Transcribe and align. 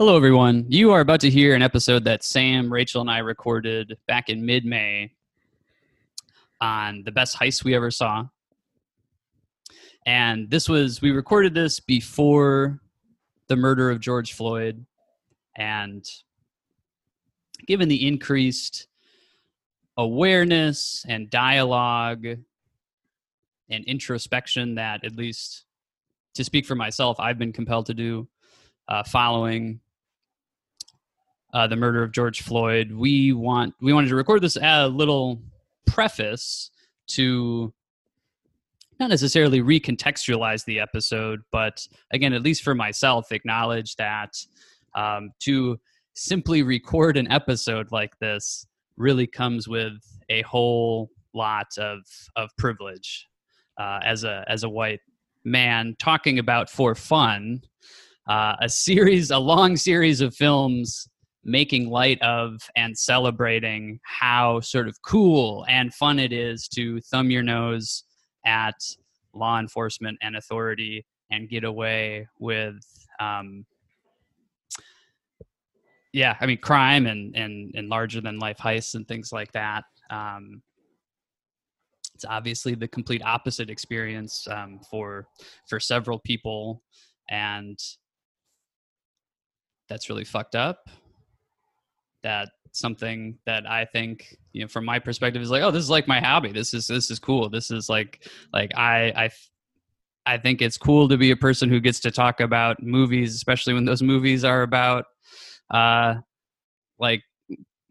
Hello, 0.00 0.14
everyone. 0.14 0.64
You 0.68 0.92
are 0.92 1.00
about 1.00 1.18
to 1.22 1.28
hear 1.28 1.56
an 1.56 1.62
episode 1.62 2.04
that 2.04 2.22
Sam, 2.22 2.72
Rachel, 2.72 3.00
and 3.00 3.10
I 3.10 3.18
recorded 3.18 3.98
back 4.06 4.28
in 4.28 4.46
mid 4.46 4.64
May 4.64 5.10
on 6.60 7.02
the 7.02 7.10
best 7.10 7.36
heist 7.36 7.64
we 7.64 7.74
ever 7.74 7.90
saw. 7.90 8.26
And 10.06 10.48
this 10.48 10.68
was, 10.68 11.02
we 11.02 11.10
recorded 11.10 11.52
this 11.52 11.80
before 11.80 12.78
the 13.48 13.56
murder 13.56 13.90
of 13.90 13.98
George 13.98 14.34
Floyd. 14.34 14.86
And 15.56 16.08
given 17.66 17.88
the 17.88 18.06
increased 18.06 18.86
awareness 19.96 21.04
and 21.08 21.28
dialogue 21.28 22.24
and 23.68 23.84
introspection 23.84 24.76
that, 24.76 25.02
at 25.02 25.16
least 25.16 25.64
to 26.34 26.44
speak 26.44 26.66
for 26.66 26.76
myself, 26.76 27.18
I've 27.18 27.36
been 27.36 27.52
compelled 27.52 27.86
to 27.86 27.94
do 27.94 28.28
uh, 28.86 29.02
following 29.02 29.80
uh, 31.54 31.66
the 31.66 31.76
murder 31.76 32.02
of 32.02 32.12
George 32.12 32.42
Floyd, 32.42 32.92
we 32.92 33.32
want 33.32 33.74
we 33.80 33.92
wanted 33.92 34.08
to 34.08 34.16
record 34.16 34.42
this 34.42 34.56
a 34.60 34.88
little 34.88 35.40
preface 35.86 36.70
to 37.08 37.72
not 39.00 39.10
necessarily 39.10 39.60
recontextualize 39.60 40.64
the 40.64 40.80
episode, 40.80 41.40
but 41.52 41.86
again, 42.12 42.32
at 42.32 42.42
least 42.42 42.62
for 42.62 42.74
myself, 42.74 43.30
acknowledge 43.32 43.96
that 43.96 44.36
um, 44.94 45.30
to 45.40 45.78
simply 46.14 46.62
record 46.62 47.16
an 47.16 47.30
episode 47.30 47.92
like 47.92 48.18
this 48.18 48.66
really 48.96 49.26
comes 49.26 49.68
with 49.68 49.92
a 50.28 50.42
whole 50.42 51.10
lot 51.32 51.68
of 51.78 52.00
of 52.36 52.50
privilege 52.58 53.26
uh, 53.78 54.00
as 54.04 54.24
a 54.24 54.44
as 54.48 54.64
a 54.64 54.68
white 54.68 55.00
man 55.44 55.94
talking 55.98 56.38
about 56.38 56.68
for 56.68 56.94
fun 56.94 57.60
uh, 58.28 58.56
a 58.60 58.68
series 58.68 59.30
a 59.30 59.38
long 59.38 59.76
series 59.76 60.20
of 60.20 60.34
films 60.34 61.08
making 61.48 61.88
light 61.88 62.20
of 62.22 62.60
and 62.76 62.96
celebrating 62.96 63.98
how 64.04 64.60
sort 64.60 64.86
of 64.86 65.00
cool 65.02 65.64
and 65.68 65.94
fun 65.94 66.18
it 66.18 66.32
is 66.32 66.68
to 66.68 67.00
thumb 67.00 67.30
your 67.30 67.42
nose 67.42 68.04
at 68.44 68.74
law 69.34 69.58
enforcement 69.58 70.18
and 70.22 70.36
authority 70.36 71.04
and 71.30 71.48
get 71.48 71.64
away 71.64 72.26
with 72.38 72.78
um, 73.18 73.64
yeah 76.12 76.36
i 76.40 76.46
mean 76.46 76.58
crime 76.58 77.06
and 77.06 77.34
and 77.36 77.74
and 77.74 77.88
larger 77.88 78.20
than 78.20 78.38
life 78.38 78.58
heists 78.58 78.94
and 78.94 79.06
things 79.08 79.32
like 79.32 79.52
that. 79.52 79.84
Um, 80.10 80.62
it's 82.14 82.24
obviously 82.24 82.74
the 82.74 82.88
complete 82.88 83.22
opposite 83.24 83.70
experience 83.70 84.46
um, 84.50 84.80
for 84.90 85.28
for 85.66 85.78
several 85.78 86.18
people 86.18 86.82
and 87.30 87.78
that's 89.88 90.08
really 90.10 90.24
fucked 90.24 90.54
up 90.54 90.88
that 92.22 92.48
something 92.72 93.38
that 93.46 93.68
I 93.68 93.84
think, 93.84 94.36
you 94.52 94.62
know, 94.62 94.68
from 94.68 94.84
my 94.84 94.98
perspective 94.98 95.42
is 95.42 95.50
like, 95.50 95.62
oh, 95.62 95.70
this 95.70 95.82
is 95.82 95.90
like 95.90 96.08
my 96.08 96.20
hobby. 96.20 96.52
This 96.52 96.74
is 96.74 96.86
this 96.86 97.10
is 97.10 97.18
cool. 97.18 97.48
This 97.48 97.70
is 97.70 97.88
like 97.88 98.28
like 98.52 98.70
I 98.76 99.12
I 99.16 99.30
I 100.26 100.38
think 100.38 100.60
it's 100.60 100.76
cool 100.76 101.08
to 101.08 101.16
be 101.16 101.30
a 101.30 101.36
person 101.36 101.68
who 101.68 101.80
gets 101.80 102.00
to 102.00 102.10
talk 102.10 102.40
about 102.40 102.82
movies, 102.82 103.34
especially 103.34 103.74
when 103.74 103.84
those 103.84 104.02
movies 104.02 104.44
are 104.44 104.62
about 104.62 105.04
uh 105.70 106.16
like 106.98 107.22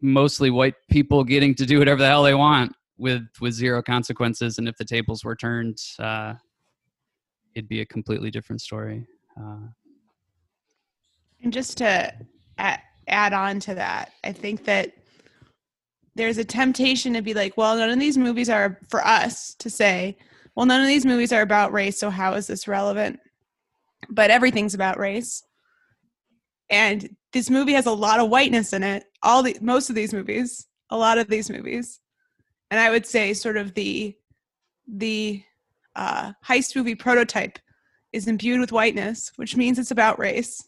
mostly 0.00 0.50
white 0.50 0.74
people 0.90 1.24
getting 1.24 1.54
to 1.54 1.66
do 1.66 1.78
whatever 1.78 2.00
the 2.00 2.06
hell 2.06 2.22
they 2.22 2.34
want 2.34 2.72
with 2.98 3.22
with 3.40 3.52
zero 3.52 3.82
consequences 3.82 4.58
and 4.58 4.68
if 4.68 4.76
the 4.76 4.84
tables 4.84 5.24
were 5.24 5.36
turned 5.36 5.78
uh 6.00 6.34
it'd 7.54 7.68
be 7.68 7.80
a 7.80 7.86
completely 7.86 8.30
different 8.30 8.60
story 8.60 9.06
uh 9.40 9.66
and 11.42 11.52
just 11.52 11.78
to 11.78 12.12
add, 12.58 12.80
add 13.08 13.32
on 13.32 13.60
to 13.60 13.74
that. 13.74 14.12
I 14.24 14.32
think 14.32 14.64
that 14.64 14.92
there's 16.14 16.38
a 16.38 16.44
temptation 16.44 17.14
to 17.14 17.22
be 17.22 17.34
like, 17.34 17.56
well, 17.56 17.76
none 17.76 17.90
of 17.90 18.00
these 18.00 18.18
movies 18.18 18.50
are 18.50 18.80
for 18.88 19.06
us 19.06 19.54
to 19.60 19.70
say, 19.70 20.18
well, 20.56 20.66
none 20.66 20.80
of 20.80 20.88
these 20.88 21.06
movies 21.06 21.32
are 21.32 21.42
about 21.42 21.72
race, 21.72 21.98
so 22.00 22.10
how 22.10 22.34
is 22.34 22.48
this 22.48 22.66
relevant? 22.66 23.20
But 24.10 24.30
everything's 24.30 24.74
about 24.74 24.98
race. 24.98 25.44
And 26.70 27.16
this 27.32 27.50
movie 27.50 27.72
has 27.74 27.86
a 27.86 27.92
lot 27.92 28.20
of 28.20 28.28
whiteness 28.28 28.72
in 28.72 28.82
it. 28.82 29.04
All 29.22 29.42
the 29.42 29.56
most 29.60 29.88
of 29.88 29.94
these 29.94 30.12
movies, 30.12 30.66
a 30.90 30.96
lot 30.96 31.18
of 31.18 31.28
these 31.28 31.50
movies. 31.50 32.00
And 32.70 32.80
I 32.80 32.90
would 32.90 33.06
say 33.06 33.32
sort 33.34 33.56
of 33.56 33.74
the 33.74 34.16
the 34.86 35.42
uh, 35.94 36.32
heist 36.46 36.74
movie 36.74 36.94
prototype 36.94 37.58
is 38.12 38.26
imbued 38.26 38.60
with 38.60 38.72
whiteness, 38.72 39.30
which 39.36 39.56
means 39.56 39.78
it's 39.78 39.90
about 39.90 40.18
race. 40.18 40.66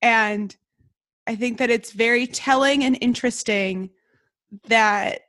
And 0.00 0.54
I 1.26 1.36
think 1.36 1.58
that 1.58 1.70
it's 1.70 1.92
very 1.92 2.26
telling 2.26 2.84
and 2.84 2.98
interesting 3.00 3.90
that 4.68 5.20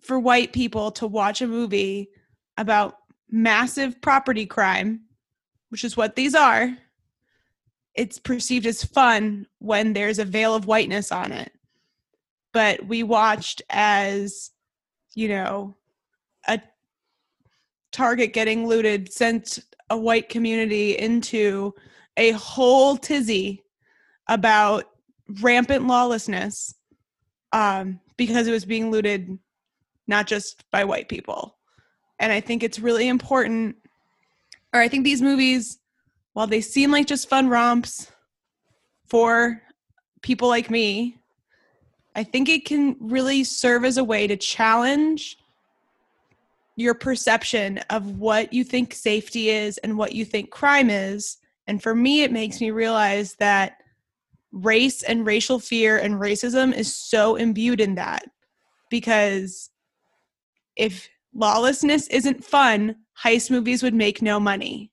for 0.00 0.18
white 0.18 0.52
people 0.52 0.90
to 0.92 1.06
watch 1.06 1.42
a 1.42 1.46
movie 1.46 2.08
about 2.56 2.96
massive 3.30 4.00
property 4.00 4.46
crime, 4.46 5.00
which 5.70 5.84
is 5.84 5.96
what 5.96 6.16
these 6.16 6.34
are, 6.34 6.76
it's 7.94 8.18
perceived 8.18 8.66
as 8.66 8.84
fun 8.84 9.46
when 9.58 9.92
there's 9.92 10.18
a 10.18 10.24
veil 10.24 10.54
of 10.54 10.66
whiteness 10.66 11.12
on 11.12 11.32
it. 11.32 11.52
But 12.52 12.86
we 12.86 13.02
watched 13.02 13.62
as, 13.70 14.50
you 15.14 15.28
know, 15.28 15.74
a 16.46 16.60
target 17.92 18.32
getting 18.32 18.66
looted 18.66 19.12
sent 19.12 19.60
a 19.90 19.96
white 19.96 20.28
community 20.28 20.98
into 20.98 21.74
a 22.16 22.32
whole 22.32 22.96
tizzy 22.96 23.63
about 24.28 24.84
rampant 25.40 25.86
lawlessness 25.86 26.74
um, 27.52 28.00
because 28.16 28.46
it 28.46 28.52
was 28.52 28.64
being 28.64 28.90
looted 28.90 29.38
not 30.06 30.26
just 30.26 30.64
by 30.70 30.84
white 30.84 31.08
people. 31.08 31.56
And 32.18 32.32
I 32.32 32.40
think 32.40 32.62
it's 32.62 32.78
really 32.78 33.08
important, 33.08 33.76
or 34.72 34.80
I 34.80 34.88
think 34.88 35.04
these 35.04 35.22
movies, 35.22 35.78
while 36.32 36.46
they 36.46 36.60
seem 36.60 36.90
like 36.90 37.06
just 37.06 37.28
fun 37.28 37.48
romps 37.48 38.10
for 39.06 39.62
people 40.22 40.48
like 40.48 40.70
me, 40.70 41.18
I 42.16 42.22
think 42.22 42.48
it 42.48 42.64
can 42.64 42.96
really 43.00 43.44
serve 43.44 43.84
as 43.84 43.96
a 43.96 44.04
way 44.04 44.26
to 44.26 44.36
challenge 44.36 45.38
your 46.76 46.94
perception 46.94 47.78
of 47.90 48.18
what 48.18 48.52
you 48.52 48.64
think 48.64 48.94
safety 48.94 49.50
is 49.50 49.78
and 49.78 49.96
what 49.96 50.12
you 50.12 50.24
think 50.24 50.50
crime 50.50 50.90
is. 50.90 51.38
And 51.66 51.82
for 51.82 51.94
me, 51.94 52.22
it 52.22 52.32
makes 52.32 52.60
me 52.60 52.70
realize 52.70 53.34
that 53.36 53.78
race 54.54 55.02
and 55.02 55.26
racial 55.26 55.58
fear 55.58 55.98
and 55.98 56.14
racism 56.14 56.72
is 56.72 56.94
so 56.94 57.34
imbued 57.34 57.80
in 57.80 57.96
that 57.96 58.24
because 58.88 59.68
if 60.76 61.08
lawlessness 61.34 62.06
isn't 62.06 62.44
fun, 62.44 62.94
heist 63.20 63.50
movies 63.50 63.82
would 63.82 63.94
make 63.94 64.22
no 64.22 64.38
money. 64.38 64.92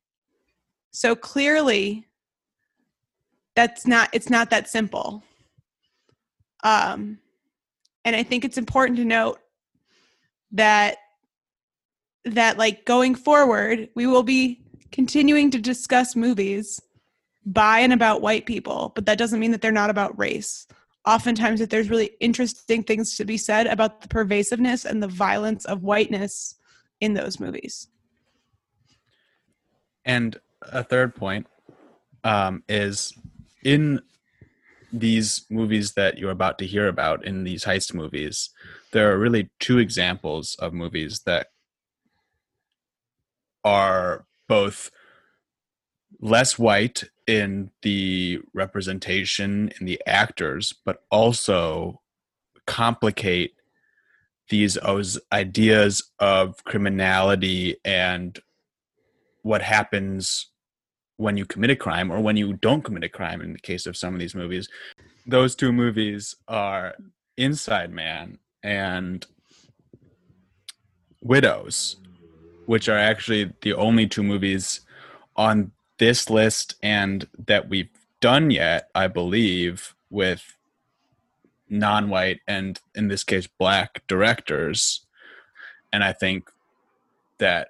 So 0.89 1.15
clearly 1.15 2.07
that's 3.55 3.85
not 3.85 4.09
it's 4.13 4.29
not 4.29 4.49
that 4.49 4.67
simple. 4.67 5.23
Um 6.63 7.19
and 8.03 8.15
I 8.15 8.23
think 8.23 8.43
it's 8.43 8.57
important 8.57 8.97
to 8.97 9.05
note 9.05 9.39
that 10.53 10.97
that 12.25 12.57
like 12.57 12.85
going 12.85 13.13
forward, 13.13 13.89
we 13.95 14.07
will 14.07 14.23
be 14.23 14.63
continuing 14.91 15.51
to 15.51 15.59
discuss 15.59 16.15
movies 16.15 16.81
by 17.45 17.79
and 17.79 17.93
about 17.93 18.21
white 18.21 18.45
people, 18.45 18.91
but 18.95 19.05
that 19.05 19.17
doesn't 19.17 19.39
mean 19.39 19.51
that 19.51 19.61
they're 19.61 19.71
not 19.71 19.89
about 19.89 20.17
race. 20.17 20.67
Oftentimes, 21.05 21.59
that 21.59 21.71
there's 21.71 21.89
really 21.89 22.11
interesting 22.19 22.83
things 22.83 23.17
to 23.17 23.25
be 23.25 23.37
said 23.37 23.65
about 23.65 24.01
the 24.01 24.07
pervasiveness 24.07 24.85
and 24.85 25.01
the 25.01 25.07
violence 25.07 25.65
of 25.65 25.81
whiteness 25.81 26.55
in 26.99 27.13
those 27.15 27.39
movies. 27.39 27.87
And 30.05 30.39
a 30.61 30.83
third 30.83 31.15
point 31.15 31.47
um, 32.23 32.63
is 32.69 33.13
in 33.63 34.01
these 34.93 35.45
movies 35.49 35.93
that 35.93 36.17
you're 36.17 36.31
about 36.31 36.59
to 36.59 36.67
hear 36.67 36.87
about, 36.87 37.25
in 37.25 37.43
these 37.43 37.63
heist 37.63 37.93
movies, 37.93 38.49
there 38.91 39.11
are 39.11 39.17
really 39.17 39.49
two 39.59 39.79
examples 39.79 40.55
of 40.59 40.73
movies 40.73 41.21
that 41.25 41.47
are 43.63 44.25
both 44.47 44.91
less 46.19 46.59
white 46.59 47.05
in 47.27 47.71
the 47.81 48.39
representation 48.53 49.71
in 49.79 49.85
the 49.85 50.01
actors, 50.05 50.73
but 50.85 51.03
also 51.11 52.01
complicate 52.65 53.53
these 54.49 54.77
ideas 55.31 56.11
of 56.19 56.63
criminality 56.65 57.77
and 57.85 58.39
what 59.43 59.61
happens 59.61 60.49
when 61.17 61.37
you 61.37 61.45
commit 61.45 61.69
a 61.69 61.75
crime 61.75 62.11
or 62.11 62.19
when 62.19 62.35
you 62.35 62.53
don't 62.53 62.83
commit 62.83 63.03
a 63.03 63.09
crime 63.09 63.41
in 63.41 63.53
the 63.53 63.59
case 63.59 63.85
of 63.85 63.95
some 63.95 64.13
of 64.13 64.19
these 64.19 64.35
movies. 64.35 64.67
Those 65.25 65.55
two 65.55 65.71
movies 65.71 66.35
are 66.47 66.95
Inside 67.37 67.91
Man 67.91 68.39
and 68.63 69.25
Widows, 71.21 71.97
which 72.65 72.89
are 72.89 72.97
actually 72.97 73.53
the 73.61 73.73
only 73.73 74.07
two 74.07 74.23
movies 74.23 74.81
on 75.35 75.71
this 76.01 76.31
list 76.31 76.73
and 76.81 77.27
that 77.37 77.69
we've 77.69 77.91
done 78.21 78.49
yet, 78.49 78.89
I 78.95 79.05
believe, 79.05 79.93
with 80.09 80.57
non-white 81.69 82.39
and 82.47 82.79
in 82.95 83.07
this 83.07 83.23
case 83.23 83.45
black 83.45 84.01
directors. 84.07 85.05
And 85.93 86.03
I 86.03 86.11
think 86.11 86.49
that 87.37 87.67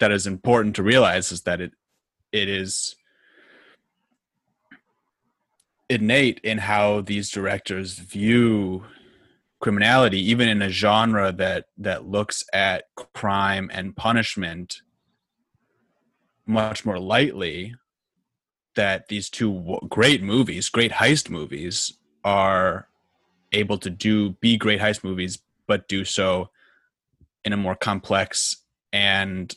that 0.00 0.12
is 0.12 0.26
important 0.26 0.76
to 0.76 0.82
realize 0.82 1.32
is 1.32 1.42
that 1.42 1.62
it 1.62 1.72
it 2.30 2.46
is 2.46 2.94
innate 5.88 6.40
in 6.44 6.58
how 6.58 7.00
these 7.00 7.30
directors 7.30 7.98
view 7.98 8.84
criminality 9.60 10.20
even 10.20 10.46
in 10.46 10.60
a 10.60 10.68
genre 10.68 11.32
that 11.32 11.66
that 11.78 12.04
looks 12.04 12.44
at 12.52 12.84
crime 13.14 13.70
and 13.72 13.96
punishment 13.96 14.82
much 16.46 16.84
more 16.84 16.98
lightly 16.98 17.74
that 18.74 19.08
these 19.08 19.28
two 19.28 19.78
great 19.88 20.22
movies 20.22 20.68
great 20.68 20.92
heist 20.92 21.30
movies 21.30 21.98
are 22.24 22.88
able 23.52 23.78
to 23.78 23.90
do 23.90 24.30
be 24.40 24.56
great 24.56 24.80
heist 24.80 25.04
movies 25.04 25.38
but 25.66 25.88
do 25.88 26.04
so 26.04 26.50
in 27.44 27.52
a 27.52 27.56
more 27.56 27.74
complex 27.74 28.56
and 28.92 29.56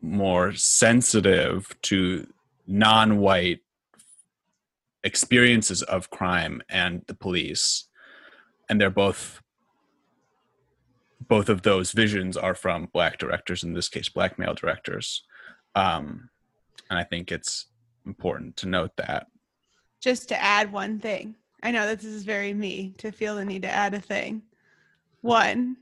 more 0.00 0.52
sensitive 0.54 1.76
to 1.82 2.26
non-white 2.66 3.60
experiences 5.04 5.82
of 5.82 6.10
crime 6.10 6.62
and 6.68 7.02
the 7.06 7.14
police. 7.14 7.88
And 8.68 8.80
they're 8.80 8.90
both 8.90 9.42
both 11.20 11.48
of 11.50 11.62
those 11.62 11.92
visions 11.92 12.36
are 12.38 12.54
from 12.54 12.88
black 12.92 13.18
directors 13.18 13.62
in 13.62 13.74
this 13.74 13.88
case 13.88 14.08
black 14.08 14.38
male 14.38 14.54
directors 14.54 15.24
um, 15.78 16.28
and 16.90 16.98
i 16.98 17.04
think 17.04 17.32
it's 17.32 17.66
important 18.06 18.56
to 18.56 18.66
note 18.66 18.96
that 18.96 19.26
just 20.00 20.28
to 20.28 20.42
add 20.42 20.72
one 20.72 20.98
thing 20.98 21.34
i 21.62 21.70
know 21.70 21.86
that 21.86 22.00
this 22.00 22.12
is 22.12 22.24
very 22.24 22.52
me 22.52 22.94
to 22.98 23.10
feel 23.10 23.36
the 23.36 23.44
need 23.44 23.62
to 23.62 23.70
add 23.70 23.94
a 23.94 24.00
thing 24.00 24.42
one 25.20 25.76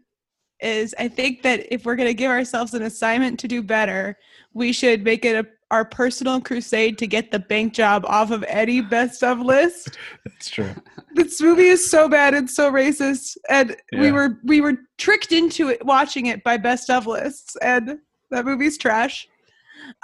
is 0.61 0.95
I 0.99 1.09
think 1.09 1.43
that 1.43 1.73
if 1.73 1.85
we're 1.85 1.97
going 1.97 2.09
to 2.09 2.15
give 2.15 2.31
ourselves 2.31 2.75
an 2.75 2.83
assignment 2.83 3.39
to 3.41 3.49
do 3.49 3.63
better, 3.63 4.17
we 4.55 4.73
should 4.73 5.05
make 5.05 5.25
it 5.25 5.45
a, 5.45 5.47
our 5.71 5.85
personal 5.85 6.41
crusade 6.41 6.97
to 6.99 7.07
get 7.07 7.31
the 7.31 7.39
bank 7.39 7.75
job 7.75 8.05
off 8.07 8.31
of 8.31 8.45
any 8.49 8.81
best 8.81 9.23
of 9.23 9.41
list. 9.41 9.99
That's 10.25 10.49
true. 10.49 10.71
This 11.15 11.41
movie 11.41 11.67
is 11.67 11.89
so 11.89 12.09
bad 12.09 12.35
and 12.35 12.49
so 12.49 12.71
racist, 12.71 13.37
and 13.49 13.77
yeah. 13.93 14.01
we 14.01 14.13
were 14.13 14.39
we 14.45 14.61
were 14.61 14.77
tricked 14.99 15.33
into 15.33 15.69
it 15.69 15.85
watching 15.85 16.27
it 16.27 16.45
by 16.45 16.57
best 16.57 16.91
of 16.91 17.07
lists, 17.07 17.57
and 17.63 17.99
that 18.31 18.45
movie's 18.45 18.79
trash. 18.79 19.29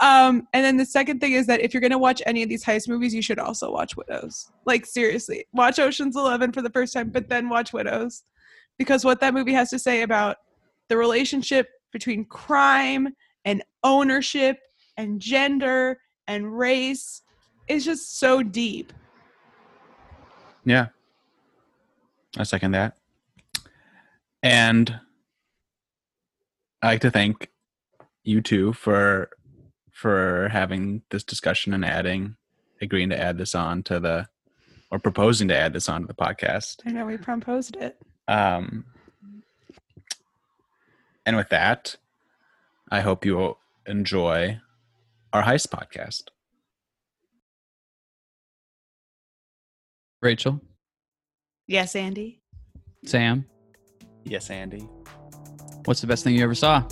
Um, 0.00 0.46
and 0.52 0.64
then 0.64 0.76
the 0.76 0.86
second 0.86 1.20
thing 1.20 1.32
is 1.32 1.46
that 1.46 1.60
if 1.60 1.72
you're 1.72 1.80
going 1.80 1.92
to 1.92 1.98
watch 1.98 2.22
any 2.26 2.42
of 2.42 2.48
these 2.48 2.64
heist 2.64 2.88
movies, 2.88 3.14
you 3.14 3.22
should 3.22 3.38
also 3.38 3.70
watch 3.70 3.96
Widows. 3.96 4.50
Like 4.66 4.86
seriously, 4.86 5.46
watch 5.52 5.78
Ocean's 5.78 6.16
Eleven 6.16 6.52
for 6.52 6.62
the 6.62 6.70
first 6.70 6.92
time, 6.92 7.10
but 7.10 7.28
then 7.28 7.48
watch 7.48 7.72
Widows 7.72 8.24
because 8.78 9.04
what 9.04 9.20
that 9.20 9.34
movie 9.34 9.52
has 9.52 9.70
to 9.70 9.78
say 9.78 10.02
about 10.02 10.36
the 10.88 10.96
relationship 10.96 11.68
between 11.92 12.24
crime 12.24 13.08
and 13.44 13.62
ownership 13.84 14.58
and 14.96 15.20
gender 15.20 15.98
and 16.26 16.56
race 16.56 17.22
is 17.68 17.84
just 17.84 18.18
so 18.18 18.42
deep. 18.42 18.92
Yeah. 20.64 20.88
I 22.36 22.44
second 22.44 22.72
that. 22.72 22.96
And 24.42 24.98
I 26.82 26.86
like 26.86 27.00
to 27.02 27.10
thank 27.10 27.50
you 28.24 28.40
two 28.40 28.72
for 28.72 29.30
for 30.02 30.48
having 30.50 31.00
this 31.10 31.22
discussion 31.22 31.72
and 31.72 31.84
adding 31.84 32.34
agreeing 32.80 33.10
to 33.10 33.18
add 33.18 33.38
this 33.38 33.54
on 33.54 33.84
to 33.84 34.00
the 34.00 34.28
or 34.90 34.98
proposing 34.98 35.46
to 35.46 35.56
add 35.56 35.72
this 35.72 35.88
on 35.88 36.00
to 36.00 36.06
the 36.08 36.14
podcast. 36.14 36.80
I 36.84 36.90
know 36.90 37.06
we 37.06 37.16
proposed 37.16 37.76
it. 37.76 37.96
Um, 38.26 38.84
and 41.24 41.36
with 41.36 41.50
that, 41.50 41.94
I 42.90 43.00
hope 43.00 43.24
you 43.24 43.36
will 43.36 43.58
enjoy 43.86 44.60
our 45.32 45.44
heist 45.44 45.68
podcast. 45.68 46.24
Rachel. 50.20 50.60
Yes, 51.68 51.94
Andy. 51.94 52.40
Sam. 53.04 53.46
Yes, 54.24 54.50
Andy. 54.50 54.88
What's 55.84 56.00
the 56.00 56.08
best 56.08 56.24
thing 56.24 56.34
you 56.34 56.42
ever 56.42 56.56
saw? 56.56 56.84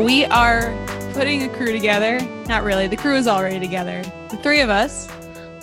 We 0.00 0.24
are 0.24 0.74
putting 1.12 1.42
a 1.42 1.48
crew 1.50 1.72
together. 1.72 2.20
Not 2.46 2.62
really, 2.62 2.86
the 2.86 2.96
crew 2.96 3.16
is 3.16 3.28
already 3.28 3.60
together. 3.60 4.02
The 4.30 4.38
three 4.38 4.60
of 4.60 4.70
us 4.70 5.06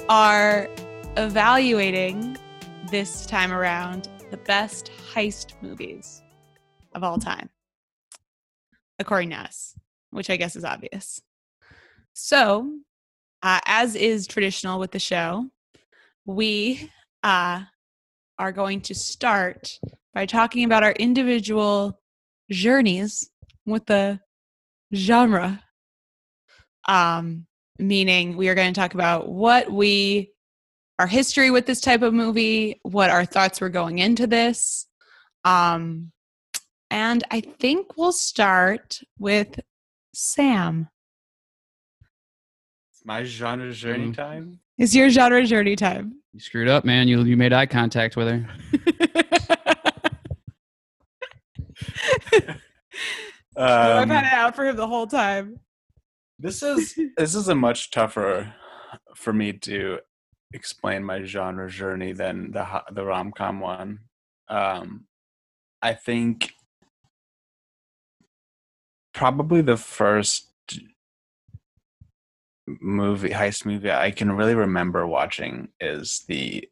are 0.09 0.69
evaluating 1.17 2.37
this 2.91 3.25
time 3.25 3.51
around 3.51 4.09
the 4.29 4.37
best 4.37 4.91
heist 5.11 5.53
movies 5.63 6.21
of 6.93 7.03
all 7.03 7.17
time, 7.17 7.49
according 8.99 9.31
to 9.31 9.37
us, 9.37 9.73
which 10.11 10.29
I 10.29 10.37
guess 10.37 10.55
is 10.55 10.63
obvious. 10.63 11.19
So, 12.13 12.77
uh, 13.41 13.59
as 13.65 13.95
is 13.95 14.27
traditional 14.27 14.79
with 14.79 14.91
the 14.91 14.99
show, 14.99 15.49
we 16.27 16.91
uh, 17.23 17.63
are 18.37 18.51
going 18.51 18.81
to 18.81 18.93
start 18.93 19.79
by 20.13 20.27
talking 20.27 20.63
about 20.63 20.83
our 20.83 20.91
individual 20.91 21.99
journeys 22.51 23.31
with 23.65 23.87
the 23.87 24.19
genre. 24.93 25.61
Um, 26.87 27.45
meaning 27.79 28.37
we 28.37 28.49
are 28.49 28.55
going 28.55 28.73
to 28.73 28.79
talk 28.79 28.93
about 28.93 29.29
what 29.29 29.71
we 29.71 30.31
our 30.99 31.07
history 31.07 31.51
with 31.51 31.67
this 31.67 31.79
type 31.79 32.01
of 32.01 32.13
movie, 32.13 32.79
what 32.81 33.11
our 33.11 33.23
thoughts 33.23 33.61
were 33.61 33.69
going 33.69 33.99
into 33.99 34.25
this. 34.25 34.87
Um, 35.45 36.11
and 36.89 37.23
I 37.29 37.41
think 37.41 37.95
we'll 37.97 38.11
start 38.11 38.99
with 39.19 39.59
Sam. 40.15 40.89
It's 42.91 43.05
my 43.05 43.23
genre 43.23 43.71
journey 43.71 44.05
mm-hmm. 44.05 44.13
time. 44.13 44.59
It's 44.79 44.95
your 44.95 45.09
genre 45.09 45.45
journey 45.45 45.75
time. 45.75 46.15
You 46.33 46.39
screwed 46.39 46.67
up, 46.67 46.83
man. 46.83 47.07
You 47.07 47.23
you 47.23 47.37
made 47.37 47.53
eye 47.53 47.65
contact 47.65 48.15
with 48.15 48.27
her. 48.27 48.47
Um, 53.57 53.67
I've 53.67 54.09
had 54.09 54.25
it 54.25 54.33
out 54.33 54.55
for 54.55 54.65
him 54.65 54.75
the 54.75 54.87
whole 54.87 55.07
time. 55.07 55.59
This 56.37 56.61
is 56.61 56.97
this 57.17 57.33
is 57.33 57.47
a 57.47 57.55
much 57.55 57.89
tougher 57.91 58.53
for 59.15 59.33
me 59.33 59.53
to 59.53 59.99
explain 60.53 61.03
my 61.03 61.23
genre 61.23 61.69
journey 61.69 62.13
than 62.13 62.51
the 62.51 62.83
the 62.91 63.03
rom 63.03 63.31
com 63.31 63.59
one. 63.59 63.99
Um, 64.47 65.05
I 65.81 65.93
think 65.93 66.51
probably 69.13 69.61
the 69.61 69.77
first 69.77 70.49
movie 72.67 73.29
heist 73.29 73.65
movie 73.65 73.91
I 73.91 74.11
can 74.11 74.31
really 74.33 74.53
remember 74.53 75.07
watching 75.07 75.69
is 75.79 76.23
the 76.27 76.69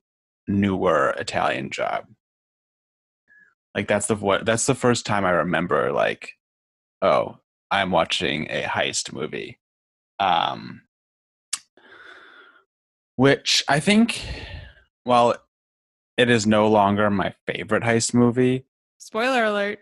newer 0.47 1.15
Italian 1.17 1.71
Job. 1.71 2.05
Like 3.73 3.87
that's 3.87 4.05
the 4.05 4.15
what 4.15 4.45
that's 4.45 4.67
the 4.67 4.75
first 4.75 5.05
time 5.05 5.25
I 5.25 5.31
remember 5.31 5.91
like 5.91 6.33
oh, 7.01 7.37
I'm 7.71 7.91
watching 7.91 8.47
a 8.49 8.63
heist 8.63 9.13
movie. 9.13 9.59
Um, 10.19 10.81
which 13.15 13.63
I 13.67 13.79
think, 13.79 14.21
while 15.03 15.35
it 16.17 16.29
is 16.29 16.47
no 16.47 16.67
longer 16.67 17.09
my 17.09 17.33
favorite 17.45 17.83
heist 17.83 18.13
movie. 18.13 18.65
Spoiler 18.97 19.43
alert. 19.43 19.79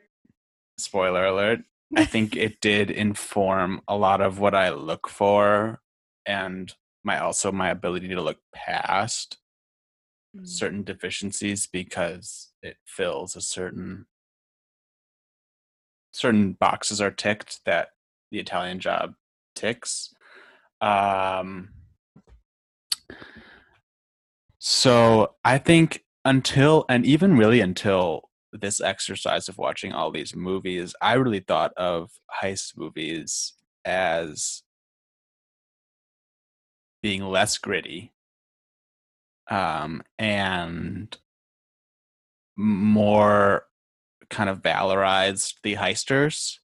Spoiler 0.77 1.25
alert. 1.25 1.61
I 1.95 2.05
think 2.05 2.35
it 2.35 2.59
did 2.61 2.89
inform 2.89 3.81
a 3.87 3.95
lot 3.95 4.21
of 4.21 4.39
what 4.39 4.55
I 4.55 4.69
look 4.69 5.07
for 5.07 5.81
and 6.25 6.73
my 7.03 7.19
also 7.19 7.51
my 7.51 7.69
ability 7.69 8.07
to 8.09 8.21
look 8.21 8.39
past 8.53 9.37
mm. 10.35 10.47
certain 10.47 10.83
deficiencies 10.83 11.67
because 11.67 12.51
it 12.61 12.77
fills 12.85 13.35
a 13.35 13.41
certain 13.41 14.05
certain 16.13 16.53
boxes 16.53 17.01
are 17.01 17.11
ticked 17.11 17.59
that 17.65 17.89
the 18.31 18.39
Italian 18.39 18.79
job 18.79 19.15
ticks. 19.55 20.13
Um, 20.79 21.69
so 24.59 25.35
I 25.43 25.57
think 25.57 26.03
until, 26.23 26.85
and 26.87 27.05
even 27.05 27.35
really 27.35 27.59
until 27.59 28.29
this 28.53 28.79
exercise 28.79 29.49
of 29.49 29.57
watching 29.57 29.91
all 29.91 30.11
these 30.11 30.35
movies, 30.35 30.95
I 31.01 31.13
really 31.13 31.39
thought 31.39 31.73
of 31.75 32.11
heist 32.41 32.77
movies 32.77 33.53
as 33.83 34.63
being 37.01 37.23
less 37.23 37.57
gritty 37.57 38.13
um, 39.49 40.03
and 40.17 41.17
more 42.55 43.65
kind 44.33 44.49
of 44.49 44.61
valorized 44.61 45.53
the 45.63 45.75
heisters, 45.75 46.57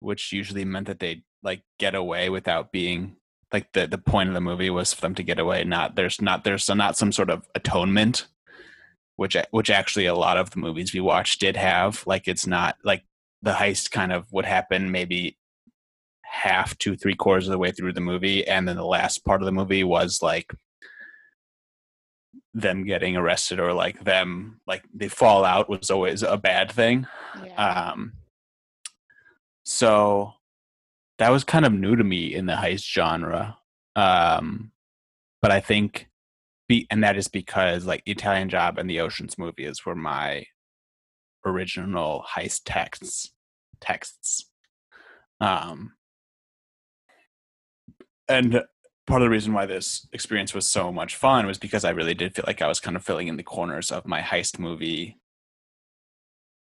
which 0.00 0.32
usually 0.32 0.64
meant 0.64 0.86
that 0.86 1.00
they 1.00 1.22
like 1.42 1.62
get 1.78 1.94
away 1.94 2.28
without 2.28 2.70
being 2.70 3.16
like 3.52 3.72
the 3.72 3.86
the 3.86 3.98
point 3.98 4.28
of 4.28 4.34
the 4.34 4.40
movie 4.40 4.70
was 4.70 4.92
for 4.92 5.00
them 5.00 5.14
to 5.14 5.22
get 5.22 5.38
away. 5.38 5.64
Not 5.64 5.96
there's 5.96 6.20
not 6.20 6.44
there's 6.44 6.68
not 6.68 6.96
some 6.96 7.10
sort 7.10 7.30
of 7.30 7.48
atonement, 7.54 8.26
which 9.16 9.36
which 9.50 9.70
actually 9.70 10.06
a 10.06 10.14
lot 10.14 10.36
of 10.36 10.50
the 10.50 10.60
movies 10.60 10.92
we 10.92 11.00
watched 11.00 11.40
did 11.40 11.56
have. 11.56 12.04
Like 12.06 12.28
it's 12.28 12.46
not 12.46 12.76
like 12.84 13.04
the 13.42 13.52
heist 13.52 13.90
kind 13.90 14.12
of 14.12 14.30
would 14.32 14.44
happen 14.44 14.90
maybe 14.90 15.38
half 16.22 16.78
to 16.78 16.94
three 16.94 17.16
quarters 17.16 17.48
of 17.48 17.52
the 17.52 17.58
way 17.58 17.72
through 17.72 17.94
the 17.94 18.00
movie, 18.00 18.46
and 18.46 18.68
then 18.68 18.76
the 18.76 18.84
last 18.84 19.24
part 19.24 19.42
of 19.42 19.46
the 19.46 19.52
movie 19.52 19.84
was 19.84 20.20
like 20.22 20.52
them 22.52 22.84
getting 22.84 23.16
arrested 23.16 23.60
or 23.60 23.72
like 23.72 24.02
them 24.04 24.60
like 24.66 24.82
the 24.94 25.08
fallout 25.08 25.68
was 25.68 25.90
always 25.90 26.22
a 26.22 26.36
bad 26.36 26.70
thing. 26.70 27.06
Yeah. 27.44 27.92
Um, 27.92 28.14
so 29.64 30.32
that 31.18 31.30
was 31.30 31.44
kind 31.44 31.64
of 31.64 31.72
new 31.72 31.96
to 31.96 32.04
me 32.04 32.34
in 32.34 32.46
the 32.46 32.54
heist 32.54 32.90
genre. 32.90 33.58
Um, 33.94 34.72
but 35.42 35.50
I 35.50 35.60
think, 35.60 36.08
be, 36.68 36.86
and 36.90 37.04
that 37.04 37.16
is 37.16 37.28
because 37.28 37.84
like 37.84 38.02
Italian 38.06 38.48
Job 38.48 38.78
and 38.78 38.88
the 38.88 39.00
Ocean's 39.00 39.38
movies 39.38 39.84
were 39.84 39.94
my 39.94 40.46
original 41.44 42.24
heist 42.36 42.62
texts. 42.64 43.32
Texts. 43.80 44.50
Um, 45.40 45.92
and 48.28 48.62
part 49.10 49.22
of 49.22 49.26
the 49.26 49.30
reason 49.30 49.52
why 49.52 49.66
this 49.66 50.06
experience 50.12 50.54
was 50.54 50.68
so 50.68 50.92
much 50.92 51.16
fun 51.16 51.44
was 51.46 51.58
because 51.58 51.84
I 51.84 51.90
really 51.90 52.14
did 52.14 52.34
feel 52.34 52.44
like 52.46 52.62
I 52.62 52.68
was 52.68 52.78
kind 52.78 52.96
of 52.96 53.04
filling 53.04 53.26
in 53.26 53.36
the 53.36 53.42
corners 53.42 53.90
of 53.90 54.06
my 54.06 54.20
heist 54.20 54.58
movie 54.58 55.18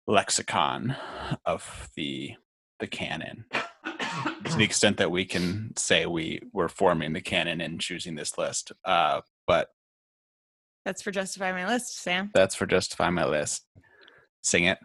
lexicon 0.05 0.95
of 1.45 1.89
the 1.95 2.33
the 2.79 2.87
canon. 2.87 3.45
To 4.45 4.57
the 4.57 4.63
extent 4.65 4.97
that 4.97 5.11
we 5.11 5.25
can 5.25 5.71
say 5.77 6.05
we 6.05 6.41
were 6.53 6.67
forming 6.69 7.13
the 7.13 7.21
canon 7.21 7.61
and 7.61 7.79
choosing 7.79 8.15
this 8.15 8.37
list 8.37 8.71
uh, 8.83 9.21
but 9.47 9.69
That's 10.83 11.01
for 11.01 11.11
justify 11.11 11.51
my 11.53 11.65
list, 11.67 12.01
Sam. 12.01 12.31
that's 12.33 12.53
for 12.55 12.65
justify 12.65 13.09
my 13.09 13.25
list. 13.25 13.65
Sing 14.43 14.65
it. 14.65 14.77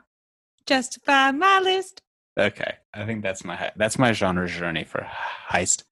Justify 0.66 1.33
my 1.33 1.59
list. 1.61 2.00
okay. 2.38 2.75
I 2.95 3.04
think 3.04 3.23
that's 3.23 3.45
my 3.45 3.73
that's 3.76 3.99
my 3.99 4.12
genre 4.12 4.47
journey 4.49 4.85
for 4.85 5.04
heist 5.50 5.83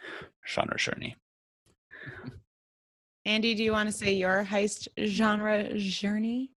genre 0.47 0.79
journey 0.79 1.17
Andy, 3.25 3.55
do 3.55 3.63
you 3.63 3.73
want 3.73 3.89
to 3.89 3.93
say 3.93 4.13
your 4.15 4.45
heist 4.45 4.89
genre 5.07 5.79
journey? 5.79 6.51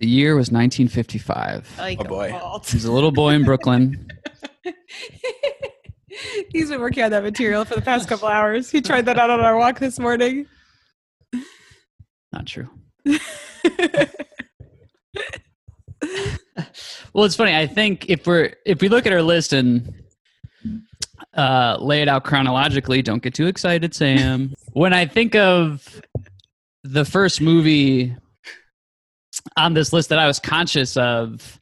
The 0.00 0.06
year 0.06 0.34
was 0.34 0.50
1955. 0.50 1.68
Like 1.78 2.00
Oh, 2.00 2.04
boy. 2.04 2.30
vault. 2.30 2.68
He 2.68 2.78
a 2.86 2.90
little 2.90 3.12
boy 3.12 3.34
in 3.34 3.44
Brooklyn. 3.44 4.08
He's 6.50 6.70
been 6.70 6.80
working 6.80 7.02
on 7.04 7.10
that 7.10 7.22
material 7.22 7.64
for 7.64 7.74
the 7.74 7.82
past 7.82 8.08
couple 8.08 8.28
hours. 8.28 8.70
He 8.70 8.80
tried 8.80 9.04
that 9.06 9.18
out 9.18 9.28
on 9.30 9.40
our 9.40 9.56
walk 9.58 9.78
this 9.78 9.98
morning. 9.98 10.46
Not 12.32 12.46
true. 12.46 12.68
Well, 17.12 17.24
it's 17.24 17.34
funny. 17.36 17.54
I 17.56 17.66
think 17.66 18.08
if 18.08 18.26
we're 18.26 18.54
if 18.64 18.80
we 18.80 18.88
look 18.88 19.04
at 19.06 19.12
our 19.12 19.22
list 19.22 19.52
and 19.52 19.92
uh, 21.36 21.76
lay 21.80 22.02
it 22.02 22.08
out 22.08 22.24
chronologically, 22.24 23.02
don't 23.02 23.22
get 23.22 23.34
too 23.34 23.46
excited, 23.46 23.94
Sam. 23.94 24.54
when 24.72 24.92
I 24.92 25.06
think 25.06 25.34
of 25.34 26.02
the 26.84 27.04
first 27.04 27.40
movie 27.40 28.16
on 29.56 29.74
this 29.74 29.92
list 29.92 30.08
that 30.08 30.18
I 30.18 30.26
was 30.26 30.38
conscious 30.38 30.96
of, 30.96 31.60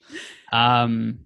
um, 0.52 1.20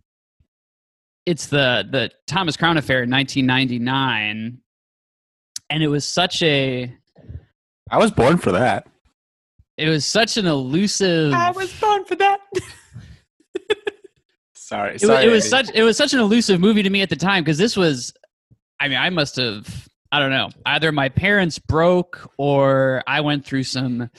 it's 1.25 1.47
the 1.47 1.87
the 1.89 2.11
Thomas 2.27 2.57
Crown 2.57 2.79
Affair 2.79 3.05
in 3.05 3.11
1999, 3.11 4.59
and 5.71 5.83
it 5.83 5.89
was 5.89 6.05
such 6.05 6.43
a 6.43 6.93
i 7.91 7.99
was 7.99 8.11
born 8.11 8.39
for 8.39 8.53
that 8.53 8.87
it 9.77 9.89
was 9.89 10.05
such 10.05 10.37
an 10.37 10.47
elusive. 10.47 11.33
I 11.33 11.51
was 11.51 11.73
born 11.81 12.05
for 12.05 12.15
that. 12.17 12.41
sorry, 14.55 14.97
it, 14.97 15.01
sorry 15.01 15.25
it 15.25 15.31
was 15.31 15.49
such 15.49 15.71
it 15.75 15.83
was 15.83 15.97
such 15.97 16.13
an 16.13 16.21
elusive 16.21 16.61
movie 16.61 16.83
to 16.83 16.91
me 16.91 17.03
at 17.03 17.09
the 17.09 17.17
time 17.17 17.43
because 17.43 17.59
this 17.59 17.77
was 17.77 18.13
i 18.83 18.89
mean 18.89 18.99
i 18.99 19.09
must 19.09 19.37
have 19.37 19.89
i 20.11 20.19
don't 20.19 20.31
know 20.31 20.51
either 20.67 20.91
my 20.91 21.09
parents 21.09 21.59
broke 21.59 22.29
or 22.37 23.03
i 23.07 23.21
went 23.21 23.45
through 23.45 23.63
some 23.63 24.11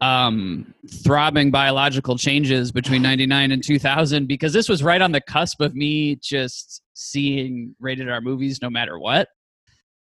um 0.00 0.72
throbbing 1.04 1.50
biological 1.50 2.16
changes 2.16 2.70
between 2.70 3.02
99 3.02 3.50
and 3.50 3.64
2000 3.64 4.28
because 4.28 4.52
this 4.52 4.68
was 4.68 4.84
right 4.84 5.02
on 5.02 5.10
the 5.10 5.20
cusp 5.20 5.60
of 5.60 5.74
me 5.74 6.14
just 6.14 6.82
seeing 6.94 7.74
rated 7.80 8.08
r 8.08 8.20
movies 8.20 8.62
no 8.62 8.70
matter 8.70 8.98
what 9.00 9.28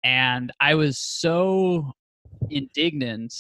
and 0.04 0.52
i 0.61 0.76
was 0.76 0.97
so 0.97 1.90
indignant 2.49 3.35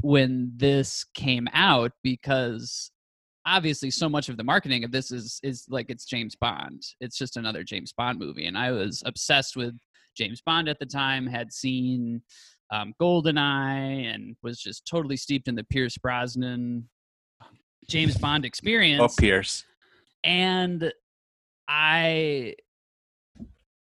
when 0.00 0.52
this 0.56 1.04
came 1.14 1.46
out 1.52 1.92
because 2.02 2.90
obviously 3.46 3.90
so 3.90 4.08
much 4.08 4.28
of 4.28 4.36
the 4.36 4.44
marketing 4.44 4.84
of 4.84 4.92
this 4.92 5.10
is 5.10 5.40
is 5.42 5.66
like 5.68 5.86
it's 5.88 6.04
James 6.04 6.34
Bond. 6.36 6.82
It's 7.00 7.16
just 7.16 7.36
another 7.36 7.64
James 7.64 7.92
Bond 7.92 8.18
movie, 8.18 8.46
and 8.46 8.56
I 8.56 8.70
was 8.70 9.02
obsessed 9.06 9.56
with 9.56 9.74
James 10.16 10.40
Bond 10.40 10.68
at 10.68 10.78
the 10.78 10.86
time. 10.86 11.26
Had 11.26 11.52
seen 11.52 12.22
um, 12.70 12.94
Goldeneye 13.00 14.14
and 14.14 14.36
was 14.42 14.58
just 14.58 14.86
totally 14.86 15.16
steeped 15.16 15.48
in 15.48 15.54
the 15.54 15.64
Pierce 15.64 15.96
Brosnan 15.98 16.88
James 17.88 18.16
Bond 18.16 18.44
experience. 18.44 19.02
oh 19.02 19.20
pierce 19.20 19.64
and 20.24 20.92
I 21.68 22.54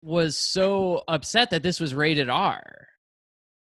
was 0.01 0.38
so 0.38 1.03
upset 1.08 1.50
that 1.51 1.63
this 1.63 1.79
was 1.79 1.94
rated 1.94 2.29
R. 2.29 2.88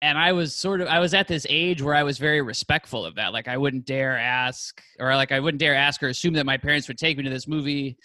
And 0.00 0.16
I 0.16 0.32
was 0.32 0.54
sort 0.54 0.80
of 0.80 0.86
I 0.86 1.00
was 1.00 1.12
at 1.12 1.26
this 1.26 1.44
age 1.50 1.82
where 1.82 1.94
I 1.94 2.04
was 2.04 2.18
very 2.18 2.40
respectful 2.40 3.04
of 3.04 3.16
that. 3.16 3.32
Like 3.32 3.48
I 3.48 3.56
wouldn't 3.56 3.84
dare 3.84 4.16
ask 4.16 4.80
or 5.00 5.12
like 5.16 5.32
I 5.32 5.40
wouldn't 5.40 5.58
dare 5.58 5.74
ask 5.74 6.00
or 6.04 6.08
assume 6.08 6.34
that 6.34 6.46
my 6.46 6.56
parents 6.56 6.86
would 6.86 6.98
take 6.98 7.16
me 7.16 7.24
to 7.24 7.30
this 7.30 7.48
movie. 7.48 7.98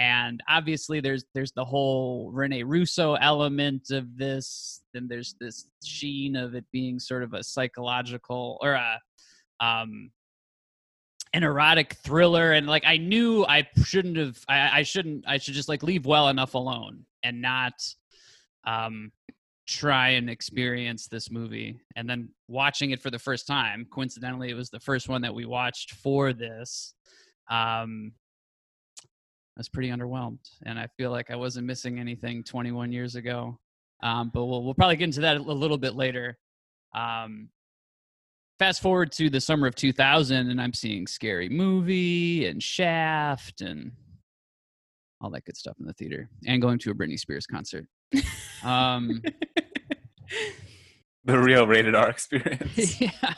And 0.00 0.42
obviously 0.48 1.00
there's 1.00 1.26
there's 1.34 1.52
the 1.52 1.64
whole 1.64 2.30
Rene 2.32 2.62
Russo 2.62 3.16
element 3.16 3.90
of 3.90 4.16
this. 4.16 4.80
Then 4.94 5.08
there's 5.08 5.34
this 5.38 5.66
sheen 5.84 6.36
of 6.36 6.54
it 6.54 6.64
being 6.72 6.98
sort 6.98 7.22
of 7.22 7.34
a 7.34 7.44
psychological 7.44 8.56
or 8.62 8.72
a 8.72 8.98
um 9.60 10.10
an 11.34 11.42
erotic 11.42 11.92
thriller. 12.02 12.52
And 12.52 12.66
like 12.66 12.84
i 12.86 12.96
knew 12.96 13.44
i 13.44 13.68
shouldn't 13.84 14.16
have 14.16 14.38
I, 14.48 14.78
I 14.78 14.82
shouldn't 14.84 15.26
i 15.28 15.36
should 15.36 15.52
just 15.52 15.68
like 15.68 15.82
leave 15.82 16.06
well 16.06 16.30
enough 16.30 16.54
alone 16.54 17.04
and 17.22 17.42
not 17.42 17.74
um 18.66 19.12
try 19.68 20.08
and 20.08 20.30
experience 20.30 21.08
this 21.08 21.30
movie. 21.30 21.78
And 21.94 22.08
then 22.08 22.30
watching 22.48 22.92
it 22.92 23.02
for 23.02 23.10
the 23.10 23.18
first 23.18 23.46
time 23.46 23.86
coincidentally 23.92 24.48
it 24.48 24.54
was 24.54 24.70
the 24.70 24.80
first 24.80 25.10
one 25.10 25.20
that 25.20 25.34
we 25.34 25.44
watched 25.44 25.92
for 25.96 26.32
this. 26.32 26.94
Um 27.50 28.12
i 29.60 29.62
was 29.62 29.68
pretty 29.68 29.90
underwhelmed 29.90 30.38
and 30.64 30.78
i 30.78 30.86
feel 30.96 31.10
like 31.10 31.30
i 31.30 31.36
wasn't 31.36 31.66
missing 31.66 31.98
anything 31.98 32.42
21 32.42 32.90
years 32.90 33.14
ago 33.14 33.58
um 34.02 34.30
but 34.32 34.46
we'll, 34.46 34.64
we'll 34.64 34.72
probably 34.72 34.96
get 34.96 35.04
into 35.04 35.20
that 35.20 35.36
a 35.36 35.40
little 35.42 35.76
bit 35.76 35.94
later. 35.94 36.38
Um 36.94 37.50
fast 38.58 38.80
forward 38.80 39.12
to 39.12 39.28
the 39.28 39.38
summer 39.38 39.66
of 39.66 39.74
2000 39.74 40.48
and 40.48 40.58
i'm 40.60 40.72
seeing 40.72 41.06
scary 41.06 41.50
movie 41.50 42.46
and 42.46 42.62
shaft 42.62 43.60
and 43.60 43.92
all 45.20 45.28
that 45.28 45.44
good 45.44 45.58
stuff 45.58 45.76
in 45.78 45.86
the 45.86 45.92
theater 45.92 46.30
and 46.46 46.62
going 46.62 46.78
to 46.78 46.90
a 46.90 46.94
britney 46.94 47.18
spears 47.18 47.46
concert. 47.46 47.86
Um 48.64 49.20
the 51.26 51.38
real 51.38 51.66
rated 51.66 51.94
r 51.94 52.08
experience. 52.08 52.98
Yeah 52.98 53.34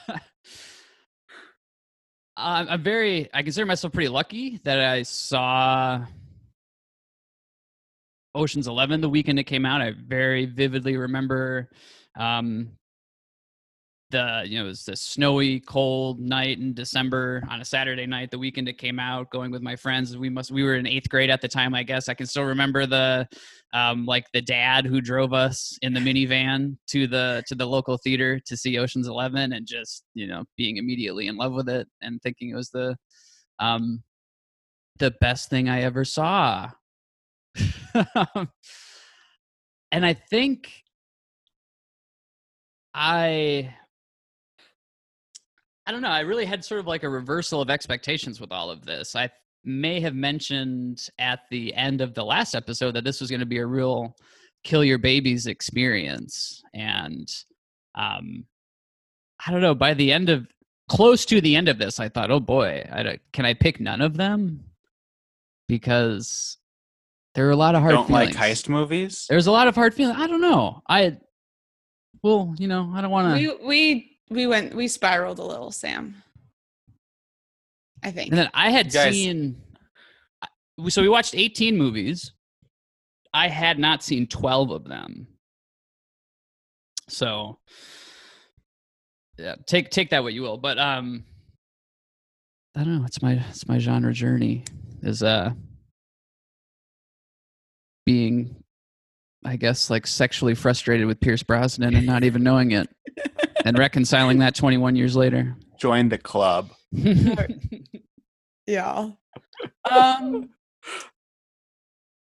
I'm 2.42 2.82
very 2.82 3.28
i 3.32 3.42
consider 3.42 3.66
myself 3.66 3.92
pretty 3.92 4.08
lucky 4.08 4.58
that 4.64 4.80
i 4.80 5.02
saw 5.02 6.04
oceans 8.34 8.66
11 8.66 9.00
the 9.00 9.08
weekend 9.08 9.38
it 9.38 9.44
came 9.44 9.66
out. 9.66 9.82
I 9.82 9.92
very 9.92 10.46
vividly 10.46 10.96
remember 10.96 11.70
um 12.16 12.72
the 14.12 14.44
you 14.46 14.58
know 14.58 14.64
it 14.64 14.68
was 14.68 14.84
the 14.84 14.94
snowy 14.94 15.58
cold 15.58 16.20
night 16.20 16.58
in 16.58 16.72
december 16.72 17.42
on 17.50 17.60
a 17.60 17.64
saturday 17.64 18.06
night 18.06 18.30
the 18.30 18.38
weekend 18.38 18.68
it 18.68 18.78
came 18.78 19.00
out 19.00 19.30
going 19.30 19.50
with 19.50 19.62
my 19.62 19.74
friends. 19.74 20.16
We 20.16 20.30
must 20.30 20.52
we 20.52 20.62
were 20.62 20.76
in 20.76 20.86
eighth 20.86 21.08
grade 21.08 21.30
at 21.30 21.40
the 21.40 21.48
time 21.48 21.74
i 21.74 21.82
guess. 21.82 22.08
I 22.08 22.14
can 22.14 22.26
still 22.26 22.44
remember 22.44 22.86
the 22.86 23.26
um 23.72 24.06
like 24.06 24.26
the 24.32 24.42
dad 24.42 24.86
who 24.86 25.00
drove 25.00 25.32
us 25.32 25.76
in 25.82 25.92
the 25.92 26.00
minivan 26.00 26.76
to 26.88 27.08
the 27.08 27.42
to 27.48 27.56
the 27.56 27.66
local 27.66 27.96
theater 27.96 28.38
to 28.46 28.56
see 28.56 28.78
oceans 28.78 29.08
11 29.08 29.52
and 29.52 29.66
just 29.66 30.04
you 30.14 30.28
know 30.28 30.44
being 30.56 30.76
immediately 30.76 31.26
in 31.26 31.36
love 31.36 31.52
with 31.52 31.68
it 31.68 31.88
and 32.02 32.22
thinking 32.22 32.50
it 32.50 32.54
was 32.54 32.70
the 32.70 32.96
um 33.58 34.02
the 34.98 35.10
best 35.20 35.50
thing 35.50 35.68
i 35.68 35.82
ever 35.82 36.04
saw. 36.04 36.70
And 39.94 40.06
i 40.06 40.14
think 40.14 40.70
i 42.94 43.74
I 45.86 45.92
don't 45.92 46.02
know. 46.02 46.08
I 46.08 46.20
really 46.20 46.44
had 46.44 46.64
sort 46.64 46.80
of 46.80 46.86
like 46.86 47.02
a 47.02 47.08
reversal 47.08 47.60
of 47.60 47.68
expectations 47.70 48.40
with 48.40 48.52
all 48.52 48.70
of 48.70 48.84
this. 48.84 49.16
I 49.16 49.30
may 49.64 50.00
have 50.00 50.14
mentioned 50.14 51.08
at 51.18 51.40
the 51.50 51.74
end 51.74 52.00
of 52.00 52.14
the 52.14 52.24
last 52.24 52.54
episode 52.54 52.92
that 52.94 53.04
this 53.04 53.20
was 53.20 53.30
going 53.30 53.40
to 53.40 53.46
be 53.46 53.58
a 53.58 53.66
real 53.66 54.16
kill 54.64 54.84
your 54.84 54.98
babies 54.98 55.46
experience. 55.46 56.62
And 56.72 57.28
um, 57.96 58.44
I 59.44 59.50
don't 59.50 59.60
know, 59.60 59.74
by 59.74 59.94
the 59.94 60.12
end 60.12 60.28
of 60.30 60.46
close 60.88 61.24
to 61.26 61.40
the 61.40 61.56
end 61.56 61.68
of 61.68 61.78
this, 61.78 61.98
I 61.98 62.08
thought, 62.08 62.30
oh 62.30 62.40
boy, 62.40 62.86
I 62.92 63.02
don't- 63.02 63.20
can 63.32 63.44
I 63.44 63.54
pick 63.54 63.80
none 63.80 64.00
of 64.00 64.16
them? 64.16 64.64
Because 65.68 66.58
there 67.34 67.46
are 67.48 67.52
a 67.52 67.56
lot 67.56 67.74
of 67.74 67.80
hard 67.82 67.94
Don't 67.94 68.06
feelings. 68.08 68.36
like 68.36 68.50
heist 68.50 68.68
movies? 68.68 69.26
There's 69.28 69.46
a 69.46 69.52
lot 69.52 69.68
of 69.68 69.74
hard 69.74 69.94
feelings. 69.94 70.18
I 70.18 70.26
don't 70.26 70.40
know. 70.40 70.82
I, 70.88 71.16
well, 72.22 72.54
you 72.58 72.68
know, 72.68 72.92
I 72.94 73.00
don't 73.00 73.10
want 73.10 73.36
to. 73.36 73.56
We 73.58 73.66
we 73.66 74.11
we 74.32 74.46
went 74.46 74.74
we 74.74 74.88
spiraled 74.88 75.38
a 75.38 75.44
little, 75.44 75.70
Sam. 75.70 76.22
I 78.02 78.10
think. 78.10 78.30
And 78.30 78.38
then 78.38 78.50
I 78.54 78.70
had 78.70 78.92
guys- 78.92 79.12
seen. 79.12 79.62
So 80.88 81.02
we 81.02 81.08
watched 81.08 81.34
18 81.34 81.76
movies. 81.76 82.32
I 83.34 83.48
had 83.48 83.78
not 83.78 84.02
seen 84.02 84.26
12 84.26 84.70
of 84.70 84.84
them. 84.84 85.26
So, 87.08 87.58
yeah, 89.38 89.56
take 89.66 89.90
take 89.90 90.10
that 90.10 90.22
what 90.22 90.32
you 90.32 90.42
will. 90.42 90.56
But 90.56 90.78
um, 90.78 91.24
I 92.76 92.84
don't 92.84 92.98
know. 93.00 93.04
It's 93.06 93.22
my 93.22 93.44
it's 93.50 93.68
my 93.68 93.78
genre 93.78 94.12
journey 94.12 94.64
is 95.02 95.22
uh 95.22 95.52
being, 98.06 98.56
I 99.44 99.56
guess, 99.56 99.90
like 99.90 100.06
sexually 100.06 100.54
frustrated 100.54 101.06
with 101.06 101.20
Pierce 101.20 101.42
Brosnan 101.42 101.94
and 101.94 102.06
not 102.06 102.24
even 102.24 102.42
knowing 102.42 102.72
it, 102.72 102.88
and 103.64 103.78
reconciling 103.78 104.38
that 104.38 104.54
21 104.54 104.96
years 104.96 105.16
later. 105.16 105.56
Join 105.78 106.08
the 106.08 106.18
club. 106.18 106.70
Yeah. 108.66 109.10
Um 109.90 110.50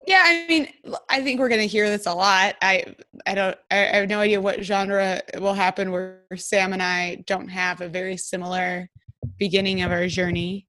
Yeah, 0.06 0.20
I 0.22 0.44
mean, 0.50 0.68
I 1.08 1.22
think 1.22 1.40
we're 1.40 1.48
going 1.48 1.62
to 1.62 1.66
hear 1.66 1.88
this 1.88 2.04
a 2.04 2.12
lot. 2.12 2.56
I 2.60 2.94
I 3.26 3.34
don't 3.34 3.56
I, 3.70 3.78
I 3.78 3.96
have 3.96 4.08
no 4.08 4.20
idea 4.20 4.38
what 4.40 4.62
genre 4.62 5.22
will 5.38 5.54
happen 5.54 5.90
where 5.90 6.20
Sam 6.36 6.74
and 6.74 6.82
I 6.82 7.24
don't 7.26 7.48
have 7.48 7.80
a 7.80 7.88
very 7.88 8.18
similar 8.18 8.90
beginning 9.38 9.80
of 9.80 9.90
our 9.92 10.06
journey. 10.06 10.66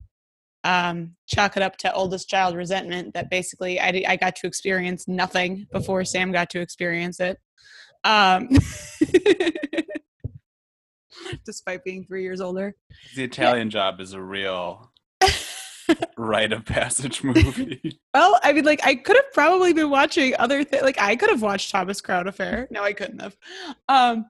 Um 0.63 1.15
chalk 1.27 1.57
it 1.57 1.63
up 1.63 1.75
to 1.77 1.93
oldest 1.93 2.29
child 2.29 2.55
resentment 2.55 3.13
that 3.13 3.29
basically 3.29 3.79
I 3.79 4.03
I 4.07 4.15
got 4.15 4.37
to 4.37 4.47
experience 4.47 5.05
nothing 5.07 5.67
before 5.71 6.05
Sam 6.05 6.31
got 6.31 6.49
to 6.51 6.61
experience 6.61 7.19
it. 7.19 7.37
Um 8.05 8.47
despite 11.45 11.83
being 11.83 12.05
3 12.05 12.21
years 12.23 12.41
older. 12.41 12.75
The 13.15 13.23
Italian 13.23 13.69
Job 13.69 13.99
is 13.99 14.13
a 14.13 14.21
real 14.21 14.91
rite 16.17 16.51
of 16.53 16.65
passage 16.65 17.23
movie. 17.23 17.99
Well, 18.15 18.39
I 18.43 18.53
mean, 18.53 18.63
like 18.63 18.79
I 18.85 18.95
could 18.95 19.17
have 19.17 19.33
probably 19.33 19.73
been 19.73 19.89
watching 19.89 20.33
other 20.39 20.63
things. 20.63 20.83
Like 20.83 20.97
I 20.99 21.17
could 21.17 21.29
have 21.29 21.41
watched 21.41 21.69
Thomas 21.69 21.99
Crown 21.99 22.29
Affair. 22.29 22.65
No, 22.71 22.81
I 22.81 22.93
couldn't 22.93 23.21
have. 23.21 23.35
Um, 23.89 24.25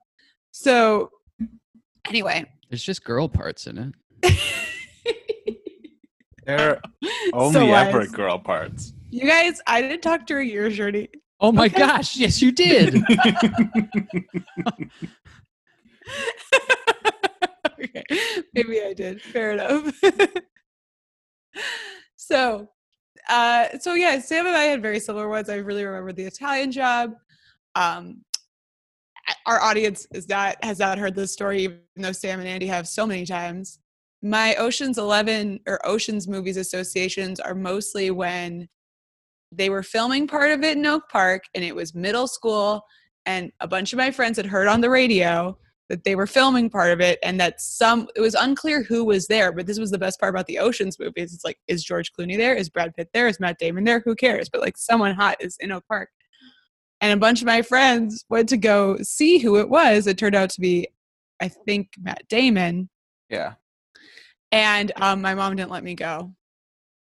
so 0.52 1.12
anyway, 2.10 2.46
There's 2.70 2.84
just 2.84 3.04
girl 3.04 3.30
parts 3.30 3.68
in 3.68 3.94
it. 4.24 4.34
They're 6.48 6.82
only 7.32 7.54
So 7.54 7.74
ever 7.74 8.00
wise. 8.00 8.10
girl 8.12 8.40
parts. 8.40 8.94
you 9.12 9.28
guys, 9.28 9.62
I 9.68 9.82
didn't 9.82 10.02
talk 10.02 10.26
during 10.26 10.50
your 10.50 10.72
journey. 10.72 11.10
Oh 11.40 11.52
my 11.52 11.66
Okay. 11.68 11.78
gosh! 11.78 12.16
Yes, 12.18 12.42
you 12.42 12.52
did. 12.52 13.04
okay, 17.84 18.04
maybe 18.54 18.82
I 18.82 18.94
did. 18.94 19.22
Fair 19.22 19.52
enough. 19.52 19.94
so, 22.16 22.70
uh, 23.30 23.68
so 23.80 23.94
yeah, 23.94 24.20
Sam 24.20 24.48
and 24.48 24.56
I 24.56 24.64
had 24.64 24.82
very 24.82 25.00
similar 25.00 25.30
ones. 25.30 25.50
I 25.50 25.56
really 25.56 25.86
remember 25.86 26.14
the 26.14 26.26
Italian 26.26 26.72
job. 26.72 27.14
Um, 27.76 28.24
our 29.46 29.62
audience 29.62 30.08
is 30.14 30.30
not 30.30 30.64
has 30.64 30.80
not 30.80 30.98
heard 30.98 31.16
this 31.16 31.34
story, 31.34 31.64
even 31.64 31.80
though 31.96 32.12
Sam 32.12 32.40
and 32.40 32.48
Andy 32.48 32.68
have 32.68 32.88
so 32.88 33.06
many 33.06 33.26
times. 33.26 33.80
My 34.22 34.56
Ocean's 34.56 34.98
Eleven 34.98 35.60
or 35.68 35.86
Ocean's 35.86 36.28
Movies 36.28 36.58
associations 36.58 37.40
are 37.40 37.56
mostly 37.56 38.12
when 38.12 38.68
they 39.52 39.70
were 39.70 39.84
filming 39.84 40.28
part 40.28 40.52
of 40.52 40.64
it 40.64 40.78
in 40.78 40.86
Oak 40.86 41.10
Park, 41.10 41.44
and 41.54 41.64
it 41.64 41.76
was 41.76 41.96
middle 41.96 42.28
school, 42.28 42.84
and 43.26 43.52
a 43.60 43.68
bunch 43.68 43.94
of 43.94 43.98
my 43.98 44.12
friends 44.12 44.38
had 44.38 44.46
heard 44.46 44.68
on 44.68 44.82
the 44.82 44.90
radio 44.90 45.58
that 45.90 46.04
they 46.04 46.16
were 46.16 46.28
filming 46.28 46.70
part 46.70 46.92
of 46.92 47.00
it 47.00 47.20
and 47.22 47.40
that 47.40 47.62
some 47.62 48.08
it 48.16 48.22
was 48.22 48.34
unclear 48.34 48.82
who 48.84 49.06
was 49.06 49.28
there 49.28 49.52
but 49.52 49.68
this 49.68 49.80
was 49.80 49.92
the 49.92 49.98
best 49.98 50.20
part 50.20 50.34
about 50.34 50.48
the 50.48 50.58
oceans 50.58 50.98
movies. 51.00 51.34
It's 51.34 51.46
like 51.46 51.60
is 51.68 51.84
george 51.84 52.12
clooney 52.14 52.38
there? 52.38 52.56
Is 52.56 52.70
brad 52.70 52.96
pitt 52.96 53.10
there? 53.14 53.28
Is 53.28 53.40
matt 53.40 53.60
damon 53.60 53.84
there? 53.84 54.02
Who 54.06 54.16
cares? 54.16 54.50
But 54.50 54.62
like 54.62 54.78
someone 54.78 55.14
hot 55.14 55.38
is 55.40 55.58
in 55.60 55.72
oak 55.72 55.84
park. 55.88 56.10
And 57.02 57.14
a 57.14 57.18
bunch 57.18 57.42
of 57.42 57.46
my 57.46 57.62
friends 57.62 58.26
went 58.30 58.50
to 58.50 58.58
go 58.58 58.98
see 59.02 59.38
who 59.38 59.58
it 59.58 59.70
was. 59.70 60.08
It 60.08 60.18
turned 60.18 60.36
out 60.36 60.50
to 60.52 60.62
be 60.62 60.88
i 61.42 61.48
think 61.48 61.90
matt 62.00 62.28
damon. 62.30 62.90
Yeah. 63.30 63.54
and 64.52 64.92
um, 64.98 65.22
my 65.22 65.36
mom 65.36 65.56
didn't 65.56 65.72
let 65.72 65.84
me 65.84 65.96
go. 65.96 66.32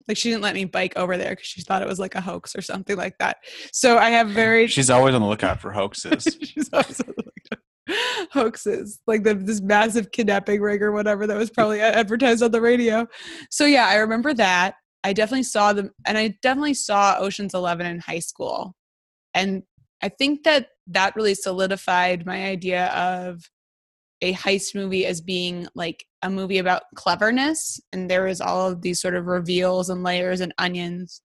Like 0.09 0.17
she 0.17 0.31
didn't 0.31 0.43
let 0.43 0.55
me 0.55 0.65
bike 0.65 0.95
over 0.97 1.17
there 1.17 1.31
because 1.31 1.47
she 1.47 1.63
thought 1.63 1.83
it 1.83 1.89
was 1.89 1.99
like 1.99 2.15
a 2.15 2.21
hoax 2.21 2.55
or 2.55 2.63
something 2.63 2.97
like 2.97 3.19
that. 3.19 3.39
So 3.73 3.99
i 3.99 4.11
have 4.11 4.29
very 4.31 4.67
She's 4.69 4.91
always 4.91 5.15
on 5.15 5.21
the 5.21 5.27
lookout 5.27 5.61
for 5.61 5.73
hoaxes. 5.73 6.37
She's 6.43 6.73
also 6.73 7.05
like 7.07 7.61
hoaxes, 8.33 9.01
like 9.07 9.23
the, 9.23 9.35
this 9.35 9.61
massive 9.61 10.11
kidnapping 10.13 10.61
ring 10.61 10.83
or 10.83 10.93
whatever 10.93 11.27
that 11.27 11.37
was 11.37 11.51
probably 11.51 11.81
advertised 11.81 12.43
on 12.43 12.51
the 12.51 12.61
radio. 12.61 13.07
So 13.51 13.67
yeah, 13.67 13.87
I 13.87 13.97
remember 13.97 14.35
that. 14.35 14.77
I 15.05 15.13
definitely 15.13 15.45
saw 15.45 15.73
them, 15.73 15.93
and 16.05 16.19
I 16.19 16.35
definitely 16.43 16.75
saw 16.75 17.17
Ocean's 17.19 17.55
Eleven 17.55 17.87
in 17.87 18.01
high 18.01 18.19
school, 18.19 18.75
and 19.35 19.63
I 20.03 20.09
think 20.09 20.43
that 20.45 20.69
that 20.89 21.15
really 21.15 21.35
solidified 21.35 22.27
my 22.27 22.47
idea 22.47 22.87
of 22.87 23.43
a 24.21 24.33
heist 24.33 24.75
movie 24.75 25.07
as 25.07 25.21
being 25.21 25.69
like 25.75 26.05
a 26.23 26.31
movie 26.31 26.59
about 26.59 26.83
cleverness, 26.97 27.81
and 27.93 28.11
there 28.11 28.25
was 28.25 28.41
all 28.41 28.69
of 28.69 28.83
these 28.83 29.01
sort 29.01 29.15
of 29.15 29.27
reveals 29.27 29.91
and 29.91 30.03
layers 30.03 30.41
and 30.41 30.53
onions 30.59 31.23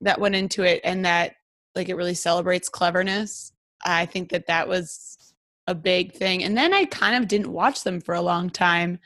that 0.00 0.20
went 0.20 0.36
into 0.36 0.62
it, 0.62 0.80
and 0.84 1.04
that 1.04 1.34
like 1.74 1.88
it 1.88 1.96
really 1.96 2.14
celebrates 2.14 2.68
cleverness. 2.68 3.52
I 3.84 4.06
think 4.06 4.30
that 4.30 4.46
that 4.46 4.68
was 4.68 5.16
a 5.66 5.74
big 5.74 6.12
thing. 6.12 6.44
And 6.44 6.56
then 6.56 6.72
I 6.74 6.84
kind 6.86 7.16
of 7.16 7.28
didn't 7.28 7.52
watch 7.52 7.82
them 7.82 8.00
for 8.00 8.14
a 8.14 8.22
long 8.22 8.50
time. 8.50 8.98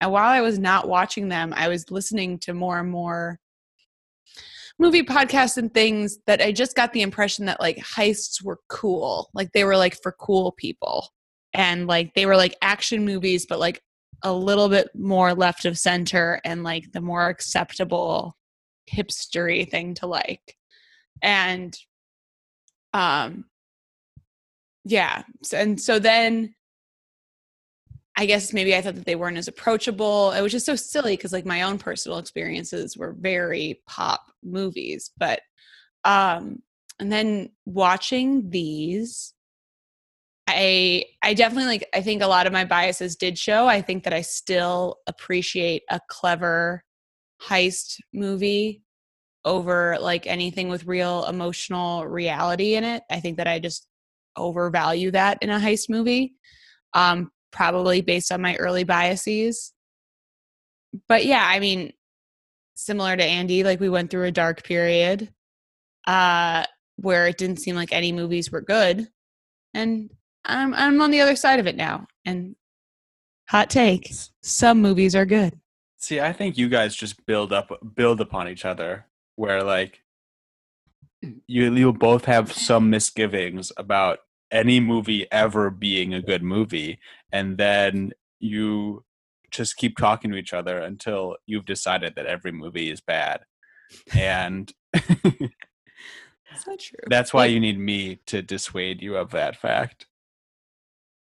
And 0.00 0.12
while 0.12 0.28
I 0.28 0.40
was 0.40 0.58
not 0.58 0.88
watching 0.88 1.28
them, 1.28 1.52
I 1.56 1.68
was 1.68 1.90
listening 1.90 2.38
to 2.40 2.54
more 2.54 2.78
and 2.78 2.90
more 2.90 3.38
movie 4.78 5.02
podcasts 5.02 5.56
and 5.56 5.72
things 5.72 6.18
that 6.26 6.42
I 6.42 6.52
just 6.52 6.76
got 6.76 6.92
the 6.92 7.02
impression 7.02 7.46
that 7.46 7.60
like 7.60 7.78
heists 7.78 8.42
were 8.42 8.60
cool. 8.68 9.30
Like 9.34 9.52
they 9.52 9.64
were 9.64 9.76
like 9.76 10.00
for 10.02 10.12
cool 10.12 10.52
people. 10.52 11.08
And 11.54 11.86
like 11.86 12.12
they 12.14 12.26
were 12.26 12.36
like 12.36 12.56
action 12.60 13.04
movies, 13.04 13.46
but 13.46 13.58
like 13.58 13.82
a 14.22 14.32
little 14.32 14.68
bit 14.68 14.88
more 14.94 15.34
left 15.34 15.64
of 15.64 15.78
center 15.78 16.40
and 16.44 16.62
like 16.62 16.92
the 16.92 17.00
more 17.00 17.28
acceptable 17.28 18.36
hipstery 18.90 19.68
thing 19.68 19.94
to 19.94 20.06
like. 20.06 20.56
And 21.22 21.76
um 22.92 23.46
yeah 24.86 25.22
and 25.52 25.80
so 25.80 25.98
then 25.98 26.54
i 28.16 28.24
guess 28.24 28.52
maybe 28.52 28.74
i 28.74 28.80
thought 28.80 28.94
that 28.94 29.04
they 29.04 29.16
weren't 29.16 29.36
as 29.36 29.48
approachable. 29.48 30.30
It 30.30 30.40
was 30.40 30.52
just 30.52 30.64
so 30.64 30.76
silly 30.76 31.16
because 31.16 31.32
like 31.32 31.44
my 31.44 31.62
own 31.62 31.76
personal 31.78 32.18
experiences 32.18 32.96
were 32.96 33.12
very 33.18 33.80
pop 33.86 34.22
movies 34.44 35.10
but 35.18 35.40
um 36.04 36.62
and 37.00 37.10
then 37.12 37.50
watching 37.64 38.48
these 38.48 39.34
i 40.48 41.04
i 41.22 41.34
definitely 41.34 41.66
like 41.66 41.88
i 41.92 42.00
think 42.00 42.22
a 42.22 42.26
lot 42.28 42.46
of 42.46 42.52
my 42.52 42.64
biases 42.64 43.16
did 43.16 43.36
show. 43.36 43.66
I 43.66 43.82
think 43.82 44.04
that 44.04 44.12
i 44.12 44.20
still 44.20 44.98
appreciate 45.08 45.82
a 45.90 46.00
clever 46.08 46.84
heist 47.42 47.96
movie 48.14 48.82
over 49.44 49.98
like 50.00 50.26
anything 50.26 50.68
with 50.68 50.86
real 50.86 51.24
emotional 51.26 52.06
reality 52.06 52.74
in 52.74 52.84
it. 52.84 53.02
I 53.10 53.18
think 53.20 53.38
that 53.38 53.48
i 53.48 53.58
just 53.58 53.88
overvalue 54.36 55.10
that 55.10 55.38
in 55.42 55.50
a 55.50 55.58
heist 55.58 55.88
movie 55.88 56.34
um 56.94 57.30
probably 57.52 58.02
based 58.02 58.30
on 58.32 58.42
my 58.42 58.54
early 58.56 58.84
biases. 58.84 59.72
But 61.08 61.24
yeah 61.26 61.44
i 61.46 61.60
mean 61.60 61.92
similar 62.74 63.16
to 63.16 63.24
andy 63.24 63.64
like 63.64 63.80
we 63.80 63.88
went 63.88 64.10
through 64.10 64.24
a 64.24 64.32
dark 64.32 64.62
period 64.64 65.32
uh 66.06 66.64
where 66.96 67.26
it 67.26 67.38
didn't 67.38 67.58
seem 67.58 67.74
like 67.74 67.92
any 67.92 68.12
movies 68.12 68.50
were 68.50 68.60
good 68.60 69.08
and 69.74 70.10
i'm 70.44 70.74
i'm 70.74 71.00
on 71.00 71.10
the 71.10 71.20
other 71.20 71.36
side 71.36 71.58
of 71.58 71.66
it 71.66 71.76
now 71.76 72.06
and 72.24 72.54
hot 73.48 73.70
take 73.70 74.12
some 74.42 74.80
movies 74.80 75.14
are 75.14 75.26
good. 75.26 75.58
See, 75.98 76.20
I 76.20 76.32
think 76.32 76.58
you 76.58 76.68
guys 76.68 76.94
just 76.94 77.24
build 77.26 77.52
up 77.52 77.70
build 77.94 78.20
upon 78.20 78.48
each 78.48 78.64
other 78.64 79.06
where 79.36 79.62
like 79.62 80.02
you 81.46 81.72
you 81.74 81.92
both 81.92 82.24
have 82.26 82.52
some 82.52 82.90
misgivings 82.90 83.72
about 83.76 84.20
any 84.50 84.80
movie 84.80 85.26
ever 85.32 85.70
being 85.70 86.14
a 86.14 86.22
good 86.22 86.42
movie 86.42 86.98
and 87.32 87.58
then 87.58 88.12
you 88.38 89.04
just 89.50 89.76
keep 89.76 89.96
talking 89.96 90.30
to 90.30 90.36
each 90.36 90.52
other 90.52 90.78
until 90.78 91.36
you've 91.46 91.64
decided 91.64 92.14
that 92.16 92.26
every 92.26 92.52
movie 92.52 92.90
is 92.90 93.00
bad. 93.00 93.40
And 94.14 94.72
It's 96.56 96.66
not 96.66 96.78
true. 96.78 96.98
that's 97.08 97.32
why 97.34 97.46
you 97.46 97.60
need 97.60 97.78
me 97.78 98.16
to 98.26 98.42
dissuade 98.42 99.02
you 99.02 99.16
of 99.16 99.30
that 99.32 99.56
fact. 99.56 100.06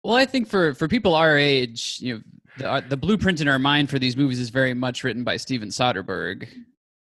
Well, 0.03 0.15
I 0.15 0.25
think 0.25 0.47
for 0.47 0.73
for 0.73 0.87
people 0.87 1.15
our 1.15 1.37
age, 1.37 1.97
you 1.99 2.15
know, 2.15 2.21
the, 2.57 2.71
uh, 2.71 2.81
the 2.87 2.97
blueprint 2.97 3.41
in 3.41 3.47
our 3.47 3.59
mind 3.59 3.89
for 3.89 3.99
these 3.99 4.15
movies 4.15 4.39
is 4.39 4.49
very 4.49 4.73
much 4.73 5.03
written 5.03 5.23
by 5.23 5.37
Steven 5.37 5.69
Soderbergh, 5.69 6.47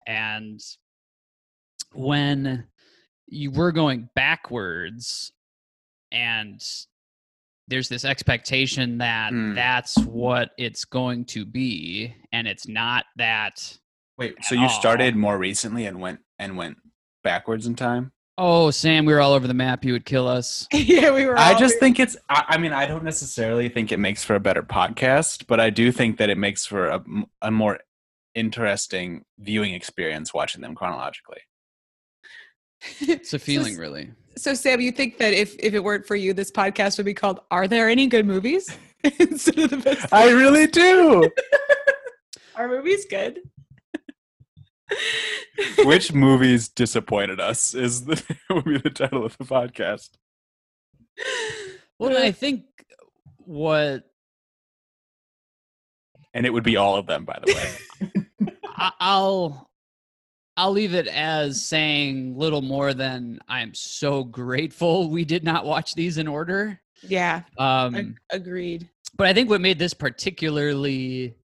and 0.07 0.59
when 1.93 2.65
you 3.27 3.51
were 3.51 3.71
going 3.71 4.09
backwards, 4.15 5.31
and 6.11 6.61
there's 7.67 7.89
this 7.89 8.05
expectation 8.05 8.97
that 8.99 9.31
Hmm. 9.31 9.53
that's 9.55 9.97
what 9.99 10.51
it's 10.57 10.85
going 10.85 11.25
to 11.25 11.45
be, 11.45 12.15
and 12.31 12.47
it's 12.47 12.67
not 12.67 13.05
that. 13.17 13.77
Wait, 14.17 14.35
so 14.43 14.55
you 14.55 14.63
all. 14.63 14.69
started 14.69 15.15
more 15.15 15.37
recently 15.37 15.85
and 15.85 15.99
went 15.99 16.19
and 16.39 16.57
went 16.57 16.77
backwards 17.23 17.67
in 17.67 17.75
time? 17.75 18.11
Oh, 18.39 18.69
Sam, 18.71 19.05
we 19.05 19.13
were 19.13 19.19
all 19.19 19.33
over 19.33 19.47
the 19.47 19.53
map. 19.55 19.83
You 19.83 19.93
would 19.93 20.05
kill 20.05 20.27
us. 20.27 20.67
yeah, 20.73 21.11
we 21.11 21.25
were. 21.25 21.37
I 21.37 21.53
all- 21.53 21.59
just 21.59 21.79
think 21.79 21.99
it's. 21.99 22.15
I, 22.29 22.43
I 22.49 22.57
mean, 22.57 22.71
I 22.71 22.85
don't 22.85 23.03
necessarily 23.03 23.67
think 23.67 23.91
it 23.91 23.97
makes 23.97 24.23
for 24.23 24.35
a 24.35 24.39
better 24.39 24.61
podcast, 24.63 25.45
but 25.47 25.59
I 25.59 25.69
do 25.71 25.91
think 25.91 26.17
that 26.17 26.29
it 26.29 26.37
makes 26.37 26.65
for 26.65 26.87
a, 26.87 27.03
a 27.41 27.51
more 27.51 27.79
interesting 28.35 29.25
viewing 29.39 29.73
experience 29.73 30.33
watching 30.33 30.61
them 30.61 30.75
chronologically. 30.75 31.39
It's 33.01 33.33
a 33.33 33.39
feeling, 33.39 33.73
s- 33.73 33.79
really. 33.79 34.11
So 34.37 34.53
Sam, 34.53 34.79
you 34.79 34.91
think 34.91 35.17
that 35.17 35.33
if 35.33 35.55
if 35.59 35.73
it 35.73 35.83
weren't 35.83 36.05
for 36.05 36.15
you, 36.15 36.33
this 36.33 36.51
podcast 36.51 36.97
would 36.97 37.05
be 37.05 37.13
called 37.13 37.39
"Are 37.51 37.67
There 37.67 37.89
Any 37.89 38.07
Good 38.07 38.25
Movies?" 38.25 38.69
instead 39.19 39.57
of 39.57 39.69
the 39.71 39.77
best. 39.77 40.13
I 40.13 40.29
really 40.31 40.67
do. 40.67 41.29
Are 42.55 42.67
movies 42.67 43.05
good? 43.09 43.39
Which 45.85 46.13
movies 46.13 46.69
disappointed 46.69 47.39
us 47.39 47.73
is 47.73 48.05
the 48.05 48.23
would 48.49 48.65
be 48.65 48.77
the 48.77 48.89
title 48.89 49.25
of 49.25 49.37
the 49.37 49.43
podcast. 49.45 50.09
Well, 51.99 52.17
I 52.17 52.31
think 52.31 52.65
what 53.37 54.03
And 56.33 56.45
it 56.45 56.53
would 56.53 56.63
be 56.63 56.77
all 56.77 56.95
of 56.95 57.05
them, 57.07 57.25
by 57.25 57.39
the 57.43 57.53
way. 57.53 58.21
I- 58.65 58.91
I'll 58.99 59.66
I'll 60.57 60.71
leave 60.71 60.95
it 60.95 61.07
as 61.07 61.63
saying 61.63 62.35
little 62.37 62.61
more 62.63 62.93
than 62.95 63.39
I'm 63.47 63.73
so 63.75 64.23
grateful 64.23 65.09
we 65.11 65.23
did 65.23 65.43
not 65.43 65.65
watch 65.65 65.93
these 65.93 66.17
in 66.17 66.27
order. 66.27 66.81
yeah, 67.03 67.43
Um, 67.59 67.95
ag- 67.95 68.17
agreed. 68.31 68.89
but 69.15 69.27
I 69.27 69.33
think 69.33 69.49
what 69.49 69.61
made 69.61 69.77
this 69.79 69.93
particularly 69.93 71.35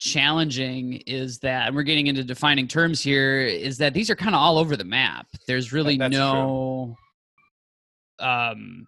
challenging 0.00 0.94
is 1.06 1.38
that, 1.40 1.66
and 1.66 1.76
we're 1.76 1.82
getting 1.82 2.06
into 2.08 2.24
defining 2.24 2.66
terms 2.66 3.00
here, 3.02 3.40
is 3.42 3.76
that 3.78 3.92
these 3.94 4.08
are 4.10 4.16
kind 4.16 4.34
of 4.34 4.40
all 4.40 4.56
over 4.58 4.76
the 4.76 4.84
map. 4.84 5.26
There's 5.46 5.72
really 5.72 5.96
that's 5.98 6.12
no 6.12 6.96
um, 8.18 8.86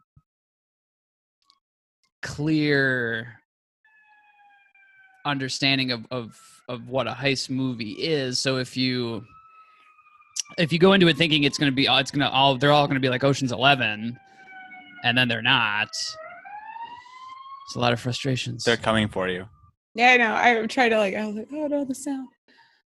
clear 2.23 3.41
understanding 5.27 5.91
of, 5.91 6.07
of 6.11 6.39
of 6.69 6.89
what 6.89 7.07
a 7.07 7.13
heist 7.13 7.51
movie 7.51 7.93
is. 7.93 8.39
So 8.39 8.57
if 8.57 8.77
you 8.77 9.25
if 10.59 10.73
you 10.73 10.79
go 10.79 10.93
into 10.93 11.09
it 11.09 11.17
thinking 11.17 11.45
it's 11.45 11.59
going 11.59 11.71
to 11.71 11.75
be 11.75 11.89
oh, 11.89 11.97
it's 11.97 12.11
going 12.11 12.21
to 12.21 12.31
all 12.31 12.57
they're 12.57 12.73
all 12.73 12.87
going 12.87 12.97
to 12.97 13.01
be 13.01 13.09
like 13.09 13.25
Ocean's 13.25 13.53
11 13.53 14.19
and 15.05 15.19
then 15.19 15.29
they're 15.29 15.43
not. 15.43 15.89
It's 15.89 17.77
a 17.77 17.79
lot 17.79 17.93
of 17.93 18.01
frustrations. 18.01 18.65
They're 18.65 18.77
coming 18.77 19.09
for 19.09 19.29
you. 19.29 19.47
Yeah, 19.95 20.11
I 20.11 20.17
know. 20.17 20.35
I 20.35 20.67
tried 20.67 20.89
to 20.89 20.99
like. 20.99 21.15
I 21.15 21.27
was 21.27 21.37
like, 21.37 21.49
oh 21.53 21.67
no, 21.67 21.85
the 21.85 21.95
sound. 21.95 22.29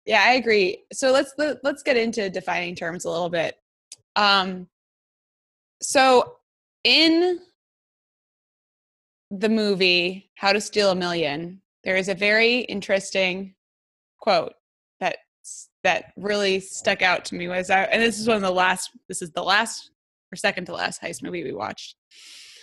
Yeah, 0.05 0.23
I 0.23 0.33
agree. 0.33 0.85
So 0.93 1.11
let's 1.11 1.33
let, 1.37 1.57
let's 1.63 1.83
get 1.83 1.97
into 1.97 2.29
defining 2.29 2.75
terms 2.75 3.05
a 3.05 3.09
little 3.09 3.29
bit. 3.29 3.55
Um, 4.15 4.67
so 5.81 6.37
in 6.83 7.39
the 9.31 9.49
movie 9.49 10.29
How 10.35 10.53
to 10.53 10.61
Steal 10.61 10.91
a 10.91 10.95
Million, 10.95 11.61
there 11.83 11.97
is 11.97 12.07
a 12.07 12.15
very 12.15 12.59
interesting 12.59 13.55
quote 14.19 14.53
that 14.53 14.64
that 15.85 16.11
really 16.17 16.59
stuck 16.59 17.01
out 17.01 17.23
to 17.25 17.35
me. 17.35 17.47
Was 17.47 17.69
I, 17.69 17.83
and 17.83 18.01
this 18.01 18.19
is 18.19 18.27
one 18.27 18.37
of 18.37 18.43
the 18.43 18.51
last. 18.51 18.91
This 19.07 19.21
is 19.21 19.31
the 19.31 19.43
last 19.43 19.91
or 20.31 20.35
second 20.35 20.65
to 20.65 20.73
last 20.73 21.01
heist 21.01 21.23
movie 21.23 21.43
we 21.43 21.53
watched 21.53 21.95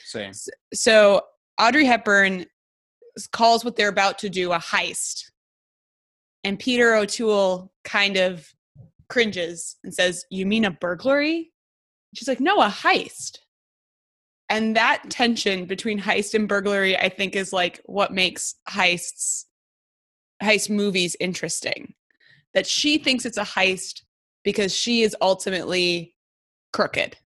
Same. 0.04 0.32
so 0.74 1.22
Audrey 1.60 1.84
Hepburn 1.84 2.46
calls 3.30 3.64
what 3.64 3.76
they're 3.76 3.88
about 3.88 4.18
to 4.18 4.28
do 4.28 4.52
a 4.52 4.58
heist. 4.58 5.30
And 6.44 6.58
Peter 6.58 6.94
O'Toole 6.94 7.72
kind 7.84 8.16
of 8.16 8.52
cringes 9.08 9.76
and 9.84 9.94
says, 9.94 10.24
You 10.30 10.44
mean 10.44 10.64
a 10.64 10.70
burglary? 10.70 11.52
She's 12.14 12.28
like, 12.28 12.40
No, 12.40 12.60
a 12.60 12.68
heist. 12.68 13.38
And 14.48 14.76
that 14.76 15.04
tension 15.08 15.64
between 15.64 16.00
heist 16.00 16.34
and 16.34 16.48
burglary, 16.48 16.96
I 16.98 17.08
think, 17.08 17.36
is 17.36 17.52
like 17.52 17.80
what 17.86 18.12
makes 18.12 18.56
heists, 18.68 19.44
heist 20.42 20.68
movies 20.68 21.16
interesting. 21.20 21.94
That 22.54 22.66
she 22.66 22.98
thinks 22.98 23.24
it's 23.24 23.38
a 23.38 23.42
heist 23.42 24.02
because 24.44 24.74
she 24.74 25.02
is 25.02 25.16
ultimately 25.20 26.14
crooked. 26.72 27.16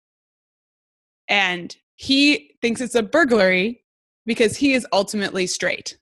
And 1.29 1.75
he 1.97 2.57
thinks 2.63 2.81
it's 2.81 2.95
a 2.95 3.03
burglary 3.03 3.85
because 4.27 4.57
he 4.57 4.75
is 4.75 4.87
ultimately 4.93 5.47
straight. 5.47 5.99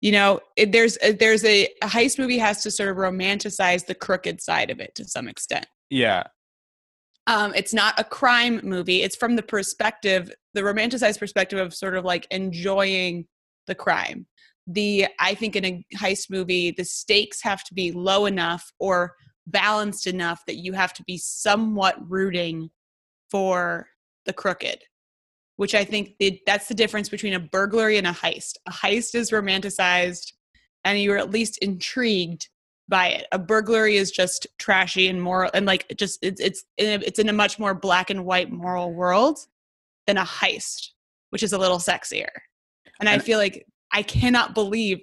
You 0.00 0.12
know, 0.12 0.40
it, 0.56 0.72
there's 0.72 0.98
a, 1.02 1.12
there's 1.12 1.44
a, 1.44 1.66
a 1.82 1.86
heist 1.86 2.18
movie 2.18 2.38
has 2.38 2.62
to 2.62 2.70
sort 2.70 2.90
of 2.90 2.96
romanticize 2.96 3.86
the 3.86 3.94
crooked 3.94 4.40
side 4.40 4.70
of 4.70 4.80
it 4.80 4.94
to 4.96 5.04
some 5.04 5.28
extent. 5.28 5.66
Yeah. 5.90 6.24
Um, 7.26 7.54
it's 7.54 7.72
not 7.72 7.98
a 7.98 8.04
crime 8.04 8.60
movie. 8.62 9.02
It's 9.02 9.16
from 9.16 9.36
the 9.36 9.42
perspective, 9.42 10.30
the 10.52 10.60
romanticized 10.60 11.18
perspective 11.18 11.58
of 11.58 11.74
sort 11.74 11.96
of 11.96 12.04
like 12.04 12.26
enjoying 12.30 13.26
the 13.66 13.74
crime. 13.74 14.26
The 14.66 15.08
I 15.20 15.34
think 15.34 15.56
in 15.56 15.64
a 15.64 15.86
heist 15.96 16.30
movie, 16.30 16.70
the 16.70 16.84
stakes 16.84 17.42
have 17.42 17.64
to 17.64 17.74
be 17.74 17.92
low 17.92 18.26
enough 18.26 18.72
or 18.78 19.14
balanced 19.46 20.06
enough 20.06 20.42
that 20.46 20.56
you 20.56 20.72
have 20.72 20.94
to 20.94 21.02
be 21.04 21.18
somewhat 21.18 21.96
rooting 22.08 22.70
for 23.30 23.88
the 24.24 24.32
crooked 24.32 24.78
which 25.56 25.74
I 25.74 25.84
think 25.84 26.14
that's 26.46 26.68
the 26.68 26.74
difference 26.74 27.08
between 27.08 27.34
a 27.34 27.40
burglary 27.40 27.96
and 27.96 28.06
a 28.06 28.12
heist. 28.12 28.56
A 28.66 28.72
heist 28.72 29.14
is 29.14 29.30
romanticized 29.30 30.32
and 30.84 31.00
you're 31.00 31.18
at 31.18 31.30
least 31.30 31.58
intrigued 31.58 32.48
by 32.88 33.08
it. 33.08 33.26
A 33.32 33.38
burglary 33.38 33.96
is 33.96 34.10
just 34.10 34.46
trashy 34.58 35.08
and 35.08 35.22
moral 35.22 35.50
and 35.54 35.64
like 35.64 35.86
just 35.96 36.18
it's 36.22 36.40
it's 36.40 36.64
in 36.76 37.00
a, 37.00 37.04
it's 37.04 37.18
in 37.18 37.28
a 37.28 37.32
much 37.32 37.58
more 37.58 37.74
black 37.74 38.10
and 38.10 38.24
white 38.24 38.50
moral 38.50 38.92
world 38.92 39.38
than 40.06 40.18
a 40.18 40.24
heist, 40.24 40.90
which 41.30 41.42
is 41.42 41.52
a 41.52 41.58
little 41.58 41.78
sexier. 41.78 42.28
And 43.00 43.08
I 43.08 43.18
feel 43.18 43.38
like 43.38 43.66
I 43.94 44.02
cannot 44.02 44.54
believe 44.54 45.02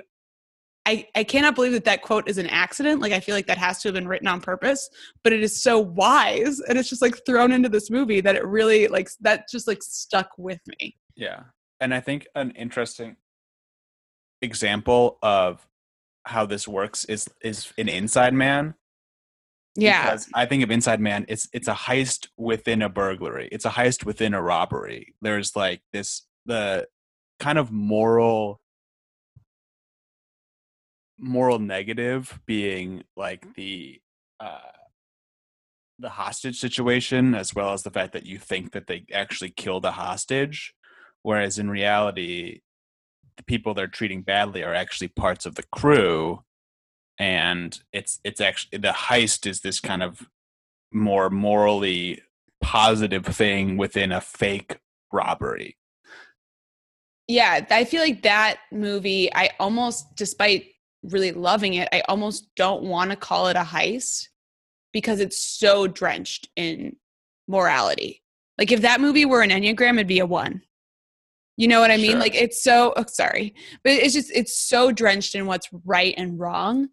I, 0.85 1.07
I 1.15 1.23
cannot 1.23 1.53
believe 1.53 1.73
that 1.73 1.85
that 1.85 2.01
quote 2.01 2.27
is 2.27 2.39
an 2.39 2.47
accident. 2.47 3.01
Like 3.01 3.13
I 3.13 3.19
feel 3.19 3.35
like 3.35 3.45
that 3.47 3.59
has 3.59 3.79
to 3.81 3.87
have 3.87 3.93
been 3.93 4.07
written 4.07 4.27
on 4.27 4.41
purpose, 4.41 4.89
but 5.23 5.31
it 5.31 5.43
is 5.43 5.61
so 5.61 5.79
wise 5.79 6.59
and 6.59 6.77
it's 6.77 6.89
just 6.89 7.03
like 7.03 7.23
thrown 7.25 7.51
into 7.51 7.69
this 7.69 7.91
movie 7.91 8.19
that 8.21 8.35
it 8.35 8.45
really 8.45 8.87
like 8.87 9.09
that 9.21 9.47
just 9.49 9.67
like 9.67 9.83
stuck 9.83 10.29
with 10.37 10.59
me. 10.67 10.95
Yeah. 11.15 11.43
And 11.79 11.93
I 11.93 11.99
think 11.99 12.27
an 12.35 12.51
interesting 12.51 13.17
example 14.41 15.19
of 15.21 15.67
how 16.25 16.45
this 16.45 16.67
works 16.67 17.05
is 17.05 17.29
is 17.43 17.71
an 17.77 17.87
inside 17.87 18.33
man. 18.33 18.75
Yeah. 19.75 20.03
Because 20.03 20.29
I 20.33 20.45
think 20.45 20.63
of 20.63 20.71
Inside 20.71 20.99
Man, 20.99 21.25
it's 21.29 21.47
it's 21.53 21.67
a 21.67 21.73
heist 21.73 22.27
within 22.37 22.81
a 22.81 22.89
burglary. 22.89 23.47
It's 23.51 23.65
a 23.65 23.69
heist 23.69 24.05
within 24.05 24.33
a 24.33 24.41
robbery. 24.41 25.15
There's 25.21 25.55
like 25.55 25.81
this 25.93 26.23
the 26.45 26.87
kind 27.39 27.57
of 27.57 27.71
moral 27.71 28.59
moral 31.21 31.59
negative 31.59 32.39
being 32.45 33.03
like 33.15 33.53
the 33.55 34.01
uh 34.39 34.59
the 35.99 36.09
hostage 36.09 36.59
situation 36.59 37.35
as 37.35 37.53
well 37.53 37.73
as 37.73 37.83
the 37.83 37.91
fact 37.91 38.11
that 38.13 38.25
you 38.25 38.39
think 38.39 38.71
that 38.71 38.87
they 38.87 39.05
actually 39.13 39.51
killed 39.51 39.85
a 39.85 39.91
hostage 39.91 40.73
whereas 41.21 41.59
in 41.59 41.69
reality 41.69 42.61
the 43.37 43.43
people 43.43 43.73
they're 43.73 43.87
treating 43.87 44.23
badly 44.23 44.63
are 44.63 44.73
actually 44.73 45.07
parts 45.07 45.45
of 45.45 45.55
the 45.55 45.63
crew 45.71 46.39
and 47.19 47.81
it's 47.93 48.19
it's 48.23 48.41
actually 48.41 48.79
the 48.79 48.89
heist 48.89 49.45
is 49.45 49.61
this 49.61 49.79
kind 49.79 50.01
of 50.01 50.27
more 50.91 51.29
morally 51.29 52.21
positive 52.61 53.25
thing 53.25 53.77
within 53.77 54.11
a 54.11 54.21
fake 54.21 54.77
robbery. 55.11 55.77
Yeah, 57.27 57.65
I 57.69 57.85
feel 57.85 58.01
like 58.01 58.23
that 58.23 58.57
movie, 58.71 59.33
I 59.33 59.51
almost, 59.59 60.15
despite 60.15 60.65
really 61.03 61.31
loving 61.31 61.75
it, 61.75 61.89
I 61.91 62.01
almost 62.07 62.47
don't 62.55 62.83
want 62.83 63.11
to 63.11 63.17
call 63.17 63.47
it 63.47 63.55
a 63.55 63.61
heist 63.61 64.27
because 64.93 65.19
it's 65.19 65.43
so 65.43 65.87
drenched 65.87 66.49
in 66.55 66.95
morality. 67.47 68.21
Like 68.57 68.71
if 68.71 68.81
that 68.81 69.01
movie 69.01 69.25
were 69.25 69.41
an 69.41 69.49
Enneagram, 69.49 69.95
it'd 69.95 70.07
be 70.07 70.19
a 70.19 70.25
one. 70.25 70.61
You 71.57 71.67
know 71.67 71.79
what 71.79 71.91
I 71.91 71.97
mean? 71.97 72.11
Sure. 72.11 72.19
Like 72.19 72.35
it's 72.35 72.63
so 72.63 72.93
oh, 72.95 73.05
sorry, 73.07 73.53
but 73.83 73.93
it's 73.93 74.13
just 74.13 74.31
it's 74.33 74.59
so 74.59 74.91
drenched 74.91 75.35
in 75.35 75.45
what's 75.45 75.67
right 75.85 76.13
and 76.17 76.39
wrong, 76.39 76.89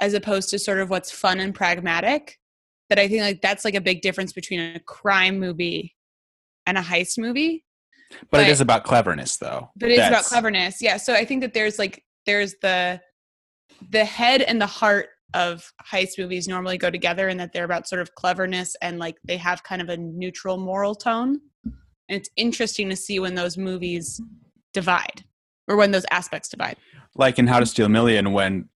as 0.00 0.14
opposed 0.14 0.50
to 0.50 0.58
sort 0.58 0.78
of 0.78 0.90
what's 0.90 1.10
fun 1.10 1.40
and 1.40 1.54
pragmatic. 1.54 2.38
That 2.90 2.98
I 2.98 3.08
think 3.08 3.22
like 3.22 3.40
that's 3.40 3.64
like 3.64 3.74
a 3.74 3.80
big 3.80 4.02
difference 4.02 4.32
between 4.32 4.60
a 4.60 4.80
crime 4.80 5.38
movie 5.38 5.94
and 6.66 6.76
a 6.76 6.82
heist 6.82 7.18
movie. 7.18 7.64
But, 8.10 8.30
But- 8.30 8.40
it 8.42 8.48
is 8.48 8.60
about 8.60 8.84
cleverness, 8.84 9.38
though. 9.38 9.70
But 9.76 9.90
it's 9.90 10.06
about 10.06 10.24
cleverness. 10.24 10.82
Yeah. 10.82 10.98
So 10.98 11.14
I 11.14 11.24
think 11.24 11.40
that 11.40 11.54
there's 11.54 11.78
like 11.78 12.04
there's 12.26 12.56
the 12.60 13.00
the 13.90 14.04
head 14.04 14.42
and 14.42 14.60
the 14.60 14.66
heart 14.66 15.08
of 15.34 15.72
heist 15.84 16.16
movies 16.16 16.46
normally 16.46 16.78
go 16.78 16.90
together 16.90 17.28
and 17.28 17.38
that 17.40 17.52
they're 17.52 17.64
about 17.64 17.88
sort 17.88 18.00
of 18.00 18.14
cleverness 18.14 18.76
and 18.80 18.98
like 18.98 19.16
they 19.24 19.36
have 19.36 19.62
kind 19.64 19.82
of 19.82 19.88
a 19.88 19.96
neutral 19.96 20.56
moral 20.56 20.94
tone. 20.94 21.40
And 21.64 22.20
it's 22.20 22.30
interesting 22.36 22.88
to 22.90 22.96
see 22.96 23.18
when 23.18 23.34
those 23.34 23.58
movies 23.58 24.20
divide 24.72 25.24
or 25.68 25.76
when 25.76 25.90
those 25.90 26.06
aspects 26.10 26.48
divide. 26.48 26.76
Like 27.16 27.38
in 27.38 27.46
How 27.46 27.60
to 27.60 27.66
Steal 27.66 27.86
a 27.86 27.88
Million, 27.88 28.32
when 28.32 28.68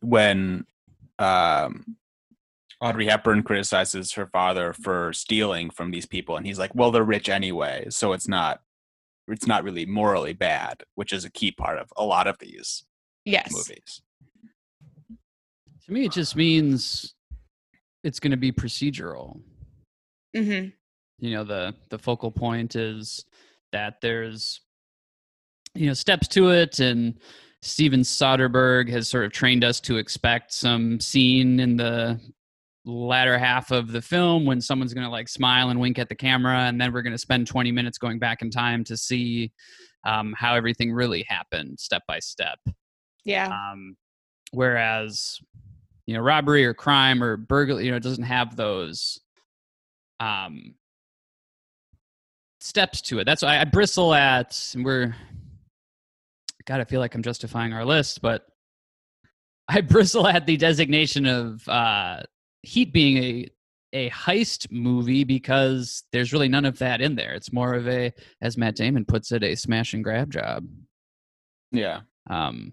when 0.00 0.66
um, 1.18 1.96
Audrey 2.80 3.06
Hepburn 3.06 3.42
criticizes 3.42 4.12
her 4.12 4.26
father 4.26 4.72
for 4.72 5.12
stealing 5.12 5.70
from 5.70 5.90
these 5.90 6.06
people, 6.06 6.36
and 6.36 6.46
he's 6.46 6.58
like, 6.58 6.74
"Well, 6.74 6.90
they're 6.90 7.04
rich 7.04 7.28
anyway, 7.28 7.86
so 7.90 8.12
it's 8.12 8.28
not." 8.28 8.60
It's 9.28 9.46
not 9.46 9.62
really 9.62 9.86
morally 9.86 10.32
bad, 10.32 10.82
which 10.96 11.12
is 11.12 11.24
a 11.24 11.30
key 11.30 11.52
part 11.52 11.78
of 11.78 11.92
a 11.96 12.04
lot 12.04 12.26
of 12.26 12.38
these 12.40 12.82
Yes. 13.24 13.52
movies. 13.52 14.02
To 15.86 15.92
me, 15.92 16.04
it 16.04 16.12
just 16.12 16.36
means 16.36 17.14
it's 18.04 18.20
going 18.20 18.30
to 18.30 18.36
be 18.36 18.52
procedural. 18.52 19.40
hmm 20.36 20.68
you 21.18 21.30
know 21.30 21.44
the 21.44 21.74
the 21.88 21.98
focal 21.98 22.30
point 22.30 22.74
is 22.74 23.24
that 23.70 24.00
there's 24.00 24.60
you 25.74 25.86
know 25.86 25.92
steps 25.94 26.26
to 26.28 26.50
it 26.50 26.80
and 26.80 27.18
steven 27.62 28.00
soderbergh 28.00 28.88
has 28.88 29.08
sort 29.08 29.24
of 29.24 29.30
trained 29.32 29.62
us 29.62 29.78
to 29.80 29.98
expect 29.98 30.52
some 30.52 30.98
scene 30.98 31.60
in 31.60 31.76
the 31.76 32.18
latter 32.84 33.38
half 33.38 33.70
of 33.70 33.92
the 33.92 34.02
film 34.02 34.44
when 34.44 34.60
someone's 34.60 34.92
going 34.92 35.06
to 35.06 35.10
like 35.10 35.28
smile 35.28 35.70
and 35.70 35.78
wink 35.78 35.98
at 35.98 36.08
the 36.08 36.14
camera 36.14 36.62
and 36.62 36.80
then 36.80 36.92
we're 36.92 37.02
going 37.02 37.12
to 37.12 37.18
spend 37.18 37.46
20 37.46 37.70
minutes 37.70 37.98
going 37.98 38.18
back 38.18 38.42
in 38.42 38.50
time 38.50 38.82
to 38.82 38.96
see 38.96 39.52
um, 40.04 40.34
how 40.36 40.54
everything 40.54 40.92
really 40.92 41.24
happened 41.28 41.78
step 41.78 42.02
by 42.08 42.18
step 42.18 42.58
Yeah. 43.24 43.46
um, 43.48 43.96
whereas, 44.52 45.40
you 46.06 46.14
know, 46.14 46.20
robbery 46.20 46.64
or 46.64 46.74
crime 46.74 47.22
or 47.22 47.36
burglary, 47.36 47.84
you 47.84 47.90
know, 47.90 47.96
it 47.96 48.02
doesn't 48.02 48.24
have 48.24 48.56
those 48.56 49.20
um, 50.20 50.74
steps 52.60 53.00
to 53.02 53.18
it. 53.18 53.24
That's 53.24 53.42
why 53.42 53.58
I 53.58 53.64
bristle 53.64 54.14
at, 54.14 54.58
and 54.74 54.84
we're, 54.84 55.14
God, 56.66 56.80
I 56.80 56.84
feel 56.84 57.00
like 57.00 57.14
I'm 57.14 57.22
justifying 57.22 57.72
our 57.72 57.84
list, 57.84 58.22
but 58.22 58.46
I 59.68 59.80
bristle 59.80 60.26
at 60.26 60.46
the 60.46 60.56
designation 60.56 61.26
of 61.26 61.66
uh, 61.68 62.22
Heat 62.62 62.92
being 62.92 63.16
a 63.18 63.48
a 63.94 64.08
heist 64.10 64.70
movie 64.70 65.24
because 65.24 66.04
there's 66.12 66.32
really 66.32 66.48
none 66.48 66.64
of 66.64 66.78
that 66.78 67.00
in 67.00 67.14
there. 67.14 67.34
It's 67.34 67.52
more 67.52 67.74
of 67.74 67.86
a, 67.88 68.12
as 68.40 68.56
Matt 68.56 68.76
Damon 68.76 69.04
puts 69.04 69.32
it, 69.32 69.42
a 69.42 69.54
smash 69.54 69.92
and 69.92 70.02
grab 70.02 70.30
job. 70.30 70.66
Yeah, 71.72 72.00
Um, 72.30 72.72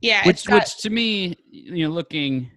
yeah. 0.00 0.26
which 0.26 0.44
got- 0.44 0.62
which 0.62 0.76
to 0.78 0.90
me 0.90 1.36
you 1.50 1.84
know 1.86 1.94
looking 1.94 2.50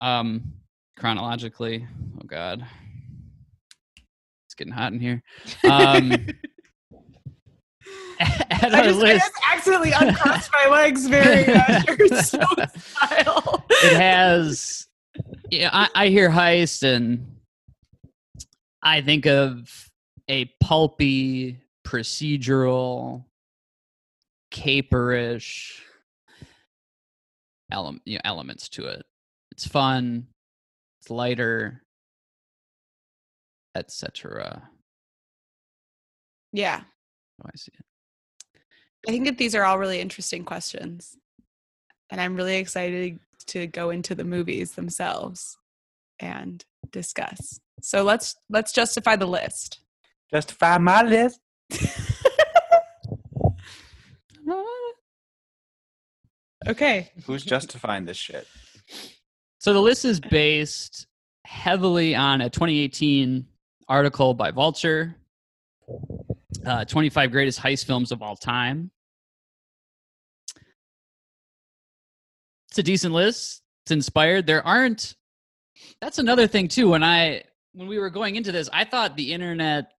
um 0.00 0.54
chronologically 0.98 1.86
oh 2.18 2.24
god 2.26 2.64
it's 4.46 4.54
getting 4.54 4.72
hot 4.72 4.92
in 4.92 5.00
here 5.00 5.22
um 5.64 6.12
at 8.20 8.74
I 8.74 8.82
just, 8.84 9.02
I 9.02 9.12
just 9.14 9.32
accidentally 9.52 9.92
uncrossed 9.92 10.50
my 10.52 10.70
legs 10.70 11.06
very 11.06 11.46
uh, 11.46 11.80
style. 12.22 13.64
it 13.70 13.96
has 13.96 14.86
yeah 15.50 15.70
I, 15.72 15.88
I 15.94 16.08
hear 16.08 16.30
heist 16.30 16.82
and 16.82 17.26
i 18.82 19.00
think 19.00 19.26
of 19.26 19.90
a 20.28 20.46
pulpy 20.62 21.60
procedural 21.86 23.24
caperish 24.52 25.80
element 27.72 28.02
you 28.04 28.14
know, 28.14 28.20
elements 28.24 28.68
to 28.68 28.84
it 28.86 29.02
it's 29.50 29.66
fun 29.66 30.26
it's 31.00 31.10
lighter 31.10 31.82
etc 33.74 34.68
Yeah. 36.52 36.82
oh 37.42 37.48
i 37.52 37.56
see 37.56 37.72
it 37.74 37.84
I 39.08 39.10
think 39.10 39.24
that 39.24 39.36
these 39.36 39.54
are 39.56 39.64
all 39.64 39.78
really 39.80 39.98
interesting 40.00 40.44
questions. 40.44 41.16
And 42.10 42.20
I'm 42.20 42.36
really 42.36 42.56
excited 42.58 43.18
to 43.46 43.66
go 43.66 43.90
into 43.90 44.14
the 44.14 44.22
movies 44.22 44.72
themselves 44.76 45.58
and 46.20 46.64
discuss. 46.92 47.58
So 47.80 48.04
let's 48.04 48.36
let's 48.48 48.70
justify 48.72 49.16
the 49.16 49.26
list. 49.26 49.80
justify 50.30 50.78
my 50.78 51.02
list. 51.02 51.40
Okay. 56.66 57.10
Who's 57.24 57.44
justifying 57.44 58.04
this 58.04 58.16
shit? 58.16 58.46
So 59.58 59.72
the 59.72 59.80
list 59.80 60.04
is 60.04 60.20
based 60.20 61.06
heavily 61.44 62.14
on 62.14 62.40
a 62.40 62.50
2018 62.50 63.46
article 63.88 64.34
by 64.34 64.50
Vulture, 64.50 65.16
uh, 66.64 66.84
25 66.84 67.30
greatest 67.30 67.60
heist 67.60 67.84
films 67.84 68.12
of 68.12 68.22
all 68.22 68.36
time. 68.36 68.90
It's 72.70 72.78
a 72.78 72.82
decent 72.82 73.12
list. 73.12 73.62
It's 73.84 73.90
inspired. 73.90 74.46
There 74.46 74.66
aren't. 74.66 75.14
That's 76.00 76.18
another 76.18 76.46
thing 76.46 76.68
too. 76.68 76.90
When 76.90 77.02
I 77.02 77.42
when 77.74 77.88
we 77.88 77.98
were 77.98 78.10
going 78.10 78.36
into 78.36 78.52
this, 78.52 78.68
I 78.72 78.84
thought 78.84 79.16
the 79.16 79.32
internet 79.32 79.92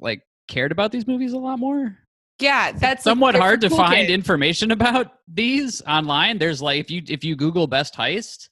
like 0.00 0.22
cared 0.48 0.72
about 0.72 0.90
these 0.90 1.06
movies 1.06 1.32
a 1.32 1.38
lot 1.38 1.58
more 1.58 1.96
Yeah, 2.40 2.72
that's 2.72 3.04
somewhat 3.04 3.32
they're 3.32 3.40
hard 3.40 3.60
to 3.62 3.70
find 3.70 4.08
information 4.08 4.70
about 4.80 5.12
these 5.28 5.82
online 5.82 6.38
there's 6.38 6.60
like 6.60 6.80
if 6.80 6.90
you 6.90 7.02
if 7.08 7.22
you 7.22 7.36
google 7.36 7.66
best 7.66 7.94
heist 7.94 8.48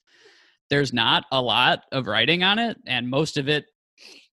there's 0.69 0.93
not 0.93 1.25
a 1.31 1.41
lot 1.41 1.83
of 1.91 2.07
writing 2.07 2.43
on 2.43 2.57
it 2.57 2.77
and 2.87 3.09
most 3.09 3.35
of 3.35 3.49
it 3.49 3.65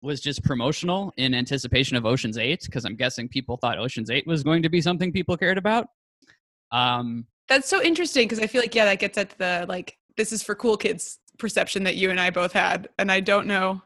was 0.03 0.21
just 0.21 0.45
promotional 0.45 1.11
in 1.17 1.35
anticipation 1.35 1.97
of 1.97 2.05
oceans 2.05 2.37
8 2.37 2.61
because 2.67 2.85
i'm 2.85 2.97
guessing 2.97 3.29
people 3.29 3.57
thought 3.57 3.79
oceans 3.79 4.11
8 4.11 4.27
was 4.27 4.43
going 4.43 4.63
to 4.63 4.69
be 4.69 4.83
something 4.83 5.11
people 5.11 5.39
cared 5.39 5.57
about 5.57 5.87
um 6.73 7.27
That's 7.49 7.69
so 7.69 7.83
interesting 7.83 8.27
because 8.27 8.41
I 8.41 8.47
feel 8.47 8.61
like 8.61 8.75
yeah, 8.75 8.87
that 8.87 8.99
gets 8.99 9.17
at 9.19 9.31
the 9.39 9.67
like 9.69 9.99
this 10.17 10.33
is 10.33 10.43
for 10.43 10.55
cool 10.55 10.77
kids 10.77 11.19
perception 11.39 11.85
that 11.85 11.97
you 11.97 12.11
and 12.11 12.21
I 12.21 12.31
both 12.31 12.53
had, 12.53 12.89
and 12.99 13.11
I 13.13 13.21
don't 13.21 13.47
know 13.47 13.83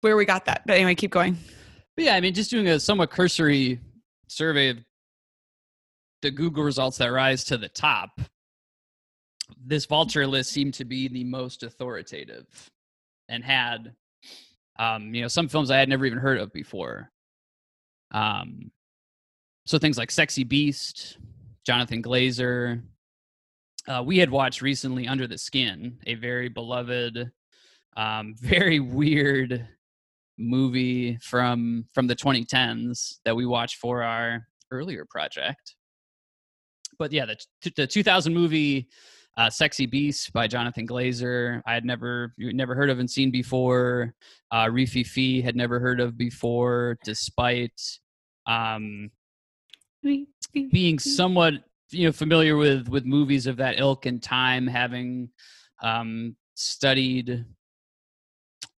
where 0.00 0.16
we 0.16 0.24
got 0.24 0.44
that. 0.46 0.62
But 0.66 0.74
anyway, 0.76 0.94
keep 0.94 1.10
going. 1.10 1.36
But 1.96 2.06
yeah, 2.06 2.14
I 2.14 2.20
mean, 2.20 2.34
just 2.34 2.50
doing 2.50 2.68
a 2.68 2.80
somewhat 2.80 3.10
cursory 3.10 3.80
survey 4.28 4.70
of 4.70 4.78
the 6.22 6.30
Google 6.30 6.64
results 6.64 6.98
that 6.98 7.06
rise 7.08 7.44
to 7.44 7.56
the 7.56 7.68
top, 7.68 8.20
this 9.64 9.86
Vulture 9.86 10.26
list 10.26 10.50
seemed 10.50 10.74
to 10.74 10.84
be 10.84 11.08
the 11.08 11.24
most 11.24 11.62
authoritative 11.62 12.46
and 13.28 13.44
had, 13.44 13.94
um, 14.78 15.14
you 15.14 15.22
know, 15.22 15.28
some 15.28 15.48
films 15.48 15.70
I 15.70 15.78
had 15.78 15.88
never 15.88 16.06
even 16.06 16.18
heard 16.18 16.38
of 16.38 16.52
before. 16.52 17.10
Um, 18.10 18.70
so 19.66 19.78
things 19.78 19.98
like 19.98 20.10
Sexy 20.10 20.44
Beast, 20.44 21.18
Jonathan 21.64 22.02
Glazer. 22.02 22.82
Uh, 23.86 24.02
we 24.04 24.18
had 24.18 24.30
watched 24.30 24.62
recently 24.62 25.06
Under 25.06 25.26
the 25.26 25.38
Skin, 25.38 25.98
a 26.06 26.14
very 26.14 26.48
beloved, 26.48 27.30
um, 27.96 28.34
very 28.40 28.80
weird 28.80 29.66
movie 30.38 31.18
from 31.22 31.86
from 31.92 32.06
the 32.06 32.16
2010s 32.16 33.18
that 33.24 33.34
we 33.36 33.46
watched 33.46 33.76
for 33.76 34.02
our 34.02 34.46
earlier 34.70 35.06
project. 35.08 35.76
But 36.98 37.12
yeah, 37.12 37.26
the 37.26 37.36
the 37.76 37.86
2000 37.86 38.32
movie 38.32 38.88
uh, 39.36 39.50
"Sexy 39.50 39.86
Beast" 39.86 40.32
by 40.32 40.46
Jonathan 40.46 40.86
Glazer, 40.86 41.60
I 41.66 41.74
had 41.74 41.84
never 41.84 42.32
never 42.38 42.74
heard 42.74 42.90
of 42.90 42.98
and 42.98 43.10
seen 43.10 43.30
before. 43.30 44.14
Uh, 44.50 44.66
Rififi 44.66 45.42
had 45.42 45.56
never 45.56 45.80
heard 45.80 46.00
of 46.00 46.16
before, 46.16 46.98
despite 47.04 47.80
um, 48.46 49.10
being 50.70 50.98
somewhat 50.98 51.54
you 51.90 52.06
know 52.06 52.12
familiar 52.12 52.56
with 52.56 52.88
with 52.88 53.04
movies 53.04 53.46
of 53.46 53.56
that 53.56 53.78
ilk 53.78 54.06
and 54.06 54.22
time, 54.22 54.66
having 54.66 55.30
um, 55.82 56.36
studied 56.54 57.44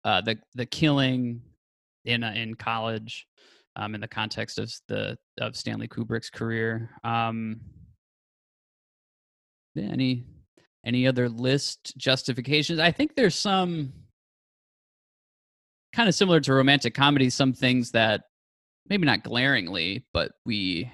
uh, 0.04 0.20
the 0.20 0.38
the 0.54 0.66
killing 0.66 1.40
in 2.04 2.22
uh, 2.22 2.32
in 2.34 2.54
college 2.54 3.26
um, 3.76 3.94
in 3.94 4.00
the 4.00 4.08
context 4.08 4.58
of 4.58 4.72
the 4.88 5.16
of 5.40 5.56
Stanley 5.56 5.88
Kubrick's 5.88 6.30
career. 6.30 6.90
Um, 7.02 7.60
any 9.76 10.24
any 10.84 11.06
other 11.06 11.28
list 11.28 11.96
justifications? 11.96 12.78
I 12.78 12.92
think 12.92 13.14
there's 13.14 13.34
some 13.34 13.92
kind 15.92 16.08
of 16.08 16.14
similar 16.14 16.40
to 16.40 16.54
romantic 16.54 16.94
comedy, 16.94 17.30
some 17.30 17.52
things 17.52 17.90
that 17.92 18.22
maybe 18.88 19.06
not 19.06 19.22
glaringly, 19.22 20.04
but 20.12 20.32
we 20.44 20.90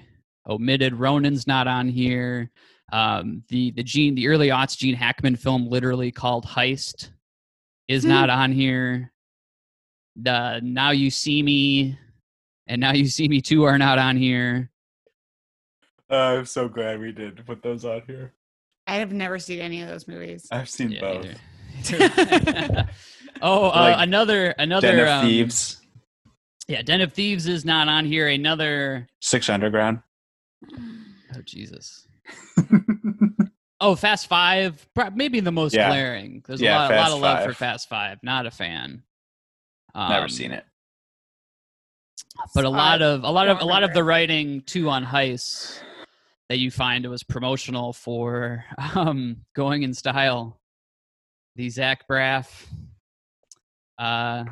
omitted. 0.47 0.93
Ronin's 0.93 1.47
not 1.47 1.67
on 1.67 1.89
here. 1.89 2.49
Um, 2.91 3.43
the 3.49 3.71
the 3.71 3.83
Gene 3.83 4.15
the 4.15 4.27
early 4.27 4.49
aughts 4.49 4.77
Gene 4.77 4.95
Hackman 4.95 5.35
film, 5.35 5.67
literally 5.67 6.11
called 6.11 6.45
Heist, 6.45 7.09
is 7.87 8.03
Hmm. 8.03 8.09
not 8.09 8.29
on 8.29 8.51
here. 8.51 9.11
The 10.15 10.59
Now 10.63 10.91
You 10.91 11.09
See 11.09 11.41
Me 11.41 11.97
and 12.67 12.81
Now 12.81 12.91
You 12.93 13.05
See 13.07 13.27
Me 13.27 13.41
Too 13.41 13.63
are 13.63 13.77
not 13.77 13.97
on 13.97 14.17
here. 14.17 14.69
I'm 16.09 16.45
so 16.45 16.67
glad 16.67 16.99
we 16.99 17.11
did 17.13 17.45
put 17.45 17.61
those 17.63 17.85
on 17.85 18.01
here. 18.05 18.33
I 18.87 18.95
have 18.95 19.13
never 19.13 19.39
seen 19.39 19.59
any 19.61 19.81
of 19.81 19.87
those 19.87 20.07
movies. 20.07 20.47
I've 20.51 20.69
seen 20.69 20.91
Yeah, 20.91 20.99
both. 20.99 21.25
neither. 21.25 22.89
oh, 23.41 23.67
uh, 23.69 23.69
Like 23.95 24.03
another 24.07 24.49
another 24.59 24.87
Den 24.91 24.99
of 24.99 25.07
um, 25.07 25.25
Thieves, 25.25 25.77
Yeah, 26.67 26.81
Den 26.81 26.99
of 27.01 27.13
Thieves 27.13 27.47
is 27.47 27.63
not 27.63 27.87
on 27.87 28.05
here. 28.05 28.27
Another 28.27 29.07
Six 29.21 29.49
Underground. 29.49 29.99
oh 30.77 31.41
Jesus. 31.45 32.05
Oh, 33.81 33.95
Fast 33.95 34.27
Five, 34.27 34.87
maybe 35.15 35.39
the 35.39 35.51
most 35.51 35.73
Yeah. 35.73 35.89
glaring. 35.89 36.43
There's 36.47 36.61
Yeah, 36.61 36.77
a 36.77 36.77
lot, 36.77 36.91
a 36.91 36.95
lot 36.95 37.11
of 37.11 37.19
love 37.19 37.43
for 37.43 37.53
Fast 37.53 37.89
Five. 37.89 38.19
Not 38.23 38.45
a 38.45 38.51
fan. 38.51 39.03
Never 39.95 40.23
Um, 40.25 40.29
seen 40.29 40.51
it. 40.51 40.65
but 42.55 42.63
a 42.63 42.69
lot 42.69 43.01
of 43.01 43.23
a 43.23 43.29
lot 43.29 43.47
of 43.49 43.59
a 43.59 43.65
lot 43.65 43.83
of 43.83 43.93
the 43.93 44.03
writing 44.03 44.61
too 44.61 44.89
on 44.89 45.03
Heist 45.05 45.83
that 46.47 46.59
you 46.59 46.69
find 46.71 47.03
it 47.05 47.09
was 47.09 47.23
promotional 47.23 47.91
for 47.91 48.63
um, 48.95 49.45
going 49.55 49.83
in 49.83 49.93
style. 49.93 50.61
The 51.55 51.69
Zach 51.69 52.07
Braff 52.07 52.67
uh, 53.97 54.45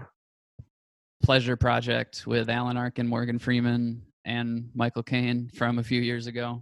pleasure 1.24 1.56
project 1.56 2.26
with 2.28 2.50
Alan 2.50 2.78
Arkin, 2.78 3.08
Morgan 3.08 3.40
Freeman, 3.40 4.02
and 4.26 4.70
Michael 4.74 5.04
Caine 5.04 5.50
from 5.56 5.80
a 5.80 5.84
few 5.84 6.02
years 6.02 6.28
ago. 6.28 6.62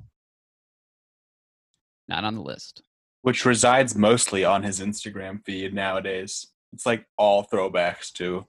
Not 2.08 2.24
on 2.24 2.36
the 2.36 2.42
list. 2.42 2.82
Which 3.22 3.46
resides 3.46 3.96
mostly 3.96 4.46
on 4.46 4.64
his 4.64 4.80
Instagram 4.80 5.44
feed 5.46 5.74
nowadays. 5.74 6.48
It's 6.74 6.86
like 6.86 7.06
all 7.18 7.44
throwbacks 7.46 8.12
to 8.14 8.46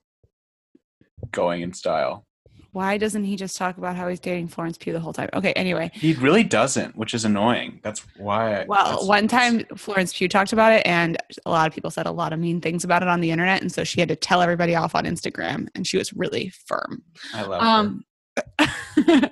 going 1.31 1.61
in 1.61 1.73
style. 1.73 2.25
Why 2.71 2.97
doesn't 2.99 3.23
he 3.23 3.35
just 3.35 3.57
talk 3.57 3.77
about 3.79 3.95
how 3.95 4.07
he's 4.07 4.19
dating 4.19 4.49
Florence 4.49 4.77
Pugh 4.77 4.93
the 4.93 4.99
whole 4.99 5.11
time? 5.11 5.29
Okay, 5.33 5.53
anyway. 5.53 5.89
He 5.91 6.13
really 6.13 6.43
doesn't, 6.43 6.95
which 6.95 7.15
is 7.15 7.25
annoying. 7.25 7.79
That's 7.83 8.05
why. 8.15 8.61
I- 8.61 8.65
Well, 8.67 8.85
that's- 8.85 9.07
one 9.07 9.27
time 9.27 9.65
Florence 9.75 10.15
Pugh 10.15 10.27
talked 10.29 10.53
about 10.53 10.71
it, 10.73 10.85
and 10.85 11.17
a 11.47 11.49
lot 11.49 11.67
of 11.67 11.73
people 11.73 11.89
said 11.89 12.05
a 12.05 12.11
lot 12.11 12.31
of 12.31 12.39
mean 12.39 12.61
things 12.61 12.83
about 12.83 13.01
it 13.01 13.07
on 13.07 13.21
the 13.21 13.31
internet, 13.31 13.61
and 13.61 13.71
so 13.71 13.83
she 13.83 13.99
had 13.99 14.09
to 14.09 14.15
tell 14.15 14.39
everybody 14.41 14.75
off 14.75 14.93
on 14.93 15.05
Instagram, 15.05 15.67
and 15.73 15.87
she 15.87 15.97
was 15.97 16.13
really 16.13 16.53
firm. 16.67 17.01
I 17.33 17.41
love 17.41 17.61
her. 17.61 17.67
Um, 17.67 19.29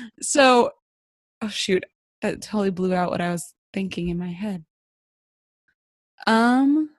so, 0.22 0.70
oh 1.42 1.48
shoot, 1.48 1.84
that 2.22 2.40
totally 2.42 2.70
blew 2.70 2.94
out 2.94 3.10
what 3.10 3.20
I 3.20 3.30
was 3.30 3.54
thinking 3.72 4.08
in 4.08 4.18
my 4.18 4.30
head. 4.30 4.64
Um, 6.26 6.90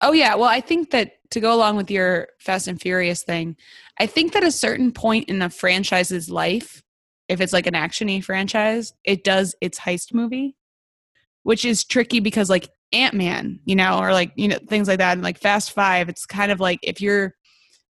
oh 0.00 0.12
yeah, 0.12 0.34
well, 0.34 0.48
I 0.48 0.60
think 0.60 0.90
that 0.90 1.12
to 1.30 1.40
go 1.40 1.54
along 1.54 1.76
with 1.76 1.90
your 1.90 2.28
Fast 2.40 2.68
and 2.68 2.80
Furious 2.80 3.22
thing, 3.22 3.56
I 3.98 4.06
think 4.06 4.32
that 4.32 4.44
a 4.44 4.52
certain 4.52 4.92
point 4.92 5.28
in 5.28 5.42
a 5.42 5.50
franchise's 5.50 6.30
life, 6.30 6.82
if 7.28 7.40
it's 7.40 7.52
like 7.52 7.66
an 7.66 7.74
actiony 7.74 8.22
franchise, 8.22 8.92
it 9.04 9.24
does 9.24 9.54
its 9.60 9.78
heist 9.78 10.14
movie, 10.14 10.56
which 11.42 11.64
is 11.64 11.84
tricky 11.84 12.20
because 12.20 12.48
like 12.48 12.68
Ant 12.92 13.14
Man, 13.14 13.60
you 13.64 13.76
know, 13.76 13.98
or 13.98 14.12
like 14.12 14.32
you 14.36 14.48
know 14.48 14.58
things 14.68 14.88
like 14.88 14.98
that, 14.98 15.12
and 15.12 15.22
like 15.22 15.38
Fast 15.38 15.72
Five, 15.72 16.08
it's 16.08 16.26
kind 16.26 16.50
of 16.52 16.60
like 16.60 16.78
if 16.82 17.00
you're 17.00 17.34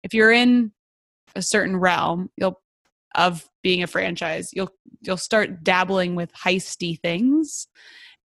if 0.03 0.13
you're 0.13 0.31
in 0.31 0.71
a 1.35 1.41
certain 1.41 1.77
realm, 1.77 2.29
you'll 2.37 2.59
of 3.15 3.49
being 3.63 3.83
a 3.83 3.87
franchise, 3.87 4.49
you'll 4.53 4.71
you'll 5.01 5.17
start 5.17 5.63
dabbling 5.63 6.15
with 6.15 6.31
heisty 6.33 6.99
things, 6.99 7.67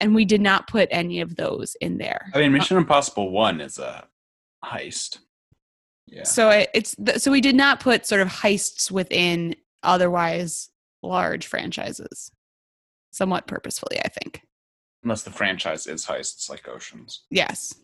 and 0.01 0.15
we 0.15 0.25
did 0.25 0.41
not 0.41 0.67
put 0.67 0.89
any 0.91 1.21
of 1.21 1.35
those 1.35 1.75
in 1.79 1.99
there. 1.99 2.31
I 2.33 2.39
mean, 2.39 2.51
Mission 2.51 2.75
Impossible 2.75 3.29
One 3.31 3.61
is 3.61 3.77
a 3.77 4.05
heist. 4.65 5.19
Yeah. 6.07 6.23
So 6.23 6.49
it, 6.49 6.69
it's 6.73 6.95
th- 6.95 7.19
so 7.19 7.31
we 7.31 7.39
did 7.39 7.55
not 7.55 7.79
put 7.79 8.05
sort 8.05 8.19
of 8.19 8.27
heists 8.27 8.91
within 8.91 9.55
otherwise 9.83 10.69
large 11.03 11.47
franchises, 11.47 12.31
somewhat 13.11 13.47
purposefully, 13.47 13.99
I 14.03 14.09
think. 14.09 14.41
Unless 15.03 15.23
the 15.23 15.31
franchise 15.31 15.87
is 15.87 16.05
heists 16.05 16.49
like 16.49 16.67
Oceans. 16.67 17.21
Yes. 17.29 17.75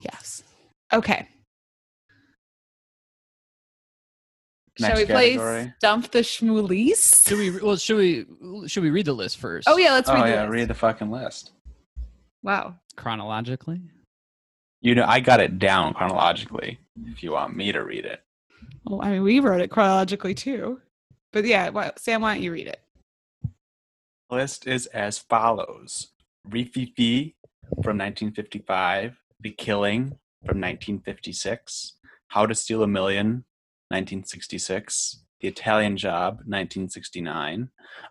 Yes. 0.00 0.42
Okay. 0.92 1.28
Shall 4.80 4.96
Next 4.96 5.00
we 5.00 5.06
play 5.06 5.30
category. 5.36 5.74
Stump 5.78 6.10
the 6.10 6.20
Schmoolies? 6.20 7.28
Should 7.28 7.38
we? 7.38 7.50
Well, 7.60 7.76
should 7.76 7.96
we? 7.96 8.68
Should 8.68 8.82
we 8.82 8.90
read 8.90 9.06
the 9.06 9.12
list 9.12 9.36
first? 9.38 9.68
Oh 9.68 9.76
yeah, 9.76 9.92
let's 9.92 10.08
oh 10.08 10.14
read 10.14 10.24
the 10.24 10.28
yeah, 10.30 10.42
list. 10.42 10.52
read 10.52 10.68
the 10.68 10.74
fucking 10.74 11.10
list. 11.10 11.52
Wow. 12.42 12.76
chronologically. 12.96 13.82
You 14.80 14.94
know, 14.94 15.04
I 15.06 15.20
got 15.20 15.40
it 15.40 15.58
down 15.58 15.92
chronologically. 15.92 16.78
If 17.06 17.22
you 17.22 17.32
want 17.32 17.54
me 17.54 17.70
to 17.72 17.84
read 17.84 18.06
it, 18.06 18.22
Well, 18.86 19.02
I 19.02 19.10
mean, 19.10 19.22
we 19.22 19.40
wrote 19.40 19.60
it 19.60 19.70
chronologically 19.70 20.34
too. 20.34 20.80
But 21.32 21.44
yeah, 21.44 21.68
why, 21.68 21.92
Sam, 21.96 22.22
why 22.22 22.34
don't 22.34 22.42
you 22.42 22.52
read 22.52 22.66
it? 22.66 22.80
list 24.30 24.66
is 24.66 24.86
as 24.86 25.18
follows: 25.18 26.08
Rififi 26.48 27.34
from 27.82 27.98
1955, 27.98 29.16
The 29.40 29.50
Killing 29.50 30.04
from 30.46 30.58
1956, 30.60 31.94
How 32.28 32.46
to 32.46 32.54
Steal 32.54 32.82
a 32.82 32.86
Million 32.86 33.44
1966, 33.90 35.24
The 35.40 35.48
Italian 35.48 35.96
Job 35.96 36.34
1969, 36.46 37.70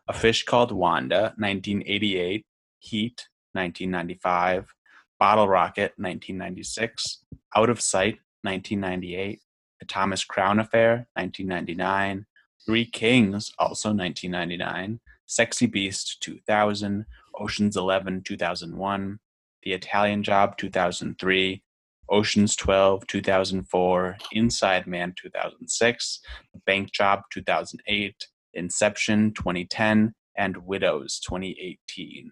A 0.10 0.14
Fish 0.14 0.44
Called 0.44 0.74
Wanda 0.74 1.34
1988, 1.38 2.46
Heat 2.80 3.28
1995, 3.54 4.76
Bottle 5.20 5.48
Rocket 5.48 5.94
1996, 5.96 7.24
Out 7.56 7.70
of 7.70 7.80
Sight 7.80 8.20
1998, 8.42 9.42
The 9.80 9.86
Thomas 9.86 10.26
Crown 10.26 10.60
Affair 10.60 11.08
1999, 11.14 12.26
Three 12.66 12.86
Kings 12.86 13.54
also 13.58 13.94
1999, 13.94 15.00
Sexy 15.28 15.66
Beast 15.66 16.22
2000, 16.22 17.06
Ocean's 17.40 17.78
11 17.78 18.24
2001, 18.24 19.20
The 19.64 19.74
Italian 19.74 20.24
Job 20.24 20.58
2003, 20.58 21.64
Ocean's 22.12 22.56
12 22.56 23.08
2004, 23.08 24.18
Inside 24.32 24.88
Man 24.88 25.14
2006, 25.22 26.20
Bank 26.66 26.92
Job 26.92 27.22
2008, 27.32 28.28
Inception 28.54 29.34
2010, 29.34 30.14
and 30.38 30.58
Widows 30.66 31.20
2018. 31.20 32.32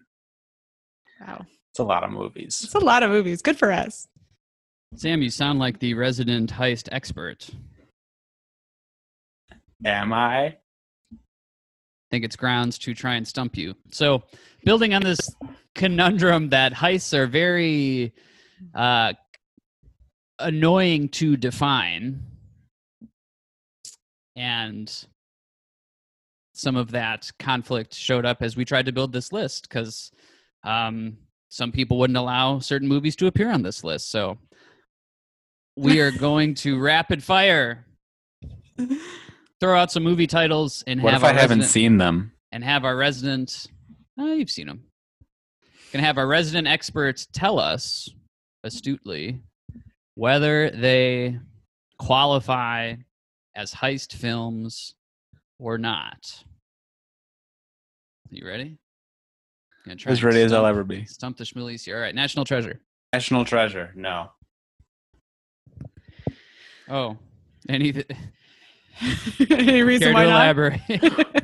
Wow. 1.26 1.46
It's 1.70 1.78
a 1.78 1.84
lot 1.84 2.04
of 2.04 2.10
movies. 2.10 2.60
It's 2.64 2.74
a 2.74 2.78
lot 2.78 3.02
of 3.02 3.10
movies. 3.10 3.42
Good 3.42 3.58
for 3.58 3.70
us. 3.70 4.08
Sam, 4.96 5.20
you 5.20 5.30
sound 5.30 5.58
like 5.58 5.78
the 5.78 5.94
resident 5.94 6.52
heist 6.52 6.88
expert. 6.90 7.50
Am 9.84 10.12
I? 10.12 10.56
think 12.10 12.24
it's 12.24 12.36
grounds 12.36 12.78
to 12.78 12.94
try 12.94 13.14
and 13.14 13.26
stump 13.26 13.56
you. 13.56 13.74
So, 13.90 14.22
building 14.64 14.94
on 14.94 15.02
this 15.02 15.18
conundrum 15.74 16.48
that 16.50 16.72
heists 16.72 17.12
are 17.14 17.26
very 17.26 18.14
uh, 18.74 19.12
annoying 20.38 21.08
to 21.10 21.36
define, 21.36 22.22
and 24.36 25.06
some 26.54 26.76
of 26.76 26.90
that 26.92 27.30
conflict 27.38 27.94
showed 27.94 28.24
up 28.26 28.42
as 28.42 28.56
we 28.56 28.64
tried 28.64 28.86
to 28.86 28.92
build 28.92 29.12
this 29.12 29.32
list 29.32 29.68
because 29.68 30.10
um, 30.64 31.16
some 31.50 31.70
people 31.72 31.98
wouldn't 31.98 32.16
allow 32.16 32.58
certain 32.58 32.88
movies 32.88 33.14
to 33.16 33.26
appear 33.26 33.50
on 33.50 33.62
this 33.62 33.84
list. 33.84 34.10
So, 34.10 34.38
we 35.76 36.00
are 36.00 36.10
going 36.10 36.54
to 36.56 36.78
rapid 36.80 37.22
fire 37.22 37.86
throw 39.60 39.78
out 39.78 39.90
some 39.90 40.02
movie 40.02 40.26
titles 40.26 40.84
and 40.86 41.02
What 41.02 41.12
have 41.12 41.22
if 41.22 41.28
I 41.28 41.32
haven't 41.32 41.62
seen 41.64 41.98
them? 41.98 42.32
and 42.52 42.64
have 42.64 42.84
our 42.84 42.96
resident 42.96 43.66
oh 44.18 44.32
you've 44.32 44.50
seen 44.50 44.66
them 44.66 44.84
gonna 45.92 46.04
have 46.04 46.16
our 46.18 46.26
resident 46.26 46.66
experts 46.66 47.26
tell 47.32 47.58
us 47.58 48.08
astutely 48.64 49.40
whether 50.18 50.68
they 50.70 51.38
qualify 51.96 52.94
as 53.54 53.72
heist 53.72 54.12
films 54.12 54.94
or 55.60 55.78
not 55.78 56.42
you 58.30 58.44
ready 58.44 58.76
try 59.96 60.10
As 60.12 60.18
and 60.18 60.24
ready 60.24 60.42
as 60.42 60.52
I'll 60.52 60.66
ever 60.66 60.82
be. 60.82 61.04
stump 61.04 61.36
the 61.36 61.44
schmoolies 61.44 61.84
here 61.84 61.96
all 61.96 62.02
right 62.02 62.14
national 62.14 62.44
treasure 62.44 62.80
National 63.12 63.44
Treasure. 63.44 63.90
No. 63.94 64.30
oh 66.90 67.16
any 67.68 67.94
Any 69.50 69.82
reason 69.82 70.12
why 70.14 70.24
not? 70.24 70.30
elaborate 70.32 70.80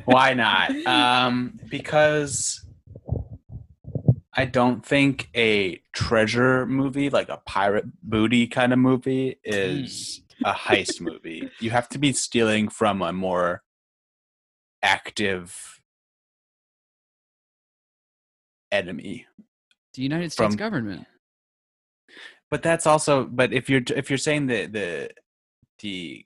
Why 0.05 0.33
not? 0.33 0.69
Um, 0.85 1.57
because 1.69 2.64
I 4.35 4.45
don't 4.45 4.85
think 4.85 5.29
a 5.35 5.81
treasure 5.93 6.65
movie, 6.65 7.09
like 7.09 7.29
a 7.29 7.41
pirate 7.45 7.85
booty 8.03 8.47
kind 8.47 8.73
of 8.73 8.79
movie, 8.79 9.39
is 9.43 10.21
a 10.43 10.53
hmm. 10.53 10.57
heist 10.73 10.99
movie. 10.99 11.49
You 11.59 11.71
have 11.71 11.87
to 11.89 11.97
be 11.97 12.11
stealing 12.11 12.67
from 12.67 13.01
a 13.01 13.13
more 13.13 13.63
active 14.83 15.79
enemy. 18.71 19.25
The 19.93 20.01
United 20.01 20.31
States 20.31 20.53
From- 20.53 20.57
government. 20.57 21.07
But 22.51 22.61
that's 22.61 22.85
also 22.85 23.25
but 23.25 23.51
if 23.53 23.69
you're 23.69 23.81
if 23.95 24.09
you're 24.09 24.17
saying 24.17 24.47
the 24.47 24.67
the 24.67 25.09
the 25.79 26.25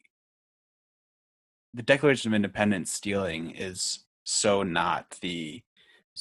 the 1.74 1.82
Declaration 1.82 2.32
of 2.32 2.36
Independence 2.36 2.92
stealing 2.92 3.52
is 3.52 4.00
so 4.26 4.62
not 4.62 5.18
the 5.22 5.64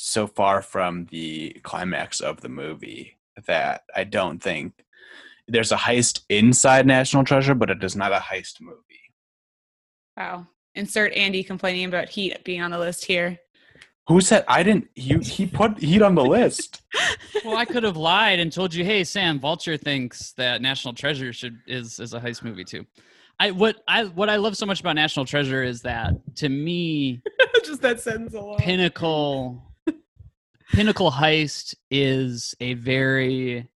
so 0.01 0.29
far 0.29 0.63
from 0.63 1.07
the 1.11 1.51
climax 1.65 2.21
of 2.21 2.41
the 2.41 2.49
movie 2.49 3.19
that 3.47 3.83
I 3.97 4.05
don't 4.05 4.41
think 4.41 4.73
there's 5.49 5.73
a 5.73 5.77
heist 5.77 6.21
inside 6.29 6.87
National 6.87 7.25
Treasure, 7.25 7.55
but 7.55 7.71
it 7.71 7.83
is 7.83 7.97
not 7.97 8.13
a 8.13 8.17
heist 8.17 8.61
movie. 8.61 8.79
Wow. 10.17 10.47
Insert 10.77 11.13
Andy 11.15 11.43
complaining 11.43 11.87
about 11.87 12.09
Heat 12.09 12.45
being 12.45 12.63
on 12.63 12.71
the 12.71 12.79
list 12.79 13.05
here. 13.07 13.39
Who 14.07 14.21
said 14.21 14.45
I 14.47 14.63
didn't? 14.63 14.89
He 14.95 15.19
he 15.19 15.47
put 15.47 15.79
Heat 15.79 16.03
on 16.03 16.15
the 16.15 16.25
list. 16.25 16.83
Well, 17.45 17.57
I 17.57 17.65
could 17.65 17.85
have 17.85 17.97
lied 17.97 18.41
and 18.41 18.53
told 18.53 18.75
you, 18.75 18.85
"Hey, 18.85 19.05
Sam, 19.05 19.39
Vulture 19.39 19.77
thinks 19.77 20.33
that 20.33 20.61
National 20.61 20.93
Treasure 20.93 21.33
should 21.33 21.61
is 21.67 22.01
is 22.01 22.13
a 22.13 22.21
heist 22.21 22.43
movie 22.43 22.65
too." 22.65 22.85
I 23.39 23.53
what 23.53 23.77
I 23.87 24.05
what 24.05 24.29
I 24.29 24.37
love 24.37 24.57
so 24.57 24.67
much 24.67 24.81
about 24.81 24.97
National 24.97 25.25
Treasure 25.25 25.63
is 25.63 25.83
that 25.83 26.15
to 26.37 26.49
me, 26.49 27.23
Just 27.65 27.81
that 27.83 28.01
sentence 28.01 28.35
alone. 28.35 28.59
Pinnacle 28.59 29.68
Pinnacle 30.73 31.11
Heist 31.11 31.75
is 31.91 32.55
a 32.61 32.75
very 32.75 33.69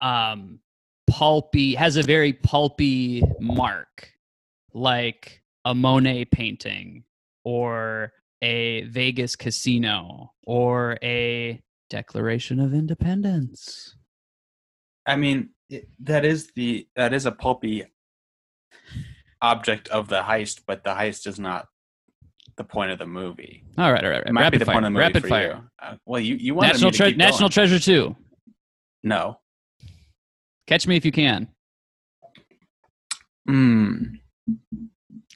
um 0.00 0.60
pulpy 1.08 1.74
has 1.74 1.96
a 1.96 2.02
very 2.02 2.32
pulpy 2.32 3.22
mark 3.40 4.12
like 4.72 5.42
a 5.64 5.74
Monet 5.74 6.26
painting 6.26 7.04
or 7.44 8.12
a 8.42 8.82
Vegas 8.84 9.36
casino 9.36 10.32
or 10.46 10.98
a 11.02 11.62
Declaration 11.88 12.60
of 12.60 12.74
Independence. 12.74 13.96
I 15.06 15.16
mean, 15.16 15.50
it, 15.70 15.88
that 16.00 16.24
is 16.24 16.50
the 16.54 16.88
that 16.96 17.12
is 17.12 17.26
a 17.26 17.32
pulpy 17.32 17.86
object 19.40 19.88
of 19.88 20.08
the 20.08 20.22
heist, 20.22 20.62
but 20.66 20.84
the 20.84 20.90
heist 20.90 21.26
is 21.26 21.38
not 21.38 21.68
the 22.56 22.64
point 22.64 22.90
of 22.92 22.98
the 22.98 23.06
movie. 23.06 23.64
All 23.78 23.92
right, 23.92 24.04
all 24.04 24.10
right, 24.10 24.16
all 24.16 24.22
It 24.22 24.24
right. 24.26 24.32
might 24.32 24.40
Rapid 24.42 24.52
be 24.52 24.58
the 24.58 24.64
fire. 24.66 24.74
point 24.74 24.84
of 24.84 24.88
the 24.88 24.90
movie 24.92 25.02
Rapid 25.02 25.22
for 25.22 25.28
fire. 25.28 25.52
you. 25.82 25.86
Uh, 25.86 25.96
well, 26.06 26.20
you 26.20 26.34
you 26.36 26.54
want 26.54 26.68
National, 26.68 26.88
me 26.88 26.92
to 26.92 26.96
tre- 26.98 27.08
keep 27.10 27.16
National 27.18 27.38
going. 27.40 27.50
Treasure 27.50 27.78
2. 27.78 28.16
No. 29.02 29.40
Catch 30.66 30.86
me 30.86 30.96
if 30.96 31.04
you 31.04 31.12
can. 31.12 31.48
Mm, 33.48 34.20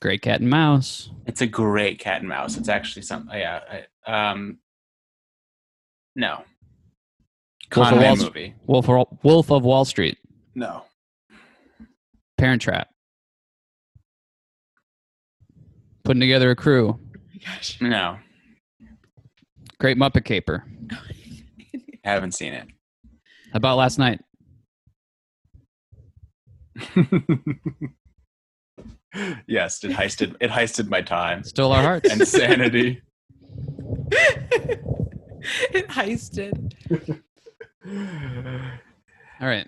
Great 0.00 0.22
Cat 0.22 0.40
and 0.40 0.48
Mouse. 0.48 1.10
it's 1.26 1.40
a 1.42 1.46
great 1.46 1.98
cat 1.98 2.20
and 2.20 2.28
mouse. 2.28 2.56
It's 2.56 2.68
actually 2.70 3.02
some. 3.02 3.28
Yeah. 3.32 3.60
I, 4.06 4.30
um. 4.30 4.58
No. 6.16 6.42
Wolf 7.76 7.92
of 7.92 8.00
Wall 8.00 8.16
movie. 8.16 8.54
Wolf, 8.66 8.88
of- 8.88 9.18
Wolf 9.22 9.50
of 9.52 9.62
Wall 9.62 9.84
Street. 9.84 10.16
No. 10.54 10.84
Parent 12.38 12.62
Trap. 12.62 12.88
Putting 16.04 16.20
together 16.20 16.50
a 16.50 16.56
crew. 16.56 16.98
Gosh. 17.45 17.78
No. 17.80 18.18
Great 19.80 19.97
Muppet 19.97 20.24
Caper. 20.24 20.64
I 20.93 20.97
Haven't 22.05 22.32
seen 22.32 22.53
it. 22.55 22.66
How 23.53 23.57
about 23.57 23.76
last 23.76 23.99
night? 23.99 24.20
yes, 29.47 29.82
it 29.84 29.91
heisted. 29.91 30.36
It 30.41 30.51
heisted 30.51 30.89
my 30.89 31.03
time 31.03 31.43
Stole 31.45 31.72
our 31.72 31.82
hearts. 31.82 32.11
and 32.11 32.26
sanity. 32.26 33.01
it 34.11 35.89
heisted. 35.89 36.72
All 39.41 39.47
right. 39.49 39.66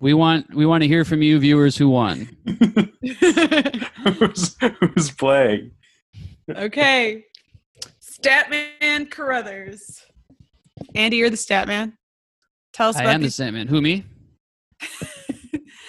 We 0.00 0.12
want 0.14 0.52
we 0.54 0.66
want 0.66 0.82
to 0.82 0.88
hear 0.88 1.04
from 1.04 1.22
you 1.22 1.38
viewers 1.38 1.76
who 1.76 1.88
won. 1.88 2.28
who's, 4.04 4.56
who's 4.60 5.10
playing? 5.12 5.70
Okay. 6.50 7.24
Statman 8.02 9.10
Carruthers. 9.10 10.04
Andy, 10.94 11.18
you're 11.18 11.30
the 11.30 11.36
Statman. 11.36 11.94
Tell 12.72 12.88
us 12.88 12.96
I 12.96 13.02
about 13.02 13.14
am 13.14 13.20
the 13.20 13.26
these. 13.26 13.34
same 13.34 13.54
man. 13.54 13.68
Who 13.68 13.80
me? 13.80 14.04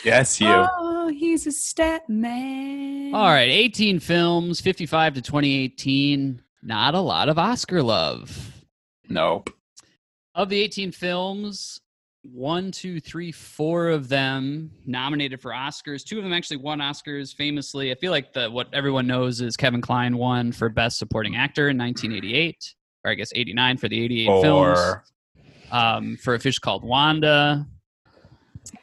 Yes, 0.06 0.40
you. 0.40 0.48
Oh, 0.48 1.08
he's 1.08 1.48
a 1.48 1.50
Statman. 1.50 3.12
All 3.16 3.26
right, 3.26 3.50
18 3.50 4.00
films, 4.00 4.62
55 4.62 5.16
to 5.16 5.22
2018. 5.24 6.44
Not 6.62 6.94
a 6.94 7.00
lot 7.00 7.28
of 7.28 7.40
Oscar 7.40 7.82
love. 7.82 8.52
Nope. 9.10 9.50
Of 10.36 10.50
the 10.50 10.62
18 10.62 10.92
films, 10.92 11.82
one, 12.34 12.72
two, 12.72 13.00
three, 13.00 13.32
four 13.32 13.90
of 13.90 14.10
them 14.10 14.72
nominated 14.86 15.42
for 15.42 15.52
Oscars. 15.52 16.04
Two 16.04 16.18
of 16.18 16.24
them 16.24 16.34
actually 16.34 16.58
won 16.58 16.80
Oscars 16.80 17.36
famously. 17.36 17.92
I 17.92 17.96
feel 17.96 18.12
like 18.12 18.34
the 18.34 18.50
what 18.50 18.68
everyone 18.74 19.08
knows 19.08 19.42
is 19.42 19.56
Kevin 19.56 19.82
Kline 19.82 20.18
won 20.18 20.52
for 20.52 20.70
Best 20.70 20.98
Supporting 20.98 21.36
Actor 21.36 21.70
in 21.70 21.78
1988, 21.78 22.74
or 23.04 23.12
I 23.12 23.14
guess 23.16 23.32
89 23.36 23.78
for 23.78 23.88
the 23.90 24.04
88 24.04 24.42
films. 24.42 24.80
Um, 25.72 26.18
for 26.18 26.36
a 26.36 26.40
fish 26.40 26.60
called 26.60 26.84
Wanda. 26.84 27.66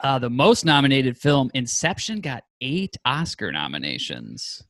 Uh, 0.00 0.18
the 0.18 0.30
most 0.30 0.64
nominated 0.64 1.16
film, 1.16 1.50
Inception, 1.54 2.20
got 2.20 2.44
eight 2.60 2.96
Oscar 3.04 3.50
nominations, 3.52 4.62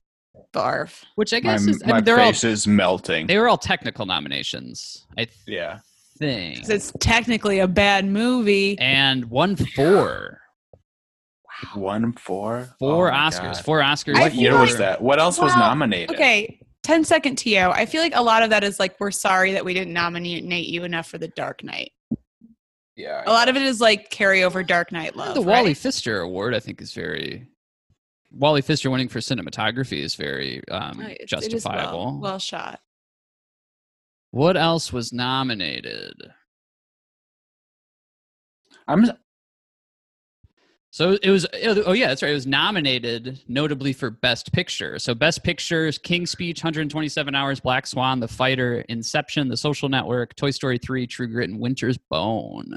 Barf. 0.55 1.05
which 1.17 1.33
I 1.33 1.37
my, 1.37 1.41
guess 1.41 1.67
is 1.67 1.83
I 1.83 1.87
my 1.89 1.95
mean, 1.97 2.05
they're 2.05 2.21
all 2.21 2.33
face 2.33 2.45
is 2.45 2.67
melting. 2.67 3.27
they 3.27 3.39
were 3.39 3.49
all 3.49 3.59
technical 3.59 4.07
nominations. 4.07 5.07
I 5.19 5.27
yeah. 5.47 5.81
Think, 6.19 6.59
'Cause 6.61 6.69
It's 6.71 6.93
technically 7.01 7.59
a 7.59 7.67
bad 7.69 8.05
movie. 8.07 8.79
and 8.79 9.25
one 9.31 9.57
four. 9.57 10.41
One 11.75 12.13
four. 12.15 12.75
Four 12.79 13.13
Oh 13.13 13.15
Oscars. 13.17 13.55
God. 13.55 13.65
Four 13.65 13.81
Oscars. 13.81 14.19
What 14.21 14.33
feel 14.33 14.41
year 14.41 14.59
was 14.59 14.77
that? 14.79 15.01
What 15.01 15.19
else 15.21 15.39
was 15.39 15.55
nominated? 15.55 16.15
Okay, 16.15 16.59
10 16.83 17.05
second 17.05 17.37
TO. 17.37 17.71
I 17.73 17.87
feel 17.87 18.03
like 18.03 18.17
a 18.17 18.23
lot 18.23 18.43
of 18.43 18.51
that 18.51 18.65
is 18.65 18.81
like, 18.81 18.99
we're 18.99 19.11
sorry 19.13 19.53
that 19.53 19.65
we 19.65 19.73
didn't 19.75 19.93
nominate 19.93 20.67
you 20.67 20.83
enough 20.85 21.07
for 21.09 21.19
The 21.19 21.29
Dark 21.29 21.63
Knight. 21.63 21.93
Yeah. 22.97 23.23
A 23.27 23.31
lot 23.31 23.49
of 23.49 23.57
it 23.57 23.63
is 23.63 23.81
like 23.81 24.11
carryover 24.11 24.67
Dark 24.67 24.91
Knight 24.93 25.15
love. 25.17 25.35
the 25.35 25.41
Wally 25.43 25.69
right? 25.69 25.77
Pfister 25.77 26.21
Award, 26.21 26.55
I 26.55 26.61
think, 26.61 26.81
is 26.83 26.93
very. 26.93 27.47
Wally 28.33 28.61
Pfister 28.63 28.91
winning 28.91 29.09
for 29.09 29.21
cinematography 29.21 29.99
is 30.03 30.15
very 30.15 30.63
um, 30.71 30.99
Right, 30.99 31.17
it's- 31.21 31.33
it 31.45 31.53
is 31.55 31.65
well- 31.65 31.75
justifiable. 31.75 32.19
well 32.21 32.39
shot. 32.39 32.81
What 34.33 34.57
else 34.57 34.93
was 34.93 35.13
nominated? 35.13 36.15
I'm 38.89 39.05
So 40.91 41.17
it 41.23 41.31
was. 41.31 41.47
Oh, 41.63 41.83
oh 41.87 41.93
yeah, 41.93 42.09
that's 42.09 42.23
right. 42.23 42.33
It 42.33 42.35
was 42.35 42.47
nominated 42.47 43.41
notably 43.47 43.93
for 43.93 44.11
Best 44.11 44.53
Picture. 44.53 44.99
So 44.99 45.15
Best 45.15 45.45
Pictures: 45.45 45.99
King's 45.99 46.31
Speech, 46.31 46.65
127 46.65 47.35
Hours, 47.35 47.61
Black 47.61 47.87
Swan, 47.87 48.21
The 48.21 48.29
Fighter, 48.29 48.85
Inception, 48.89 49.49
The 49.49 49.57
Social 49.57 49.89
Network, 49.89 50.35
Toy 50.35 50.51
Story 50.51 50.79
3, 50.79 51.07
True 51.07 51.29
Grit, 51.29 51.51
and 51.51 51.61
Winter's 51.61 51.99
Bone. 51.99 52.75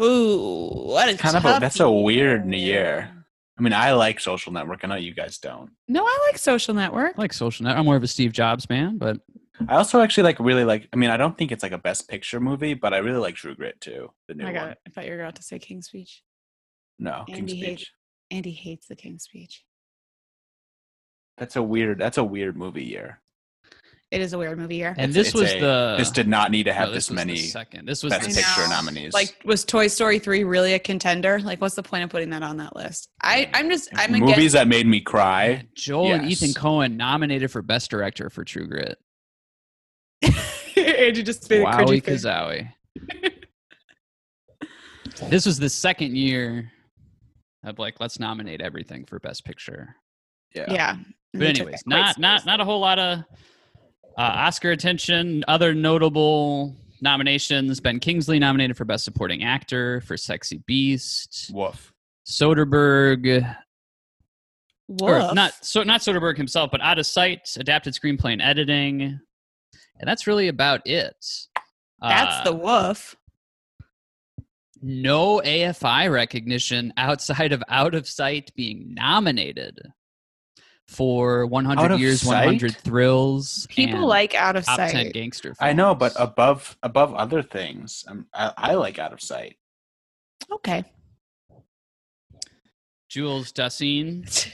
Ooh, 0.00 0.68
what 0.68 1.08
a 1.08 1.16
kind 1.16 1.36
of 1.36 1.44
a, 1.44 1.58
that's 1.58 1.80
a 1.80 1.90
weird 1.90 2.52
year. 2.54 3.10
I 3.58 3.62
mean, 3.62 3.72
I 3.72 3.92
like 3.92 4.20
Social 4.20 4.52
Network. 4.52 4.80
I 4.82 4.88
know 4.88 4.94
you 4.96 5.14
guys 5.14 5.38
don't. 5.38 5.70
No, 5.88 6.04
I 6.04 6.28
like 6.28 6.38
Social 6.38 6.74
Network. 6.74 7.14
I 7.16 7.20
like 7.20 7.32
Social 7.32 7.64
Network. 7.64 7.78
I'm 7.78 7.84
more 7.86 7.96
of 7.96 8.02
a 8.02 8.08
Steve 8.08 8.32
Jobs 8.32 8.68
man, 8.68 8.98
but 8.98 9.18
I 9.68 9.76
also 9.76 10.00
actually 10.00 10.24
like 10.24 10.40
really 10.40 10.64
like. 10.64 10.88
I 10.92 10.96
mean, 10.96 11.10
I 11.10 11.16
don't 11.16 11.36
think 11.36 11.52
it's 11.52 11.62
like 11.62 11.72
a 11.72 11.78
Best 11.78 12.08
Picture 12.08 12.40
movie, 12.40 12.74
but 12.74 12.94
I 12.94 12.98
really 12.98 13.18
like 13.18 13.34
True 13.34 13.54
Grit 13.54 13.80
too. 13.80 14.10
The 14.28 14.34
new 14.34 14.46
I 14.46 14.52
got 14.52 14.66
one. 14.68 14.76
I 14.86 14.90
thought 14.90 15.04
you 15.06 15.12
were 15.12 15.20
about 15.20 15.36
to 15.36 15.42
say 15.42 15.58
King's 15.58 15.86
Speech. 15.86 16.22
No, 16.98 17.24
King's 17.26 17.38
Andy 17.38 17.56
hates- 17.56 17.82
Speech. 17.82 17.92
Andy 18.30 18.50
hates 18.52 18.86
the 18.88 18.96
King's 18.96 19.24
Speech. 19.24 19.62
That's 21.38 21.56
a 21.56 21.62
weird. 21.62 21.98
That's 21.98 22.18
a 22.18 22.24
weird 22.24 22.56
movie 22.56 22.84
year. 22.84 23.20
It 24.10 24.20
is 24.20 24.34
a 24.34 24.38
weird 24.38 24.58
movie 24.58 24.76
year. 24.76 24.94
and 24.98 25.10
It's- 25.10 25.14
this 25.14 25.28
it's 25.28 25.34
was 25.34 25.52
a- 25.54 25.58
the. 25.60 25.94
This 25.98 26.10
did 26.10 26.28
not 26.28 26.50
need 26.50 26.64
to 26.64 26.70
no, 26.70 26.76
have 26.76 26.88
this 26.92 27.06
this 27.06 27.14
many 27.14 27.36
second. 27.38 27.86
This 27.88 28.02
was 28.02 28.12
Best 28.12 28.28
the 28.28 28.34
Picture 28.34 28.68
nominees. 28.68 29.14
Like, 29.14 29.34
was 29.44 29.64
Toy 29.64 29.86
Story 29.88 30.18
3 30.18 30.44
really 30.44 30.74
a 30.74 30.78
contender? 30.78 31.40
Like, 31.40 31.60
what's 31.62 31.74
the 31.76 31.82
point 31.82 32.04
of 32.04 32.10
putting 32.10 32.28
that 32.30 32.42
on 32.42 32.58
that 32.58 32.76
list? 32.76 33.08
I, 33.22 33.48
I'm 33.54 33.70
just, 33.70 33.88
I'm 33.94 34.12
movies 34.12 34.32
against. 34.36 34.52
that 34.54 34.68
made 34.68 34.86
me 34.86 35.00
cry. 35.00 35.66
Joel 35.74 36.12
and 36.12 36.30
Ethan 36.30 36.50
Coen 36.50 36.96
nominated 36.96 37.50
for 37.50 37.62
Best 37.62 37.90
Director 37.90 38.28
for 38.28 38.44
True 38.44 38.66
Grit. 38.66 38.98
Andy 40.76 41.22
just 41.22 41.48
made 41.48 41.62
a 41.62 41.66
cringy 41.66 41.86
Wowie 41.86 42.04
face. 42.04 42.24
Kazowie. 42.24 42.72
this 45.28 45.46
was 45.46 45.58
the 45.58 45.68
second 45.68 46.16
year 46.16 46.70
of 47.64 47.78
like 47.78 48.00
let's 48.00 48.18
nominate 48.18 48.60
everything 48.60 49.04
for 49.04 49.18
Best 49.18 49.44
Picture. 49.44 49.94
Yeah. 50.54 50.72
Yeah. 50.72 50.96
But 51.32 51.42
anyways, 51.48 51.82
not 51.86 52.18
not 52.18 52.44
not 52.44 52.60
a 52.60 52.64
whole 52.64 52.80
lot 52.80 52.98
of 52.98 53.20
uh, 54.18 54.20
Oscar 54.20 54.70
attention. 54.72 55.44
Other 55.48 55.74
notable 55.74 56.76
nominations: 57.00 57.80
Ben 57.80 57.98
Kingsley 58.00 58.38
nominated 58.38 58.76
for 58.76 58.84
Best 58.84 59.04
Supporting 59.04 59.42
Actor 59.42 60.02
for 60.02 60.16
Sexy 60.16 60.62
Beast. 60.66 61.50
Woof. 61.54 61.92
Soderbergh, 62.26 63.56
or 65.00 65.34
not 65.34 65.52
so 65.62 65.82
not 65.82 66.02
Soderbergh 66.02 66.36
himself, 66.36 66.70
but 66.70 66.80
Out 66.80 66.98
of 66.98 67.06
Sight, 67.06 67.48
adapted 67.58 67.94
screenplay 67.94 68.32
and 68.32 68.42
editing, 68.42 69.18
and 70.02 70.08
that's 70.08 70.26
really 70.26 70.48
about 70.48 70.82
it. 70.84 71.14
That's 72.02 72.40
Uh, 72.40 72.44
the 72.44 72.52
woof. 72.52 73.16
no 74.82 75.40
AFI 75.40 76.10
recognition 76.12 76.92
outside 76.98 77.52
of 77.52 77.62
Out 77.68 77.94
of 77.94 78.08
Sight 78.08 78.50
being 78.56 78.92
nominated 78.94 79.78
for 80.88 81.46
100 81.46 81.92
Out 81.92 81.98
Years, 82.00 82.20
Sight? 82.22 82.44
100 82.46 82.76
Thrills. 82.76 83.66
People 83.70 83.98
and 84.00 84.04
like 84.06 84.34
out 84.34 84.56
of 84.56 84.64
top 84.64 84.78
10 84.78 84.90
sight. 84.90 85.14
gangster. 85.14 85.54
I 85.60 85.72
know, 85.72 85.94
but 85.94 86.12
above 86.18 86.76
above 86.82 87.14
other 87.14 87.42
things, 87.42 88.04
um, 88.08 88.26
I, 88.34 88.52
I 88.58 88.74
like 88.74 88.98
Out 88.98 89.12
of 89.12 89.20
Sight. 89.22 89.56
Okay. 90.50 90.84
Jules 93.08 93.52
Dassin 93.52 94.50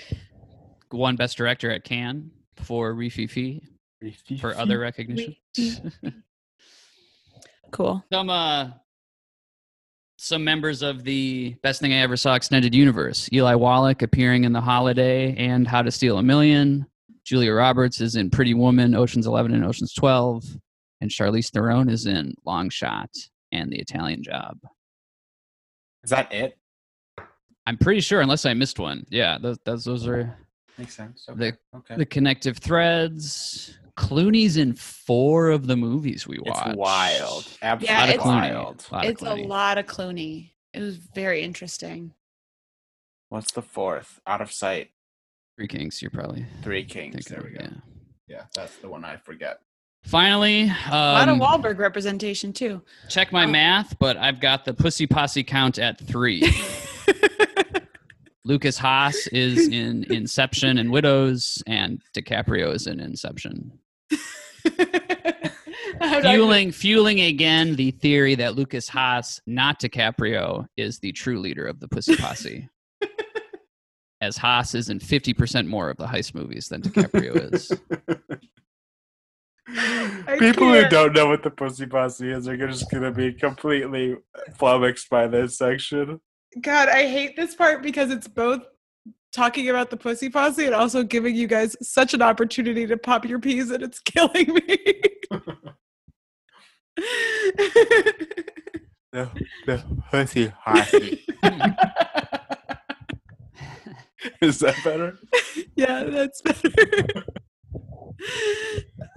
won 0.93 1.17
Best 1.17 1.39
Director 1.39 1.71
at 1.71 1.85
Cannes 1.85 2.31
for 2.57 2.93
Rififi 2.93 3.63
for 4.41 4.57
other 4.57 4.79
recognition. 4.79 5.37
Cool. 7.71 8.03
some 8.11 8.31
uh 8.31 8.71
some 10.17 10.43
members 10.43 10.81
of 10.83 11.05
the 11.05 11.55
best 11.63 11.81
thing 11.83 11.93
I 11.93 11.99
ever 11.99 12.17
saw 12.17 12.35
extended 12.35 12.75
universe. 12.75 13.29
Eli 13.33 13.55
Wallach 13.55 14.01
appearing 14.03 14.45
in 14.45 14.53
The 14.53 14.61
Holiday 14.61 15.35
and 15.37 15.69
How 15.69 15.83
to 15.83 15.91
Steal 15.93 16.19
a 16.19 16.23
Million. 16.23 16.87
Julia 17.25 17.53
Roberts 17.53 18.01
is 18.01 18.17
in 18.17 18.31
Pretty 18.31 18.55
Woman, 18.55 18.95
Ocean's 18.95 19.27
11 19.27 19.55
and 19.55 19.65
Ocean's 19.65 19.93
12, 19.93 20.45
and 21.03 21.11
Charlize 21.11 21.51
Theron 21.51 21.89
is 21.91 22.07
in 22.07 22.35
Long 22.45 22.69
Shot 22.71 23.11
and 23.53 23.71
The 23.71 23.79
Italian 23.79 24.23
Job. 24.25 24.59
Is 26.03 26.11
that 26.11 26.33
it? 26.33 26.57
I'm 27.67 27.77
pretty 27.77 28.01
sure, 28.01 28.23
unless 28.23 28.45
I 28.47 28.55
missed 28.55 28.79
one. 28.79 29.07
Yeah, 29.11 29.37
those 29.39 29.59
those, 29.65 29.85
those 29.85 30.07
are 30.09 30.37
Makes 30.79 30.95
sense. 30.97 31.27
The- 31.33 31.57
okay. 31.77 31.97
the 31.97 32.07
connective 32.07 32.59
threads. 32.59 33.79
Clooney's 33.99 34.57
in 34.57 34.75
four 34.75 35.51
of 35.51 35.67
the 35.67 35.77
movies 35.77 36.27
we 36.27 36.39
watched. 36.39 36.69
It's 36.69 36.77
wild. 36.77 37.47
Absolutely 37.63 37.87
Yeah, 37.87 38.05
it's- 38.07 38.25
wild. 38.27 38.87
Lot 38.93 39.05
of 39.05 39.11
It's 39.11 39.23
a 39.23 39.35
lot 39.35 39.77
of 39.79 39.87
Clooney. 39.87 40.51
It 40.73 40.81
was 40.81 40.97
very 40.97 41.43
interesting. 41.43 42.13
What's 43.29 43.51
the 43.53 43.63
fourth? 43.63 44.21
Out 44.27 44.41
of 44.41 44.53
Sight. 44.53 44.91
Three 45.57 45.67
Kings. 45.67 46.01
You're 46.01 46.11
probably 46.13 46.47
Three 46.63 46.85
Kings. 46.85 47.15
thinking 47.27 47.35
There 47.37 47.51
we 47.51 47.59
go. 47.59 47.65
yeah. 47.65 47.81
Yeah, 48.29 48.43
that's 48.55 48.77
the 48.77 48.89
one 48.89 49.05
I 49.05 49.17
forget. 49.17 49.61
Finally, 50.05 50.71
a 50.87 50.91
lot 50.93 51.29
of 51.29 51.35
um, 51.35 51.41
Wahlberg 51.41 51.79
representation 51.79 52.53
too. 52.53 52.81
check 53.09 53.33
my 53.33 53.45
Oh. 53.45 53.49
math, 53.49 53.99
but 53.99 54.17
I've 54.17 54.39
got 54.39 54.65
the 54.65 54.73
Pussy 54.75 55.07
Posse 55.09 55.43
count 55.43 55.79
at 55.79 55.99
three. 55.99 56.49
Lukas 58.45 58.79
Haas 58.79 59.27
is 59.29 59.69
in 59.69 60.05
Inception 60.13 60.79
and 60.79 60.91
Widows, 60.91 61.63
and 61.67 62.01
DiCaprio 62.15 62.73
is 62.73 62.87
in 62.87 63.01
Inception. 63.01 63.79
Fueling, 66.21 66.71
fueling 66.71 67.21
again 67.21 67.77
the 67.77 67.91
theory 67.93 68.35
that 68.37 68.55
Lukas 68.55 68.89
Haas, 68.89 69.41
not 69.47 69.81
DiCaprio, 69.81 70.67
is 70.77 70.99
the 70.99 71.13
true 71.13 71.41
leader 71.41 71.67
of 71.67 71.81
the 71.81 71.89
Pussy 71.89 72.17
Posse. 72.17 72.69
As 74.21 74.37
Haas 74.37 74.75
is 74.75 74.91
in 74.91 74.99
50% 74.99 75.67
more 75.67 75.91
of 75.91 75.97
the 75.97 76.07
heist 76.07 76.35
movies 76.35 76.69
than 76.69 76.83
DiCaprio 76.83 77.55
is. 77.55 77.69
People 80.39 80.69
who 80.69 80.81
can't. 80.81 80.91
don't 80.91 81.15
know 81.15 81.27
what 81.27 81.43
the 81.43 81.51
Pussy 81.51 81.87
Posse 81.87 82.31
is 82.31 82.49
are 82.49 82.57
just 82.57 82.91
going 82.91 83.03
to 83.03 83.11
be 83.11 83.33
completely 83.33 84.17
flummoxed 84.57 85.11
by 85.11 85.27
this 85.27 85.59
section. 85.59 86.21
God, 86.61 86.89
I 86.89 87.07
hate 87.07 87.37
this 87.37 87.55
part 87.55 87.83
because 87.83 88.11
it's 88.11 88.29
both 88.29 88.63
talking 89.33 89.69
about 89.69 89.91
the 89.91 89.97
pussy 89.97 90.31
posse 90.31 90.67
and 90.67 90.75
also 90.75 91.03
giving 91.03 91.35
you 91.35 91.47
guys 91.47 91.77
such 91.83 92.15
an 92.15 92.23
opportunity 92.23 92.87
to 92.87 92.97
pop 92.97 93.25
your 93.25 93.39
peas 93.39 93.71
and 93.71 93.83
it's 93.83 94.01
killing 94.05 94.55
me. 94.55 95.03
The, 99.13 99.31
the 99.67 100.03
Pussy 100.11 100.53
Posse. 100.65 101.25
Is 104.43 104.59
that 104.59 104.75
better? 104.85 105.19
yeah, 105.77 106.05
that's 106.05 106.43
better. 106.43 107.25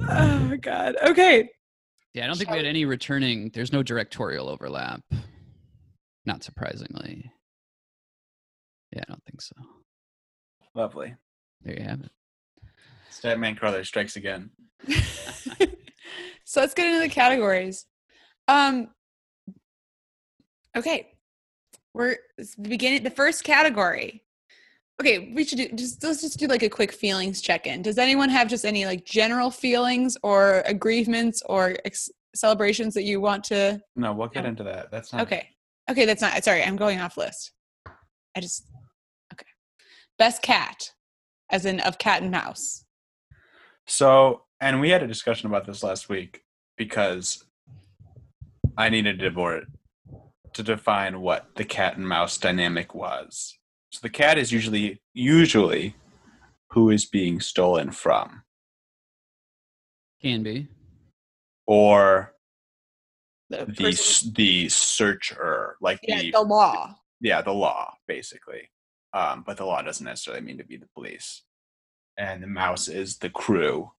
oh 0.10 0.40
my 0.40 0.58
god. 0.58 0.96
Okay. 1.04 1.50
Yeah, 2.14 2.24
I 2.24 2.28
don't 2.28 2.38
think 2.38 2.52
we 2.52 2.58
had 2.58 2.66
any 2.66 2.86
returning. 2.86 3.52
There's 3.54 3.74
no 3.74 3.84
directorial 3.84 4.48
overlap. 4.50 5.02
Not 6.26 6.44
surprisingly. 6.44 7.32
Yeah, 8.94 9.04
I 9.08 9.12
don't 9.12 9.24
think 9.26 9.42
so. 9.42 9.56
Lovely. 10.76 11.16
There 11.62 11.78
you 11.78 11.84
have 11.84 12.02
it. 12.02 12.12
Statman 13.12 13.58
Carter 13.60 13.84
strikes 13.84 14.16
again. 14.16 14.50
so 16.46 16.62
let's 16.62 16.74
get 16.74 16.88
into 16.88 17.00
the 17.00 17.10
categories. 17.10 17.86
Um 18.48 18.90
okay. 20.76 21.08
We're 21.94 22.16
beginning 22.62 23.04
the 23.04 23.10
first 23.10 23.44
category. 23.44 24.24
Okay, 25.02 25.34
we 25.36 25.44
should 25.44 25.58
do 25.58 25.68
just 25.74 26.04
let's 26.04 26.22
just 26.22 26.40
do 26.40 26.48
like 26.48 26.64
a 26.64 26.70
quick 26.70 26.92
feelings 26.92 27.42
check-in. 27.42 27.82
Does 27.82 27.98
anyone 27.98 28.30
have 28.30 28.48
just 28.48 28.66
any 28.66 28.86
like 28.86 29.04
general 29.04 29.50
feelings 29.52 30.16
or 30.24 30.62
agreements 30.66 31.42
or 31.48 31.76
ex- 31.86 32.10
celebrations 32.36 32.94
that 32.94 33.04
you 33.04 33.20
want 33.20 33.44
to 33.46 33.82
No, 33.96 34.14
we'll 34.14 34.28
get 34.30 34.44
No. 34.44 34.50
into 34.50 34.64
that. 34.64 34.90
That's 34.92 35.12
not 35.12 35.24
Okay. 35.24 35.50
Okay, 35.90 36.06
that's 36.06 36.22
not 36.22 36.42
sorry, 36.44 36.64
I'm 36.64 36.78
going 36.78 37.00
off 37.02 37.18
list. 37.18 37.52
I 38.36 38.40
just. 38.40 38.66
Best 40.18 40.42
cat 40.42 40.92
as 41.50 41.66
in 41.66 41.80
of 41.82 41.98
cat 41.98 42.22
and 42.22 42.32
mouse. 42.32 42.86
So, 43.88 44.44
and 44.60 44.80
we 44.80 44.90
had 44.90 45.04
a 45.04 45.08
discussion 45.08 45.48
about 45.48 45.66
this 45.66 45.84
last 45.84 46.08
week 46.10 46.44
because 46.78 47.44
I 48.78 48.90
needed 48.90 49.20
to 49.20 49.32
board 49.32 49.66
to 50.54 50.64
define 50.64 51.22
what 51.22 51.48
the 51.56 51.66
cat 51.66 51.98
and 51.98 52.08
mouse 52.08 52.38
dynamic 52.38 52.94
was. 52.94 53.58
So 53.92 54.00
the 54.02 54.10
cat 54.10 54.38
is 54.38 54.52
usually 54.52 55.02
usually 55.14 55.96
who 56.72 56.90
is 56.90 57.06
being 57.06 57.40
stolen 57.42 57.92
from 57.92 58.44
Can 60.22 60.44
be. 60.44 60.68
Or 61.68 62.34
the 63.50 63.66
person- 63.66 63.88
s- 63.88 64.22
the 64.22 64.70
searcher 64.70 65.76
like 65.82 66.00
yeah, 66.04 66.22
the 66.22 66.32
the 66.32 66.42
law. 66.42 66.96
yeah 67.20 67.42
the 67.42 67.52
law 67.54 67.94
basically 68.08 68.70
um, 69.14 69.44
but 69.46 69.58
the 69.58 69.66
law 69.66 69.82
doesn't 69.82 70.06
necessarily 70.06 70.44
mean 70.44 70.58
to 70.58 70.64
be 70.64 70.78
the 70.78 70.88
police 70.94 71.44
and 72.18 72.42
the 72.42 72.48
mouse 72.48 72.88
is 72.88 73.18
the 73.18 73.30
crew 73.30 73.92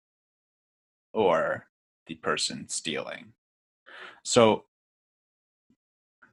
or 1.14 1.68
the 2.08 2.16
person 2.16 2.68
stealing 2.68 3.34
so 4.24 4.66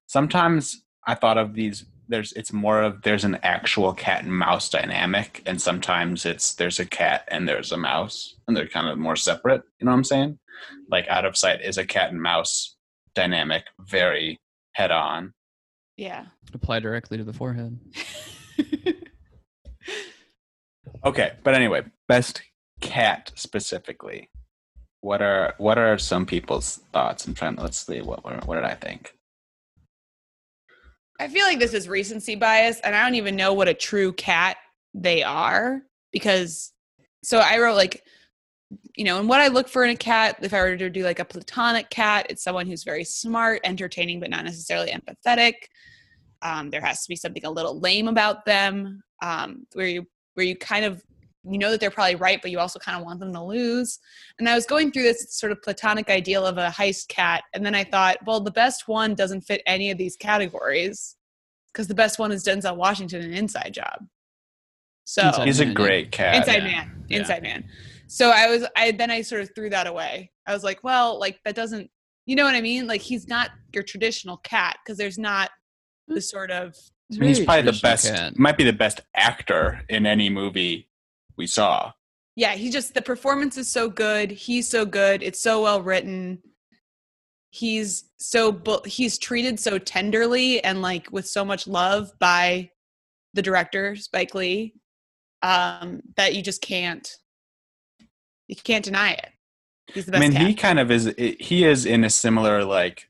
sometimes 0.07 0.83
i 1.07 1.15
thought 1.15 1.39
of 1.39 1.55
these 1.55 1.85
there's 2.09 2.33
it's 2.33 2.53
more 2.53 2.83
of 2.83 3.03
there's 3.03 3.25
an 3.25 3.39
actual 3.43 3.93
cat 3.93 4.25
and 4.25 4.33
mouse 4.33 4.69
dynamic 4.71 5.43
and 5.47 5.61
sometimes 5.61 6.25
it's 6.25 6.55
there's 6.55 6.79
a 6.79 6.87
cat 6.87 7.25
and 7.29 7.49
there's 7.49 7.73
a 7.73 7.77
mouse 7.77 8.37
and 8.47 8.57
they're 8.57 8.67
kind 8.67 8.89
of 8.89 8.99
more 8.99 9.17
separate 9.17 9.63
you 9.79 9.85
know 9.85 9.91
what 9.91 9.99
i'm 9.99 10.05
saying 10.05 10.39
like 10.91 11.07
out 11.09 11.25
of 11.25 11.37
sight 11.37 11.61
is 11.63 11.79
a 11.79 11.85
cat 11.85 12.11
and 12.11 12.23
mouse 12.23 12.77
dynamic 13.15 13.65
very 13.81 14.39
head 14.73 14.91
on 14.91 15.35
Yeah. 15.97 16.27
Apply 16.55 16.79
directly 16.79 17.19
to 17.19 17.25
the 17.25 17.33
forehead. 17.33 17.79
Okay, 21.05 21.33
but 21.45 21.55
anyway, 21.55 21.83
best 22.09 22.43
cat 22.81 23.33
specifically. 23.35 24.31
What 25.01 25.23
are 25.23 25.55
what 25.59 25.79
are 25.79 25.97
some 25.97 26.27
people's 26.27 26.81
thoughts? 26.93 27.27
I'm 27.27 27.35
trying 27.35 27.57
to 27.57 27.63
let's 27.63 27.79
see 27.79 28.01
what 28.01 28.25
what, 28.25 28.47
what 28.47 28.57
did 28.57 28.65
I 28.65 28.75
think? 28.75 29.15
I 31.21 31.29
feel 31.29 31.47
like 31.47 31.59
this 31.59 31.75
is 31.75 31.89
recency 31.89 32.35
bias, 32.35 32.81
and 32.81 32.95
I 32.95 33.03
don't 33.05 33.15
even 33.15 33.37
know 33.37 33.55
what 33.55 33.69
a 33.69 33.75
true 33.75 34.13
cat 34.13 34.57
they 34.95 35.23
are 35.23 35.83
because. 36.13 36.73
So 37.25 37.39
I 37.39 37.59
wrote 37.59 37.75
like, 37.75 38.05
you 38.97 39.05
know, 39.05 39.19
and 39.19 39.29
what 39.29 39.41
I 39.41 39.49
look 39.49 39.69
for 39.69 39.85
in 39.85 39.91
a 39.91 39.97
cat, 39.97 40.37
if 40.41 40.55
I 40.55 40.61
were 40.61 40.77
to 40.77 40.91
do 40.91 41.05
like 41.05 41.19
a 41.19 41.25
platonic 41.25 41.91
cat, 41.91 42.27
it's 42.31 42.45
someone 42.45 42.67
who's 42.67 42.85
very 42.85 43.03
smart, 43.03 43.61
entertaining, 43.65 44.21
but 44.21 44.31
not 44.31 44.45
necessarily 44.45 44.93
empathetic. 44.93 45.55
Um, 46.43 46.71
there 46.71 46.81
has 46.81 47.03
to 47.03 47.09
be 47.09 47.17
something 47.17 47.45
a 47.45 47.51
little 47.51 47.81
lame 47.81 48.09
about 48.09 48.45
them, 48.45 49.03
um, 49.23 49.67
where 49.73 49.87
you 49.87 50.07
where 50.35 50.47
you 50.47 50.57
kind 50.57 50.85
of 50.85 51.03
you 51.45 51.59
know 51.59 51.71
that 51.71 51.81
they're 51.81 51.91
probably 51.91 52.17
right, 52.17 52.41
but 52.43 52.51
you 52.51 52.59
also 52.59 52.79
kind 52.79 52.99
of 52.99 53.05
want 53.05 53.21
them 53.21 53.33
to 53.33 53.43
lose. 53.43 53.99
And 54.39 54.49
I 54.49 54.55
was 54.55 54.67
going 54.67 54.93
through 54.93 55.05
this 55.05 55.35
sort 55.35 55.53
of 55.53 55.63
platonic 55.63 56.11
ideal 56.11 56.45
of 56.45 56.59
a 56.59 56.69
heist 56.69 57.09
cat, 57.09 57.43
and 57.55 57.65
then 57.65 57.75
I 57.75 57.85
thought, 57.85 58.19
well, 58.27 58.41
the 58.41 58.51
best 58.51 58.89
one 58.89 59.15
doesn't 59.15 59.43
fit 59.43 59.63
any 59.67 59.91
of 59.91 59.99
these 59.99 60.17
categories 60.17 61.17
because 61.73 61.89
the 61.89 61.95
best 61.95 62.19
one 62.19 62.33
is 62.33 62.45
Denzel 62.45 62.77
Washington 62.77 63.23
in 63.23 63.33
Inside 63.33 63.73
Job. 63.75 64.07
So 65.05 65.29
Inside 65.29 65.47
He's 65.47 65.61
a 65.61 65.65
Man, 65.65 65.69
yeah. 65.69 65.75
great 65.75 66.13
cat. 66.13 66.35
Inside 66.35 66.57
yeah. 66.57 66.65
Man, 66.65 67.05
Yeah. 67.09 67.19
Inside 67.19 67.43
Man. 67.43 67.65
So 68.09 68.31
I 68.31 68.49
was, 68.49 68.67
I 68.77 68.91
then 68.93 69.11
I 69.11 69.23
sort 69.23 69.43
of 69.43 69.55
threw 69.55 69.71
that 69.71 69.87
away. 69.87 70.31
I 70.47 70.53
was 70.53 70.65
like, 70.65 70.83
well, 70.83 71.19
like 71.19 71.41
that 71.45 71.55
doesn't, 71.55 71.91
you 72.27 72.37
know 72.37 72.45
what 72.45 72.55
I 72.55 72.61
mean? 72.61 72.87
Like 72.87 73.01
he's 73.01 73.29
not 73.29 73.51
your 73.73 73.83
traditional 73.83 74.39
cat 74.39 74.77
because 74.85 74.99
there's 74.99 75.19
not 75.19 75.51
the 76.09 76.21
sort 76.21 76.51
of 76.51 76.77
I 77.13 77.19
mean, 77.19 77.29
he's 77.29 77.45
probably 77.45 77.71
the 77.71 77.79
best. 77.83 78.13
cat. 78.13 78.39
Might 78.39 78.57
be 78.59 78.65
the 78.65 78.73
best 78.73 79.01
actor 79.15 79.83
in 79.89 80.07
any 80.07 80.29
movie 80.29 80.89
we 81.37 81.47
saw. 81.47 81.93
Yeah, 82.37 82.55
he 82.55 82.71
just 82.71 82.95
the 82.95 83.03
performance 83.03 83.57
is 83.57 83.69
so 83.69 83.89
good. 83.89 84.31
He's 84.31 84.69
so 84.69 84.85
good. 84.85 85.23
It's 85.23 85.41
so 85.41 85.63
well 85.63 85.83
written. 85.83 86.41
He's 87.51 88.05
so 88.19 88.53
bu- 88.53 88.85
he's 88.85 89.19
treated 89.19 89.59
so 89.59 89.79
tenderly 89.79 90.63
and 90.63 90.83
like 90.83 91.11
with 91.11 91.27
so 91.27 91.45
much 91.45 91.67
love 91.67 92.13
by 92.19 92.71
the 93.35 93.43
director 93.43 93.97
Spike 93.97 94.35
Lee 94.35 94.75
um, 95.43 96.03
that 96.17 96.35
you 96.35 96.43
just 96.43 96.61
can't 96.61 97.11
you 98.49 98.57
can't 98.57 98.85
deny 98.85 99.13
it. 99.13 99.31
He's 99.93 100.07
the 100.07 100.17
I 100.17 100.21
best. 100.21 100.33
mean, 100.35 100.47
he 100.47 100.55
kind 100.55 100.79
of 100.79 100.91
is. 100.91 101.15
He 101.17 101.65
is 101.65 101.87
in 101.87 102.05
a 102.05 102.11
similar 102.11 102.65
like 102.65 103.09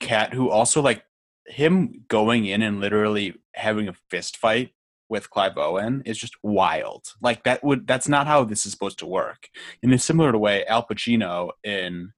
cat 0.00 0.32
who 0.32 0.50
also 0.50 0.80
like 0.80 1.04
him 1.46 2.04
going 2.08 2.46
in 2.46 2.62
and 2.62 2.80
literally 2.80 3.34
having 3.54 3.88
a 3.88 3.94
fist 4.10 4.36
fight 4.36 4.70
with 5.08 5.28
Clive 5.30 5.56
Owen 5.58 6.02
is 6.06 6.18
just 6.18 6.34
wild. 6.42 7.04
Like 7.20 7.44
that 7.44 7.62
would 7.62 7.86
that's 7.86 8.08
not 8.08 8.26
how 8.26 8.44
this 8.44 8.64
is 8.66 8.72
supposed 8.72 8.98
to 9.00 9.06
work. 9.06 9.48
In 9.82 9.92
a 9.92 9.98
similar 9.98 10.36
way, 10.38 10.64
Al 10.66 10.86
Pacino 10.86 11.50
in 11.62 12.12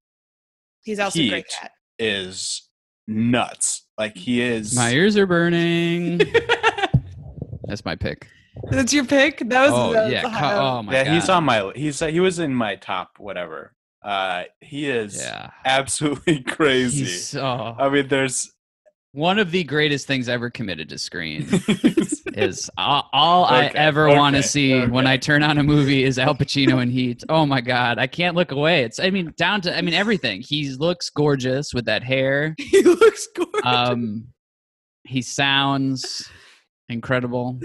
he's 0.83 1.01
also 1.01 1.18
a 1.20 1.29
great 1.29 1.47
Heat. 1.49 1.57
cat. 1.61 1.72
is 1.99 2.68
nuts. 3.09 3.87
Like 3.99 4.16
he 4.16 4.41
is. 4.43 4.74
My 4.77 4.93
ears 4.93 5.16
are 5.16 5.27
burning. 5.27 6.18
That's 7.64 7.85
my 7.85 7.97
pick. 7.97 8.29
That's 8.70 8.93
your 8.93 9.05
pick. 9.05 9.39
That 9.49 9.70
was 9.70 9.72
Oh 9.74 9.93
that 9.93 10.05
was 10.05 10.12
yeah. 10.12 10.20
a 10.20 10.39
co- 10.39 10.61
oh 10.61 10.83
my 10.83 10.93
yeah, 10.93 11.05
god. 11.05 11.14
he's 11.14 11.29
on 11.29 11.45
my. 11.45 11.72
He's 11.74 12.01
he 12.01 12.20
was 12.20 12.39
in 12.39 12.55
my 12.55 12.77
top 12.77 13.12
whatever. 13.18 13.72
Uh, 14.03 14.45
he 14.61 14.89
is 14.89 15.16
Yeah. 15.18 15.51
absolutely 15.64 16.41
crazy. 16.47 17.05
He's 17.05 17.35
oh, 17.37 17.74
I 17.79 17.89
mean, 17.89 18.09
there's. 18.09 18.53
One 19.17 19.39
of 19.39 19.51
the 19.51 19.64
greatest 19.64 20.07
things 20.07 20.29
ever 20.29 20.51
committed 20.51 20.91
to 20.91 20.99
screen. 20.99 21.49
is 22.35 22.71
all, 22.77 23.09
all 23.14 23.45
I 23.47 23.69
Okay, 23.69 23.79
ever 23.79 24.09
want 24.09 24.35
to 24.35 24.41
okay, 24.41 24.47
see 24.47 24.87
when. 24.87 25.07
I 25.07 25.17
turn 25.17 25.43
on 25.43 25.57
a 25.57 25.62
movie 25.62 26.05
is 26.05 26.19
Al 26.19 26.35
Pacino 26.35 26.83
in 26.83 26.91
Heat. 26.91 27.25
Oh 27.31 27.47
my 27.47 27.62
god, 27.62 27.99
I 27.99 28.07
can't 28.07 28.37
look 28.37 28.53
away. 28.53 28.83
It's 28.83 29.01
I 29.01 29.09
mean 29.09 29.33
down 29.39 29.62
to 29.62 29.77
I 29.77 29.81
mean 29.81 29.95
everything. 29.95 30.43
He 30.43 30.69
looks 30.75 31.09
gorgeous 31.09 31.73
with 31.73 31.87
that 31.87 32.03
hair. 32.03 32.55
he 32.59 32.83
looks 32.83 33.27
gorgeous. 33.35 33.62
Um, 33.64 34.27
he 35.05 35.23
sounds 35.23 36.29
incredible. 36.91 37.59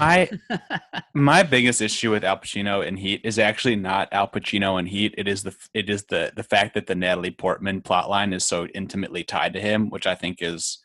I 0.00 0.30
my 1.14 1.42
biggest 1.42 1.80
issue 1.80 2.10
with 2.10 2.24
Al 2.24 2.38
Pacino 2.38 2.86
in 2.86 2.96
Heat 2.96 3.20
is 3.24 3.38
actually 3.38 3.76
not 3.76 4.08
Al 4.12 4.28
Pacino 4.28 4.78
in 4.78 4.86
Heat. 4.86 5.14
It 5.16 5.28
is 5.28 5.42
the 5.42 5.56
it 5.74 5.90
is 5.90 6.04
the 6.04 6.32
the 6.34 6.42
fact 6.42 6.74
that 6.74 6.86
the 6.86 6.94
Natalie 6.94 7.30
Portman 7.30 7.82
plotline 7.82 8.34
is 8.34 8.44
so 8.44 8.66
intimately 8.66 9.24
tied 9.24 9.52
to 9.54 9.60
him, 9.60 9.90
which 9.90 10.06
I 10.06 10.14
think 10.14 10.38
is 10.40 10.78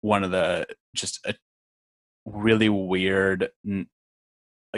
one 0.00 0.24
of 0.24 0.30
the 0.30 0.66
just 0.94 1.20
a 1.26 1.34
really 2.24 2.68
weird, 2.68 3.50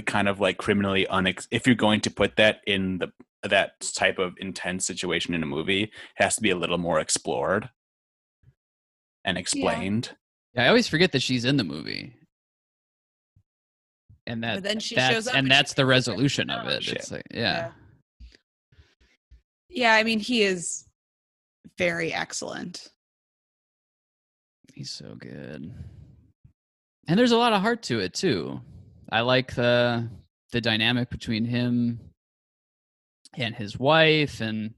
kind 0.07 0.29
of 0.29 0.41
like 0.41 0.59
criminally 0.59 1.07
unex. 1.11 1.47
If 1.51 1.67
you're 1.67 1.77
going 1.77 2.01
to 2.03 2.11
put 2.11 2.37
that 2.37 2.61
in 2.67 2.99
the 2.99 3.13
that 3.49 3.81
type 3.95 4.19
of 4.19 4.35
intense 4.39 4.87
situation 4.87 5.35
in 5.35 5.43
a 5.43 5.47
movie, 5.47 5.85
it 5.85 5.91
has 6.17 6.37
to 6.37 6.43
be 6.43 6.51
a 6.51 6.57
little 6.57 6.79
more 6.79 7.01
explored 7.01 7.71
and 9.25 9.37
explained. 9.37 10.11
Yeah, 10.55 10.65
I 10.65 10.69
always 10.69 10.89
forget 10.89 11.13
that 11.13 11.23
she's 11.23 11.45
in 11.45 11.57
the 11.57 11.65
movie. 11.65 12.15
And 14.27 14.43
that 14.45 14.57
But 14.57 14.63
then 14.65 14.79
she 14.81 14.95
that's, 14.95 15.15
shows 15.15 15.29
up 15.29 15.35
and 15.35 15.47
and 15.47 15.51
that's 15.51 15.75
the 15.75 15.87
resolution 15.87 16.49
of 16.51 16.69
it. 16.69 16.85
Shit. 16.85 16.97
It's 16.97 17.11
like 17.11 17.27
yeah. 17.33 17.73
yeah, 19.69 19.95
I 19.95 20.05
mean 20.05 20.21
he 20.21 20.43
is 20.43 20.87
very 21.77 22.13
excellent. 22.13 22.89
He's 24.75 24.91
so 24.91 25.15
good. 25.19 25.73
And 27.09 27.19
there's 27.19 27.33
a 27.33 27.37
lot 27.37 27.53
of 27.53 27.61
heart 27.61 27.83
to 27.85 27.99
it 28.01 28.15
too. 28.15 28.61
I 29.11 29.21
like 29.21 29.55
the 29.55 30.09
the 30.53 30.61
dynamic 30.61 31.11
between 31.11 31.45
him 31.45 32.01
and 33.35 33.55
his 33.55 33.79
wife 33.79 34.41
and 34.41 34.75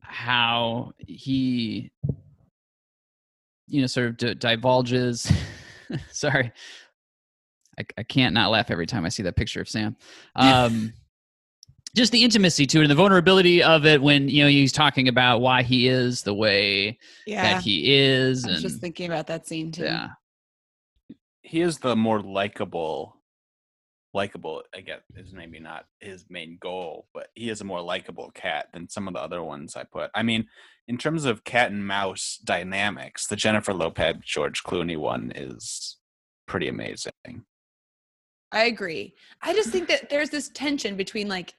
how 0.00 0.92
he 0.98 1.90
you 3.68 3.80
know 3.80 3.86
sort 3.86 4.08
of 4.08 4.16
d- 4.16 4.34
divulges 4.34 5.30
sorry 6.10 6.52
I, 7.78 7.84
I 7.98 8.02
can't 8.02 8.34
not 8.34 8.50
laugh 8.50 8.70
every 8.70 8.86
time 8.86 9.04
i 9.04 9.08
see 9.08 9.22
that 9.22 9.36
picture 9.36 9.60
of 9.60 9.68
sam. 9.68 9.96
Um 10.36 10.92
just 11.96 12.12
the 12.12 12.22
intimacy 12.22 12.66
to 12.68 12.78
it 12.78 12.82
and 12.82 12.90
the 12.90 12.94
vulnerability 12.94 13.64
of 13.64 13.84
it 13.84 14.00
when 14.00 14.28
you 14.28 14.44
know 14.44 14.48
he's 14.48 14.70
talking 14.72 15.08
about 15.08 15.40
why 15.40 15.62
he 15.64 15.88
is 15.88 16.22
the 16.22 16.32
way 16.34 16.96
Yeah, 17.26 17.42
that 17.54 17.62
he 17.62 17.96
is 17.96 18.44
I 18.44 18.48
was 18.48 18.54
and 18.56 18.62
just 18.62 18.80
thinking 18.80 19.06
about 19.06 19.26
that 19.26 19.46
scene 19.48 19.72
too. 19.72 19.84
yeah. 19.84 20.10
He 21.42 21.60
is 21.62 21.78
the 21.78 21.96
more 21.96 22.20
likable 22.20 23.16
likable 24.12 24.62
i 24.74 24.80
guess 24.80 25.00
is 25.16 25.32
maybe 25.32 25.60
not 25.60 25.84
his 26.00 26.24
main 26.28 26.58
goal 26.60 27.06
but 27.14 27.28
he 27.36 27.48
is 27.48 27.60
a 27.60 27.64
more 27.64 27.80
likable 27.80 28.30
cat 28.34 28.66
than 28.72 28.88
some 28.88 29.06
of 29.06 29.14
the 29.14 29.20
other 29.20 29.40
ones 29.42 29.76
i 29.76 29.84
put. 29.84 30.10
I 30.14 30.22
mean 30.24 30.46
in 30.88 30.96
terms 30.98 31.24
of 31.24 31.44
cat 31.44 31.70
and 31.70 31.86
mouse 31.86 32.38
dynamics 32.44 33.26
the 33.28 33.36
jennifer 33.36 33.72
lopez 33.72 34.16
george 34.24 34.62
clooney 34.64 34.96
one 34.96 35.30
is 35.34 35.96
pretty 36.48 36.66
amazing 36.68 37.12
I 38.52 38.64
agree. 38.64 39.14
I 39.42 39.54
just 39.54 39.70
think 39.70 39.88
that 39.88 40.10
there's 40.10 40.30
this 40.30 40.48
tension 40.48 40.96
between 40.96 41.28
like 41.28 41.54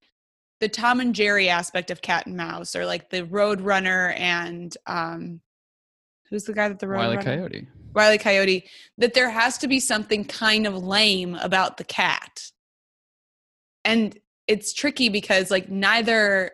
the 0.59 0.69
Tom 0.69 0.99
and 0.99 1.15
Jerry 1.15 1.49
aspect 1.49 1.89
of 1.89 2.01
cat 2.01 2.27
and 2.27 2.37
mouse, 2.37 2.75
or 2.75 2.85
like 2.85 3.09
the 3.09 3.25
Road 3.25 3.61
Runner 3.61 4.13
and 4.17 4.75
um, 4.87 5.41
who's 6.29 6.43
the 6.43 6.53
guy 6.53 6.67
that 6.67 6.79
the 6.79 6.87
Road 6.87 6.99
Wile 6.99 7.13
E. 7.13 7.15
Runner? 7.17 7.37
Coyote. 7.37 7.67
Wiley 7.93 8.17
Coyote. 8.17 8.65
That 8.97 9.13
there 9.13 9.29
has 9.29 9.57
to 9.59 9.67
be 9.67 9.79
something 9.79 10.25
kind 10.25 10.67
of 10.67 10.83
lame 10.83 11.35
about 11.35 11.77
the 11.77 11.83
cat, 11.83 12.51
and 13.85 14.17
it's 14.47 14.73
tricky 14.73 15.09
because 15.09 15.49
like 15.49 15.69
neither 15.69 16.51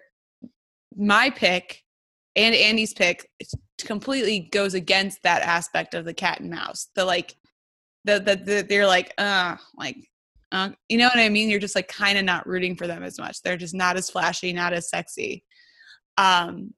my 0.96 1.30
pick 1.30 1.84
and 2.36 2.56
Andy's 2.56 2.94
pick 2.94 3.30
completely 3.80 4.40
goes 4.52 4.74
against 4.74 5.24
that 5.24 5.42
aspect 5.42 5.94
of 5.94 6.06
the 6.06 6.14
cat 6.14 6.40
and 6.40 6.50
mouse. 6.50 6.88
The 6.96 7.06
like 7.06 7.36
the 8.06 8.20
the, 8.20 8.36
the 8.36 8.66
they're 8.68 8.88
like 8.88 9.14
uh 9.18 9.58
like 9.76 10.10
uh, 10.52 10.70
you 10.90 10.98
know 10.98 11.08
what 11.08 11.18
I 11.18 11.30
mean? 11.30 11.50
You're 11.50 11.60
just 11.60 11.76
like 11.76 11.88
kind 11.88 12.18
of 12.18 12.26
not 12.26 12.48
rooting 12.48 12.76
for 12.76 12.88
them 12.88 13.04
as 13.04 13.20
much. 13.20 13.42
They're 13.42 13.58
just 13.58 13.76
not 13.76 13.98
as 13.98 14.10
flashy, 14.10 14.54
not 14.54 14.74
as 14.74 14.90
sexy. 14.90 15.44
Um, 16.18 16.74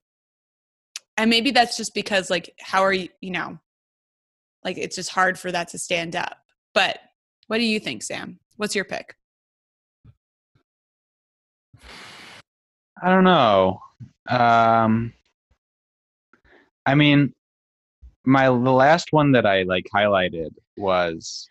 and 1.16 1.30
maybe 1.30 1.50
that's 1.50 1.76
just 1.76 1.94
because 1.94 2.30
like 2.30 2.54
how 2.60 2.82
are 2.82 2.92
you? 2.92 3.08
You 3.20 3.30
know, 3.30 3.58
like 4.64 4.78
it's 4.78 4.96
just 4.96 5.10
hard 5.10 5.38
for 5.38 5.52
that 5.52 5.68
to 5.68 5.78
stand 5.78 6.16
up. 6.16 6.36
But 6.74 6.98
what 7.46 7.58
do 7.58 7.64
you 7.64 7.80
think, 7.80 8.02
Sam? 8.02 8.38
What's 8.56 8.74
your 8.74 8.84
pick? 8.84 9.14
i 13.02 13.08
don't 13.08 13.24
know 13.24 13.80
um 14.28 15.12
i 16.86 16.94
mean 16.94 17.32
my 18.24 18.46
the 18.46 18.52
last 18.52 19.08
one 19.12 19.32
that 19.32 19.46
i 19.46 19.62
like 19.62 19.86
highlighted 19.94 20.50
was 20.76 21.48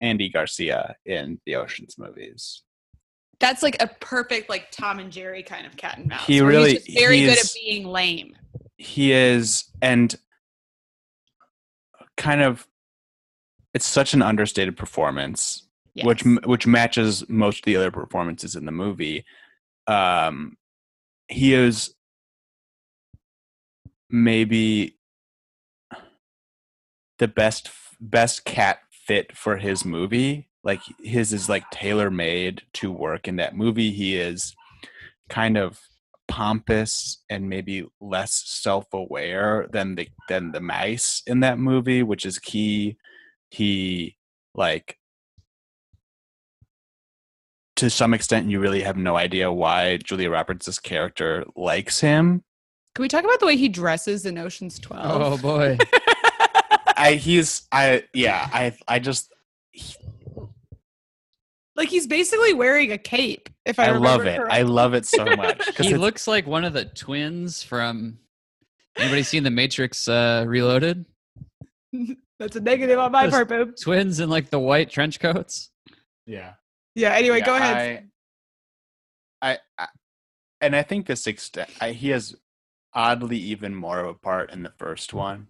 andy 0.00 0.28
garcia 0.28 0.96
in 1.06 1.40
the 1.46 1.54
oceans 1.56 1.96
movies 1.98 2.62
That's 3.40 3.62
like 3.62 3.76
a 3.80 3.88
perfect 4.00 4.48
like 4.48 4.70
Tom 4.70 4.98
and 5.00 5.10
Jerry 5.10 5.42
kind 5.42 5.66
of 5.66 5.76
cat 5.76 5.98
and 5.98 6.08
mouse. 6.08 6.24
He 6.26 6.34
he's 6.34 6.42
really- 6.42 6.74
just 6.74 6.92
very 6.94 7.20
good 7.20 7.38
at 7.38 7.52
being 7.54 7.86
lame. 7.86 8.36
he 8.76 9.12
is 9.12 9.64
and 9.82 10.14
kind 12.16 12.40
of 12.42 12.66
it's 13.74 13.86
such 13.86 14.14
an 14.14 14.22
understated 14.22 14.76
performance 14.76 15.66
which 16.02 16.22
which 16.44 16.66
matches 16.66 17.28
most 17.28 17.58
of 17.60 17.64
the 17.64 17.76
other 17.76 17.90
performances 17.90 18.54
in 18.56 18.64
the 18.66 18.72
movie 18.72 19.24
um 19.86 20.56
he 21.28 21.54
is 21.54 21.94
maybe 24.10 24.96
the 27.18 27.28
best 27.28 27.70
best 28.00 28.44
cat 28.44 28.78
fit 29.06 29.36
for 29.36 29.56
his 29.56 29.84
movie 29.84 30.48
like 30.62 30.80
his 31.02 31.32
is 31.32 31.48
like 31.48 31.68
tailor 31.70 32.10
made 32.10 32.62
to 32.72 32.90
work 32.90 33.28
in 33.28 33.36
that 33.36 33.56
movie 33.56 33.90
he 33.90 34.16
is 34.16 34.54
kind 35.28 35.56
of 35.56 35.78
pompous 36.26 37.22
and 37.28 37.48
maybe 37.48 37.86
less 38.00 38.42
self-aware 38.46 39.68
than 39.72 39.94
the 39.94 40.08
than 40.28 40.52
the 40.52 40.60
mice 40.60 41.22
in 41.26 41.40
that 41.40 41.58
movie 41.58 42.02
which 42.02 42.24
is 42.24 42.38
key 42.38 42.96
he 43.50 44.16
like 44.54 44.98
to 47.76 47.90
some 47.90 48.14
extent 48.14 48.48
you 48.48 48.60
really 48.60 48.82
have 48.82 48.96
no 48.96 49.16
idea 49.16 49.50
why 49.50 49.96
Julia 49.98 50.30
Roberts' 50.30 50.78
character 50.78 51.44
likes 51.56 52.00
him. 52.00 52.44
Can 52.94 53.02
we 53.02 53.08
talk 53.08 53.24
about 53.24 53.40
the 53.40 53.46
way 53.46 53.56
he 53.56 53.68
dresses 53.68 54.24
in 54.26 54.38
Ocean's 54.38 54.78
oh, 54.78 54.86
Twelve? 54.86 55.22
Oh 55.22 55.38
boy. 55.38 55.78
I 56.96 57.14
he's 57.14 57.66
I 57.72 58.04
yeah, 58.12 58.48
I 58.52 58.76
I 58.88 58.98
just 58.98 59.32
Like 61.76 61.88
he's 61.88 62.06
basically 62.06 62.52
wearing 62.54 62.92
a 62.92 62.98
cape. 62.98 63.48
If 63.64 63.78
I, 63.78 63.86
I 63.86 63.90
love 63.92 64.20
remember 64.20 64.46
it. 64.46 64.52
I 64.52 64.62
love 64.62 64.94
it 64.94 65.06
so 65.06 65.24
much. 65.36 65.76
he 65.78 65.96
looks 65.96 66.26
like 66.28 66.46
one 66.46 66.64
of 66.64 66.72
the 66.72 66.84
twins 66.84 67.62
from 67.62 68.18
Anybody 68.96 69.24
seen 69.24 69.42
The 69.42 69.50
Matrix 69.50 70.06
uh, 70.06 70.44
Reloaded? 70.46 71.04
That's 72.38 72.54
a 72.56 72.60
negative 72.60 72.98
on 72.98 73.10
my 73.12 73.24
Just- 73.24 73.34
part, 73.34 73.48
boob. 73.48 73.76
Twins 73.80 74.20
in 74.20 74.30
like 74.30 74.50
the 74.50 74.58
white 74.60 74.90
trench 74.90 75.18
coats. 75.18 75.70
Yeah. 76.26 76.54
Yeah. 76.94 77.12
Anyway, 77.14 77.38
Yeah, 77.40 77.46
go 77.46 77.56
ahead. 77.56 78.04
I, 79.42 79.50
I, 79.52 79.58
I 79.78 79.86
and 80.60 80.74
I 80.76 80.82
think 80.82 81.06
this 81.06 81.26
extent 81.26 81.68
I, 81.80 81.90
he 81.92 82.10
has 82.10 82.34
oddly 82.94 83.36
even 83.38 83.74
more 83.74 83.98
of 83.98 84.06
a 84.06 84.14
part 84.14 84.52
in 84.52 84.62
the 84.62 84.72
first 84.78 85.12
one 85.12 85.48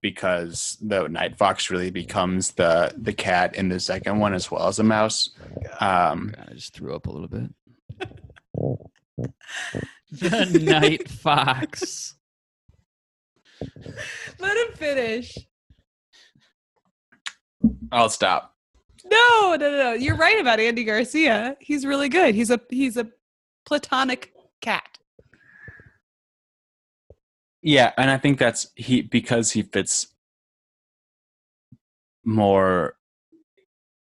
because 0.00 0.78
the 0.80 1.08
Night 1.08 1.36
Fox 1.36 1.70
really 1.70 1.90
becomes 1.90 2.52
the 2.52 2.92
the 2.96 3.12
cat 3.12 3.54
in 3.54 3.68
the 3.68 3.80
second 3.80 4.18
one 4.18 4.34
as 4.34 4.50
well 4.50 4.68
as 4.68 4.78
a 4.78 4.84
mouse. 4.84 5.30
Um, 5.80 6.32
God, 6.36 6.48
I 6.50 6.54
just 6.54 6.74
threw 6.74 6.94
up 6.94 7.06
a 7.06 7.10
little 7.10 7.28
bit. 7.28 7.50
the 10.12 10.60
Night 10.62 11.08
Fox. 11.08 12.14
Let 14.38 14.56
him 14.56 14.74
finish. 14.74 15.36
I'll 17.92 18.08
stop. 18.08 18.54
No, 19.04 19.56
no, 19.58 19.70
no, 19.70 19.76
no. 19.76 19.92
You're 19.92 20.16
right 20.16 20.40
about 20.40 20.60
Andy 20.60 20.84
Garcia. 20.84 21.56
He's 21.60 21.84
really 21.84 22.08
good. 22.08 22.34
He's 22.34 22.50
a 22.50 22.60
he's 22.70 22.96
a 22.96 23.08
platonic 23.66 24.32
cat. 24.60 24.89
Yeah, 27.62 27.92
and 27.98 28.10
I 28.10 28.18
think 28.18 28.38
that's 28.38 28.68
he 28.74 29.02
because 29.02 29.52
he 29.52 29.62
fits 29.62 30.08
more 32.24 32.94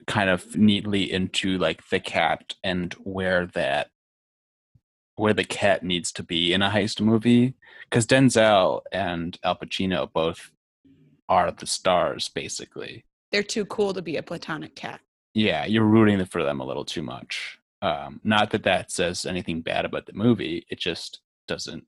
kind 0.06 0.30
of 0.30 0.56
neatly 0.56 1.10
into 1.10 1.58
like 1.58 1.88
the 1.88 2.00
cat 2.00 2.54
and 2.62 2.92
where 2.94 3.46
that 3.46 3.90
where 5.16 5.32
the 5.32 5.44
cat 5.44 5.82
needs 5.82 6.12
to 6.12 6.22
be 6.22 6.52
in 6.52 6.62
a 6.62 6.70
heist 6.70 7.00
movie 7.00 7.54
because 7.88 8.06
Denzel 8.06 8.82
and 8.92 9.38
Al 9.42 9.56
Pacino 9.56 10.10
both 10.12 10.50
are 11.28 11.50
the 11.50 11.66
stars 11.66 12.28
basically. 12.28 13.04
They're 13.32 13.42
too 13.42 13.64
cool 13.64 13.94
to 13.94 14.02
be 14.02 14.16
a 14.16 14.22
platonic 14.22 14.76
cat. 14.76 15.00
Yeah, 15.34 15.64
you're 15.64 15.84
rooting 15.84 16.24
for 16.26 16.42
them 16.42 16.60
a 16.60 16.64
little 16.64 16.84
too 16.84 17.02
much. 17.02 17.58
Um, 17.82 18.20
not 18.24 18.50
that 18.50 18.62
that 18.62 18.90
says 18.90 19.26
anything 19.26 19.60
bad 19.60 19.84
about 19.84 20.06
the 20.06 20.12
movie. 20.12 20.66
It 20.70 20.78
just 20.78 21.20
doesn't 21.48 21.84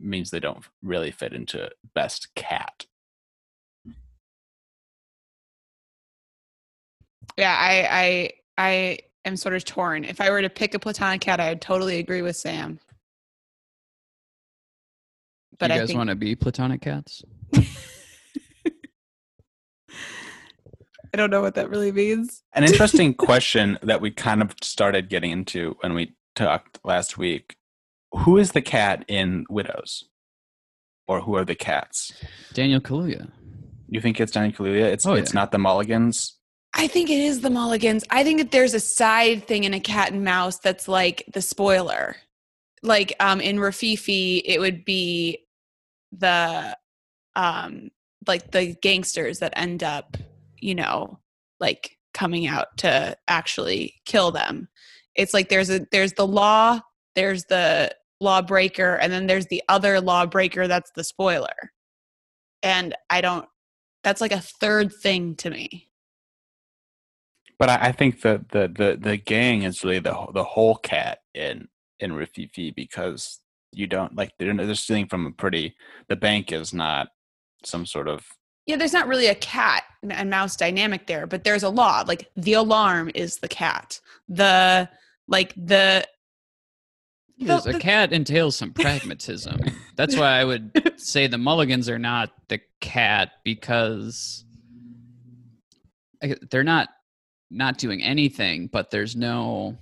means 0.00 0.30
they 0.30 0.40
don't 0.40 0.64
really 0.82 1.10
fit 1.10 1.32
into 1.32 1.70
best 1.94 2.34
cat. 2.34 2.86
Yeah, 7.36 7.56
I 7.58 7.88
I 7.90 8.30
I 8.58 8.98
am 9.24 9.36
sort 9.36 9.54
of 9.54 9.64
torn. 9.64 10.04
If 10.04 10.20
I 10.20 10.30
were 10.30 10.42
to 10.42 10.50
pick 10.50 10.74
a 10.74 10.78
platonic 10.78 11.20
cat, 11.20 11.40
I'd 11.40 11.60
totally 11.60 11.98
agree 11.98 12.22
with 12.22 12.36
Sam. 12.36 12.78
But 15.58 15.70
you 15.70 15.76
I 15.76 15.78
guys 15.78 15.88
think 15.88 15.98
want 15.98 16.10
to 16.10 16.16
be 16.16 16.34
platonic 16.34 16.80
cats? 16.80 17.22
I 21.14 21.18
don't 21.18 21.30
know 21.30 21.42
what 21.42 21.54
that 21.56 21.68
really 21.68 21.92
means. 21.92 22.42
An 22.54 22.64
interesting 22.64 23.12
question 23.28 23.78
that 23.82 24.00
we 24.00 24.10
kind 24.10 24.40
of 24.40 24.54
started 24.62 25.10
getting 25.10 25.30
into 25.30 25.76
when 25.80 25.94
we 25.94 26.14
talked 26.34 26.80
last 26.84 27.18
week. 27.18 27.56
Who 28.12 28.38
is 28.38 28.52
the 28.52 28.62
cat 28.62 29.04
in 29.08 29.44
Widows? 29.48 30.04
Or 31.08 31.20
who 31.20 31.34
are 31.34 31.44
the 31.44 31.54
cats? 31.54 32.12
Daniel 32.52 32.80
Kaluuya. 32.80 33.30
You 33.88 34.00
think 34.00 34.20
it's 34.20 34.32
Daniel 34.32 34.52
Kaluuya? 34.52 34.84
It's 34.84 35.04
Oh, 35.04 35.14
it's 35.14 35.32
yeah. 35.34 35.40
not 35.40 35.52
the 35.52 35.58
Mulligans. 35.58 36.38
I 36.74 36.86
think 36.86 37.10
it 37.10 37.18
is 37.18 37.40
the 37.40 37.50
Mulligans. 37.50 38.04
I 38.10 38.24
think 38.24 38.38
that 38.38 38.50
there's 38.50 38.72
a 38.74 38.80
side 38.80 39.46
thing 39.46 39.64
in 39.64 39.74
a 39.74 39.80
cat 39.80 40.12
and 40.12 40.24
mouse 40.24 40.58
that's 40.58 40.88
like 40.88 41.24
the 41.32 41.42
spoiler. 41.42 42.16
Like 42.82 43.14
um 43.20 43.40
in 43.40 43.56
Rififi, 43.56 44.42
it 44.44 44.58
would 44.58 44.84
be 44.84 45.38
the 46.12 46.76
um 47.36 47.90
like 48.26 48.50
the 48.52 48.74
gangsters 48.80 49.40
that 49.40 49.52
end 49.56 49.82
up, 49.82 50.16
you 50.58 50.74
know, 50.74 51.18
like 51.60 51.98
coming 52.14 52.46
out 52.46 52.76
to 52.78 53.16
actually 53.28 53.94
kill 54.06 54.30
them. 54.30 54.68
It's 55.14 55.34
like 55.34 55.48
there's 55.48 55.70
a 55.70 55.86
there's 55.92 56.14
the 56.14 56.26
law, 56.26 56.80
there's 57.14 57.44
the 57.44 57.94
lawbreaker, 58.22 58.94
and 58.96 59.12
then 59.12 59.26
there's 59.26 59.46
the 59.46 59.62
other 59.68 60.00
lawbreaker 60.00 60.68
that's 60.68 60.90
the 60.94 61.04
spoiler. 61.04 61.72
And 62.62 62.94
I 63.10 63.20
don't 63.20 63.46
that's 64.04 64.20
like 64.20 64.32
a 64.32 64.40
third 64.40 64.92
thing 64.92 65.36
to 65.36 65.50
me. 65.50 65.88
But 67.58 67.70
I, 67.70 67.88
I 67.88 67.92
think 67.92 68.22
the, 68.22 68.44
the 68.50 68.68
the 68.68 68.98
the 69.00 69.16
gang 69.16 69.62
is 69.62 69.84
really 69.84 69.98
the 69.98 70.26
the 70.32 70.44
whole 70.44 70.76
cat 70.76 71.18
in 71.34 71.68
in 72.00 72.12
Rififi 72.12 72.74
because 72.74 73.40
you 73.72 73.86
don't 73.86 74.14
like 74.16 74.32
they're 74.38 74.54
they're 74.54 74.74
stealing 74.74 75.06
from 75.06 75.26
a 75.26 75.30
pretty 75.30 75.74
the 76.08 76.16
bank 76.16 76.52
is 76.52 76.74
not 76.74 77.08
some 77.64 77.86
sort 77.86 78.08
of 78.08 78.24
Yeah, 78.66 78.76
there's 78.76 78.92
not 78.92 79.08
really 79.08 79.28
a 79.28 79.34
cat 79.34 79.84
and 80.08 80.30
mouse 80.30 80.56
dynamic 80.56 81.06
there, 81.06 81.26
but 81.26 81.44
there's 81.44 81.62
a 81.62 81.68
law. 81.68 82.02
Like 82.06 82.30
the 82.36 82.54
alarm 82.54 83.10
is 83.14 83.38
the 83.38 83.48
cat. 83.48 84.00
The 84.28 84.88
like 85.28 85.54
the 85.54 86.04
Because 87.38 87.64
the- 87.64 87.76
a 87.76 87.80
cat 87.80 88.12
entails 88.12 88.56
some 88.56 88.72
pragmatism. 88.72 89.60
That's 89.96 90.16
why 90.16 90.38
I 90.38 90.44
would 90.44 90.94
say 91.00 91.26
the 91.26 91.38
Mulligans 91.38 91.88
are 91.88 91.98
not 91.98 92.30
the 92.48 92.60
cat 92.80 93.32
because 93.44 94.44
they're 96.50 96.62
not 96.64 96.88
not 97.50 97.78
doing 97.78 98.02
anything, 98.02 98.68
but 98.68 98.90
there's 98.90 99.14
no 99.16 99.76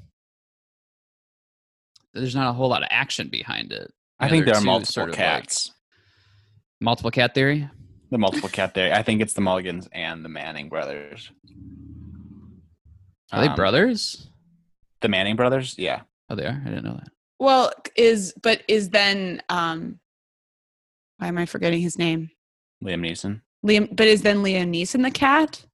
there's 2.14 2.34
not 2.34 2.48
a 2.48 2.52
whole 2.52 2.68
lot 2.68 2.82
of 2.82 2.88
action 2.90 3.28
behind 3.28 3.72
it. 3.72 3.92
I 4.18 4.28
think 4.28 4.44
they're 4.44 4.54
there 4.54 4.62
are 4.62 4.64
multiple 4.64 4.92
sort 4.92 5.08
of, 5.10 5.14
like, 5.14 5.18
cats. 5.18 5.70
multiple 6.80 7.10
cat 7.10 7.34
theory. 7.34 7.68
the 8.10 8.18
multiple 8.18 8.48
cat 8.48 8.74
theory. 8.74 8.92
I 8.92 9.02
think 9.02 9.20
it's 9.22 9.34
the 9.34 9.40
Mulligans 9.40 9.88
and 9.92 10.24
the 10.24 10.28
Manning 10.28 10.68
brothers. 10.68 11.30
Are 13.32 13.40
they 13.42 13.46
Um, 13.48 13.54
brothers? 13.54 14.28
The 15.00 15.08
Manning 15.08 15.36
brothers? 15.36 15.76
Yeah. 15.78 16.02
Oh, 16.28 16.34
they 16.34 16.44
are. 16.46 16.60
I 16.64 16.68
didn't 16.68 16.84
know 16.84 16.94
that. 16.94 17.08
Well 17.40 17.72
is 17.96 18.32
but 18.40 18.62
is 18.68 18.90
then 18.90 19.42
um 19.48 19.98
why 21.18 21.26
am 21.26 21.38
I 21.38 21.46
forgetting 21.46 21.80
his 21.80 21.98
name? 21.98 22.30
Liam 22.82 23.06
Neeson. 23.06 23.40
Liam 23.66 23.94
but 23.94 24.06
is 24.06 24.22
then 24.22 24.38
Liam 24.38 24.70
Neeson 24.74 25.02
the 25.02 25.10
cat? 25.10 25.66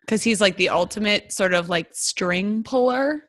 Because 0.00 0.22
he's 0.22 0.40
like 0.40 0.56
the 0.56 0.70
ultimate 0.70 1.32
sort 1.32 1.52
of 1.52 1.68
like 1.68 1.88
string 1.92 2.62
puller. 2.62 3.24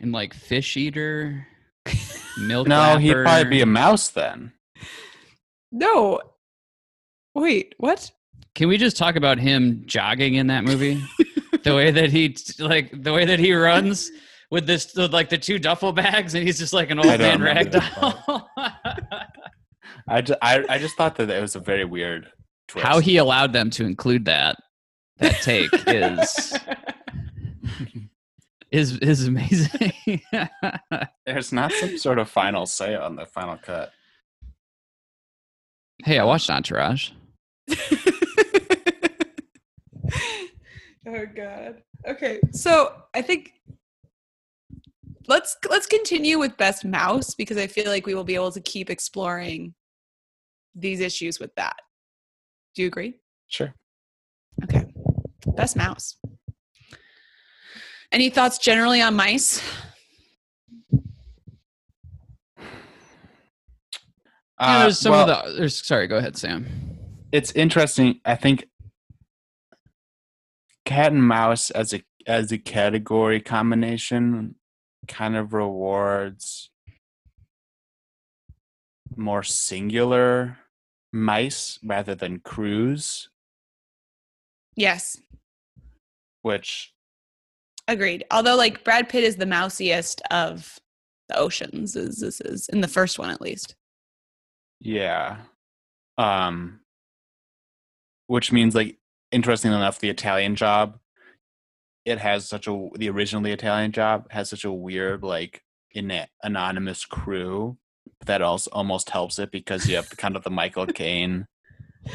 And 0.00 0.12
like 0.12 0.32
fish 0.32 0.76
eater, 0.76 1.46
milk. 2.38 2.68
No, 2.68 2.98
he'd 2.98 3.12
probably 3.12 3.50
be 3.50 3.60
a 3.62 3.66
mouse 3.66 4.10
then. 4.10 4.52
No. 5.72 6.20
Wait, 7.34 7.74
what? 7.78 8.10
Can 8.54 8.68
we 8.68 8.76
just 8.76 8.96
talk 8.96 9.16
about 9.16 9.38
him 9.38 9.82
jogging 9.86 10.34
in 10.34 10.46
that 10.46 10.64
movie? 10.64 11.02
the 11.64 11.74
way 11.74 11.90
that 11.90 12.10
he 12.10 12.36
like 12.58 12.90
the 13.02 13.12
way 13.12 13.24
that 13.24 13.38
he 13.38 13.52
runs 13.52 14.10
with 14.50 14.66
this 14.66 14.94
with 14.94 15.12
like 15.12 15.28
the 15.30 15.38
two 15.38 15.58
duffel 15.58 15.92
bags 15.92 16.34
and 16.34 16.46
he's 16.46 16.58
just 16.58 16.72
like 16.72 16.90
an 16.90 16.98
old 16.98 17.18
man 17.18 17.40
ragdoll. 17.40 18.44
I 20.06 20.20
just, 20.20 20.38
I, 20.42 20.64
I 20.68 20.78
just 20.78 20.96
thought 20.96 21.16
that 21.16 21.30
it 21.30 21.40
was 21.40 21.56
a 21.56 21.60
very 21.60 21.84
weird 21.84 22.28
twist. 22.68 22.86
How 22.86 22.98
he 23.00 23.16
allowed 23.16 23.52
them 23.52 23.70
to 23.70 23.84
include 23.84 24.26
that 24.26 24.56
that 25.18 25.40
take 25.42 25.70
is 25.86 26.54
is 28.70 28.98
is 28.98 29.26
amazing. 29.26 30.20
There's 31.26 31.52
not 31.52 31.72
some 31.72 31.96
sort 31.98 32.18
of 32.18 32.28
final 32.28 32.66
say 32.66 32.94
on 32.94 33.16
the 33.16 33.26
final 33.26 33.56
cut. 33.56 33.92
hey, 36.04 36.18
I 36.18 36.24
watched 36.24 36.50
Entourage. 36.50 37.10
oh 41.06 41.24
god. 41.34 41.82
Okay, 42.06 42.40
so 42.52 42.94
I 43.14 43.22
think 43.22 43.52
let's 45.26 45.56
let's 45.70 45.86
continue 45.86 46.38
with 46.38 46.56
best 46.56 46.84
mouse 46.84 47.34
because 47.34 47.56
I 47.56 47.66
feel 47.66 47.86
like 47.86 48.06
we 48.06 48.14
will 48.14 48.24
be 48.24 48.34
able 48.34 48.52
to 48.52 48.60
keep 48.60 48.90
exploring 48.90 49.74
these 50.74 51.00
issues 51.00 51.38
with 51.40 51.54
that. 51.56 51.76
Do 52.74 52.82
you 52.82 52.88
agree? 52.88 53.14
Sure. 53.48 53.74
Okay. 54.64 54.84
Best 55.56 55.76
mouse. 55.76 56.16
Any 58.12 58.30
thoughts 58.30 58.58
generally 58.58 59.00
on 59.00 59.14
mice? 59.14 59.62
Yeah, 60.92 61.00
Uh, 64.58 64.82
there's 64.82 64.98
some 65.00 65.12
well, 65.12 65.28
of 65.30 65.46
the 65.52 65.58
there's 65.58 65.84
sorry, 65.84 66.06
go 66.06 66.16
ahead, 66.16 66.36
Sam. 66.36 66.66
it's 67.32 67.50
interesting. 67.52 68.20
I 68.24 68.36
think 68.36 68.68
cat 70.84 71.12
and 71.12 71.26
mouse 71.26 71.70
as 71.70 71.94
a 71.94 72.02
as 72.26 72.52
a 72.52 72.58
category 72.58 73.40
combination 73.40 74.54
kind 75.08 75.36
of 75.36 75.52
rewards 75.52 76.70
more 79.16 79.42
singular 79.42 80.58
mice 81.12 81.78
rather 81.84 82.14
than 82.14 82.40
crews, 82.40 83.28
Yes, 84.76 85.20
which 86.42 86.92
agreed. 87.86 88.24
Although 88.30 88.56
like 88.56 88.84
Brad 88.84 89.08
Pitt 89.08 89.24
is 89.24 89.36
the 89.36 89.44
mousiest 89.44 90.20
of 90.30 90.78
the 91.28 91.38
oceans 91.38 91.96
is 91.96 92.16
this 92.16 92.40
is 92.40 92.68
in 92.68 92.80
the 92.80 92.88
first 92.88 93.18
one 93.18 93.30
at 93.30 93.40
least. 93.40 93.76
Yeah. 94.80 95.38
Um 96.18 96.80
which 98.26 98.52
means 98.52 98.74
like 98.74 98.98
interesting 99.34 99.72
enough 99.72 99.98
the 99.98 100.08
Italian 100.08 100.54
job 100.54 100.98
it 102.04 102.18
has 102.18 102.48
such 102.48 102.68
a 102.68 102.88
the 102.94 103.10
originally 103.10 103.52
Italian 103.52 103.92
job 103.92 104.30
has 104.30 104.48
such 104.50 104.64
a 104.64 104.72
weird 104.72 105.22
like 105.22 105.62
in 105.92 106.12
anonymous 106.42 107.04
crew 107.04 107.76
that 108.26 108.42
also 108.42 108.70
almost 108.72 109.10
helps 109.10 109.38
it 109.38 109.50
because 109.50 109.88
you 109.88 109.96
have 109.96 110.08
kind 110.16 110.36
of 110.36 110.44
the 110.44 110.50
Michael 110.50 110.86
Caine 111.00 111.46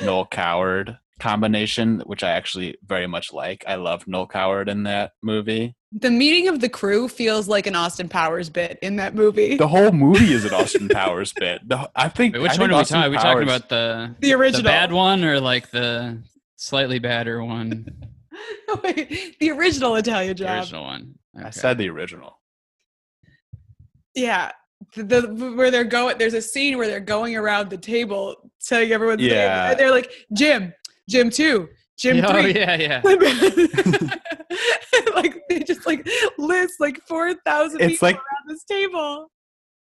Noel 0.04 0.26
Coward 0.26 0.98
combination 1.20 2.02
which 2.06 2.24
I 2.24 2.32
actually 2.32 2.78
very 2.86 3.08
much 3.08 3.34
like. 3.34 3.66
I 3.68 3.76
love 3.76 4.08
Noel 4.08 4.28
Coward 4.28 4.70
in 4.70 4.84
that 4.84 5.12
movie. 5.22 5.76
The 5.92 6.12
meeting 6.12 6.48
of 6.48 6.60
the 6.60 6.70
crew 6.70 7.10
feels 7.10 7.48
like 7.48 7.66
an 7.66 7.76
Austin 7.76 8.10
Powers 8.10 8.50
bit 8.50 8.78
in 8.84 8.98
that 8.98 9.16
movie. 9.16 9.58
The 9.58 9.68
whole 9.68 9.92
movie 9.92 10.34
is 10.34 10.46
an 10.46 10.54
Austin 10.54 10.88
Powers 10.88 11.34
bit. 11.34 11.68
The, 11.68 11.90
I 11.96 12.10
think. 12.10 12.36
Wait, 12.36 12.44
which 12.44 12.52
I 12.52 12.54
one 12.54 12.70
think 12.70 12.72
are 12.72 12.76
we 12.76 12.82
Austin 12.82 12.96
talking? 12.98 13.08
Are 13.08 13.10
we 13.10 13.18
talking 13.18 13.44
about 13.44 13.70
the 13.70 14.16
the 14.20 14.34
original. 14.34 14.62
the 14.62 14.70
bad 14.70 14.94
one 14.94 15.24
or 15.24 15.40
like 15.40 15.72
the 15.72 16.20
slightly 16.60 17.00
badder 17.00 17.44
one? 17.44 17.88
Wait, 18.84 19.38
the 19.40 19.52
original 19.52 19.96
Italian 19.96 20.36
The 20.38 20.44
job. 20.44 20.60
original 20.60 20.84
one. 20.84 21.16
I 21.42 21.50
said 21.50 21.78
the 21.78 21.90
original. 21.90 22.40
Yeah. 24.16 24.52
The, 24.96 25.04
the 25.04 25.54
where 25.56 25.72
they're 25.72 25.84
going 25.84 26.18
there's 26.18 26.34
a 26.34 26.42
scene 26.42 26.78
where 26.78 26.88
they're 26.88 27.00
going 27.00 27.36
around 27.36 27.70
the 27.70 27.78
table 27.78 28.52
telling 28.66 28.92
everyone's 28.92 29.22
name. 29.22 29.32
Yeah. 29.32 29.72
And 29.72 29.80
they're 29.80 29.92
like, 29.92 30.12
Jim, 30.34 30.74
Jim 31.10 31.30
two, 31.30 31.68
Jim 31.98 32.24
oh, 32.26 32.42
three. 32.42 32.56
yeah, 32.56 32.76
yeah. 32.76 33.02
like 35.16 35.42
they 35.50 35.60
just 35.64 35.86
like 35.86 36.08
list 36.38 36.76
like 36.80 37.00
four 37.08 37.34
thousand 37.46 37.82
It's 37.82 37.94
people 37.94 38.08
like- 38.08 38.16
around 38.16 38.48
this 38.48 38.64
table. 38.64 39.30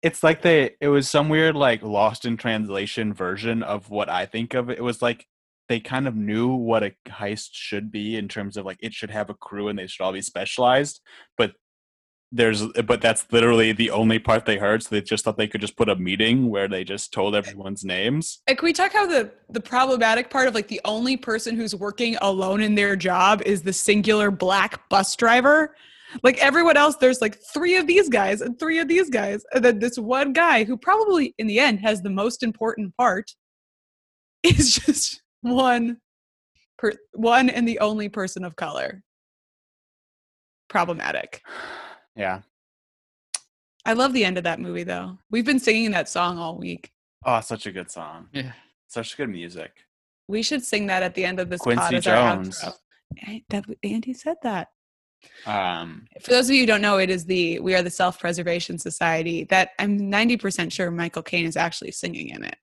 It's 0.02 0.24
like 0.24 0.42
they. 0.44 0.72
It 0.80 0.88
was 0.88 1.10
some 1.10 1.28
weird 1.28 1.58
like 1.58 1.84
lost 1.84 2.24
in 2.24 2.38
translation 2.38 3.14
version 3.14 3.64
of 3.64 3.90
what 3.90 4.08
I 4.10 4.26
think 4.26 4.54
of 4.54 4.70
it. 4.70 4.78
It 4.78 4.82
was 4.82 5.02
like 5.02 5.28
they 5.70 5.80
kind 5.80 6.08
of 6.08 6.16
knew 6.16 6.48
what 6.50 6.84
a 6.84 6.92
heist 7.08 7.50
should 7.54 7.92
be 7.92 8.18
in 8.18 8.28
terms 8.28 8.58
of 8.58 8.66
like 8.66 8.80
it 8.82 8.94
should 8.94 9.12
have 9.12 9.30
a 9.30 9.36
crew 9.36 9.70
and 9.70 9.80
they 9.80 9.88
should 9.88 10.04
all 10.04 10.12
be 10.12 10.22
specialized, 10.22 11.02
but 11.38 11.54
there's 12.32 12.64
but 12.86 13.02
that's 13.02 13.26
literally 13.32 13.72
the 13.72 13.90
only 13.90 14.20
part 14.20 14.46
they 14.46 14.58
heard 14.58 14.84
so 14.84 14.90
they 14.92 15.02
just 15.02 15.26
thought 15.26 15.38
they 15.38 15.48
could 15.48 15.62
just 15.62 15.76
put 15.76 15.90
a 15.90 15.96
meeting 15.96 16.50
where 16.50 16.68
they 16.68 16.84
just 16.84 17.12
told 17.12 17.34
eh 17.34 17.40
everyone's 17.40 17.84
names 17.84 18.42
And 18.46 18.56
can 18.56 18.66
we 18.66 18.74
talk 18.74 18.94
how 18.94 19.08
the 19.08 19.32
the 19.50 19.60
problematic 19.60 20.30
part 20.30 20.48
of 20.48 20.54
like 20.54 20.68
the 20.68 20.82
only 20.86 21.18
person 21.18 21.56
who's 21.56 21.74
working 21.74 22.18
alone 22.22 22.62
in 22.62 22.76
their 22.76 22.96
job 22.96 23.42
is 23.46 23.64
the 23.64 23.74
singular 23.74 24.30
black 24.30 24.88
bus 24.90 25.16
driver? 25.16 25.76
Like 26.24 26.38
everyone 26.40 26.76
else, 26.78 26.96
there's 26.96 27.22
like 27.22 27.38
three 27.54 27.76
of 27.78 27.86
these 27.86 28.10
guys 28.10 28.42
and 28.42 28.58
three 28.60 28.80
of 28.80 28.88
these 28.88 29.10
guys, 29.12 29.44
and 29.54 29.64
then 29.64 29.78
this 29.78 29.98
one 29.98 30.34
guy 30.34 30.64
who 30.64 30.76
probably 30.76 31.36
in 31.38 31.46
the 31.46 31.60
end 31.60 31.80
has 31.82 32.02
the 32.02 32.10
most 32.10 32.42
important 32.42 32.96
part 32.98 33.32
is 34.44 34.74
just 34.76 35.22
one 35.42 35.98
per 36.78 36.94
one 37.14 37.50
and 37.50 37.68
the 37.68 37.80
only 37.80 38.10
person 38.10 38.44
of 38.44 38.56
color. 38.56 39.04
Problematic. 40.70 41.42
yeah 42.16 42.42
I 43.86 43.94
love 43.94 44.14
the 44.14 44.26
end 44.26 44.38
of 44.38 44.44
that 44.44 44.60
movie 44.60 44.84
though. 44.84 45.18
We've 45.32 45.46
been 45.46 45.60
singing 45.60 45.92
that 45.92 46.10
song 46.10 46.38
all 46.38 46.58
week. 46.58 46.92
oh 47.26 47.40
such 47.42 47.66
a 47.66 47.72
good 47.72 47.90
song 47.90 48.28
Yeah. 48.34 48.52
such 48.88 49.18
good 49.18 49.30
music 49.30 49.72
We 50.28 50.44
should 50.44 50.64
sing 50.64 50.88
that 50.88 51.02
at 51.04 51.16
the 51.16 51.26
end 51.26 51.40
of 51.40 51.50
this 51.50 51.60
pod 51.62 51.78
Quincy 51.78 51.96
as 51.98 52.04
Jones. 52.04 52.60
outro. 52.62 52.74
Hey, 53.18 53.44
that- 53.50 53.66
Andy 53.84 54.14
said 54.14 54.38
that. 54.44 54.68
um 55.48 56.06
For 56.22 56.32
those 56.32 56.50
of 56.50 56.56
you 56.56 56.62
who 56.62 56.68
don't 56.68 56.82
know, 56.84 56.98
it 57.00 57.10
is 57.10 57.26
the 57.26 57.60
We 57.60 57.74
Are 57.74 57.82
the 57.82 57.90
Self 57.90 58.20
Preservation 58.20 58.78
Society 58.78 59.46
that 59.46 59.72
I'm 59.80 59.98
90% 60.00 60.72
sure 60.72 60.92
Michael 60.92 61.24
Caine 61.24 61.46
is 61.48 61.58
actually 61.58 61.92
singing 61.92 62.30
in 62.30 62.44
it. 62.44 62.58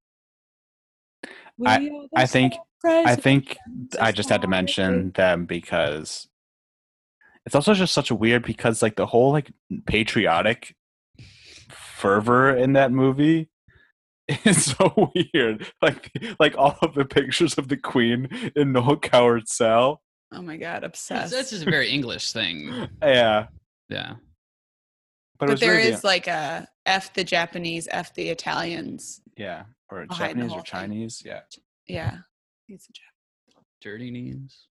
We 1.58 1.66
I- 1.66 1.90
I 2.14 2.26
think- 2.26 2.54
i 2.84 3.16
think 3.16 3.56
i 4.00 4.12
just 4.12 4.28
had 4.28 4.42
to 4.42 4.46
mention 4.48 5.10
them 5.12 5.44
because 5.44 6.28
it's 7.44 7.54
also 7.56 7.74
just 7.74 7.92
such 7.92 8.10
a 8.10 8.14
weird 8.14 8.44
because 8.44 8.80
like 8.80 8.94
the 8.94 9.06
whole 9.06 9.32
like 9.32 9.50
patriotic 9.86 10.76
fervor 11.70 12.54
in 12.54 12.74
that 12.74 12.92
movie 12.92 13.48
is 14.44 14.66
so 14.66 15.10
weird 15.32 15.66
like 15.82 16.12
like 16.38 16.56
all 16.56 16.76
of 16.82 16.94
the 16.94 17.04
pictures 17.04 17.54
of 17.58 17.68
the 17.68 17.76
queen 17.76 18.28
in 18.54 18.72
noel 18.72 18.96
coward's 18.96 19.52
cell 19.52 20.02
Oh 20.32 20.42
my 20.42 20.56
God, 20.56 20.82
obsessed. 20.82 21.32
that's 21.32 21.50
just 21.50 21.62
a 21.66 21.70
very 21.70 21.88
English 21.96 22.32
thing. 22.32 22.88
yeah 23.00 23.46
Yeah. 23.88 24.14
but, 25.38 25.48
it 25.48 25.52
but 25.52 25.60
there 25.60 25.76
really 25.76 25.88
is 25.92 26.02
like 26.02 26.26
a 26.26 26.66
F 26.84 27.14
the 27.14 27.22
Japanese, 27.24 27.86
F 27.90 28.12
the 28.14 28.28
Italians. 28.30 29.20
yeah 29.36 29.62
or 29.90 30.06
behind 30.06 30.10
the 30.10 30.14
japanese 30.46 30.50
whole 30.50 30.58
or 30.60 30.62
thing. 30.62 30.70
chinese 30.70 31.22
yeah 31.24 31.40
Yeah. 31.86 32.18
It's 32.68 32.88
a 32.88 32.92
Jap- 32.92 33.62
Dirty 33.80 34.10
knees. 34.10 34.66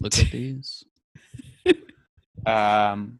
Look 0.00 0.16
at 0.18 0.30
these. 0.32 0.84
um 2.46 3.18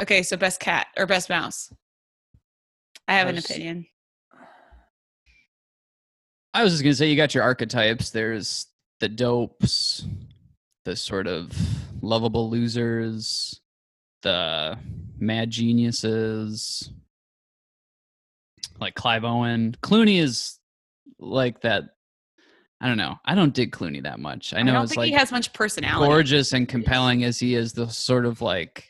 Okay, 0.00 0.22
so 0.22 0.36
best 0.36 0.60
cat 0.60 0.86
or 0.96 1.06
best 1.06 1.28
mouse. 1.28 1.72
I 3.06 3.14
have 3.14 3.28
an 3.28 3.36
opinion. 3.38 3.86
I 6.54 6.62
was 6.62 6.72
just 6.72 6.82
gonna 6.82 6.94
say 6.94 7.08
you 7.10 7.16
got 7.16 7.34
your 7.34 7.42
archetypes. 7.44 8.10
There's 8.10 8.66
the 9.00 9.08
dopes, 9.08 10.06
the 10.84 10.96
sort 10.96 11.26
of 11.26 11.52
lovable 12.02 12.48
losers, 12.50 13.60
the 14.22 14.78
mad 15.18 15.50
geniuses, 15.50 16.90
like 18.80 18.94
Clive 18.94 19.24
Owen. 19.24 19.76
Clooney 19.82 20.18
is 20.20 20.58
like 21.18 21.60
that. 21.62 21.84
I 22.80 22.86
don't 22.88 22.96
know. 22.96 23.16
I 23.26 23.34
don't 23.34 23.52
dig 23.52 23.72
Clooney 23.72 24.02
that 24.04 24.18
much. 24.18 24.54
I 24.54 24.62
know 24.62 24.72
don't 24.72 24.84
it's 24.84 24.92
think 24.92 24.98
like 25.00 25.08
he 25.08 25.12
has 25.14 25.30
much 25.30 25.52
personality. 25.52 26.08
gorgeous 26.08 26.52
and 26.54 26.66
compelling 26.68 27.24
as 27.24 27.38
he 27.38 27.54
is, 27.54 27.74
the 27.74 27.88
sort 27.90 28.24
of 28.24 28.40
like 28.40 28.86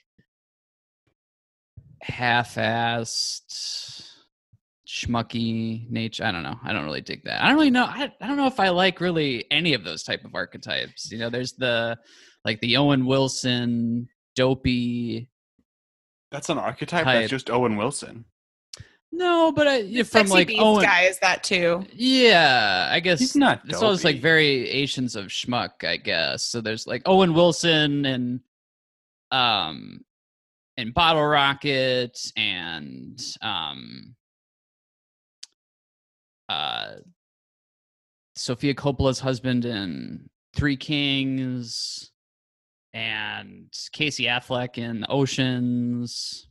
half-assed 2.03 4.07
schmucky 4.87 5.89
nature. 5.91 6.25
I 6.25 6.33
don't 6.33 6.43
know. 6.43 6.57
I 6.65 6.73
don't 6.73 6.85
really 6.85 7.01
dig 7.01 7.25
that. 7.25 7.43
I 7.43 7.49
don't 7.49 7.57
really 7.57 7.71
know. 7.71 7.85
I, 7.85 8.13
I 8.21 8.27
don't 8.27 8.37
know 8.37 8.47
if 8.47 8.61
I 8.61 8.69
like 8.71 9.01
really 9.01 9.45
any 9.51 9.75
of 9.75 9.85
those 9.85 10.03
type 10.03 10.25
of 10.25 10.35
archetypes. 10.35 11.11
You 11.11 11.19
know, 11.19 11.31
there's 11.31 11.53
the 11.55 11.99
like 12.45 12.61
the 12.61 12.77
Owen 12.77 13.07
Wilson 13.07 14.09
dopey. 14.37 15.29
that's 16.31 16.49
an 16.49 16.59
archetype 16.59 17.05
Type. 17.05 17.21
that's 17.23 17.31
just 17.31 17.51
owen 17.51 17.77
wilson 17.77 18.25
No, 19.13 19.53
but 19.53 19.67
I, 19.67 19.83
The 19.83 20.03
from 20.05 20.29
Sexy 20.29 20.33
like 20.33 20.47
Beast 20.49 20.61
Owen. 20.63 20.85
guy 20.85 21.03
is 21.03 21.19
that 21.19 21.43
too. 21.43 21.85
Yeah, 21.93 22.89
I 22.91 23.01
guess 23.01 23.19
he's 23.19 23.37
not 23.37 23.63
It's 23.67 23.83
always 23.83 24.05
like 24.05 24.21
variations 24.21 25.17
of 25.17 25.27
schmuck, 25.27 25.85
I 25.85 25.97
guess. 25.97 26.45
So 26.45 26.61
there's 26.61 26.87
like 26.87 27.03
Owen 27.07 27.35
Wilson 27.35 28.07
and 28.07 28.41
um 29.33 30.05
and 30.77 30.95
Bottle 30.95 31.27
Rocket 31.27 32.19
and 32.37 33.21
um 33.43 34.15
uh 36.49 36.93
Sofia 38.37 38.75
Coppola's 38.75 39.21
husband 39.21 39.65
in 39.65 40.31
Three 40.55 40.77
Kings 40.77 42.11
and 42.95 43.67
Casey 43.93 44.25
Affleck 44.25 44.79
in 44.79 45.05
Oceans. 45.09 46.47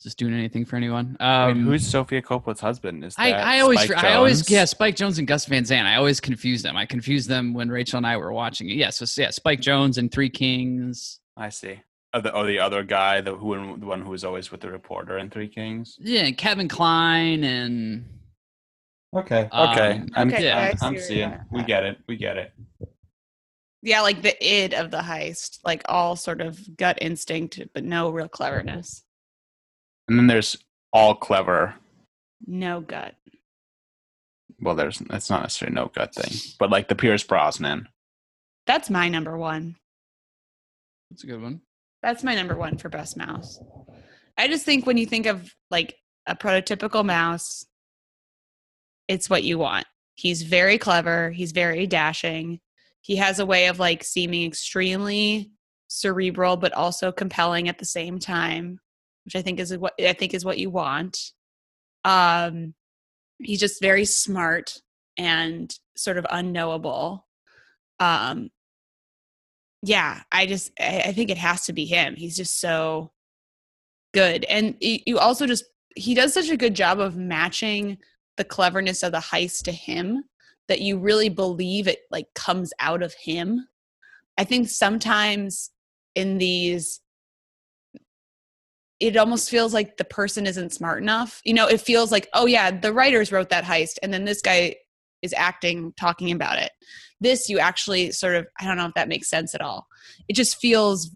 Just 0.00 0.16
doing 0.16 0.32
anything 0.32 0.64
for 0.64 0.76
anyone? 0.76 1.16
Wait, 1.18 1.26
Um, 1.26 1.64
who's 1.64 1.84
Sofia 1.86 2.22
Coppola's 2.22 2.60
husband? 2.60 3.04
Is 3.04 3.16
I, 3.18 3.30
that 3.32 3.44
I 3.46 3.60
always, 3.60 3.80
Spike 3.80 4.04
I 4.04 4.14
always, 4.14 4.42
Jonze? 4.42 4.50
yeah, 4.50 4.64
Spike 4.64 4.94
Jonze 4.94 5.18
and 5.18 5.26
Gus 5.26 5.44
Van 5.46 5.64
Sant. 5.64 5.88
I 5.88 5.96
always 5.96 6.20
confuse 6.20 6.62
them. 6.62 6.76
I 6.76 6.86
confused 6.86 7.28
them 7.28 7.52
when 7.52 7.68
Rachel 7.68 7.96
and 7.96 8.06
I 8.06 8.16
were 8.16 8.32
watching 8.32 8.68
it. 8.70 8.74
Yeah, 8.74 8.90
so 8.90 9.04
yeah, 9.20 9.30
Spike 9.30 9.60
Jonze 9.60 9.98
and 9.98 10.10
Three 10.12 10.30
Kings. 10.30 11.18
I 11.36 11.48
see. 11.48 11.80
Oh, 12.14 12.20
the, 12.20 12.32
oh, 12.32 12.46
the 12.46 12.60
other 12.60 12.84
guy, 12.84 13.20
the 13.20 13.34
who, 13.34 13.76
the 13.76 13.86
one 13.86 14.02
who 14.02 14.10
was 14.10 14.22
always 14.24 14.50
with 14.52 14.60
the 14.60 14.70
reporter 14.70 15.18
in 15.18 15.30
Three 15.30 15.48
Kings. 15.48 15.96
Yeah, 15.98 16.22
and 16.22 16.38
Kevin 16.38 16.68
Kline 16.68 17.42
and 17.42 18.04
Okay. 19.16 19.48
Um, 19.50 19.70
Okay. 19.70 20.02
I'm, 20.14 20.28
Okay, 20.28 20.44
yeah, 20.44 20.58
I'm, 20.58 20.64
I 20.64 20.74
see 20.74 20.86
I'm 20.86 20.98
seeing. 21.00 21.18
you're. 21.30 21.46
We 21.50 21.62
get 21.64 21.84
it. 21.84 21.98
We 22.06 22.16
get 22.16 22.36
it. 22.36 22.52
Yeah, 23.82 24.00
like 24.02 24.22
the 24.22 24.36
id 24.44 24.74
of 24.74 24.90
the 24.92 24.98
heist, 24.98 25.58
like 25.64 25.82
all 25.88 26.14
sort 26.16 26.40
of 26.40 26.76
gut 26.76 26.98
instinct, 27.00 27.60
but 27.74 27.84
no 27.84 28.10
real 28.10 28.28
cleverness. 28.28 29.02
And 30.08 30.18
then 30.18 30.26
there's 30.26 30.56
all 30.92 31.14
clever. 31.14 31.74
No 32.46 32.80
gut. 32.80 33.14
Well, 34.60 34.74
there's 34.74 34.98
that's 34.98 35.30
not 35.30 35.42
necessarily 35.42 35.74
no 35.74 35.90
gut 35.94 36.14
thing, 36.14 36.32
but 36.58 36.70
like 36.70 36.88
the 36.88 36.94
Pierce 36.96 37.22
Brosnan. 37.22 37.88
That's 38.66 38.90
my 38.90 39.08
number 39.08 39.36
one. 39.38 39.76
that's 41.10 41.24
a 41.24 41.26
good 41.26 41.40
one. 41.40 41.60
That's 42.02 42.24
my 42.24 42.34
number 42.34 42.56
one 42.56 42.76
for 42.76 42.88
best 42.88 43.16
mouse. 43.16 43.60
I 44.36 44.48
just 44.48 44.64
think 44.64 44.86
when 44.86 44.96
you 44.96 45.06
think 45.06 45.26
of 45.26 45.52
like 45.70 45.96
a 46.26 46.36
prototypical 46.36 47.04
mouse, 47.04 47.64
it's 49.08 49.30
what 49.30 49.42
you 49.42 49.58
want. 49.58 49.86
He's 50.14 50.42
very 50.42 50.78
clever. 50.78 51.30
He's 51.30 51.52
very 51.52 51.86
dashing. 51.86 52.60
He 53.00 53.16
has 53.16 53.38
a 53.38 53.46
way 53.46 53.66
of 53.66 53.78
like 53.78 54.04
seeming 54.04 54.46
extremely 54.46 55.50
cerebral 55.88 56.56
but 56.56 56.72
also 56.72 57.10
compelling 57.10 57.68
at 57.68 57.78
the 57.78 57.84
same 57.84 58.18
time, 58.18 58.78
which 59.28 59.36
I 59.36 59.42
think 59.42 59.60
is 59.60 59.76
what 59.76 59.92
I 60.00 60.14
think 60.14 60.32
is 60.32 60.42
what 60.42 60.56
you 60.56 60.70
want. 60.70 61.32
Um, 62.02 62.72
he's 63.38 63.60
just 63.60 63.82
very 63.82 64.06
smart 64.06 64.80
and 65.18 65.70
sort 65.98 66.16
of 66.16 66.24
unknowable. 66.30 67.26
Um, 68.00 68.48
yeah, 69.82 70.22
I 70.32 70.46
just 70.46 70.72
I, 70.80 71.02
I 71.08 71.12
think 71.12 71.28
it 71.28 71.36
has 71.36 71.66
to 71.66 71.74
be 71.74 71.84
him. 71.84 72.16
He's 72.16 72.38
just 72.38 72.58
so 72.58 73.12
good, 74.14 74.44
and 74.44 74.76
you 74.80 75.18
also 75.18 75.46
just 75.46 75.64
he 75.94 76.14
does 76.14 76.32
such 76.32 76.48
a 76.48 76.56
good 76.56 76.72
job 76.72 76.98
of 76.98 77.18
matching 77.18 77.98
the 78.38 78.44
cleverness 78.44 79.02
of 79.02 79.12
the 79.12 79.18
heist 79.18 79.64
to 79.64 79.72
him 79.72 80.24
that 80.68 80.80
you 80.80 80.96
really 80.96 81.28
believe 81.28 81.86
it 81.86 81.98
like 82.10 82.28
comes 82.34 82.72
out 82.80 83.02
of 83.02 83.12
him. 83.12 83.68
I 84.38 84.44
think 84.44 84.70
sometimes 84.70 85.70
in 86.14 86.38
these 86.38 87.02
it 89.00 89.16
almost 89.16 89.48
feels 89.50 89.72
like 89.72 89.96
the 89.96 90.04
person 90.04 90.46
isn't 90.46 90.72
smart 90.72 91.02
enough. 91.02 91.40
You 91.44 91.54
know, 91.54 91.66
it 91.66 91.80
feels 91.80 92.10
like, 92.10 92.28
oh 92.34 92.46
yeah, 92.46 92.70
the 92.70 92.92
writers 92.92 93.30
wrote 93.30 93.50
that 93.50 93.64
heist 93.64 93.98
and 94.02 94.12
then 94.12 94.24
this 94.24 94.40
guy 94.40 94.76
is 95.22 95.34
acting 95.36 95.92
talking 95.98 96.30
about 96.32 96.58
it. 96.58 96.70
This 97.20 97.48
you 97.48 97.58
actually 97.58 98.12
sort 98.12 98.36
of 98.36 98.46
I 98.60 98.64
don't 98.64 98.76
know 98.76 98.86
if 98.86 98.94
that 98.94 99.08
makes 99.08 99.28
sense 99.28 99.54
at 99.54 99.60
all. 99.60 99.86
It 100.28 100.34
just 100.34 100.60
feels 100.60 101.14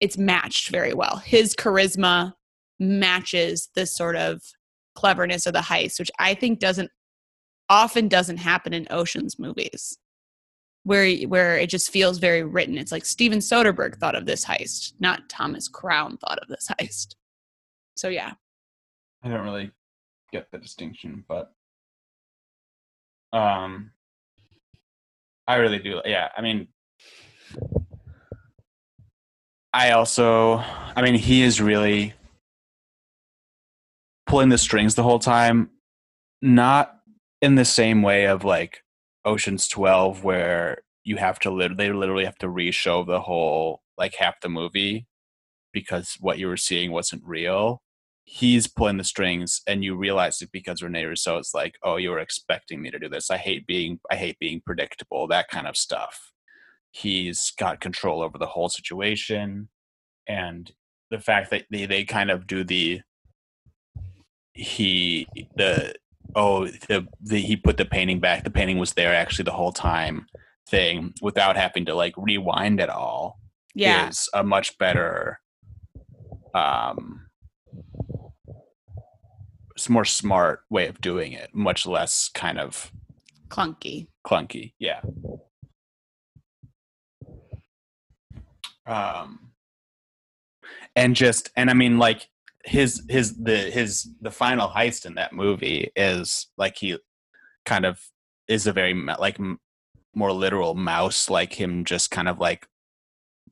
it's 0.00 0.18
matched 0.18 0.70
very 0.70 0.94
well. 0.94 1.16
His 1.16 1.54
charisma 1.54 2.32
matches 2.78 3.68
the 3.74 3.86
sort 3.86 4.16
of 4.16 4.42
cleverness 4.94 5.46
of 5.46 5.52
the 5.52 5.60
heist, 5.60 5.98
which 5.98 6.10
I 6.18 6.34
think 6.34 6.58
doesn't 6.58 6.90
often 7.68 8.08
doesn't 8.08 8.38
happen 8.38 8.72
in 8.72 8.86
Ocean's 8.90 9.38
movies. 9.38 9.96
Where 10.84 11.14
where 11.28 11.58
it 11.58 11.68
just 11.68 11.90
feels 11.90 12.18
very 12.18 12.42
written. 12.42 12.78
It's 12.78 12.92
like 12.92 13.04
Steven 13.04 13.38
Soderbergh 13.38 13.96
thought 13.96 14.14
of 14.14 14.26
this 14.26 14.44
heist, 14.44 14.94
not 14.98 15.28
Thomas 15.28 15.68
Crown 15.68 16.16
thought 16.16 16.38
of 16.38 16.48
this 16.48 16.68
heist. 16.80 17.14
So 17.96 18.08
yeah. 18.08 18.32
I 19.22 19.28
don't 19.28 19.44
really 19.44 19.70
get 20.32 20.50
the 20.50 20.58
distinction, 20.58 21.24
but 21.28 21.52
um 23.32 23.90
I 25.46 25.56
really 25.56 25.78
do. 25.78 26.00
Yeah, 26.04 26.28
I 26.36 26.40
mean 26.40 26.68
I 29.72 29.90
also 29.92 30.64
I 30.96 31.02
mean 31.02 31.14
he 31.14 31.42
is 31.42 31.60
really 31.60 32.14
pulling 34.26 34.48
the 34.48 34.58
strings 34.58 34.94
the 34.94 35.02
whole 35.02 35.18
time 35.18 35.70
not 36.40 36.96
in 37.42 37.54
the 37.54 37.64
same 37.64 38.02
way 38.02 38.26
of 38.26 38.44
like 38.44 38.82
Ocean's 39.24 39.68
12 39.68 40.24
where 40.24 40.82
you 41.04 41.16
have 41.16 41.38
to 41.40 41.50
lit- 41.50 41.76
they 41.76 41.92
literally 41.92 42.24
have 42.24 42.38
to 42.38 42.48
re-show 42.48 43.04
the 43.04 43.20
whole 43.20 43.82
like 43.98 44.14
half 44.14 44.40
the 44.40 44.48
movie 44.48 45.06
because 45.72 46.16
what 46.20 46.38
you 46.38 46.48
were 46.48 46.56
seeing 46.56 46.90
wasn't 46.90 47.22
real 47.24 47.82
he's 48.32 48.68
pulling 48.68 48.96
the 48.96 49.02
strings 49.02 49.60
and 49.66 49.82
you 49.82 49.96
realize 49.96 50.40
it 50.40 50.52
because 50.52 50.84
Rene 50.84 51.02
Russo 51.02 51.36
is 51.38 51.50
like, 51.52 51.74
oh, 51.82 51.96
you 51.96 52.10
were 52.10 52.20
expecting 52.20 52.80
me 52.80 52.88
to 52.92 52.98
do 52.98 53.08
this. 53.08 53.28
I 53.28 53.36
hate 53.36 53.66
being 53.66 53.98
I 54.08 54.14
hate 54.14 54.38
being 54.38 54.62
predictable, 54.64 55.26
that 55.26 55.48
kind 55.48 55.66
of 55.66 55.76
stuff. 55.76 56.30
He's 56.92 57.50
got 57.58 57.80
control 57.80 58.22
over 58.22 58.38
the 58.38 58.46
whole 58.46 58.68
situation. 58.68 59.68
And 60.28 60.70
the 61.10 61.18
fact 61.18 61.50
that 61.50 61.64
they, 61.72 61.86
they 61.86 62.04
kind 62.04 62.30
of 62.30 62.46
do 62.46 62.62
the 62.62 63.00
he 64.52 65.26
the 65.56 65.96
oh 66.34 66.66
the, 66.66 67.06
the 67.20 67.40
he 67.40 67.56
put 67.56 67.76
the 67.76 67.84
painting 67.84 68.20
back, 68.20 68.44
the 68.44 68.50
painting 68.50 68.78
was 68.78 68.92
there 68.94 69.14
actually 69.14 69.44
the 69.44 69.50
whole 69.52 69.72
time 69.72 70.26
thing 70.68 71.12
without 71.20 71.56
having 71.56 71.84
to 71.86 71.94
like 71.94 72.14
rewind 72.16 72.80
it 72.80 72.88
all 72.88 73.40
Yeah. 73.74 74.08
is 74.08 74.28
a 74.34 74.44
much 74.44 74.78
better 74.78 75.40
um 76.54 77.26
it's 79.74 79.88
more 79.88 80.04
smart 80.04 80.60
way 80.70 80.86
of 80.88 81.00
doing 81.00 81.32
it 81.32 81.54
much 81.54 81.86
less 81.86 82.28
kind 82.34 82.58
of 82.60 82.92
Clunky. 83.48 84.08
clunky 84.26 84.72
yeah 84.78 85.00
um 88.86 89.50
and 90.96 91.16
just 91.16 91.50
and 91.56 91.70
i 91.70 91.72
mean 91.74 91.98
like 91.98 92.28
his 92.64 93.02
his 93.08 93.36
the 93.36 93.56
his 93.56 94.08
the 94.20 94.30
final 94.30 94.68
heist 94.68 95.06
in 95.06 95.14
that 95.14 95.32
movie 95.32 95.90
is 95.96 96.48
like 96.56 96.76
he 96.76 96.98
kind 97.64 97.86
of 97.86 98.00
is 98.48 98.66
a 98.66 98.72
very 98.72 98.94
like 98.94 99.38
more 100.14 100.32
literal 100.32 100.74
mouse 100.74 101.30
like 101.30 101.52
him 101.52 101.84
just 101.84 102.10
kind 102.10 102.28
of 102.28 102.38
like 102.38 102.66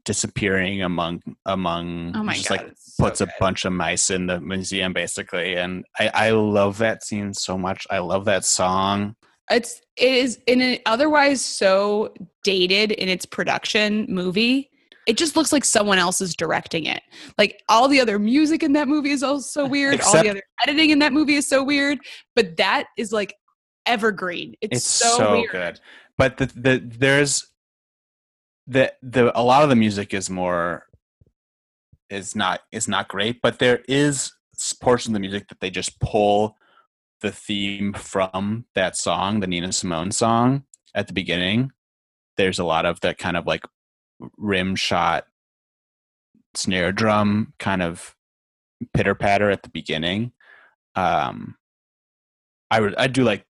disappearing 0.05 0.83
among 0.83 1.23
among 1.47 2.13
Oh 2.17 2.23
my 2.23 2.35
just 2.35 2.49
god. 2.49 2.59
like 2.59 2.69
it's 2.69 2.97
so 2.97 3.05
puts 3.05 3.21
a 3.21 3.29
bunch 3.39 3.65
of 3.65 3.73
mice 3.73 4.11
in 4.11 4.27
the 4.27 4.41
museum 4.41 4.93
basically 4.93 5.57
and 5.57 5.85
i 5.99 6.11
i 6.15 6.31
love 6.31 6.79
that 6.79 7.05
scene 7.05 7.35
so 7.35 7.59
much 7.59 7.87
i 7.91 7.99
love 7.99 8.25
that 8.25 8.45
song 8.45 9.15
it's 9.51 9.81
it 9.97 10.13
is 10.13 10.39
in 10.47 10.61
an 10.61 10.79
otherwise 10.87 11.41
so 11.41 12.13
dated 12.43 12.93
in 12.93 13.09
its 13.09 13.27
production 13.27 14.07
movie 14.09 14.71
it 15.09 15.17
just 15.17 15.35
looks 15.35 15.53
like 15.53 15.65
someone 15.65 15.99
else 15.99 16.21
is 16.21 16.37
directing 16.37 16.85
it. 16.85 17.03
Like 17.37 17.63
all 17.69 17.89
the 17.89 18.01
other 18.01 18.19
music 18.19 18.63
in 18.63 18.75
that 18.75 18.87
movie 18.87 19.11
is 19.11 19.23
also 19.23 19.67
weird. 19.67 20.01
All 20.03 20.23
the 20.23 20.31
other 20.31 20.43
editing 20.63 20.91
in 20.91 21.01
that 21.01 21.13
movie 21.13 21.35
is 21.35 21.49
so 21.49 21.65
weird. 21.65 21.99
But 22.37 22.57
that 22.59 22.85
is 22.97 23.11
like 23.13 23.35
evergreen. 23.87 24.55
It's, 24.61 24.77
it's 24.77 24.87
so, 24.87 25.17
so, 25.17 25.33
weird. 25.33 25.51
good. 25.51 25.81
But 26.17 26.37
the 26.37 26.47
the 26.47 26.83
there's 26.85 27.47
the 28.67 28.93
the 29.03 29.37
a 29.37 29.43
lot 29.43 29.63
of 29.63 29.71
the 29.71 29.77
music 29.77 30.15
is 30.15 30.29
more 30.29 30.85
is 32.11 32.37
not 32.37 32.61
is 32.73 32.89
not 32.89 33.09
great 33.09 33.41
but 33.43 33.59
there 33.59 33.81
is 33.87 34.33
portions 34.81 35.09
of 35.09 35.13
the 35.15 35.21
music 35.21 35.47
that 35.49 35.61
they 35.61 35.69
just 35.69 36.01
pull 36.01 36.57
the 37.21 37.31
theme 37.31 37.93
from 37.93 38.65
that 38.75 38.97
song 38.97 39.41
the 39.41 39.47
nina 39.47 39.73
simone 39.73 40.11
song 40.11 40.65
at 40.95 41.07
the 41.07 41.13
beginning. 41.13 41.71
There's 42.37 42.59
a 42.59 42.65
lot 42.65 42.87
of 42.87 43.01
that 43.01 43.19
kind 43.19 43.37
of 43.37 43.47
like 43.47 43.65
rim 44.37 44.75
shot 44.75 45.27
snare 46.55 46.93
drum 46.93 47.53
kind 47.59 47.83
of 47.83 48.15
pitter 48.95 49.15
patter 49.15 49.51
at 49.51 49.63
the 49.63 49.69
beginning. 49.71 50.33
Um 50.95 51.57
i 52.71 52.81
would 52.81 52.95
i 52.97 53.07
do 53.07 53.25
like 53.25 53.47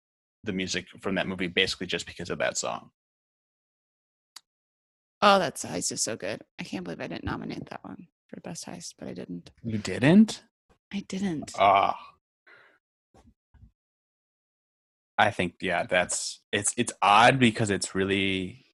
the 0.44 0.54
music 0.54 0.88
from 1.02 1.16
that 1.16 1.28
movie 1.28 1.48
basically 1.48 1.88
just 1.88 2.06
because 2.06 2.30
of 2.30 2.40
that 2.40 2.58
song. 2.58 2.92
Oh 5.22 5.40
that's 5.40 5.66
heist 5.66 5.92
is 5.92 6.04
so 6.04 6.16
good. 6.16 6.42
I 6.60 6.64
can't 6.64 6.84
believe 6.84 7.02
i 7.02 7.08
didn't 7.08 7.24
nominate 7.24 7.70
that 7.70 7.84
one 7.84 8.08
for 8.28 8.40
best 8.42 8.66
heist 8.66 8.94
but 8.98 9.08
i 9.08 9.14
didn't. 9.14 9.52
You 9.64 9.78
didn't? 9.78 10.44
I 10.94 11.04
didn't. 11.08 11.52
Ah. 11.60 11.98
I 15.18 15.32
think 15.32 15.56
yeah 15.62 15.84
that's 15.84 16.42
it's 16.52 16.74
it's 16.78 16.94
odd 17.02 17.40
because 17.40 17.70
it's 17.70 17.96
really 17.96 18.65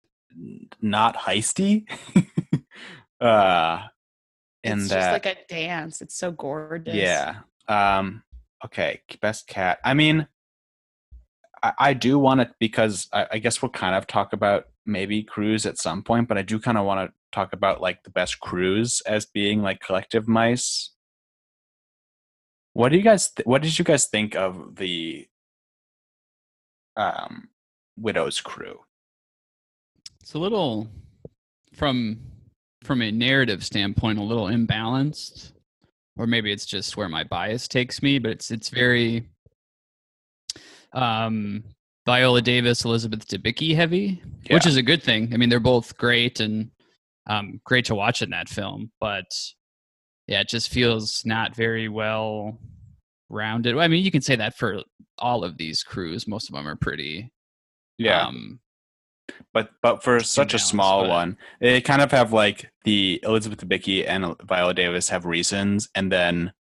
not 0.81 1.15
heisty 1.15 1.85
uh 3.21 3.81
and 4.63 4.79
it's 4.81 4.89
that 4.89 4.99
just 4.99 5.11
like 5.11 5.25
a 5.25 5.37
dance 5.47 6.01
it's 6.01 6.15
so 6.15 6.31
gorgeous 6.31 6.95
Yeah. 6.95 7.35
Um 7.67 8.23
okay, 8.65 9.01
best 9.21 9.47
cat. 9.47 9.79
I 9.83 9.93
mean 9.93 10.27
I, 11.63 11.73
I 11.79 11.93
do 11.93 12.17
want 12.19 12.41
to 12.41 12.51
because 12.59 13.07
I, 13.13 13.27
I 13.33 13.37
guess 13.39 13.61
we'll 13.61 13.69
kind 13.69 13.95
of 13.95 14.07
talk 14.07 14.33
about 14.33 14.65
maybe 14.85 15.23
crews 15.23 15.65
at 15.65 15.77
some 15.77 16.03
point, 16.03 16.27
but 16.27 16.37
I 16.37 16.41
do 16.41 16.59
kind 16.59 16.77
of 16.77 16.85
want 16.85 17.09
to 17.09 17.13
talk 17.31 17.53
about 17.53 17.81
like 17.81 18.03
the 18.03 18.09
best 18.09 18.39
crews 18.39 19.01
as 19.05 19.25
being 19.25 19.61
like 19.61 19.79
collective 19.79 20.27
mice. 20.27 20.91
What 22.73 22.89
do 22.89 22.97
you 22.97 23.03
guys 23.03 23.31
th- 23.31 23.45
what 23.45 23.61
did 23.61 23.77
you 23.77 23.85
guys 23.85 24.07
think 24.07 24.35
of 24.35 24.75
the 24.75 25.27
um 26.95 27.49
widow's 27.97 28.39
crew? 28.41 28.79
It's 30.21 30.33
a 30.33 30.39
little 30.39 30.87
from 31.73 32.19
from 32.83 33.01
a 33.01 33.11
narrative 33.11 33.63
standpoint 33.63 34.19
a 34.19 34.23
little 34.23 34.45
imbalanced 34.45 35.51
or 36.17 36.25
maybe 36.25 36.51
it's 36.51 36.65
just 36.65 36.97
where 36.97 37.07
my 37.07 37.23
bias 37.23 37.67
takes 37.67 38.01
me 38.01 38.17
but 38.17 38.31
it's 38.31 38.51
it's 38.51 38.69
very 38.69 39.27
um 40.93 41.63
Viola 42.05 42.41
Davis, 42.41 42.83
Elizabeth 42.83 43.27
Debicki 43.27 43.75
heavy, 43.75 44.21
which 44.49 44.65
is 44.65 44.75
a 44.75 44.81
good 44.81 45.03
thing. 45.03 45.31
I 45.33 45.37
mean, 45.37 45.49
they're 45.49 45.59
both 45.59 45.95
great 45.97 46.39
and 46.39 46.71
um, 47.27 47.61
great 47.63 47.85
to 47.85 47.95
watch 47.95 48.23
in 48.23 48.31
that 48.31 48.49
film, 48.49 48.91
but 48.99 49.25
yeah, 50.27 50.41
it 50.41 50.49
just 50.49 50.69
feels 50.69 51.21
not 51.25 51.55
very 51.55 51.89
well 51.89 52.57
rounded. 53.29 53.77
I 53.77 53.87
mean, 53.87 54.03
you 54.03 54.11
can 54.11 54.21
say 54.21 54.35
that 54.35 54.57
for 54.57 54.81
all 55.19 55.43
of 55.43 55.57
these 55.57 55.83
crews. 55.83 56.27
Most 56.27 56.49
of 56.49 56.55
them 56.55 56.67
are 56.67 56.75
pretty 56.75 57.31
um, 58.25 58.59
but 59.53 59.71
but 59.81 60.03
for 60.03 60.19
such 60.21 60.53
a 60.53 60.59
small 60.59 61.01
but- 61.01 61.09
one, 61.09 61.37
they 61.59 61.81
kind 61.81 62.01
of 62.01 62.11
have 62.11 62.33
like 62.33 62.71
the 62.83 63.19
Elizabeth 63.23 63.59
Debicki 63.59 64.07
and 64.07 64.35
Viola 64.43 64.73
Davis 64.73 65.09
have 65.09 65.25
reasons, 65.25 65.89
and 65.95 66.11
then 66.11 66.53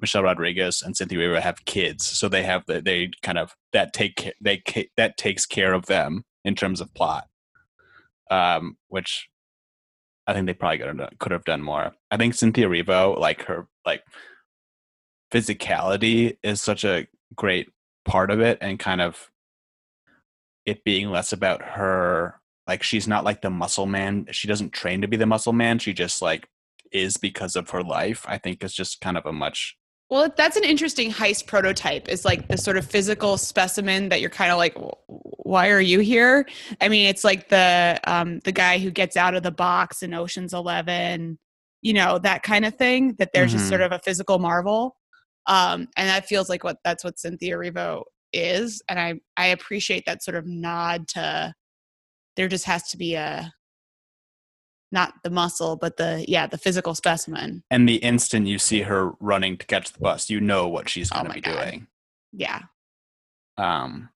Michelle 0.00 0.22
Rodriguez 0.22 0.82
and 0.82 0.96
Cynthia 0.96 1.18
Erivo 1.18 1.40
have 1.40 1.64
kids, 1.64 2.04
so 2.06 2.28
they 2.28 2.42
have 2.42 2.64
the, 2.66 2.80
they 2.82 3.10
kind 3.22 3.38
of 3.38 3.54
that 3.72 3.92
take 3.92 4.32
they 4.40 4.62
that 4.96 5.16
takes 5.16 5.46
care 5.46 5.72
of 5.72 5.86
them 5.86 6.24
in 6.44 6.54
terms 6.54 6.80
of 6.80 6.92
plot, 6.94 7.26
um, 8.30 8.76
which 8.88 9.28
I 10.26 10.34
think 10.34 10.46
they 10.46 10.54
probably 10.54 10.78
could 10.78 10.88
have 10.88 10.98
done, 10.98 11.10
could 11.18 11.32
have 11.32 11.44
done 11.44 11.62
more. 11.62 11.92
I 12.10 12.16
think 12.16 12.34
Cynthia 12.34 12.68
Erivo, 12.68 13.18
like 13.18 13.42
her 13.44 13.68
like 13.84 14.02
physicality, 15.32 16.36
is 16.42 16.60
such 16.60 16.84
a 16.84 17.06
great 17.34 17.68
part 18.04 18.30
of 18.30 18.40
it, 18.40 18.58
and 18.60 18.78
kind 18.78 19.00
of 19.00 19.30
it 20.66 20.84
being 20.84 21.10
less 21.10 21.32
about 21.32 21.62
her. 21.62 22.40
Like 22.66 22.82
she's 22.82 23.06
not 23.08 23.24
like 23.24 23.42
the 23.42 23.50
muscle 23.50 23.86
man. 23.86 24.26
She 24.32 24.48
doesn't 24.48 24.72
train 24.72 25.00
to 25.02 25.08
be 25.08 25.16
the 25.16 25.26
muscle 25.26 25.52
man. 25.52 25.78
She 25.78 25.92
just 25.92 26.20
like 26.20 26.48
is 26.92 27.16
because 27.16 27.56
of 27.56 27.70
her 27.70 27.82
life. 27.82 28.24
I 28.28 28.38
think 28.38 28.62
is 28.64 28.74
just 28.74 29.00
kind 29.00 29.16
of 29.16 29.24
a 29.26 29.32
much 29.32 29.76
Well, 30.10 30.32
that's 30.36 30.56
an 30.56 30.64
interesting 30.64 31.10
heist 31.12 31.46
prototype. 31.46 32.08
Is 32.08 32.24
like 32.24 32.48
the 32.48 32.58
sort 32.58 32.76
of 32.76 32.84
physical 32.84 33.38
specimen 33.38 34.08
that 34.10 34.20
you're 34.20 34.30
kind 34.30 34.50
of 34.52 34.58
like, 34.58 34.76
why 35.08 35.70
are 35.70 35.80
you 35.80 36.00
here? 36.00 36.46
I 36.80 36.88
mean, 36.88 37.08
it's 37.08 37.22
like 37.24 37.48
the 37.48 38.00
um, 38.04 38.40
the 38.44 38.52
guy 38.52 38.78
who 38.78 38.90
gets 38.90 39.16
out 39.16 39.34
of 39.34 39.42
the 39.44 39.50
box 39.52 40.02
in 40.02 40.12
Ocean's 40.14 40.52
Eleven, 40.54 41.38
you 41.82 41.92
know, 41.92 42.18
that 42.18 42.42
kind 42.42 42.64
of 42.64 42.74
thing. 42.76 43.14
That 43.18 43.30
they're 43.32 43.46
just 43.46 43.66
Mhm. 43.66 43.68
sort 43.68 43.80
of 43.82 43.92
a 43.92 44.00
physical 44.00 44.38
marvel, 44.40 44.96
um, 45.46 45.86
and 45.96 46.08
that 46.08 46.26
feels 46.26 46.48
like 46.48 46.64
what 46.64 46.78
that's 46.84 47.04
what 47.04 47.18
Cynthia 47.18 47.56
Erivo 47.56 48.02
is. 48.36 48.82
And 48.88 48.98
I 49.00 49.14
I 49.36 49.46
appreciate 49.48 50.04
that 50.06 50.22
sort 50.22 50.36
of 50.36 50.46
nod 50.46 51.08
to 51.08 51.54
there 52.36 52.48
just 52.48 52.64
has 52.66 52.88
to 52.90 52.96
be 52.96 53.14
a 53.14 53.52
not 54.92 55.14
the 55.24 55.30
muscle, 55.30 55.76
but 55.76 55.96
the 55.96 56.24
yeah 56.28 56.46
the 56.46 56.58
physical 56.58 56.94
specimen. 56.94 57.62
and 57.70 57.88
the 57.88 57.96
instant 57.96 58.46
you 58.46 58.58
see 58.58 58.82
her 58.82 59.12
running 59.20 59.56
to 59.58 59.66
catch 59.66 59.92
the 59.92 59.98
bus, 60.00 60.30
you 60.30 60.40
know 60.40 60.68
what 60.68 60.88
she's 60.88 61.10
Oh 61.12 61.16
going 61.16 61.24
to 61.24 61.28
my 61.30 61.34
be 61.36 61.40
God. 61.40 61.64
doing. 61.70 61.86
Yeah. 62.32 62.62
Um, 63.58 64.10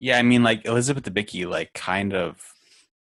yeah, 0.00 0.18
I 0.18 0.22
mean, 0.22 0.42
like 0.42 0.66
Elizabeth 0.66 1.04
Debicki, 1.04 1.48
like 1.48 1.72
kind 1.72 2.12
of 2.14 2.52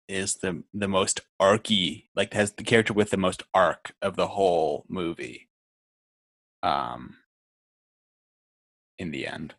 is 0.07 0.35
the 0.35 0.63
the 0.73 0.87
most 0.87 1.21
arky, 1.41 2.05
like 2.15 2.33
has 2.33 2.53
the 2.53 2.63
character 2.63 2.93
with 2.93 3.09
the 3.11 3.17
most 3.17 3.43
arc 3.53 3.93
of 4.01 4.15
the 4.15 4.27
whole 4.27 4.85
movie. 4.89 5.49
Um, 6.63 7.17
in 8.99 9.11
the 9.11 9.27
end, 9.27 9.55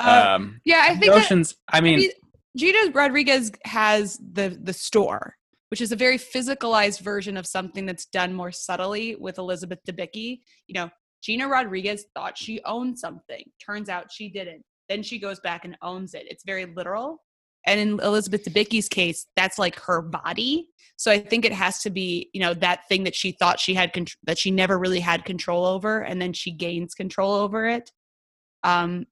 Uh, 0.00 0.34
um, 0.36 0.60
yeah, 0.64 0.82
I 0.88 0.96
think 0.96 1.12
that- 1.12 1.54
I 1.68 1.80
mean, 1.80 2.00
mean, 2.00 2.10
Gina 2.56 2.90
Rodriguez 2.92 3.52
has 3.64 4.18
the 4.32 4.58
the 4.62 4.72
store, 4.72 5.36
which 5.70 5.80
is 5.80 5.92
a 5.92 5.96
very 5.96 6.18
physicalized 6.18 7.00
version 7.00 7.36
of 7.36 7.46
something 7.46 7.86
that's 7.86 8.06
done 8.06 8.32
more 8.34 8.52
subtly 8.52 9.16
with 9.16 9.38
Elizabeth 9.38 9.78
Debicki. 9.88 10.40
You 10.66 10.74
know, 10.74 10.90
Gina 11.22 11.48
Rodriguez 11.48 12.06
thought 12.14 12.36
she 12.36 12.60
owned 12.64 12.98
something. 12.98 13.44
Turns 13.64 13.88
out 13.88 14.12
she 14.12 14.28
didn't. 14.28 14.62
Then 14.88 15.02
she 15.02 15.18
goes 15.18 15.40
back 15.40 15.64
and 15.64 15.76
owns 15.80 16.14
it. 16.14 16.26
It's 16.28 16.44
very 16.44 16.66
literal. 16.66 17.22
And 17.66 17.80
in 17.80 18.00
Elizabeth 18.00 18.44
Debicki's 18.44 18.88
case, 18.88 19.26
that's 19.36 19.58
like 19.58 19.78
her 19.80 20.02
body. 20.02 20.68
So 20.96 21.10
I 21.10 21.18
think 21.18 21.44
it 21.44 21.52
has 21.52 21.80
to 21.80 21.90
be, 21.90 22.30
you 22.32 22.40
know, 22.40 22.54
that 22.54 22.88
thing 22.88 23.04
that 23.04 23.14
she 23.14 23.32
thought 23.32 23.58
she 23.58 23.74
had 23.74 23.92
contr- 23.92 24.16
that 24.24 24.38
she 24.38 24.50
never 24.50 24.78
really 24.78 25.00
had 25.00 25.24
control 25.24 25.64
over, 25.64 26.00
and 26.00 26.20
then 26.20 26.32
she 26.32 26.52
gains 26.52 26.94
control 26.94 27.34
over 27.34 27.66
it. 27.66 27.90
Um, 28.62 29.06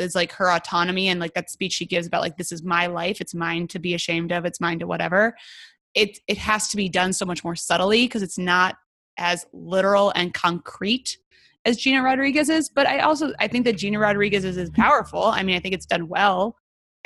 is 0.00 0.14
like 0.14 0.32
her 0.32 0.50
autonomy 0.50 1.08
and 1.08 1.20
like 1.20 1.34
that 1.34 1.50
speech 1.50 1.72
she 1.72 1.86
gives 1.86 2.06
about 2.06 2.22
like 2.22 2.36
this 2.36 2.52
is 2.52 2.62
my 2.62 2.86
life 2.86 3.20
it's 3.20 3.34
mine 3.34 3.66
to 3.68 3.78
be 3.78 3.94
ashamed 3.94 4.32
of 4.32 4.44
it's 4.44 4.60
mine 4.60 4.78
to 4.78 4.86
whatever 4.86 5.36
it 5.94 6.18
it 6.26 6.38
has 6.38 6.68
to 6.68 6.76
be 6.76 6.88
done 6.88 7.12
so 7.12 7.26
much 7.26 7.44
more 7.44 7.54
subtly 7.54 8.06
because 8.06 8.22
it's 8.22 8.38
not 8.38 8.76
as 9.18 9.44
literal 9.52 10.10
and 10.14 10.32
concrete 10.34 11.18
as 11.64 11.76
Gina 11.76 12.02
Rodriguez 12.02 12.48
is 12.48 12.68
but 12.68 12.86
I 12.86 13.00
also 13.00 13.32
I 13.38 13.48
think 13.48 13.64
that 13.66 13.76
Gina 13.76 13.98
Rodriguez 13.98 14.44
is, 14.44 14.56
is 14.56 14.70
powerful 14.70 15.24
I 15.24 15.42
mean 15.42 15.56
I 15.56 15.60
think 15.60 15.74
it's 15.74 15.86
done 15.86 16.08
well 16.08 16.56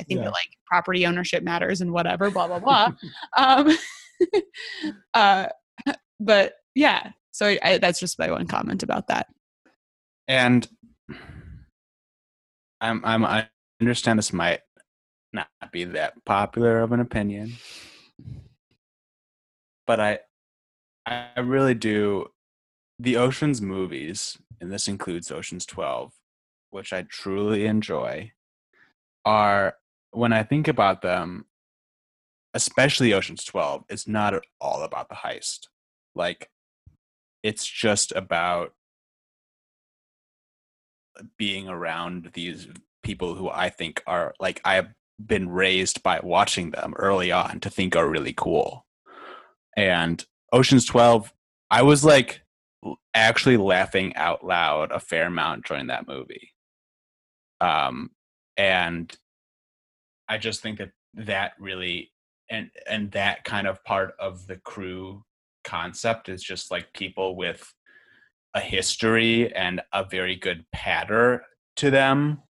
I 0.00 0.02
think 0.04 0.18
Yeah. 0.18 0.24
that 0.24 0.32
like 0.32 0.48
property 0.66 1.06
ownership 1.06 1.42
matters 1.42 1.80
and 1.80 1.92
whatever 1.92 2.30
blah 2.30 2.46
blah 2.46 2.58
blah. 2.58 2.92
Um 3.36 3.76
uh 5.14 5.46
but 6.20 6.54
yeah 6.74 7.10
so 7.32 7.46
I, 7.46 7.58
I, 7.62 7.78
that's 7.78 7.98
just 7.98 8.18
my 8.18 8.30
one 8.30 8.46
comment 8.46 8.82
about 8.84 9.08
that. 9.08 9.26
And 10.28 10.68
I'm 12.80 13.04
I'm 13.04 13.24
I 13.24 13.48
understand 13.80 14.18
this 14.18 14.32
might 14.32 14.60
not 15.32 15.48
be 15.72 15.82
that 15.84 16.24
popular 16.24 16.80
of 16.80 16.92
an 16.92 17.00
opinion, 17.00 17.54
but 19.86 19.98
I 20.00 20.20
I 21.06 21.40
really 21.40 21.74
do 21.74 22.28
the 22.98 23.16
Ocean's 23.16 23.60
movies, 23.60 24.38
and 24.60 24.72
this 24.72 24.86
includes 24.86 25.30
Ocean's 25.32 25.66
Twelve, 25.66 26.12
which 26.70 26.92
I 26.92 27.02
truly 27.02 27.66
enjoy, 27.66 28.32
are 29.24 29.74
when 30.14 30.32
I 30.32 30.42
think 30.42 30.68
about 30.68 31.02
them, 31.02 31.46
especially 32.54 33.12
Ocean's 33.12 33.44
Twelve, 33.44 33.84
it's 33.88 34.08
not 34.08 34.34
at 34.34 34.44
all 34.60 34.82
about 34.82 35.08
the 35.08 35.16
heist. 35.16 35.66
Like 36.14 36.50
it's 37.42 37.66
just 37.66 38.12
about 38.12 38.72
being 41.36 41.68
around 41.68 42.30
these 42.34 42.68
people 43.02 43.34
who 43.34 43.48
I 43.48 43.68
think 43.68 44.02
are 44.06 44.34
like 44.40 44.60
I 44.64 44.74
have 44.74 44.88
been 45.24 45.48
raised 45.48 46.02
by 46.02 46.20
watching 46.22 46.70
them 46.70 46.94
early 46.96 47.30
on 47.30 47.60
to 47.60 47.70
think 47.70 47.94
are 47.94 48.08
really 48.08 48.32
cool. 48.32 48.86
And 49.76 50.24
Ocean's 50.52 50.86
12, 50.86 51.32
I 51.70 51.82
was 51.82 52.04
like 52.04 52.42
actually 53.14 53.56
laughing 53.56 54.14
out 54.16 54.44
loud 54.44 54.90
a 54.92 55.00
fair 55.00 55.26
amount 55.26 55.66
during 55.66 55.88
that 55.88 56.08
movie. 56.08 56.52
Um 57.60 58.10
and 58.56 59.16
I 60.28 60.38
just 60.38 60.62
think 60.62 60.78
that 60.78 60.90
that 61.14 61.52
really 61.58 62.10
and 62.50 62.70
and 62.88 63.10
that 63.12 63.44
kind 63.44 63.66
of 63.66 63.82
part 63.84 64.14
of 64.18 64.46
the 64.46 64.56
crew 64.56 65.24
concept 65.64 66.28
is 66.28 66.42
just 66.42 66.70
like 66.70 66.92
people 66.92 67.36
with 67.36 67.72
a 68.54 68.60
history 68.60 69.52
and 69.54 69.80
a 69.92 70.04
very 70.04 70.36
good 70.36 70.64
patter 70.72 71.44
to 71.76 71.90
them. 71.90 72.42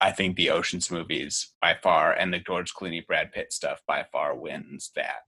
I 0.00 0.12
think 0.12 0.36
the 0.36 0.50
Ocean's 0.50 0.90
movies 0.90 1.52
by 1.60 1.76
far 1.82 2.12
and 2.12 2.32
the 2.32 2.38
George 2.38 2.72
Clooney 2.74 3.06
Brad 3.06 3.32
Pitt 3.32 3.52
stuff 3.52 3.80
by 3.86 4.04
far 4.12 4.34
wins 4.36 4.90
that. 4.96 5.22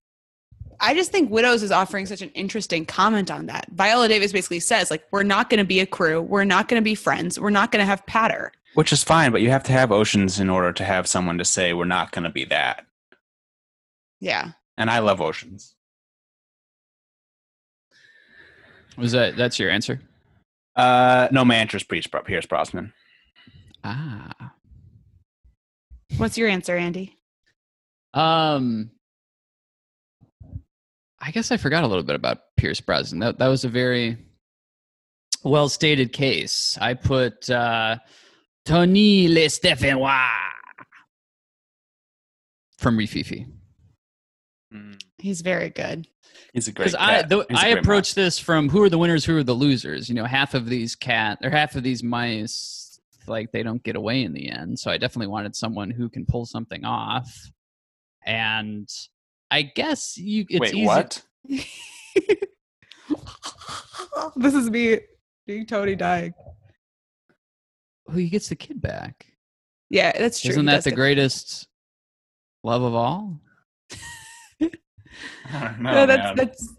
I 0.81 0.95
just 0.95 1.13
think 1.13 1.31
Widows 1.31 1.63
is 1.63 1.71
offering 1.71 2.07
such 2.07 2.23
an 2.23 2.31
interesting 2.31 2.85
comment 2.85 3.31
on 3.31 3.47
that. 3.47 3.67
Viola 3.73 4.09
Davis 4.09 4.33
basically 4.33 4.61
says, 4.61 4.91
like, 4.91 5.05
we're 5.13 5.23
not 5.23 5.51
going 5.51 5.59
to 5.59 5.65
be 5.65 5.81
a 5.81 5.87
crew. 5.87 6.21
We're 6.21 6.45
not 6.45 6.69
going 6.69 6.81
to 6.81 6.85
be 6.85 6.95
friends. 6.95 7.39
We're 7.39 7.51
not 7.51 7.71
going 7.71 7.81
to 7.81 7.87
have 7.87 8.05
patter. 8.07 8.53
Which 8.75 8.93
is 8.93 9.05
fine, 9.05 9.31
but 9.31 9.41
you 9.41 9.51
have 9.51 9.63
to 9.65 9.73
have 9.73 9.93
Oceans 9.93 10.41
in 10.41 10.51
order 10.51 10.73
to 10.73 10.85
have 10.85 11.07
someone 11.07 11.39
to 11.39 11.45
say 11.45 11.73
we're 11.73 11.85
not 11.85 12.11
going 12.11 12.25
to 12.25 12.31
be 12.31 12.45
that. 12.47 12.85
Yeah. 14.21 14.53
And 14.77 14.91
I 14.91 14.99
love 14.99 15.21
Oceans. 15.21 15.75
Was 18.97 19.13
that 19.13 19.37
that's 19.37 19.59
your 19.59 19.71
answer? 19.71 20.01
Uh, 20.77 21.29
no, 21.31 21.45
my 21.45 21.57
answer 21.57 21.77
is 21.77 21.85
Pierce 21.85 22.07
Pierce 22.25 22.47
Brosnan. 22.47 22.93
Ah. 23.83 24.55
What's 26.17 26.39
your 26.39 26.49
answer, 26.49 26.77
Andy? 26.77 27.17
Um, 28.13 28.91
I 31.21 31.31
guess 31.31 31.51
I 31.51 31.57
forgot 31.57 31.85
a 31.85 31.87
little 31.87 32.05
bit 32.05 32.17
about 32.17 32.39
Pierce 32.57 32.81
Brosnan. 32.81 33.21
That 33.21 33.39
that 33.39 33.49
was 33.49 33.65
a 33.65 33.69
very 33.69 34.19
well 35.43 35.69
stated 35.69 36.13
case. 36.13 36.79
I 36.81 36.95
put 36.95 37.51
uh, 37.51 37.99
Tony 38.65 39.29
Le 39.29 39.47
Stéphanois 39.47 40.31
from 42.79 42.99
Rififi 42.99 43.47
hmm. 44.73 44.93
He's 45.19 45.41
very 45.41 45.71
good. 45.71 46.07
He's 46.53 46.69
a 46.69 46.73
great. 46.73 46.85
because 46.85 46.95
I 46.95 47.21
cat. 47.21 47.29
the, 47.31 47.47
He's 47.49 47.59
a 47.59 47.61
I 47.61 47.73
great 47.73 47.83
approach 47.83 48.15
this 48.15 48.39
from 48.39 48.69
who 48.69 48.83
are 48.83 48.91
the 48.91 48.99
winners, 48.99 49.25
who 49.25 49.37
are 49.39 49.43
the 49.43 49.55
losers. 49.55 50.09
You 50.09 50.15
know, 50.15 50.25
half 50.25 50.55
of 50.55 50.67
these 50.67 50.95
cat 50.95 51.39
or 51.43 51.51
half 51.51 51.77
of 51.77 51.83
these 51.83 52.03
mice 52.03 52.85
like 53.27 53.53
they 53.53 53.63
don't 53.63 53.83
get 53.83 53.97
away 53.97 54.23
in 54.23 54.33
the 54.33 54.51
end. 54.51 54.79
So 54.79 54.91
I 54.91 54.99
definitely 54.99 55.29
wanted 55.29 55.57
someone 55.57 55.91
who 55.91 56.09
can 56.09 56.27
pull 56.27 56.47
something 56.47 56.85
off. 56.85 57.51
And 58.25 58.89
I 59.51 59.63
guess 59.63 60.17
you 60.17 60.47
it's 60.49 60.61
Wait, 60.61 60.75
easy. 60.75 60.87
what? 60.87 61.23
this 64.37 64.55
is 64.55 64.71
me 64.71 65.01
being 65.47 65.67
Tony 65.67 65.97
dying. 65.97 66.33
Who 68.07 68.19
he 68.19 68.29
gets 68.29 68.49
the 68.49 68.57
kid 68.57 68.81
back? 68.81 69.27
Yeah, 69.91 70.13
that's 70.19 70.41
true. 70.41 70.51
Isn't 70.51 70.67
He 70.67 70.73
that 70.73 70.85
the 70.85 70.91
get- 70.91 70.97
greatest 70.97 71.69
love 72.63 72.83
of 72.83 72.95
all? 72.95 73.41
no, 74.61 74.71
No, 75.81 76.07
that's 76.07 76.37
that's 76.41 76.75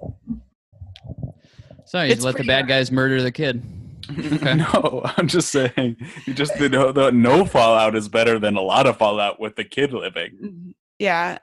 So 1.86 2.02
you 2.02 2.16
let 2.16 2.36
the 2.38 2.44
bad 2.44 2.62
hard. 2.62 2.68
guys 2.68 2.92
murder 2.92 3.22
the 3.22 3.32
kid. 3.32 3.64
Okay. 4.08 4.54
no, 4.54 5.02
I'm 5.18 5.28
just 5.28 5.50
saying. 5.50 5.98
You 6.28 6.36
just 6.36 6.56
the, 6.60 6.70
no, 6.70 6.92
the 6.92 7.12
no 7.12 7.44
fallout 7.44 7.96
is 7.96 8.08
better 8.08 8.38
than 8.38 8.56
a 8.56 8.62
lot 8.62 8.86
of 8.86 8.98
fallout 8.98 9.40
with 9.40 9.56
the 9.56 9.64
kid 9.64 9.94
living. 9.94 10.32
Mm-hmm. 10.44 10.72
yeah. 11.00 11.40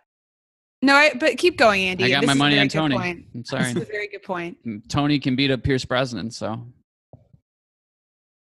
No, 0.80 0.94
I, 0.94 1.12
but 1.18 1.38
keep 1.38 1.58
going, 1.58 1.82
Andy. 1.82 2.04
I 2.04 2.10
got 2.10 2.20
This 2.20 2.28
my 2.28 2.34
money 2.34 2.60
on 2.60 2.68
Tony. 2.68 2.94
point. 2.96 3.26
I'm 3.34 3.40
This 3.40 3.48
sorry. 3.48 3.64
is 3.64 3.76
a 3.76 3.80
very 3.84 4.06
good 4.06 4.22
point. 4.22 4.58
Mm, 4.64 4.88
Tony 4.88 5.18
can 5.18 5.34
beat 5.34 5.50
up 5.50 5.64
Pierce 5.64 5.84
Brosnan, 5.84 6.30
so 6.30 6.64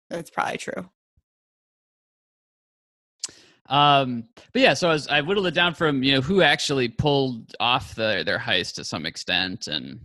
That's 0.10 0.30
probably 0.30 0.58
true. 0.58 0.90
Um, 3.70 4.26
but 4.52 4.62
yeah, 4.62 4.74
so 4.74 4.90
I, 4.90 4.94
was, 4.94 5.08
I 5.08 5.22
whittled 5.22 5.46
it 5.48 5.54
down 5.54 5.76
from 5.76 6.04
you 6.04 6.14
know 6.14 6.22
who 6.22 6.42
actually 6.42 6.90
pulled 6.90 7.56
off 7.60 7.96
the, 7.96 8.24
their 8.26 8.40
heist 8.40 8.76
to 8.76 8.84
some 8.84 9.06
extent, 9.06 9.68
and 9.68 10.00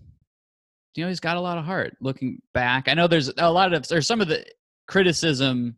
you 0.94 1.02
know 1.02 1.08
he's 1.08 1.20
got 1.20 1.36
a 1.38 1.40
lot 1.40 1.58
of 1.58 1.64
heart. 1.64 1.96
Looking 2.00 2.40
back, 2.52 2.88
I 2.88 2.94
know 2.94 3.06
there's 3.06 3.30
a 3.38 3.50
lot 3.50 3.72
of 3.72 3.88
there's 3.88 4.06
some 4.06 4.20
of 4.20 4.28
the 4.28 4.44
criticism, 4.86 5.76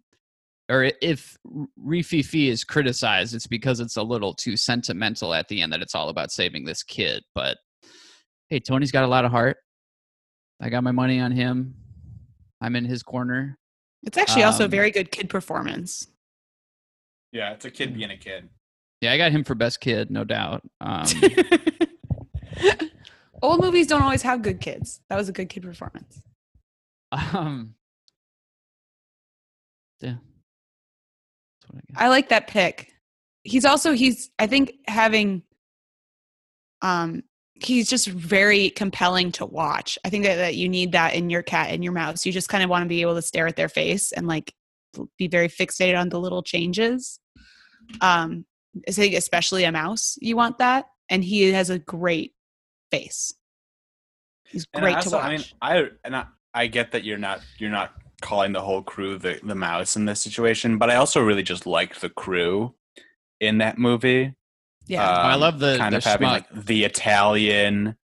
or 0.69 0.91
if 1.01 1.37
Rififi 1.81 2.49
is 2.49 2.65
criticized, 2.65 3.35
it's 3.35 3.47
because 3.47 3.79
it's 3.79 3.97
a 3.97 4.03
little 4.03 4.35
too 4.35 4.57
sentimental 4.57 5.33
at 5.33 5.47
the 5.47 5.63
end 5.63 5.73
that 5.73 5.81
it's 5.81 5.95
all 5.95 6.09
about 6.09 6.33
saving 6.33 6.65
this 6.65 6.83
kid. 6.83 7.23
But 7.37 7.57
hey, 8.49 8.59
Tony's 8.59 8.93
got 8.93 9.05
a 9.05 9.09
lot 9.09 9.25
of 9.25 9.31
heart. 9.31 9.59
I 10.61 10.71
got 10.71 10.83
my 10.83 10.93
money 10.93 11.21
on 11.21 11.31
him. 11.31 11.75
I'm 12.61 12.75
in 12.75 12.85
his 12.85 13.03
corner. 13.03 13.59
It's 14.03 14.19
actually 14.19 14.43
also 14.45 14.65
a 14.65 14.67
Um, 14.67 14.71
very 14.71 14.91
good 14.91 15.11
kid 15.13 15.29
performance. 15.29 16.07
Yeah, 17.33 17.53
it's 17.53 17.65
a 17.65 17.71
kid 17.71 17.95
being 17.95 18.11
a 18.11 18.17
kid. 18.17 18.49
Yeah, 19.01 19.13
I 19.13 19.19
got 19.19 19.33
him 19.33 19.45
for 19.45 19.55
best 19.55 19.81
kid, 19.81 20.11
no 20.11 20.25
doubt. 20.25 20.63
Um, 20.81 21.07
Old 23.43 23.61
movies 23.61 23.87
don't 23.87 24.03
always 24.03 24.23
have 24.23 24.43
good 24.43 24.61
kids. 24.61 25.01
That 25.09 25.17
was 25.17 25.29
a 25.29 25.33
good 25.33 25.49
kid 25.49 25.63
performance. 25.63 26.23
um, 27.13 27.75
yeah. 30.01 30.15
That's 31.61 31.71
what 31.71 31.77
I 31.77 31.93
got. 31.93 32.03
I 32.03 32.09
like 32.09 32.29
that 32.31 32.47
pick. 32.47 32.93
He's 33.43 33.65
also 33.65 33.93
he's 33.93 34.31
I 34.39 34.47
think 34.47 34.73
having 34.89 35.43
um 36.83 37.23
he's 37.55 37.89
just 37.89 38.09
very 38.09 38.71
compelling 38.71 39.33
to 39.33 39.47
watch. 39.47 39.99
I 40.05 40.11
think 40.11 40.25
that, 40.25 40.37
that 40.37 40.57
you 40.57 40.69
need 40.69 40.93
that 40.93 41.15
in 41.15 41.31
your 41.31 41.43
cat 41.43 41.71
and 41.71 41.83
your 41.83 41.93
mouse. 41.93 42.27
You 42.27 42.33
just 42.33 42.49
kind 42.49 42.63
of 42.65 42.71
want 42.71 42.83
to 42.83 42.89
be 42.89 43.01
able 43.01 43.15
to 43.15 43.23
stare 43.23 43.47
at 43.47 43.57
their 43.57 43.69
face 43.69 44.13
and 44.13 44.27
like 44.27 44.53
be 45.19 45.29
very 45.29 45.49
fixated 45.49 45.99
on 45.99 46.09
the 46.09 46.21
little 46.21 46.43
changes. 46.43 47.21
Um 48.01 48.45
I 48.89 48.91
think 48.93 49.15
especially 49.15 49.65
a 49.65 49.73
mouse, 49.73 50.19
you 50.21 50.37
want 50.37 50.59
that. 50.59 50.87
And 51.09 51.25
he 51.25 51.53
has 51.53 51.71
a 51.71 51.79
great 51.79 52.35
face. 52.91 53.33
He's 54.45 54.67
great 54.67 54.97
also, 54.97 55.11
to 55.11 55.17
watch. 55.17 55.25
I 55.25 55.37
mean, 55.37 55.45
I 55.63 55.89
and 56.05 56.17
I, 56.17 56.25
I 56.55 56.67
get 56.67 56.93
that 56.93 57.05
you're 57.05 57.19
not 57.19 57.41
you're 57.59 57.71
not 57.71 57.93
calling 58.23 58.53
the 58.53 58.61
whole 58.61 58.83
crew 58.83 59.19
the 59.19 59.41
the 59.43 59.55
mouse 59.55 59.97
in 59.97 60.05
this 60.05 60.21
situation, 60.21 60.79
but 60.79 60.91
I 60.91 60.97
also 60.97 61.21
really 61.23 61.43
just 61.43 61.67
liked 61.67 62.01
the 62.01 62.09
crew 62.11 62.75
in 63.41 63.59
that 63.59 63.79
movie. 63.79 64.35
yeah. 64.87 65.09
I 65.09 65.35
Um, 65.35 65.41
love 65.41 65.59
the- 65.59 65.77
kind 65.79 65.93
the 65.93 65.99
of 65.99 66.05
having 66.05 66.29
schmuck. 66.29 66.31
like 66.33 66.65
the 66.65 66.85
Italian 66.85 67.97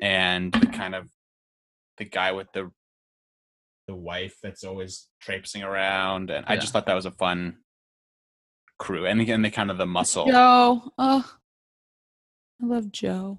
and 0.00 0.52
the 0.52 0.66
kind 0.66 0.94
of 0.94 1.08
the 1.96 2.04
guy 2.04 2.32
with 2.32 2.46
the 2.52 2.70
the 3.88 3.96
wife 3.96 4.36
that's 4.42 4.62
always 4.62 5.08
traipsing 5.20 5.64
around, 5.64 6.30
and 6.30 6.44
I 6.46 6.56
just 6.56 6.72
thought 6.72 6.86
that 6.86 6.94
was 6.94 7.06
a 7.06 7.10
fun 7.10 7.56
crew, 8.78 9.06
and 9.06 9.20
again, 9.20 9.42
the 9.42 9.50
kind 9.50 9.70
of 9.70 9.78
the 9.78 9.86
muscle. 9.86 10.26
Joe. 10.26 10.92
Oh. 10.96 11.34
I 12.62 12.66
love 12.66 12.92
Joe. 12.92 13.38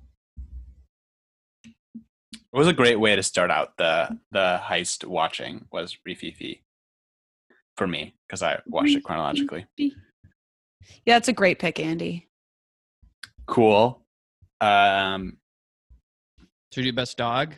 It 1.63 2.57
was 2.57 2.67
a 2.67 2.73
great 2.73 2.99
way 2.99 3.15
to 3.15 3.23
start 3.23 3.51
out 3.51 3.77
the 3.77 4.17
the 4.31 4.59
heist 4.63 5.05
watching 5.05 5.65
was 5.71 5.97
Rififi 6.07 6.61
for 7.77 7.85
me 7.87 8.15
because 8.27 8.41
I 8.41 8.59
watched 8.65 8.95
it 8.95 9.03
chronologically. 9.03 9.67
Yeah, 11.05 11.17
it's 11.17 11.27
a 11.27 11.33
great 11.33 11.59
pick, 11.59 11.79
Andy. 11.79 12.27
Cool. 13.45 14.03
Um, 14.59 15.37
Should 16.73 16.85
we 16.85 16.91
do 16.91 16.95
best 16.95 17.17
dog? 17.17 17.53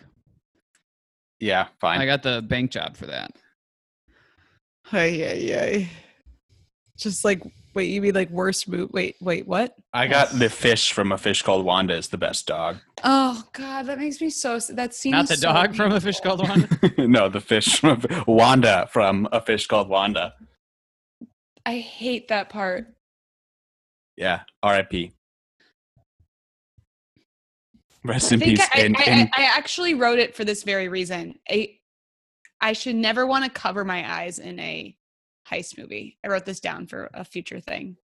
Yeah, 1.42 1.68
fine. 1.82 2.00
I 2.00 2.06
got 2.06 2.24
the 2.24 2.42
bank 2.42 2.72
job 2.72 2.96
for 2.96 3.08
that. 3.08 3.32
Hey, 4.88 5.18
yeah, 5.18 5.34
yeah. 5.34 5.86
Just 6.98 7.26
like 7.26 7.42
wait, 7.74 7.86
you 7.86 8.02
mean 8.02 8.14
like 8.14 8.30
worst 8.30 8.68
move? 8.68 8.92
Wait, 8.92 9.16
wait, 9.22 9.48
what? 9.48 9.76
I 9.94 10.08
got 10.08 10.30
the 10.32 10.50
fish 10.50 10.94
from 10.94 11.12
a 11.12 11.18
fish 11.18 11.42
called 11.42 11.66
Wanda 11.66 11.96
is 11.96 12.10
the 12.10 12.18
best 12.18 12.48
dog. 12.48 12.78
Oh 13.04 13.44
God, 13.54 13.88
that 13.88 13.98
makes 13.98 14.22
me 14.22 14.30
so. 14.30 14.60
That 14.60 14.94
seems 14.94 15.14
Not 15.14 15.28
the 15.28 15.38
so 15.38 15.52
dog 15.52 15.76
from 15.76 15.90
mean. 15.90 15.98
a 15.98 16.02
fish 16.02 16.20
called 16.20 16.48
one. 16.48 16.68
no, 17.12 17.30
the 17.30 17.42
fish 17.42 17.80
from 17.80 18.04
Wanda 18.28 18.88
from 18.92 19.28
a 19.32 19.42
fish 19.42 19.68
called 19.68 19.90
Wanda. 19.90 20.34
I 21.66 21.78
hate 21.78 22.28
that 22.30 22.50
part. 22.50 22.88
Yeah, 24.18 24.42
R.I.P. 24.62 25.14
Rest 28.04 28.32
I 28.32 28.36
in 28.36 28.42
peace. 28.42 28.68
I, 28.74 28.82
in, 28.82 28.96
I, 28.96 29.30
I, 29.36 29.44
I 29.44 29.44
actually 29.44 29.94
wrote 29.94 30.20
it 30.20 30.36
for 30.36 30.44
this 30.44 30.64
very 30.64 30.88
reason. 30.88 31.38
I, 31.50 31.78
I 32.60 32.74
should 32.74 32.96
never 32.96 33.26
want 33.26 33.46
to 33.46 33.52
cover 33.52 33.86
my 33.86 34.20
eyes 34.20 34.40
in 34.40 34.60
a 34.60 34.96
heist 35.50 35.78
movie. 35.78 36.18
I 36.24 36.28
wrote 36.28 36.46
this 36.46 36.60
down 36.60 36.88
for 36.88 37.10
a 37.14 37.24
future 37.24 37.60
thing. 37.60 37.98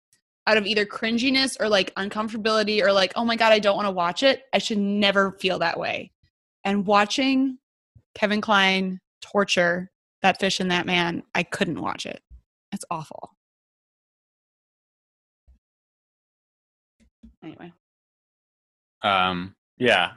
Out 0.47 0.57
of 0.57 0.67
either 0.67 0.87
cringiness 0.87 1.57
or 1.59 1.69
like 1.69 1.95
uncomfortability 1.97 2.83
or 2.83 2.93
like, 2.93 3.13
oh 3.17 3.25
my 3.25 3.37
God, 3.37 3.53
I 3.53 3.59
don't 3.59 3.77
want 3.77 3.87
to 3.87 3.93
watch 3.93 4.23
it. 4.23 4.45
I 4.53 4.59
should 4.59 4.79
never 4.79 5.33
feel 5.33 5.59
that 5.59 5.79
way. 5.79 6.13
And 6.63 6.87
watching 6.87 7.59
Kevin 8.15 8.41
Kline 8.41 9.01
torture 9.21 9.91
that 10.23 10.39
fish 10.39 10.61
and 10.61 10.71
that 10.71 10.87
man, 10.87 11.23
I 11.35 11.43
couldn't 11.43 11.81
watch 11.81 12.07
it. 12.07 12.21
It's 12.73 12.85
awful. 12.91 13.31
Anyway. 17.43 17.73
um, 19.03 19.56
yeah, 19.79 20.13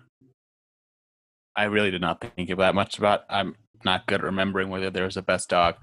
I 1.55 1.65
really 1.65 1.91
did 1.91 2.01
not 2.01 2.21
think 2.21 2.55
that 2.55 2.75
much 2.75 2.97
about. 2.97 3.21
I'm 3.29 3.55
not 3.83 4.07
good 4.07 4.21
at 4.21 4.25
remembering 4.25 4.69
whether 4.69 4.89
there 4.89 5.05
was 5.05 5.17
a 5.17 5.21
best 5.21 5.49
dog. 5.49 5.75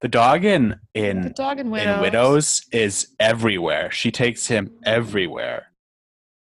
The 0.00 0.08
dog 0.08 0.44
in 0.44 0.76
in 0.94 1.22
the 1.22 1.26
in 1.28 1.32
dog 1.32 1.58
and 1.58 1.70
widows. 1.70 1.94
in 1.94 2.00
Widows 2.00 2.66
is 2.72 3.08
everywhere. 3.18 3.90
She 3.90 4.10
takes 4.10 4.46
him 4.46 4.72
everywhere. 4.84 5.72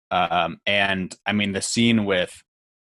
Um, 0.09 0.57
and 0.65 1.15
I 1.25 1.33
mean, 1.33 1.51
the 1.51 1.61
scene 1.61 2.05
with 2.05 2.41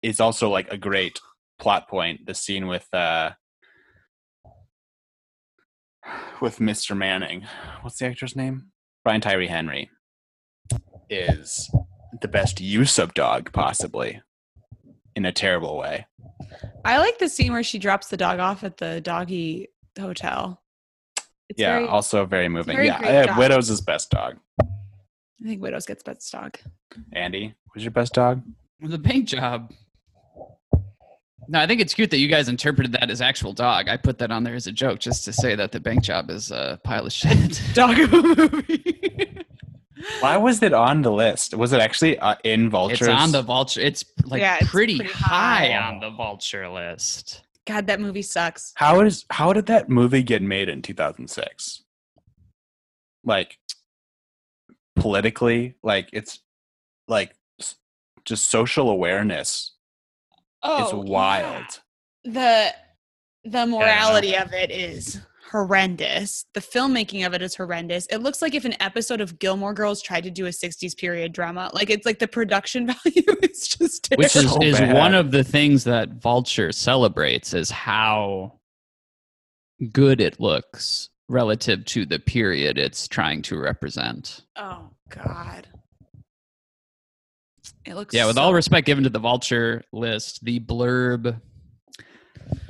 is 0.02 0.20
also 0.20 0.48
like 0.48 0.70
a 0.72 0.78
great 0.78 1.20
plot 1.58 1.88
point. 1.88 2.26
The 2.26 2.34
scene 2.34 2.66
with 2.66 2.86
uh, 2.94 3.32
with 6.40 6.58
Mr. 6.58 6.96
Manning, 6.96 7.46
what's 7.80 7.98
the 7.98 8.06
actor's 8.06 8.36
name? 8.36 8.70
Brian 9.04 9.20
Tyree 9.20 9.48
Henry 9.48 9.90
is 11.10 11.70
the 12.20 12.28
best 12.28 12.60
use 12.60 12.98
of 12.98 13.14
dog 13.14 13.52
possibly 13.52 14.20
in 15.16 15.24
a 15.24 15.32
terrible 15.32 15.76
way. 15.76 16.06
I 16.84 16.98
like 16.98 17.18
the 17.18 17.28
scene 17.28 17.52
where 17.52 17.62
she 17.62 17.78
drops 17.78 18.08
the 18.08 18.16
dog 18.16 18.38
off 18.38 18.64
at 18.64 18.76
the 18.76 19.00
doggy 19.00 19.68
hotel. 19.98 20.60
It's 21.48 21.60
yeah, 21.60 21.78
very, 21.78 21.88
also 21.88 22.24
very 22.24 22.48
moving. 22.48 22.76
very 22.76 22.86
yeah, 22.86 22.98
great 22.98 23.16
uh, 23.16 23.26
dog. 23.26 23.38
Widows 23.38 23.70
is 23.70 23.80
best 23.80 24.10
dog. 24.10 24.38
I 24.60 25.44
think 25.44 25.60
Widows 25.60 25.86
gets 25.86 26.02
best 26.02 26.30
dog. 26.32 26.56
Andy, 27.12 27.54
who's 27.72 27.84
your 27.84 27.90
best 27.90 28.14
dog? 28.14 28.42
the 28.80 28.98
bank 28.98 29.26
job. 29.26 29.72
No, 31.48 31.58
I 31.58 31.66
think 31.66 31.80
it's 31.80 31.94
cute 31.94 32.10
that 32.10 32.18
you 32.18 32.28
guys 32.28 32.48
interpreted 32.48 32.92
that 32.92 33.10
as 33.10 33.20
actual 33.20 33.52
dog. 33.52 33.88
I 33.88 33.96
put 33.96 34.18
that 34.18 34.30
on 34.30 34.44
there 34.44 34.54
as 34.54 34.66
a 34.66 34.72
joke 34.72 35.00
just 35.00 35.24
to 35.24 35.32
say 35.32 35.54
that 35.54 35.72
the 35.72 35.80
bank 35.80 36.02
job 36.02 36.30
is 36.30 36.50
a 36.50 36.80
pile 36.84 37.06
of 37.06 37.12
shit. 37.12 37.60
Dog 37.74 37.98
of 37.98 38.12
a 38.12 38.22
movie. 38.22 39.01
Why 40.20 40.36
was 40.36 40.62
it 40.62 40.72
on 40.72 41.02
the 41.02 41.10
list? 41.12 41.54
Was 41.54 41.72
it 41.72 41.80
actually 41.80 42.18
uh, 42.18 42.36
in 42.44 42.70
Vulture? 42.70 42.94
it's 42.94 43.08
on 43.08 43.32
the 43.32 43.42
vulture. 43.42 43.80
It's 43.80 44.04
like 44.24 44.40
Yeah, 44.40 44.58
it's 44.60 44.70
pretty, 44.70 44.96
pretty 44.98 45.12
high, 45.12 45.70
high. 45.72 45.88
on 45.92 46.00
the 46.00 46.10
vulture 46.10 46.68
list. 46.68 47.42
God, 47.66 47.86
that 47.88 48.00
movie 48.00 48.22
sucks. 48.22 48.72
How 48.76 49.00
is 49.00 49.24
how 49.30 49.52
did 49.52 49.66
that 49.66 49.88
movie 49.88 50.22
get 50.22 50.42
made 50.42 50.68
in 50.68 50.82
2006? 50.82 51.82
Like 53.24 53.58
politically, 54.96 55.74
like 55.82 56.08
it's 56.12 56.40
like 57.08 57.34
just 58.24 58.50
social 58.50 58.90
awareness 58.90 59.72
Oh, 60.62 60.86
is 60.86 61.08
wild. 61.08 61.80
The 62.24 62.72
the 63.44 63.66
morality 63.66 64.36
of 64.36 64.52
it 64.52 64.70
is 64.70 65.20
horrendous. 65.52 66.46
The 66.54 66.60
filmmaking 66.60 67.24
of 67.26 67.34
it 67.34 67.42
is 67.42 67.54
horrendous. 67.54 68.06
It 68.06 68.18
looks 68.18 68.40
like 68.42 68.54
if 68.54 68.64
an 68.64 68.74
episode 68.80 69.20
of 69.20 69.38
Gilmore 69.38 69.74
Girls 69.74 70.00
tried 70.02 70.24
to 70.24 70.30
do 70.30 70.46
a 70.46 70.50
60s 70.50 70.96
period 70.96 71.32
drama. 71.32 71.70
Like 71.74 71.90
it's 71.90 72.06
like 72.06 72.18
the 72.18 72.26
production 72.26 72.86
value 73.04 73.22
is 73.42 73.68
just 73.68 74.04
terrible. 74.04 74.22
Which 74.24 74.34
is, 74.34 74.50
so 74.50 74.62
is 74.62 74.80
one 74.94 75.14
of 75.14 75.30
the 75.30 75.44
things 75.44 75.84
that 75.84 76.14
Vulture 76.14 76.72
celebrates 76.72 77.52
is 77.54 77.70
how 77.70 78.58
good 79.92 80.20
it 80.20 80.40
looks 80.40 81.10
relative 81.28 81.84
to 81.84 82.06
the 82.06 82.18
period 82.18 82.78
it's 82.78 83.06
trying 83.06 83.42
to 83.42 83.58
represent. 83.58 84.40
Oh 84.56 84.90
God. 85.10 85.68
It 87.84 87.94
looks 87.94 88.14
Yeah, 88.14 88.26
with 88.26 88.36
so- 88.36 88.42
all 88.42 88.54
respect 88.54 88.86
given 88.86 89.04
to 89.04 89.10
the 89.10 89.18
Vulture 89.18 89.82
list, 89.92 90.44
the 90.44 90.60
blurb 90.60 91.40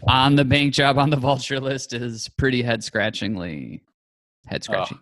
on 0.07 0.36
the 0.36 0.44
bank 0.44 0.74
job 0.74 0.99
on 0.99 1.11
the 1.11 1.16
Vulture 1.16 1.61
list 1.61 1.93
is 1.93 2.28
pretty 2.28 2.62
head 2.62 2.82
scratchingly 2.82 3.82
head 4.47 4.65
scratching. 4.65 4.99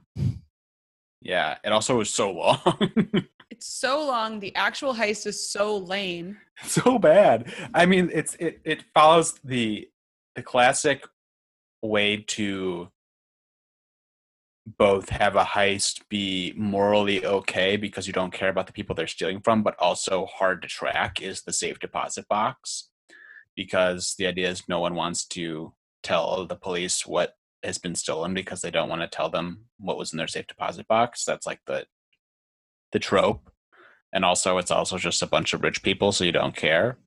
Yeah, 1.23 1.59
it 1.65 1.73
also 1.73 1.99
was 1.99 2.11
so 2.11 2.31
long. 2.33 3.27
It's 3.51 3.67
so 3.67 4.07
long. 4.07 4.39
The 4.39 4.55
actual 4.55 4.95
heist 4.95 5.27
is 5.27 5.51
so 5.51 5.77
lame. 5.77 6.39
so 6.65 6.99
bad. 6.99 7.53
I 7.75 7.85
mean, 7.85 8.11
it's 8.13 8.35
it 8.37 8.61
it 8.65 8.85
follows 8.95 9.35
the 9.45 9.89
the 10.37 10.43
classic 10.43 11.05
way 11.83 12.19
to 12.29 12.89
both 14.79 15.09
have 15.09 15.35
a 15.37 15.45
heist 15.45 16.03
be 16.09 16.53
morally 16.57 17.27
okay 17.27 17.77
because 17.77 18.07
you 18.07 18.13
don't 18.13 18.33
care 18.33 18.51
about 18.51 18.67
the 18.67 18.73
people 18.73 18.95
they're 18.95 19.07
stealing 19.07 19.41
from, 19.41 19.63
but 19.63 19.75
also 19.81 20.27
hard 20.27 20.63
to 20.63 20.69
track 20.69 21.21
is 21.21 21.43
the 21.43 21.53
safe 21.53 21.81
deposit 21.81 22.29
box. 22.29 22.90
Because 23.57 24.15
the 24.19 24.27
idea 24.27 24.49
is 24.49 24.69
no 24.69 24.81
one 24.81 24.95
wants 24.95 25.25
to 25.29 25.73
tell 26.03 26.47
the 26.47 26.57
police 26.57 27.07
what 27.07 27.35
has 27.63 27.79
been 27.79 27.95
stolen 27.95 28.33
because 28.33 28.63
they 28.63 28.71
don't 28.71 28.89
want 28.89 29.03
to 29.03 29.09
tell 29.09 29.29
them 29.29 29.67
what 29.79 29.99
was 29.99 30.13
in 30.13 30.17
their 30.17 30.27
safe 30.27 30.47
deposit 30.47 30.89
box. 30.89 31.25
That's 31.25 31.47
like 31.47 31.61
the 31.67 31.87
the 32.93 32.99
trope. 32.99 33.51
And 34.13 34.25
also 34.25 34.59
it's 34.59 34.71
also 34.71 34.99
just 34.99 35.23
a 35.23 35.27
bunch 35.27 35.53
of 35.53 35.63
rich 35.63 35.83
people, 35.83 36.13
so 36.13 36.25
you 36.25 36.33
don't 36.33 36.57
care. 36.57 36.99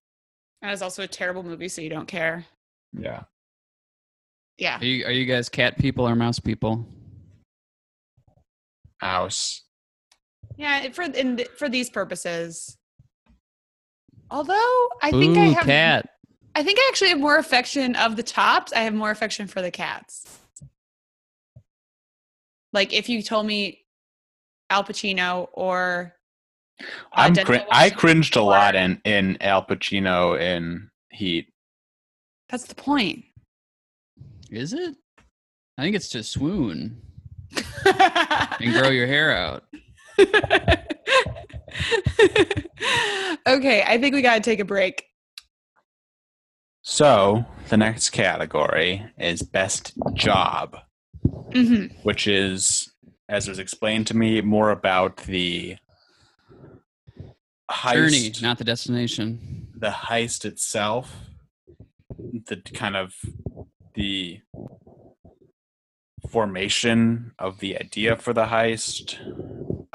And 0.62 0.72
it's 0.72 0.82
also 0.82 1.04
a 1.04 1.08
terrible 1.08 1.44
movie, 1.44 1.68
so 1.68 1.82
you 1.82 1.90
don't 1.90 2.08
care. 2.08 2.46
Yeah. 2.98 3.24
Yeah. 4.58 4.80
Are 4.80 4.86
you, 4.86 5.06
are 5.06 5.12
you 5.12 5.26
guys 5.26 5.50
cat 5.50 5.78
people 5.78 6.08
or 6.08 6.16
mouse 6.16 6.40
people? 6.40 6.88
House. 9.00 9.64
Yeah, 10.56 10.90
for 10.92 11.04
in 11.04 11.38
th- 11.38 11.50
for 11.58 11.68
these 11.68 11.90
purposes. 11.90 12.78
Although 14.30 14.90
I 15.02 15.12
think 15.12 15.38
I 15.38 15.46
have 15.46 15.66
cat. 15.66 16.10
I 16.56 16.64
think 16.64 16.78
I 16.80 16.88
actually 16.90 17.10
have 17.10 17.20
more 17.20 17.38
affection 17.38 17.96
of 17.96 18.16
the 18.16 18.24
tops. 18.24 18.72
I 18.74 18.82
have 18.82 18.94
more 18.94 19.12
affection 19.12 19.48
for 19.48 19.62
the 19.62 19.72
cats. 19.72 20.40
Like 22.72 22.94
if 22.94 23.10
you 23.10 23.22
told 23.22 23.46
me 23.46 23.86
Al 24.70 24.84
Pacino 24.84 25.48
or 25.54 26.14
uh, 26.82 26.86
I'm 27.14 27.34
Denzel 27.34 27.46
cri- 27.46 27.66
I 27.72 27.90
cringed 27.90 28.36
a 28.36 28.40
or- 28.40 28.50
lot 28.50 28.76
in 28.76 29.02
in 29.06 29.38
Al 29.42 29.66
Pacino 29.66 30.40
in 30.40 30.90
Heat. 31.12 31.48
That's 32.50 32.66
the 32.66 32.76
point. 32.76 33.24
Is 34.52 34.74
it? 34.74 34.96
I 35.78 35.82
think 35.82 35.96
it's 35.96 36.10
to 36.10 36.24
swoon 36.24 37.02
and 37.86 38.74
grow 38.74 38.90
your 38.90 39.08
hair 39.08 39.36
out. 39.36 39.64
okay, 43.48 43.84
I 43.84 43.98
think 44.00 44.14
we 44.14 44.22
got 44.22 44.36
to 44.36 44.42
take 44.42 44.60
a 44.60 44.66
break. 44.66 45.04
So 46.86 47.46
the 47.70 47.78
next 47.78 48.10
category 48.10 49.06
is 49.18 49.42
best 49.42 49.94
job, 50.14 50.78
hmm 51.54 51.86
which 52.04 52.28
is, 52.28 52.92
as 53.30 53.48
was 53.48 53.58
explained 53.58 54.08
to 54.08 54.18
me, 54.18 54.42
more 54.42 54.70
about 54.70 55.16
the 55.18 55.78
Journey, 57.92 58.30
heist, 58.32 58.42
not 58.42 58.58
the 58.58 58.66
destination. 58.66 59.70
the 59.78 59.92
heist 59.92 60.44
itself, 60.44 61.16
the 62.48 62.58
kind 62.74 62.98
of 62.98 63.16
the 63.96 64.42
formation 66.30 67.32
of 67.40 67.60
the 67.60 67.78
idea 67.80 68.18
for 68.18 68.34
the 68.34 68.48
heist, 68.48 69.18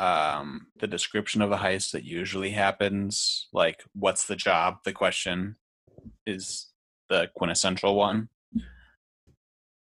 um, 0.01 0.69
the 0.81 0.87
description 0.87 1.43
of 1.43 1.51
the 1.51 1.57
heist 1.57 1.91
that 1.91 2.05
usually 2.05 2.53
happens, 2.53 3.49
like 3.53 3.85
what's 3.95 4.25
the 4.27 4.37
job? 4.37 4.79
The 4.85 4.93
question 4.93 5.57
is 6.27 6.69
the 7.09 7.29
quintessential 7.35 7.95
one. 7.95 8.29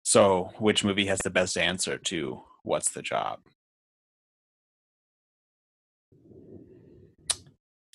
So, 0.03 0.51
which 0.59 0.83
movie 0.83 1.07
has 1.07 1.19
the 1.19 1.29
best 1.29 1.57
answer 1.57 1.97
to 1.97 2.43
what's 2.63 2.91
the 2.91 3.01
job? 3.01 3.39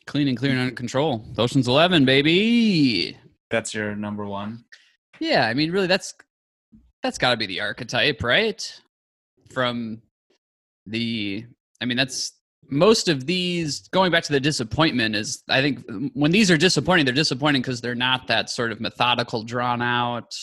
Clean 0.07 0.27
and 0.27 0.37
clear 0.37 0.51
and 0.53 0.61
under 0.61 0.75
control. 0.75 1.25
Ocean's 1.39 1.69
Eleven, 1.69 2.05
baby. 2.05 3.17
That's 3.49 3.73
your 3.73 3.95
number 3.95 4.27
one. 4.27 4.65
Yeah, 5.21 5.47
I 5.47 5.55
mean, 5.55 5.71
really, 5.71 5.87
that's 5.87 6.15
that's 7.03 7.19
got 7.19 7.31
to 7.31 7.37
be 7.37 7.47
the 7.47 7.61
archetype, 7.61 8.23
right? 8.23 8.81
From 9.53 10.03
the, 10.87 11.45
I 11.81 11.85
mean, 11.85 11.97
that's 11.97 12.33
most 12.71 13.09
of 13.09 13.27
these. 13.27 13.89
Going 13.89 14.13
back 14.13 14.23
to 14.25 14.33
the 14.33 14.41
disappointment 14.41 15.17
is, 15.17 15.43
I 15.49 15.61
think, 15.61 15.85
when 16.15 16.31
these 16.31 16.51
are 16.51 16.57
disappointing, 16.57 17.05
they're 17.05 17.15
disappointing 17.15 17.63
because 17.63 17.81
they're 17.81 17.95
not 17.95 18.27
that 18.29 18.51
sort 18.51 18.73
of 18.73 18.81
methodical, 18.81 19.43
drawn 19.43 19.83
out 19.83 20.35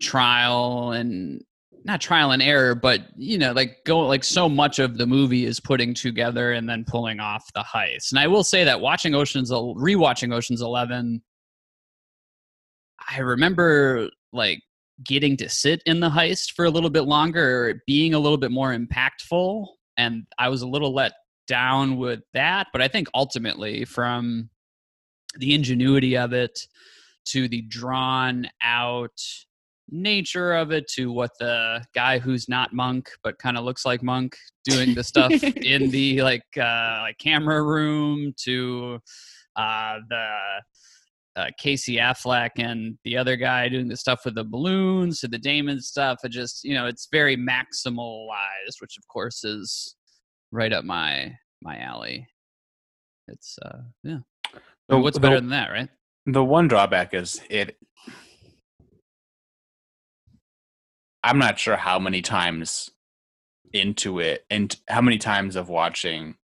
trial 0.00 0.92
and 0.92 1.42
not 1.84 2.00
trial 2.00 2.32
and 2.32 2.42
error, 2.42 2.74
but 2.74 3.02
you 3.16 3.38
know, 3.38 3.52
like 3.52 3.78
go 3.86 4.00
like 4.00 4.24
so 4.24 4.48
much 4.48 4.78
of 4.78 4.98
the 4.98 5.06
movie 5.06 5.44
is 5.46 5.60
putting 5.60 5.94
together 5.94 6.52
and 6.52 6.68
then 6.68 6.84
pulling 6.86 7.20
off 7.20 7.44
the 7.54 7.60
heist. 7.60 8.10
And 8.10 8.18
I 8.18 8.26
will 8.26 8.44
say 8.44 8.64
that 8.64 8.80
watching 8.80 9.14
Ocean's, 9.14 9.50
rewatching 9.50 10.34
Ocean's 10.34 10.62
Eleven, 10.62 11.22
I 13.10 13.20
remember 13.20 14.10
like 14.32 14.60
getting 15.04 15.36
to 15.38 15.48
sit 15.48 15.82
in 15.86 16.00
the 16.00 16.10
heist 16.10 16.52
for 16.54 16.64
a 16.66 16.70
little 16.70 16.90
bit 16.90 17.02
longer, 17.02 17.82
being 17.86 18.14
a 18.14 18.18
little 18.18 18.38
bit 18.38 18.50
more 18.50 18.76
impactful, 18.76 19.66
and 20.00 20.26
I 20.38 20.48
was 20.48 20.62
a 20.62 20.66
little 20.66 20.94
let 20.94 21.12
down 21.46 21.98
with 21.98 22.20
that. 22.32 22.68
But 22.72 22.80
I 22.80 22.88
think 22.88 23.08
ultimately, 23.14 23.84
from 23.84 24.48
the 25.36 25.54
ingenuity 25.54 26.16
of 26.16 26.32
it 26.32 26.66
to 27.26 27.48
the 27.48 27.60
drawn 27.62 28.48
out 28.62 29.20
nature 29.90 30.54
of 30.54 30.70
it 30.70 30.88
to 30.88 31.12
what 31.12 31.32
the 31.38 31.84
guy 31.94 32.18
who's 32.18 32.48
not 32.48 32.72
monk 32.72 33.10
but 33.24 33.38
kind 33.38 33.58
of 33.58 33.64
looks 33.64 33.84
like 33.84 34.04
monk 34.04 34.36
doing 34.64 34.94
the 34.94 35.02
stuff 35.02 35.32
in 35.42 35.90
the 35.90 36.22
like 36.22 36.44
uh 36.56 36.98
like 37.02 37.18
camera 37.18 37.60
room 37.60 38.32
to 38.36 39.00
uh 39.56 39.96
the 40.08 40.36
uh, 41.36 41.46
Casey 41.58 41.96
Affleck 41.96 42.50
and 42.56 42.98
the 43.04 43.16
other 43.16 43.36
guy 43.36 43.68
doing 43.68 43.88
the 43.88 43.96
stuff 43.96 44.22
with 44.24 44.34
the 44.34 44.44
balloons 44.44 45.20
to 45.20 45.28
the 45.28 45.38
Damon 45.38 45.80
stuff. 45.80 46.18
It 46.24 46.30
just, 46.30 46.64
you 46.64 46.74
know, 46.74 46.86
it's 46.86 47.08
very 47.10 47.36
maximalized, 47.36 48.80
which 48.80 48.96
of 48.98 49.06
course 49.08 49.44
is 49.44 49.94
right 50.50 50.72
up 50.72 50.84
my 50.84 51.32
my 51.62 51.78
alley. 51.78 52.26
It's 53.28 53.56
uh 53.64 53.78
yeah. 54.02 54.18
Mean, 54.88 55.02
what's 55.02 55.16
the- 55.16 55.20
better 55.20 55.40
than 55.40 55.50
that, 55.50 55.70
right? 55.70 55.88
The 56.26 56.44
one 56.44 56.68
drawback 56.68 57.14
is 57.14 57.40
it. 57.48 57.76
I'm 61.22 61.38
not 61.38 61.58
sure 61.58 61.76
how 61.76 61.98
many 61.98 62.22
times 62.22 62.90
into 63.72 64.18
it 64.18 64.44
and 64.50 64.74
how 64.88 65.00
many 65.00 65.18
times 65.18 65.54
of 65.54 65.68
watching 65.68 66.36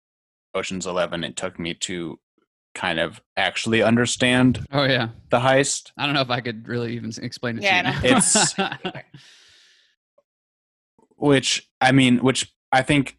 Ocean's 0.54 0.86
Eleven 0.86 1.24
it 1.24 1.36
took 1.36 1.58
me 1.58 1.74
to 1.74 2.18
kind 2.76 3.00
of 3.00 3.20
actually 3.36 3.82
understand 3.82 4.64
Oh 4.70 4.84
yeah. 4.84 5.08
the 5.30 5.40
heist. 5.40 5.90
I 5.96 6.04
don't 6.04 6.14
know 6.14 6.20
if 6.20 6.30
I 6.30 6.40
could 6.42 6.68
really 6.68 6.94
even 6.94 7.10
explain 7.22 7.56
it 7.58 7.64
Yeah, 7.64 7.82
to 7.82 7.88
you. 8.08 8.14
know. 8.14 8.16
It's- 8.18 8.54
which 11.16 11.68
I 11.80 11.92
mean, 11.92 12.18
which 12.18 12.52
I 12.72 12.82
think 12.82 13.18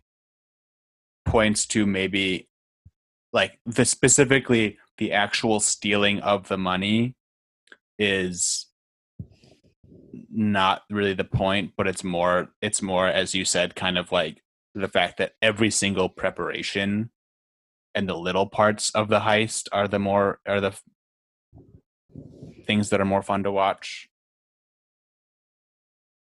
points 1.25 1.65
to 1.67 1.85
maybe 1.85 2.47
like 3.33 3.59
the 3.65 3.85
specifically 3.85 4.77
the 4.97 5.11
actual 5.11 5.59
stealing 5.59 6.19
of 6.21 6.47
the 6.47 6.57
money 6.57 7.15
is 7.99 8.67
not 10.31 10.83
really 10.89 11.13
the 11.13 11.23
point, 11.23 11.71
but 11.75 11.87
it's 11.87 12.03
more 12.03 12.49
it's 12.61 12.81
more 12.81 13.07
as 13.07 13.33
you 13.33 13.45
said, 13.45 13.75
kind 13.75 13.97
of 13.97 14.11
like 14.11 14.41
the 14.75 14.87
fact 14.87 15.17
that 15.17 15.33
every 15.41 15.71
single 15.71 16.07
preparation 16.09 17.09
and 17.97 18.07
the 18.07 18.15
little 18.15 18.45
parts 18.45 18.91
of 18.91 19.07
the 19.07 19.19
heist 19.19 19.67
are 19.71 19.87
the 19.87 19.97
more 19.97 20.39
are 20.47 20.61
the 20.61 20.71
things 22.67 22.91
that 22.91 23.01
are 23.01 23.05
more 23.05 23.23
fun 23.23 23.41
to 23.43 23.51
watch. 23.51 24.07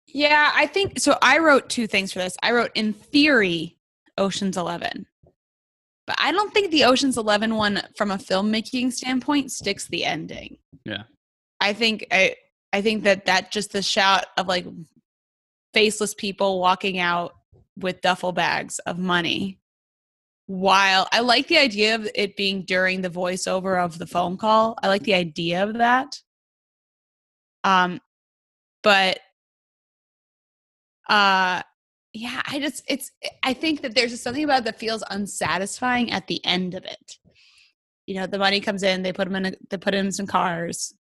Yeah, 0.08 0.52
I 0.54 0.68
think 0.68 1.00
so. 1.00 1.18
I 1.22 1.40
wrote 1.40 1.70
two 1.70 1.88
things 1.88 2.12
for 2.12 2.20
this. 2.20 2.36
I 2.44 2.52
wrote, 2.52 2.72
in 2.76 2.92
theory, 2.92 3.78
Ocean's 4.18 4.58
Eleven, 4.58 5.08
but 6.06 6.18
I 6.20 6.34
don't 6.34 6.54
think 6.54 6.70
the 6.70 6.84
Ocean's 6.84 7.18
Eleven 7.18 7.56
one, 7.56 7.82
from 7.96 8.12
a 8.12 8.18
filmmaking 8.18 8.92
standpoint, 8.92 9.52
sticks 9.52 9.88
the 9.88 10.04
ending. 10.04 10.58
Yeah. 10.84 11.04
I 11.62 11.72
think 11.72 12.06
I, 12.12 12.36
I 12.74 12.82
think 12.82 13.06
that 13.06 13.26
that 13.26 13.52
just 13.52 13.72
the 13.72 13.82
shout 13.82 14.26
of 14.38 14.48
like 14.48 14.66
faceless 15.74 16.14
people 16.14 16.60
walking 16.60 17.00
out 17.00 17.36
with 17.78 18.02
duffel 18.02 18.34
bags 18.34 18.80
of 18.80 19.00
money. 19.00 19.60
While 20.54 21.08
I 21.12 21.22
like 21.22 21.48
the 21.48 21.58
idea 21.58 21.96
of 21.96 22.08
it 22.14 22.36
being 22.36 22.62
during 22.62 23.02
the 23.02 23.10
voiceover 23.10 23.84
of 23.84 23.98
the 23.98 24.06
phone 24.06 24.38
call, 24.38 24.78
I 24.84 24.88
like 24.88 25.02
the 25.02 25.16
idea 25.16 25.64
of 25.64 25.80
that. 25.80 26.22
Um, 27.64 28.00
but 28.84 29.20
uh 31.10 31.64
yeah 32.14 32.42
i 32.46 32.60
just 32.60 32.84
it's 32.88 33.12
i 33.44 33.52
think 33.52 33.82
that 33.82 33.94
there's 33.96 34.22
something 34.22 34.44
about 34.44 34.60
it 34.60 34.66
that 34.66 34.80
feels 34.80 35.04
unsatisfying 35.10 36.12
at 36.12 36.28
the 36.28 36.40
end 36.46 36.76
of 36.76 36.86
it. 36.86 37.18
You 38.06 38.16
know 38.16 38.28
the 38.28 38.38
money 38.38 38.60
comes 38.60 38.84
in 38.84 39.02
they 39.02 39.12
put 39.12 39.26
them 39.26 39.36
in 39.38 39.46
a, 39.48 39.54
they 39.72 39.78
put 39.78 39.96
in 39.96 40.12
some 40.12 40.28
cars. 40.28 40.94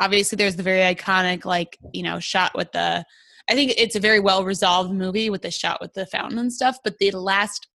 Obviously 0.00 0.34
there's 0.34 0.56
the 0.56 0.64
very 0.64 0.80
iconic 0.94 1.44
like 1.44 1.78
you 1.94 2.02
know 2.02 2.18
shot 2.18 2.56
with 2.56 2.72
the 2.72 3.04
i 3.48 3.54
think 3.54 3.72
it's 3.76 3.94
a 3.94 4.00
very 4.00 4.18
well 4.18 4.44
resolved 4.44 4.92
movie 4.92 5.30
with 5.30 5.42
the 5.42 5.50
shot 5.52 5.80
with 5.80 5.94
the 5.94 6.06
fountain 6.06 6.40
and 6.40 6.52
stuff 6.52 6.78
but 6.82 6.98
the 6.98 7.12
last 7.12 7.68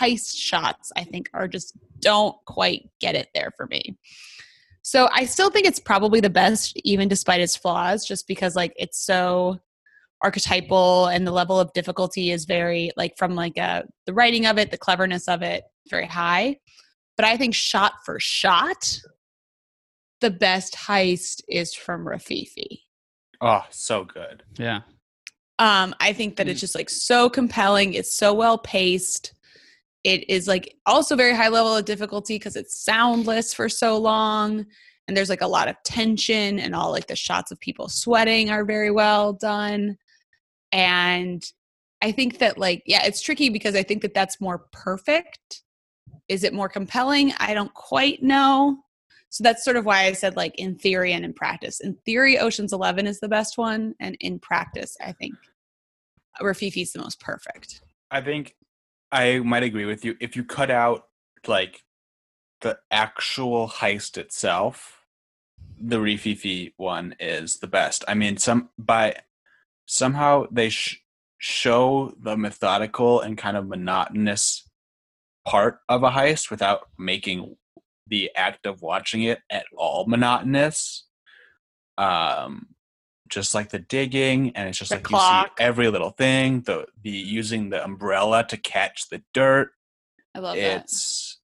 heist 0.00 0.36
shots 0.36 0.92
i 0.96 1.04
think 1.04 1.28
are 1.34 1.48
just 1.48 1.76
don't 2.00 2.36
quite 2.46 2.88
get 3.00 3.14
it 3.14 3.28
there 3.34 3.50
for 3.56 3.66
me 3.66 3.96
so 4.82 5.08
i 5.12 5.24
still 5.24 5.50
think 5.50 5.66
it's 5.66 5.78
probably 5.80 6.20
the 6.20 6.30
best 6.30 6.72
even 6.84 7.08
despite 7.08 7.40
its 7.40 7.56
flaws 7.56 8.04
just 8.06 8.26
because 8.28 8.54
like 8.54 8.72
it's 8.76 9.04
so 9.04 9.58
archetypal 10.22 11.06
and 11.06 11.26
the 11.26 11.30
level 11.32 11.58
of 11.60 11.72
difficulty 11.74 12.30
is 12.30 12.44
very 12.46 12.90
like 12.96 13.14
from 13.18 13.34
like 13.34 13.58
uh 13.58 13.82
the 14.06 14.14
writing 14.14 14.46
of 14.46 14.58
it 14.58 14.70
the 14.70 14.78
cleverness 14.78 15.28
of 15.28 15.42
it 15.42 15.64
very 15.90 16.06
high 16.06 16.56
but 17.16 17.26
i 17.26 17.36
think 17.36 17.54
shot 17.54 17.92
for 18.06 18.18
shot 18.20 18.98
the 20.20 20.30
best 20.30 20.74
heist 20.74 21.42
is 21.48 21.74
from 21.74 22.06
Rififi 22.06 22.80
Oh, 23.40 23.62
so 23.68 24.04
good. 24.04 24.42
Yeah. 24.58 24.80
um 25.58 25.94
i 26.00 26.12
think 26.14 26.36
that 26.36 26.48
it's 26.48 26.60
just 26.60 26.74
like 26.74 26.88
so 26.88 27.28
compelling 27.28 27.92
it's 27.92 28.14
so 28.14 28.32
well 28.32 28.56
paced 28.56 29.33
it 30.04 30.28
is 30.28 30.46
like 30.46 30.76
also 30.86 31.16
very 31.16 31.34
high 31.34 31.48
level 31.48 31.74
of 31.74 31.86
difficulty 31.86 32.36
because 32.36 32.56
it's 32.56 32.78
soundless 32.84 33.54
for 33.54 33.68
so 33.68 33.98
long 33.98 34.66
and 35.08 35.16
there's 35.16 35.30
like 35.30 35.40
a 35.40 35.46
lot 35.46 35.68
of 35.68 35.76
tension 35.84 36.58
and 36.58 36.74
all 36.74 36.90
like 36.90 37.06
the 37.06 37.16
shots 37.16 37.50
of 37.50 37.60
people 37.60 37.88
sweating 37.88 38.50
are 38.50 38.64
very 38.64 38.90
well 38.90 39.32
done. 39.32 39.96
And 40.72 41.42
i 42.02 42.12
think 42.12 42.38
that 42.38 42.58
like 42.58 42.82
yeah 42.84 43.02
it's 43.06 43.22
tricky 43.22 43.48
because 43.48 43.74
i 43.74 43.82
think 43.82 44.02
that 44.02 44.14
that's 44.14 44.40
more 44.40 44.66
perfect. 44.72 45.62
Is 46.28 46.44
it 46.44 46.54
more 46.54 46.68
compelling? 46.68 47.32
I 47.38 47.54
don't 47.54 47.72
quite 47.74 48.22
know. 48.22 48.78
So 49.30 49.42
that's 49.44 49.64
sort 49.64 49.76
of 49.76 49.84
why 49.84 50.04
i 50.04 50.12
said 50.12 50.36
like 50.36 50.54
in 50.56 50.76
theory 50.76 51.12
and 51.12 51.24
in 51.24 51.32
practice. 51.32 51.80
In 51.80 51.96
theory 52.04 52.38
oceans 52.38 52.72
11 52.72 53.06
is 53.06 53.20
the 53.20 53.28
best 53.28 53.56
one 53.56 53.94
and 54.00 54.16
in 54.20 54.38
practice 54.38 54.96
i 55.00 55.12
think 55.12 55.34
Rififi's 56.40 56.92
the 56.92 56.98
most 56.98 57.20
perfect. 57.20 57.80
I 58.10 58.20
think 58.20 58.54
I 59.14 59.38
might 59.38 59.62
agree 59.62 59.84
with 59.84 60.04
you. 60.04 60.16
If 60.20 60.34
you 60.34 60.42
cut 60.42 60.72
out 60.72 61.06
like 61.46 61.84
the 62.62 62.78
actual 62.90 63.68
heist 63.68 64.18
itself, 64.18 65.04
the 65.80 65.98
Rififi 65.98 66.72
one 66.76 67.14
is 67.20 67.58
the 67.60 67.68
best. 67.68 68.04
I 68.08 68.14
mean, 68.14 68.38
some 68.38 68.70
by 68.76 69.14
somehow 69.86 70.46
they 70.50 70.68
sh- 70.68 71.00
show 71.38 72.12
the 72.20 72.36
methodical 72.36 73.20
and 73.20 73.38
kind 73.38 73.56
of 73.56 73.68
monotonous 73.68 74.68
part 75.46 75.78
of 75.88 76.02
a 76.02 76.10
heist 76.10 76.50
without 76.50 76.88
making 76.98 77.56
the 78.08 78.32
act 78.34 78.66
of 78.66 78.82
watching 78.82 79.22
it 79.22 79.42
at 79.48 79.66
all 79.76 80.06
monotonous. 80.08 81.06
Um, 81.96 82.74
just 83.28 83.54
like 83.54 83.70
the 83.70 83.78
digging, 83.78 84.54
and 84.56 84.68
it's 84.68 84.78
just 84.78 84.90
The 84.90 84.96
like 84.96 85.04
clock. 85.04 85.46
you 85.58 85.64
see 85.64 85.66
every 85.68 85.88
little 85.88 86.10
thing. 86.10 86.60
The 86.62 86.86
the 87.02 87.10
using 87.10 87.70
the 87.70 87.82
umbrella 87.84 88.44
to 88.48 88.56
catch 88.56 89.08
the 89.08 89.22
dirt. 89.32 89.70
i 90.34 90.38
love 90.38 90.56
that 90.56 90.82
It's 90.82 91.38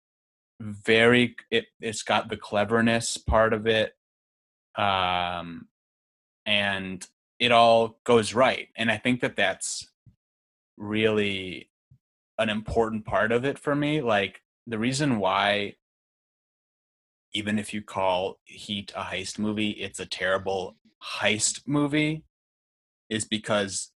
very 0.61 1.36
it. 1.51 1.66
It's 1.81 2.02
got 2.02 2.28
the 2.28 2.36
cleverness 2.36 3.16
part 3.16 3.52
of 3.52 3.66
it, 3.66 3.94
um, 4.77 5.69
and 6.47 7.07
it 7.39 7.52
all 7.52 7.98
goes 8.05 8.35
right. 8.35 8.69
And 8.77 8.90
I 8.90 8.98
think 8.98 9.20
that 9.23 9.36
that's 9.36 9.89
really 10.77 11.70
an 12.39 12.48
important 12.51 13.05
part 13.07 13.32
of 13.32 13.44
it 13.44 13.59
for 13.59 13.74
me. 13.74 14.01
Like 14.02 14.43
the 14.66 14.78
reason 14.78 15.19
why 15.19 15.77
even 17.32 17.59
if 17.59 17.73
you 17.73 17.81
call 17.81 18.39
Heat 18.44 18.93
a 18.97 19.02
heist 19.05 19.39
movie, 19.39 19.70
it's 19.70 20.01
a 20.01 20.07
terrible 20.07 20.77
heist 21.02 21.62
movie, 21.66 22.24
is 23.09 23.24
because 23.24 23.90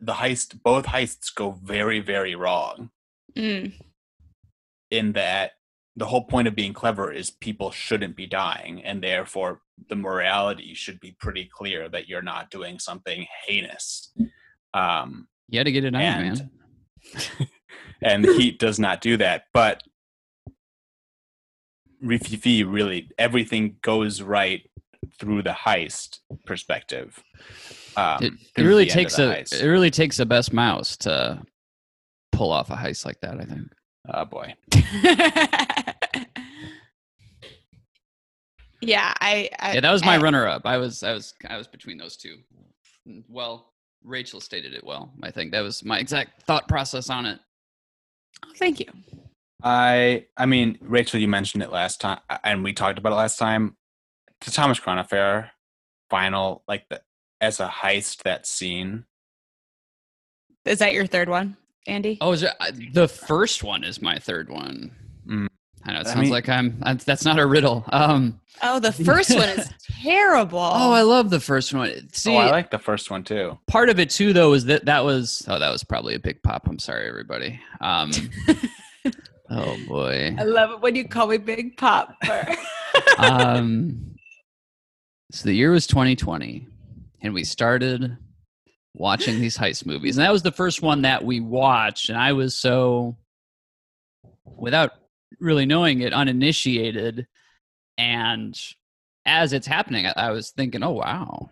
the 0.00 0.14
heist, 0.14 0.62
both 0.62 0.86
heists 0.86 1.34
go 1.34 1.50
very, 1.62 2.00
very 2.00 2.34
wrong. 2.34 2.90
Mm, 3.36 3.72
In 4.90 5.12
that 5.12 5.52
the 5.96 6.06
whole 6.06 6.24
point 6.24 6.46
of 6.46 6.54
being 6.54 6.72
clever 6.72 7.12
is 7.12 7.30
people 7.30 7.70
shouldn't 7.72 8.14
be 8.16 8.26
dying, 8.26 8.82
and 8.84 9.02
therefore 9.02 9.62
the 9.88 9.96
morality 9.96 10.74
should 10.74 11.00
be 11.00 11.12
pretty 11.18 11.48
clear 11.52 11.88
that 11.88 12.08
you're 12.08 12.22
not 12.22 12.50
doing 12.50 12.78
something 12.78 13.26
heinous. 13.46 14.12
Um, 14.74 15.28
You 15.48 15.58
had 15.58 15.64
to 15.64 15.72
get 15.72 15.84
it 15.84 15.94
out, 15.94 16.00
And- 16.02 16.38
man. 16.38 16.50
and 18.02 18.24
Heat 18.24 18.58
does 18.58 18.78
not 18.78 19.00
do 19.00 19.16
that. 19.16 19.44
But 19.52 19.82
Rififi 22.04 22.64
really 22.70 23.10
everything 23.18 23.76
goes 23.82 24.22
right 24.22 24.67
through 25.18 25.42
the 25.42 25.50
heist 25.50 26.18
perspective. 26.46 27.22
Um, 27.96 28.22
It, 28.22 28.32
it 28.56 28.62
really 28.62 28.84
the 28.84 28.90
end 28.92 29.00
of 29.00 29.04
takes 29.12 29.18
a 29.18 29.22
heist. 29.34 29.60
it 29.62 29.68
really 29.68 29.90
takes 29.90 30.18
a 30.18 30.26
best 30.26 30.52
mouse 30.52 30.96
to 30.98 31.42
pull 32.32 32.50
off 32.52 32.70
a 32.70 32.74
heist 32.76 33.04
like 33.06 33.20
that. 33.22 33.40
I 33.40 33.44
think. 33.44 33.72
oh 34.12 34.24
boy, 34.24 34.54
yeah 38.80 39.12
i, 39.20 39.48
I 39.58 39.74
Yeah, 39.74 39.80
that 39.80 39.90
was 39.92 40.04
my 40.04 40.14
I- 40.14 40.18
runner 40.18 40.46
up. 40.46 40.62
I 40.64 40.76
was 40.78 41.02
I 41.02 41.12
was 41.12 41.34
I 41.48 41.56
was 41.56 41.66
between 41.66 41.98
those 41.98 42.16
two. 42.16 42.36
Well, 43.28 43.72
Rachel 44.04 44.40
stated 44.40 44.74
it 44.74 44.84
well. 44.84 45.12
I 45.22 45.30
think 45.30 45.52
that 45.52 45.62
was 45.62 45.84
my 45.84 45.98
exact 45.98 46.42
thought 46.42 46.68
process 46.68 47.10
on 47.10 47.26
it. 47.26 47.40
oh, 48.44 48.50
thank 48.56 48.78
you 48.80 48.86
I 49.62 50.26
I 50.36 50.46
mean 50.46 50.78
Rachel, 50.80 51.18
you 51.20 51.26
mentioned 51.28 51.62
it 51.64 51.72
last 51.72 52.00
time, 52.00 52.20
and 52.44 52.62
we 52.62 52.72
talked 52.72 52.98
about 52.98 53.12
it 53.12 53.16
last 53.16 53.38
time. 53.38 53.76
The 54.44 54.50
Thomas 54.50 54.78
Crown 54.78 54.98
Affair 54.98 55.50
final, 56.10 56.62
like 56.68 56.88
the 56.88 57.00
as 57.40 57.60
a 57.60 57.68
heist, 57.68 58.22
that 58.24 58.46
scene. 58.46 59.04
is 60.64 60.78
that 60.80 60.92
your 60.92 61.06
third 61.06 61.28
one 61.28 61.56
andy 61.86 62.18
Oh, 62.20 62.32
is 62.32 62.42
it, 62.42 62.50
I- 62.60 62.72
the 62.92 63.08
first 63.08 63.62
one 63.64 63.84
is 63.84 64.02
my 64.02 64.18
third 64.18 64.48
one. 64.50 64.90
Mm. 65.26 65.46
I 65.84 65.92
know 65.92 66.00
it 66.00 66.06
I 66.06 66.10
sounds 66.10 66.20
mean- 66.22 66.30
like 66.30 66.48
I'm. 66.48 66.78
I, 66.82 66.94
that's 66.94 67.24
not 67.24 67.38
a 67.38 67.46
riddle. 67.46 67.84
Um. 67.88 68.40
oh 68.62 68.80
the 68.80 68.92
first 68.92 69.30
one 69.34 69.48
is 69.48 69.70
terrible 70.02 70.58
Oh, 70.58 70.92
I 70.92 71.02
love 71.02 71.30
the 71.30 71.40
first 71.40 71.72
one. 71.72 72.08
See, 72.12 72.34
oh, 72.34 72.38
I 72.38 72.50
like 72.50 72.70
the 72.70 72.78
first 72.78 73.10
one 73.10 73.22
too. 73.24 73.58
part 73.68 73.88
of 73.88 73.98
it 74.00 74.10
too, 74.10 74.32
though, 74.32 74.52
is 74.54 74.64
that 74.66 74.84
that 74.86 75.04
was. 75.04 75.44
Oh, 75.48 75.58
that 75.58 75.70
was 75.70 75.84
probably 75.84 76.14
a 76.14 76.18
big 76.20 76.42
pop. 76.42 76.66
I'm 76.68 76.78
sorry, 76.78 77.08
everybody. 77.08 77.60
Um. 77.80 78.10
oh 79.50 79.76
boy. 79.86 80.34
I 80.38 80.42
love 80.42 80.70
it 80.72 80.80
when 80.80 80.94
you 80.96 81.06
call 81.08 81.28
me 81.28 81.38
big 81.38 81.76
pop 81.76 82.16
um, 83.18 84.07
so 85.30 85.48
the 85.48 85.54
year 85.54 85.70
was 85.70 85.86
2020, 85.86 86.66
and 87.20 87.34
we 87.34 87.44
started 87.44 88.16
watching 88.94 89.40
these 89.40 89.58
heist 89.58 89.84
movies, 89.84 90.16
and 90.16 90.24
that 90.24 90.32
was 90.32 90.42
the 90.42 90.52
first 90.52 90.82
one 90.82 91.02
that 91.02 91.24
we 91.24 91.40
watched, 91.40 92.08
and 92.08 92.18
I 92.18 92.32
was 92.32 92.58
so, 92.58 93.16
without 94.44 94.92
really 95.38 95.66
knowing 95.66 96.00
it, 96.00 96.12
uninitiated, 96.12 97.26
and 97.98 98.58
as 99.26 99.52
it's 99.52 99.66
happening, 99.66 100.06
I, 100.06 100.12
I 100.16 100.30
was 100.30 100.50
thinking, 100.50 100.82
oh 100.82 100.92
wow, 100.92 101.48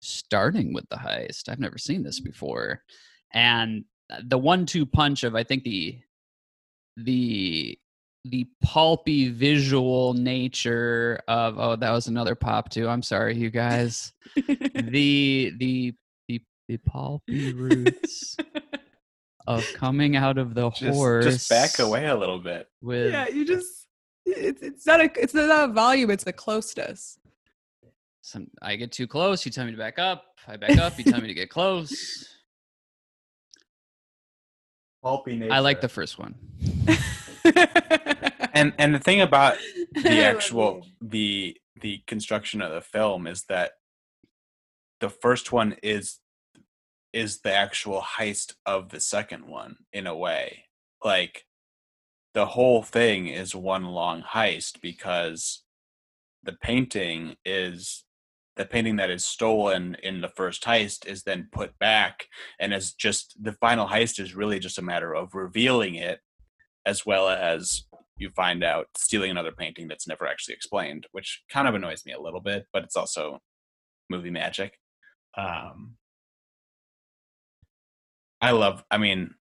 starting 0.00 0.72
with 0.72 0.88
the 0.88 0.96
heist, 0.96 1.48
I've 1.48 1.60
never 1.60 1.78
seen 1.78 2.02
this 2.02 2.20
before, 2.20 2.82
and 3.32 3.84
the 4.24 4.38
one-two 4.38 4.86
punch 4.86 5.22
of 5.22 5.34
I 5.34 5.44
think 5.44 5.64
the 5.64 5.98
the 6.96 7.78
the 8.30 8.46
pulpy 8.62 9.28
visual 9.30 10.14
nature 10.14 11.20
of 11.28 11.58
oh 11.58 11.76
that 11.76 11.90
was 11.90 12.06
another 12.06 12.34
pop 12.34 12.68
too 12.68 12.88
i'm 12.88 13.02
sorry 13.02 13.36
you 13.36 13.50
guys 13.50 14.12
the 14.36 15.52
the 15.58 15.94
the, 16.28 16.40
the 16.68 16.76
pulpy 16.78 17.52
roots 17.52 18.36
of 19.46 19.64
coming 19.74 20.14
out 20.16 20.36
of 20.36 20.54
the 20.54 20.70
Just, 20.70 20.94
horse 20.94 21.24
just 21.24 21.48
back 21.48 21.78
away 21.78 22.06
a 22.06 22.14
little 22.16 22.38
bit. 22.38 22.68
with 22.82 23.12
yeah 23.12 23.28
you 23.28 23.46
just 23.46 23.86
it's, 24.26 24.60
it's 24.62 24.86
not 24.86 25.00
a 25.00 25.10
it's 25.20 25.32
not 25.32 25.70
a 25.70 25.72
volume 25.72 26.10
it's 26.10 26.24
the 26.24 26.32
closeness 26.32 27.18
some 28.20 28.46
i 28.60 28.76
get 28.76 28.92
too 28.92 29.06
close 29.06 29.46
you 29.46 29.50
tell 29.52 29.64
me 29.64 29.70
to 29.72 29.78
back 29.78 29.98
up 29.98 30.24
i 30.46 30.56
back 30.56 30.76
up 30.76 30.98
you 30.98 31.04
tell 31.04 31.20
me 31.20 31.28
to 31.28 31.34
get 31.34 31.48
close 31.48 32.28
Pulpy 35.02 35.36
nature. 35.36 35.52
i 35.52 35.60
like 35.60 35.80
the 35.80 35.88
first 35.88 36.18
one 36.18 36.34
and 38.58 38.72
and 38.78 38.94
the 38.94 38.98
thing 38.98 39.20
about 39.20 39.56
the 39.92 40.22
actual 40.24 40.86
the 41.00 41.56
the 41.80 42.02
construction 42.06 42.60
of 42.60 42.72
the 42.72 42.80
film 42.80 43.26
is 43.26 43.44
that 43.44 43.72
the 45.00 45.08
first 45.08 45.52
one 45.52 45.76
is 45.82 46.18
is 47.12 47.40
the 47.40 47.52
actual 47.52 48.02
heist 48.18 48.54
of 48.66 48.90
the 48.90 49.00
second 49.00 49.46
one 49.46 49.76
in 49.92 50.06
a 50.06 50.16
way. 50.16 50.64
Like 51.02 51.46
the 52.34 52.46
whole 52.46 52.82
thing 52.82 53.28
is 53.28 53.54
one 53.54 53.84
long 53.84 54.22
heist 54.22 54.80
because 54.80 55.62
the 56.42 56.52
painting 56.52 57.36
is 57.44 58.04
the 58.56 58.64
painting 58.64 58.96
that 58.96 59.10
is 59.10 59.24
stolen 59.24 59.96
in 60.02 60.20
the 60.20 60.28
first 60.28 60.64
heist 60.64 61.06
is 61.06 61.22
then 61.22 61.48
put 61.52 61.78
back 61.78 62.26
and 62.58 62.74
is 62.74 62.92
just 62.92 63.36
the 63.40 63.52
final 63.52 63.86
heist 63.86 64.18
is 64.18 64.34
really 64.34 64.58
just 64.58 64.78
a 64.78 64.82
matter 64.82 65.14
of 65.14 65.34
revealing 65.34 65.94
it 65.94 66.20
as 66.84 67.06
well 67.06 67.28
as 67.28 67.84
you 68.18 68.30
find 68.30 68.64
out 68.64 68.86
stealing 68.96 69.30
another 69.30 69.52
painting 69.52 69.88
that's 69.88 70.08
never 70.08 70.26
actually 70.26 70.54
explained, 70.54 71.06
which 71.12 71.42
kind 71.50 71.68
of 71.68 71.74
annoys 71.74 72.04
me 72.04 72.12
a 72.12 72.20
little 72.20 72.40
bit, 72.40 72.66
but 72.72 72.82
it's 72.82 72.96
also 72.96 73.40
movie 74.10 74.30
magic. 74.30 74.78
Um, 75.36 75.96
I 78.40 78.52
love, 78.52 78.84
I 78.90 78.98
mean, 78.98 79.34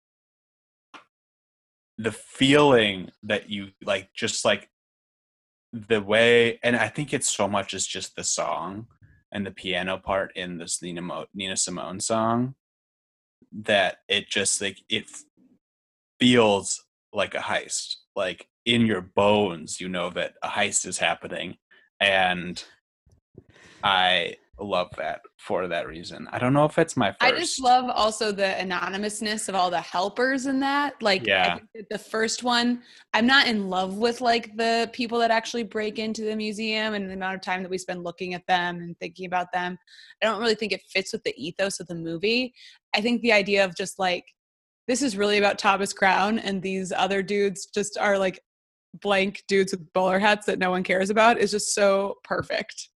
the 1.98 2.12
feeling 2.12 3.10
that 3.22 3.50
you 3.50 3.68
like, 3.84 4.10
just 4.14 4.44
like 4.44 4.68
the 5.72 6.00
way, 6.00 6.58
and 6.62 6.76
I 6.76 6.88
think 6.88 7.12
it's 7.12 7.28
so 7.28 7.48
much 7.48 7.74
as 7.74 7.86
just 7.86 8.16
the 8.16 8.24
song 8.24 8.86
and 9.32 9.46
the 9.46 9.50
piano 9.50 9.98
part 9.98 10.32
in 10.36 10.58
this 10.58 10.82
Nina, 10.82 11.02
Mo- 11.02 11.26
Nina 11.34 11.56
Simone 11.56 12.00
song 12.00 12.54
that 13.52 13.98
it 14.08 14.28
just 14.28 14.60
like 14.60 14.82
it 14.88 15.04
feels 16.18 16.84
like 17.12 17.34
a 17.34 17.38
heist. 17.38 17.96
Like 18.14 18.48
in 18.66 18.84
your 18.84 19.00
bones, 19.00 19.80
you 19.80 19.88
know 19.88 20.10
that 20.10 20.34
a 20.42 20.48
heist 20.48 20.86
is 20.86 20.98
happening, 20.98 21.56
and 22.00 22.62
I 23.82 24.36
love 24.58 24.88
that 24.96 25.20
for 25.36 25.68
that 25.68 25.86
reason. 25.86 26.26
I 26.32 26.38
don't 26.38 26.52
know 26.52 26.64
if 26.64 26.78
it's 26.78 26.96
my 26.96 27.12
first. 27.12 27.22
I 27.22 27.30
just 27.38 27.60
love 27.60 27.90
also 27.90 28.32
the 28.32 28.58
anonymousness 28.58 29.48
of 29.48 29.54
all 29.54 29.70
the 29.70 29.80
helpers 29.80 30.46
in 30.46 30.60
that. 30.60 31.00
Like, 31.02 31.26
Yeah. 31.26 31.42
I 31.42 31.54
think 31.56 31.68
that 31.74 31.88
the 31.90 31.98
first 31.98 32.42
one, 32.42 32.82
I'm 33.12 33.26
not 33.26 33.46
in 33.46 33.68
love 33.68 33.98
with 33.98 34.20
like 34.20 34.56
the 34.56 34.90
people 34.92 35.18
that 35.18 35.30
actually 35.30 35.62
break 35.62 35.98
into 35.98 36.22
the 36.22 36.34
museum 36.34 36.94
and 36.94 37.08
the 37.08 37.14
amount 37.14 37.34
of 37.34 37.42
time 37.42 37.62
that 37.62 37.70
we 37.70 37.78
spend 37.78 38.02
looking 38.02 38.34
at 38.34 38.46
them 38.46 38.78
and 38.78 38.98
thinking 38.98 39.26
about 39.26 39.52
them. 39.52 39.78
I 40.22 40.26
don't 40.26 40.40
really 40.40 40.54
think 40.54 40.72
it 40.72 40.82
fits 40.88 41.12
with 41.12 41.22
the 41.24 41.34
ethos 41.36 41.78
of 41.78 41.86
the 41.86 41.94
movie. 41.94 42.54
I 42.94 43.00
think 43.02 43.20
the 43.20 43.32
idea 43.32 43.64
of 43.64 43.76
just 43.76 43.98
like, 43.98 44.24
this 44.88 45.02
is 45.02 45.16
really 45.16 45.38
about 45.38 45.58
Thomas 45.58 45.92
Crown 45.92 46.38
and 46.38 46.62
these 46.62 46.92
other 46.92 47.22
dudes 47.22 47.66
just 47.66 47.98
are 47.98 48.18
like 48.18 48.40
blank 48.94 49.44
dudes 49.48 49.72
with 49.72 49.92
bowler 49.92 50.18
hats 50.18 50.46
that 50.46 50.58
no 50.58 50.70
one 50.70 50.82
cares 50.82 51.10
about 51.10 51.38
is 51.38 51.50
just 51.50 51.74
so 51.74 52.16
perfect. 52.24 52.88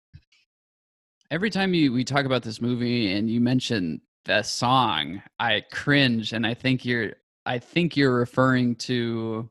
Every 1.32 1.50
time 1.50 1.74
you 1.74 1.94
we 1.94 2.04
talk 2.04 2.26
about 2.26 2.44
this 2.44 2.62
movie 2.62 3.14
and 3.14 3.30
you 3.30 3.40
mention 3.40 4.02
the 4.26 4.42
song, 4.44 5.22
I 5.40 5.64
cringe, 5.72 6.34
and 6.34 6.46
I 6.46 6.54
think 6.54 6.86
you're 6.86 7.14
I 7.46 7.60
think 7.60 7.96
you're 7.96 8.16
referring 8.16 8.76
to 8.78 9.50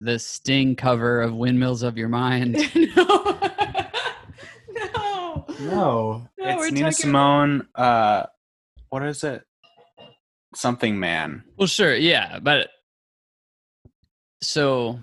the 0.00 0.18
Sting 0.18 0.76
cover 0.76 1.22
of 1.22 1.34
"Windmills 1.34 1.82
of 1.82 1.96
Your 1.96 2.08
Mind." 2.08 2.54
no. 2.74 2.94
no. 4.68 5.46
no, 5.60 6.28
No, 6.38 6.62
it's 6.62 6.72
Nina 6.72 6.90
talking 6.90 6.92
Simone. 6.92 7.68
Uh, 7.74 8.26
what 8.90 9.02
is 9.04 9.24
it? 9.24 9.42
Something 10.54 11.00
man. 11.00 11.44
Well, 11.56 11.66
sure, 11.66 11.94
yeah, 11.96 12.38
but 12.40 12.68
so 14.40 15.00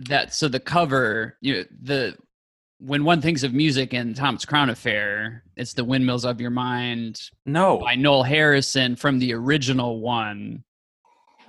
that 0.00 0.34
so 0.34 0.48
the 0.48 0.60
cover, 0.60 1.36
you 1.40 1.54
know, 1.54 1.64
the 1.82 2.16
when 2.78 3.04
one 3.04 3.22
thinks 3.22 3.42
of 3.42 3.54
music 3.54 3.94
and 3.94 4.14
Thomas 4.14 4.44
Crown 4.44 4.68
Affair, 4.68 5.42
it's 5.56 5.72
the 5.72 5.84
Windmills 5.84 6.26
of 6.26 6.40
Your 6.40 6.50
Mind 6.50 7.20
No, 7.46 7.78
by 7.78 7.94
Noel 7.94 8.22
Harrison 8.22 8.96
from 8.96 9.18
the 9.18 9.32
original 9.32 10.00
one. 10.00 10.62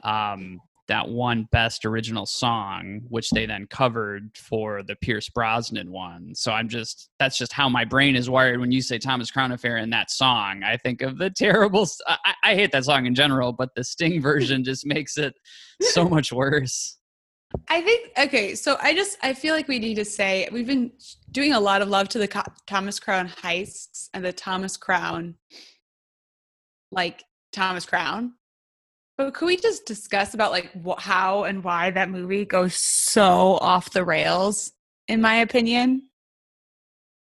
Um, 0.03 0.61
that 0.87 1.09
one 1.09 1.47
best 1.51 1.85
original 1.85 2.25
song, 2.25 3.01
which 3.09 3.29
they 3.31 3.45
then 3.45 3.67
covered 3.67 4.31
for 4.37 4.83
the 4.83 4.95
Pierce 4.95 5.29
Brosnan 5.29 5.91
one. 5.91 6.33
So 6.33 6.51
I'm 6.51 6.69
just 6.69 7.09
that's 7.19 7.37
just 7.37 7.51
how 7.51 7.67
my 7.69 7.83
brain 7.83 8.15
is 8.15 8.29
wired. 8.29 8.59
When 8.59 8.71
you 8.71 8.81
say 8.81 8.97
Thomas 8.97 9.29
Crown 9.29 9.51
Affair 9.51 9.77
and 9.77 9.91
that 9.91 10.09
song, 10.09 10.63
I 10.63 10.77
think 10.77 11.01
of 11.01 11.17
the 11.17 11.29
terrible. 11.35 11.87
I 12.43 12.55
hate 12.55 12.71
that 12.71 12.85
song 12.85 13.05
in 13.05 13.15
general, 13.15 13.51
but 13.51 13.75
the 13.75 13.83
Sting 13.83 14.21
version 14.21 14.63
just 14.63 14.85
makes 14.85 15.17
it 15.17 15.35
so 15.81 16.07
much 16.09 16.31
worse. 16.31 16.96
I 17.67 17.81
think 17.81 18.11
okay, 18.17 18.55
so 18.55 18.77
I 18.81 18.93
just 18.93 19.17
I 19.21 19.33
feel 19.33 19.53
like 19.53 19.67
we 19.67 19.79
need 19.79 19.95
to 19.95 20.05
say 20.05 20.47
we've 20.51 20.67
been 20.67 20.91
doing 21.31 21.53
a 21.53 21.59
lot 21.59 21.81
of 21.81 21.89
love 21.89 22.09
to 22.09 22.19
the 22.19 22.27
Thomas 22.65 22.99
Crown 22.99 23.27
heists 23.27 24.09
and 24.13 24.23
the 24.23 24.33
Thomas 24.33 24.77
Crown 24.77 25.35
like 26.91 27.23
Thomas 27.51 27.85
Crown. 27.85 28.33
But 29.17 29.33
could 29.33 29.47
we 29.47 29.57
just 29.57 29.85
discuss 29.85 30.33
about 30.33 30.51
like 30.51 30.71
how 30.99 31.43
and 31.45 31.63
why 31.63 31.91
that 31.91 32.09
movie 32.09 32.45
goes 32.45 32.75
so 32.75 33.57
off 33.61 33.91
the 33.91 34.05
rails 34.05 34.71
in 35.07 35.21
my 35.21 35.37
opinion? 35.37 36.03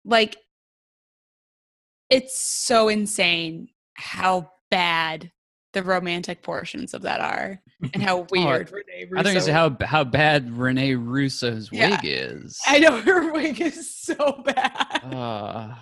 Like 0.03 0.37
it's 2.09 2.39
so 2.39 2.89
insane 2.89 3.69
how 3.95 4.51
bad 4.69 5.31
the 5.76 5.84
romantic 5.84 6.41
portions 6.41 6.95
of 6.95 7.03
that 7.03 7.22
are 7.22 7.61
and 7.93 8.02
how 8.02 8.26
weird 8.31 8.72
Rene 8.72 9.07
I 9.15 9.22
think 9.22 9.35
it's 9.38 9.47
Russo- 9.47 9.52
how 9.53 9.77
how 9.85 10.03
bad 10.03 10.49
Rene 10.57 10.95
Russo's 10.95 11.69
Yeah. 11.72 11.91
wig 11.91 11.99
is. 12.03 12.60
I 12.65 12.80
know 12.80 12.99
her 13.02 13.31
wig 13.31 13.61
is 13.61 13.95
so 13.95 14.41
bad. 14.43 15.02
Uh, 15.03 15.76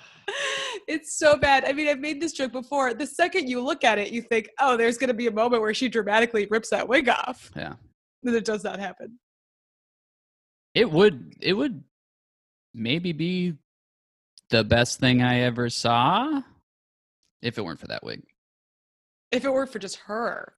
it's 0.88 1.18
so 1.18 1.38
bad. 1.38 1.64
I 1.66 1.72
mean, 1.74 1.88
I've 1.88 2.00
made 2.00 2.22
this 2.22 2.34
joke 2.34 2.52
before. 2.52 2.94
The 2.94 3.08
second 3.08 3.50
you 3.50 3.62
look 3.62 3.84
at 3.86 3.98
it, 4.00 4.12
you 4.12 4.22
think, 4.22 4.50
oh, 4.60 4.76
there's 4.76 4.98
going 4.98 5.08
to 5.10 5.14
be 5.14 5.28
a 5.28 5.32
moment 5.32 5.62
where 5.62 5.74
she 5.74 5.88
dramatically 5.90 6.46
rips 6.50 6.70
that 6.72 6.88
wig 6.88 7.08
off. 7.08 7.52
Yeah. 7.56 7.74
And 8.24 8.36
it 8.36 8.44
does 8.46 8.64
not 8.64 8.80
happen. 8.80 9.20
it 10.74 10.90
would 10.92 11.36
it 11.40 11.54
would 11.54 11.84
maybe 12.74 13.12
be 13.14 13.54
the 14.50 14.64
best 14.64 15.00
thing 15.00 15.22
I 15.22 15.42
ever 15.42 15.70
saw 15.70 16.42
if 17.42 17.58
it 17.58 17.62
weren't 17.66 17.80
for 17.80 17.88
that 17.88 18.04
wig. 18.04 18.24
If 19.34 19.46
it 19.46 19.52
were 19.52 19.66
for 19.66 19.80
just 19.80 19.98
her. 20.08 20.54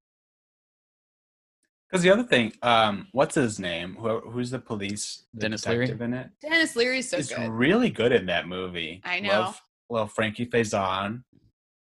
because 1.90 2.04
the 2.04 2.10
other 2.12 2.24
thing, 2.24 2.52
um, 2.62 3.08
what's 3.14 3.36
his 3.36 3.60
name? 3.60 3.96
Who, 4.00 4.20
who's 4.32 4.52
the 4.52 4.60
police 4.60 5.24
the 5.34 5.42
Denis 5.42 5.66
Leary? 5.66 5.86
detective 5.86 6.02
in 6.06 6.14
it? 6.14 6.30
Denis 6.42 6.76
Leary's 6.76 7.10
so 7.10 7.18
He's 7.18 7.30
good. 7.32 7.50
really 7.50 7.90
good 7.90 8.12
in 8.12 8.26
that 8.28 8.48
movie. 8.48 9.02
I 9.04 9.20
know. 9.20 9.30
Love, 9.30 9.62
well, 9.90 10.08
Frankie 10.08 10.46
Faison, 10.48 11.24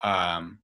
um, 0.01 0.59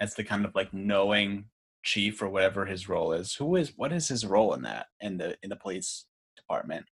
as 0.00 0.14
the 0.14 0.24
kind 0.24 0.44
of 0.44 0.54
like 0.54 0.72
knowing 0.74 1.46
chief 1.82 2.20
or 2.20 2.28
whatever 2.28 2.66
his 2.66 2.88
role 2.88 3.12
is. 3.12 3.34
Who 3.34 3.56
is 3.56 3.72
what 3.76 3.92
is 3.92 4.08
his 4.08 4.26
role 4.26 4.52
in 4.54 4.62
that 4.62 4.86
in 5.00 5.16
the 5.16 5.36
in 5.42 5.48
the 5.50 5.56
police 5.56 6.04
department? 6.36 6.86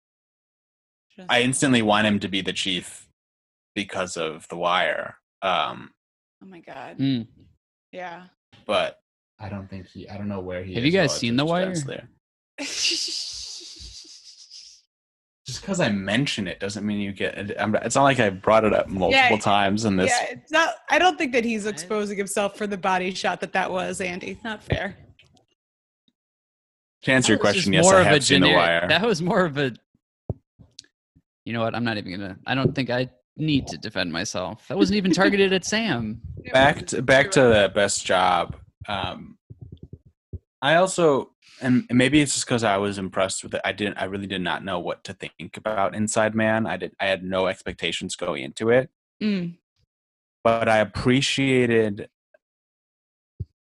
Just- 1.16 1.30
I 1.30 1.40
instantly 1.42 1.82
want 1.82 2.06
him 2.06 2.20
to 2.20 2.28
be 2.28 2.40
the 2.40 2.52
chief 2.52 3.08
because 3.74 4.16
of 4.16 4.46
The 4.48 4.56
Wire. 4.56 5.16
Um, 5.42 5.90
oh 6.42 6.46
my 6.46 6.60
God. 6.60 6.98
Mm. 6.98 7.26
Yeah. 7.90 8.26
But 8.66 8.98
I 9.38 9.48
don't 9.48 9.68
think 9.70 9.86
he. 9.88 10.08
I 10.08 10.16
don't 10.16 10.28
know 10.28 10.40
where 10.40 10.64
he. 10.64 10.74
Have 10.74 10.84
is 10.84 10.92
you 10.92 10.98
guys 11.00 11.16
seen 11.16 11.36
The 11.36 11.44
to 11.44 11.46
Wire? 11.50 11.64
Denis 11.66 11.84
Leary. 11.86 12.02
Just 15.46 15.60
because 15.60 15.78
I 15.78 15.88
mention 15.90 16.48
it 16.48 16.58
doesn't 16.58 16.84
mean 16.84 16.98
you 16.98 17.12
get. 17.12 17.34
It's 17.38 17.94
not 17.94 18.02
like 18.02 18.18
I 18.18 18.30
brought 18.30 18.64
it 18.64 18.72
up 18.74 18.88
multiple 18.88 19.12
Yeah, 19.36 19.38
times 19.38 19.84
in 19.84 19.96
this. 19.96 20.10
yeah, 20.10 20.26
it's 20.30 20.50
not. 20.50 20.74
I 20.90 20.98
don't 20.98 21.16
think 21.16 21.32
that 21.32 21.44
he's 21.44 21.66
exposing 21.66 22.18
himself 22.18 22.56
for 22.56 22.66
the 22.66 22.76
body 22.76 23.14
shot 23.14 23.40
that 23.42 23.52
that 23.52 23.70
was, 23.70 24.00
Andy. 24.00 24.40
Not 24.42 24.62
fair. 24.64 24.96
To 27.02 27.12
answer 27.12 27.34
your 27.34 27.38
That 27.38 27.44
was 27.44 27.54
just 27.54 27.66
question, 27.66 27.72
yes, 27.74 27.84
more 27.84 27.94
I 27.94 28.00
of 28.00 28.06
a 28.06 28.10
have 28.10 28.24
seen 28.24 28.40
The 28.40 28.52
Wire. 28.52 28.88
That 28.88 29.02
was 29.02 29.22
more 29.22 29.44
of 29.44 29.56
a. 29.58 29.72
You 31.44 31.52
know 31.52 31.60
what? 31.60 31.76
I'm 31.76 31.84
not 31.84 31.96
even 31.96 32.10
gonna. 32.10 32.38
I 32.44 32.56
don't 32.56 32.74
think 32.74 32.90
I 32.90 33.08
need 33.36 33.66
to 33.68 33.78
defend 33.78 34.12
myself. 34.12 34.66
That 34.68 34.76
wasn't 34.78 34.96
even 34.96 35.12
targeted 35.12 35.52
at 35.52 35.64
Sam. 35.64 36.20
back 36.52 36.86
to 36.88 37.02
back 37.02 37.30
to 37.32 37.40
the 37.42 37.70
best 37.74 38.04
job. 38.06 38.56
Um, 38.88 39.38
I 40.62 40.76
also, 40.76 41.30
and 41.60 41.84
maybe 41.90 42.20
it's 42.20 42.34
just 42.34 42.46
because 42.46 42.64
I 42.64 42.78
was 42.78 42.98
impressed 42.98 43.42
with 43.44 43.54
it. 43.54 43.60
I 43.64 43.72
didn't. 43.72 43.98
I 43.98 44.04
really 44.04 44.26
did 44.26 44.40
not 44.40 44.64
know 44.64 44.78
what 44.80 45.04
to 45.04 45.12
think 45.12 45.56
about 45.56 45.94
Inside 45.94 46.34
Man. 46.34 46.66
I 46.66 46.76
did. 46.76 46.92
I 46.98 47.06
had 47.06 47.22
no 47.22 47.46
expectations 47.46 48.16
going 48.16 48.42
into 48.42 48.70
it, 48.70 48.90
Mm. 49.22 49.56
but 50.42 50.68
I 50.68 50.78
appreciated 50.78 52.08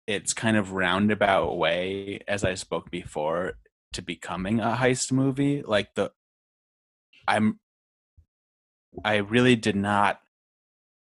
its 0.07 0.33
kind 0.35 0.57
of 0.57 0.73
roundabout 0.73 1.57
way, 1.57 2.21
as 2.27 2.43
I 2.43 2.55
spoke 2.55 2.91
before, 2.91 3.55
to 3.93 4.03
becoming 4.03 4.59
a 4.61 4.77
heist 4.77 5.13
movie. 5.13 5.63
Like 5.63 5.95
the, 5.95 6.11
I'm. 7.29 7.61
I 9.05 9.17
really 9.17 9.57
did 9.57 9.77
not 9.77 10.21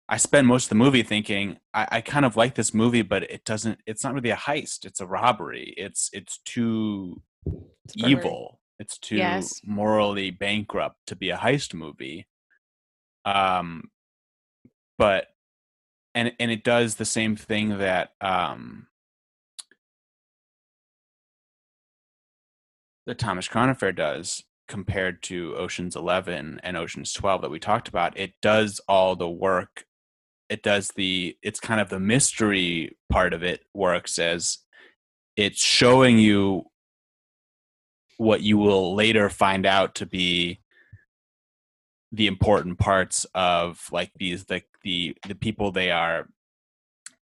I 0.10 0.18
spend 0.18 0.46
most 0.46 0.66
of 0.66 0.70
the 0.70 0.76
movie 0.76 1.04
thinking 1.04 1.58
I, 1.74 1.88
I 1.90 2.02
kind 2.02 2.26
of 2.26 2.36
like 2.36 2.56
this 2.56 2.74
movie, 2.74 3.02
but 3.02 3.24
it 3.24 3.46
doesn't. 3.46 3.80
It's 3.86 4.04
not 4.04 4.14
really 4.14 4.30
a 4.30 4.36
heist. 4.36 4.84
It's 4.86 5.00
a 5.00 5.06
robbery. 5.08 5.74
It's 5.78 6.10
it's 6.12 6.40
too 6.40 7.22
It's 7.86 7.94
evil. 7.96 8.60
It's 8.78 8.98
too 8.98 9.18
Yes. 9.18 9.62
morally 9.64 10.30
bankrupt 10.32 10.98
to 11.08 11.16
be 11.16 11.30
a 11.30 11.38
heist 11.38 11.74
movie. 11.74 12.28
Um, 13.24 13.90
but 14.98 15.28
and 16.14 16.34
and 16.42 16.52
it 16.52 16.66
does 16.66 16.96
the 16.96 17.06
same 17.06 17.38
thing 17.38 17.78
that 17.78 18.12
um 18.20 18.88
the 23.06 23.16
Thomas 23.16 23.48
Crown 23.48 23.70
Affair 23.70 23.94
does 23.94 24.44
compared 24.72 25.22
to 25.22 25.54
Ocean's 25.58 25.98
11 25.98 26.62
and 26.64 26.78
Ocean's 26.78 27.12
12 27.12 27.42
that 27.42 27.52
we 27.52 27.60
talked 27.60 27.90
about. 27.90 28.18
It 28.18 28.32
does 28.42 28.80
all 28.88 29.18
the 29.18 29.30
work. 29.30 29.84
It 30.48 30.64
does 30.64 30.88
the 30.96 31.38
it's 31.44 31.60
kind 31.60 31.82
of 31.82 31.90
the 31.90 32.00
mystery 32.00 32.98
part 33.10 33.34
of 33.34 33.44
it 33.44 33.66
works 33.74 34.18
as 34.18 34.60
it's 35.36 35.62
showing 35.62 36.20
you 36.20 36.64
what 38.16 38.44
you 38.44 38.58
will 38.58 38.96
later 38.96 39.30
find 39.30 39.66
out 39.66 39.96
to 39.96 40.06
be 40.06 40.62
the 42.14 42.28
important 42.28 42.80
parts 42.80 43.26
of 43.36 43.90
like 43.92 44.12
these 44.16 44.46
the 44.46 44.62
the 44.84 45.18
the 45.28 45.36
people 45.36 45.72
they 45.72 45.92
are 45.92 46.30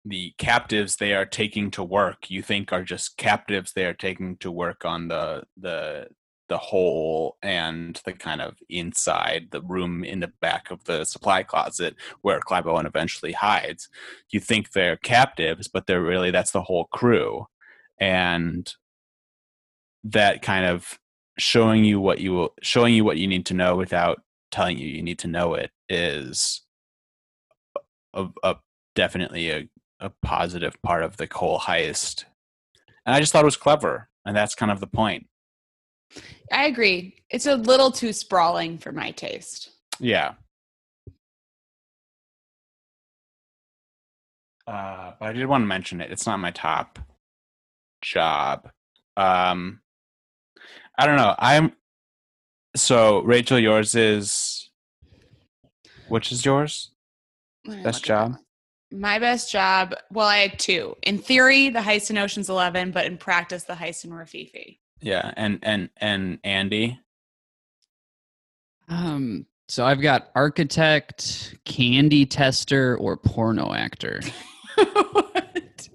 the 0.07 0.33
captives 0.39 0.97
they 0.97 1.15
are 1.15 1.27
taking 1.27 1.71
to 1.71 1.83
work 1.83 2.31
you 2.31 2.43
think 2.43 2.73
are 2.73 2.85
just 2.85 3.17
captives 3.17 3.73
they 3.73 3.87
are 3.87 3.95
taking 3.95 4.37
to 4.37 4.51
work 4.51 4.85
on 4.85 5.09
the 5.09 5.43
the 5.57 6.07
the 6.49 6.59
hole 6.59 7.37
and 7.43 8.01
the 8.05 8.13
kind 8.13 8.41
of 8.41 8.57
inside 8.69 9.49
the 9.51 9.63
room 9.63 10.05
in 10.05 10.21
the 10.21 10.33
back 10.41 10.71
of 10.71 10.85
the 10.85 11.05
supply 11.05 11.43
closet 11.43 11.95
where 12.23 12.41
Clive 12.41 12.67
Owen 12.67 12.87
eventually 12.87 13.33
hides. 13.33 13.89
You 14.31 14.41
think 14.41 14.73
they're 14.73 14.97
captives, 14.97 15.69
but 15.69 15.87
they're 15.87 16.03
really 16.03 16.31
that's 16.31 16.53
the 16.53 16.63
whole 16.63 16.85
crew, 16.87 17.47
and 17.99 18.73
that 20.05 20.43
kind 20.43 20.67
of 20.67 20.99
showing 21.39 21.85
you 21.85 22.01
what 22.01 22.21
you 22.21 22.33
will, 22.35 22.55
showing 22.63 22.95
you 22.95 23.05
what 23.05 23.17
you 23.17 23.27
need 23.27 23.47
to 23.47 23.55
know 23.55 23.77
without 23.77 24.21
telling 24.55 24.79
you 24.79 24.87
you 24.87 25.03
need 25.03 25.19
to 25.19 25.27
know 25.27 25.55
it 25.55 25.73
is 25.89 26.63
a, 28.15 28.29
a 28.45 28.57
definitely 28.95 29.51
a, 29.51 29.69
a 29.99 30.11
positive 30.23 30.81
part 30.81 31.03
of 31.03 31.17
the 31.17 31.27
whole 31.33 31.59
heist 31.59 32.25
and 33.05 33.17
i 33.17 33.19
just 33.19 33.33
thought 33.33 33.43
it 33.43 33.45
was 33.45 33.57
clever 33.57 34.09
and 34.25 34.37
that's 34.37 34.55
kind 34.55 34.71
of 34.71 34.79
the 34.79 34.87
point 34.87 35.27
I 36.53 36.67
agree. 36.67 37.17
It's 37.31 37.47
a 37.47 37.57
little 37.57 37.91
too 37.91 38.13
sprawling 38.13 38.79
for 38.79 38.93
my 38.93 39.11
taste. 39.13 39.71
yeah 40.01 40.35
uh, 44.67 45.13
but 45.19 45.27
i 45.27 45.33
did 45.33 45.47
want 45.47 45.63
to 45.63 45.67
mention 45.67 46.01
it 46.01 46.11
it's 46.11 46.27
not 46.27 46.39
my 46.41 46.51
top 46.51 46.99
job 48.03 48.71
um 49.17 49.81
i 50.99 51.07
don't 51.07 51.17
know 51.17 51.35
i'm 51.39 51.73
so 52.77 53.21
rachel 53.23 53.59
yours 53.59 53.95
is 53.95 54.71
which 56.09 56.33
is 56.33 56.45
yours 56.45 56.93
best 57.67 57.85
look 57.85 57.87
it 57.87 58.11
up. 58.11 58.31
job 58.31 58.37
My 58.91 59.19
best 59.19 59.51
job. 59.51 59.95
Well, 60.13 60.29
I 60.29 60.39
had 60.39 60.59
two. 60.59 60.95
In 61.03 61.19
theory, 61.19 61.69
the 61.69 61.81
heist 61.81 62.11
in 62.11 62.19
Ocean's 62.19 62.49
Eleven, 62.49 62.93
but 62.93 63.07
in 63.07 63.17
practice, 63.19 63.65
the 63.65 63.73
heist 63.75 64.05
in 64.05 64.11
Rififi. 64.13 64.79
Yeah 65.05 65.33
and 65.37 65.59
and 65.63 65.91
and 65.99 66.39
andy 66.45 66.99
Um, 68.89 69.47
so 69.69 69.85
I've 69.87 70.01
got 70.03 70.31
architect, 70.35 71.57
candy 71.65 72.27
tester, 72.27 72.97
or 72.99 73.17
porno 73.17 73.73
actor. 73.73 74.21
what? 74.77 75.89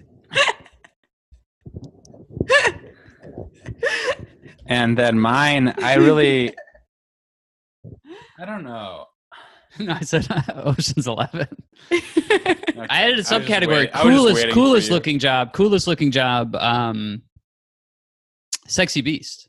And 4.66 4.96
then 4.96 5.18
mine, 5.18 5.74
I 5.82 5.94
really, 5.96 6.54
I 8.38 8.44
don't 8.44 8.62
know. 8.62 9.06
no, 9.80 9.94
I 9.94 10.00
said 10.02 10.28
Ocean's 10.54 11.08
Eleven. 11.08 11.48
Okay. 11.92 12.54
I 12.88 13.02
added 13.02 13.18
a 13.18 13.22
subcategory. 13.22 13.92
Coolest, 13.92 14.50
coolest 14.50 14.90
looking 14.90 15.18
job. 15.18 15.52
Coolest 15.52 15.88
looking 15.88 16.12
job. 16.12 16.54
Um, 16.54 17.22
sexy 18.70 19.00
beast. 19.00 19.48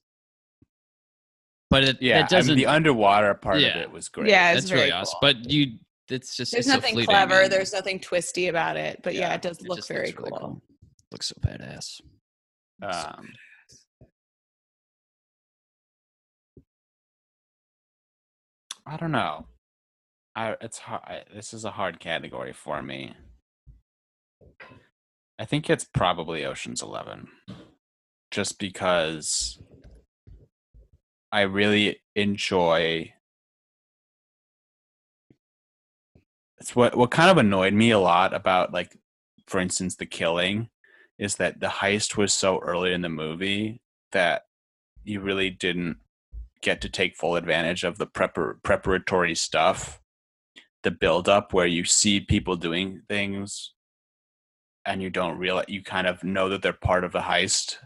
But 1.70 1.84
it, 1.86 2.02
Yeah, 2.02 2.20
it 2.26 2.30
doesn't. 2.30 2.52
I 2.52 2.56
mean, 2.56 2.66
the 2.66 2.70
underwater 2.72 3.34
part 3.34 3.60
Yeah. 3.62 3.78
of 3.78 3.82
it 3.84 3.92
was 3.92 4.10
great. 4.10 4.28
Yeah, 4.30 4.52
it's 4.52 4.62
that's 4.64 4.72
really 4.74 4.90
very 4.90 4.92
awesome. 4.92 5.18
cool. 5.22 5.34
But 5.34 5.50
you, 5.50 5.78
it's 6.10 6.36
just 6.36 6.52
There's 6.52 6.66
it's 6.68 6.76
nothing 6.76 6.94
fleeting, 6.96 7.14
clever. 7.16 7.42
man. 7.42 7.50
There's 7.50 7.72
nothing 7.72 8.00
twisty 8.00 8.48
about 8.50 8.76
it. 8.76 9.00
But 9.04 9.14
yeah, 9.14 9.30
Yeah, 9.30 9.34
it 9.36 9.42
does 9.42 9.60
It 9.60 9.70
look 9.70 9.88
very 9.88 10.08
looks 10.08 10.18
really 10.20 10.32
cool. 10.32 10.62
Looks 11.12 11.28
so 11.28 11.36
badass. 11.42 12.02
Um, 12.84 13.30
I 18.86 18.98
don't 18.98 19.12
know. 19.12 19.46
I 20.36 20.56
it's 20.62 20.80
hard. 20.80 21.02
I, 21.06 21.24
this 21.34 21.54
is 21.54 21.66
a 21.66 21.72
hard 21.72 22.00
category 22.00 22.54
for 22.54 22.82
me. 22.82 23.14
I 25.40 25.46
think 25.46 25.70
it's 25.70 25.84
probably 25.86 26.46
Ocean's 26.46 26.82
Eleven, 26.82 27.28
just 28.32 28.58
because 28.60 29.60
I 31.32 31.42
really 31.42 32.02
enjoy. 32.16 33.14
It's 36.60 36.76
what 36.76 36.96
what 36.96 37.12
kind 37.12 37.30
of 37.30 37.38
annoyed 37.38 37.74
me 37.74 37.92
a 37.92 38.00
lot 38.00 38.34
about 38.34 38.74
like, 38.74 38.98
for 39.48 39.60
instance, 39.60 39.96
the 39.96 40.06
killing, 40.06 40.70
is 41.20 41.36
that 41.36 41.60
the 41.60 41.68
heist 41.68 42.18
was 42.18 42.34
so 42.34 42.60
early 42.60 42.94
in 42.94 43.02
the 43.02 43.10
movie 43.10 43.82
that 44.12 44.44
you 45.04 45.20
really 45.20 45.50
didn't 45.50 45.98
get 46.62 46.82
to 46.82 46.90
take 46.90 47.16
full 47.16 47.36
advantage 47.36 47.84
of 47.84 47.98
the 47.98 48.06
prepar- 48.06 48.62
preparatory 48.64 49.34
stuff 49.36 50.00
the 50.84 50.92
build 50.92 51.30
up 51.30 51.54
where 51.54 51.68
you 51.68 51.84
see 51.86 52.20
people 52.20 52.56
doing 52.56 53.02
things 53.08 53.74
and 54.86 55.02
you 55.02 55.10
don't 55.10 55.38
realize 55.38 55.66
you 55.68 55.84
kind 55.84 56.08
of 56.08 56.24
know 56.24 56.50
that 56.50 56.62
they're 56.62 56.74
part 56.74 57.04
of 57.04 57.12
the 57.12 57.20
heist 57.20 57.78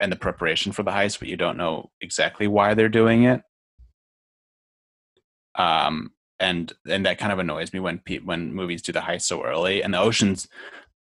and 0.00 0.12
the 0.12 0.16
preparation 0.16 0.72
for 0.72 0.82
the 0.82 0.90
heist 0.90 1.18
but 1.18 1.28
you 1.28 1.36
don't 1.36 1.56
know 1.56 1.90
exactly 2.00 2.46
why 2.46 2.74
they're 2.74 2.88
doing 2.88 3.24
it 3.24 3.42
um 5.56 6.10
and 6.38 6.72
and 6.88 7.06
that 7.06 7.18
kind 7.18 7.32
of 7.32 7.38
annoys 7.38 7.72
me 7.72 7.80
when 7.80 7.98
pe- 7.98 8.18
when 8.18 8.52
movies 8.52 8.82
do 8.82 8.92
the 8.92 9.00
heist 9.00 9.22
so 9.22 9.42
early 9.42 9.82
and 9.82 9.94
the 9.94 9.98
oceans 9.98 10.48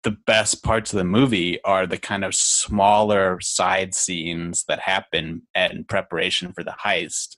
the 0.03 0.11
best 0.27 0.63
parts 0.63 0.91
of 0.91 0.97
the 0.97 1.03
movie 1.03 1.61
are 1.63 1.87
the 1.87 1.97
kind 1.97 2.25
of 2.25 2.35
smaller 2.35 3.39
side 3.39 3.95
scenes 3.95 4.65
that 4.67 4.79
happen 4.79 5.41
in 5.55 5.85
preparation 5.85 6.51
for 6.53 6.63
the 6.63 6.75
heist 6.83 7.37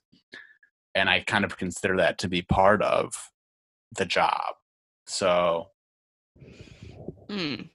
and 0.94 1.08
i 1.08 1.20
kind 1.20 1.44
of 1.44 1.56
consider 1.56 1.96
that 1.96 2.18
to 2.18 2.28
be 2.28 2.42
part 2.42 2.82
of 2.82 3.30
the 3.96 4.04
job 4.04 4.54
so 5.06 5.68
Mm. 7.28 7.70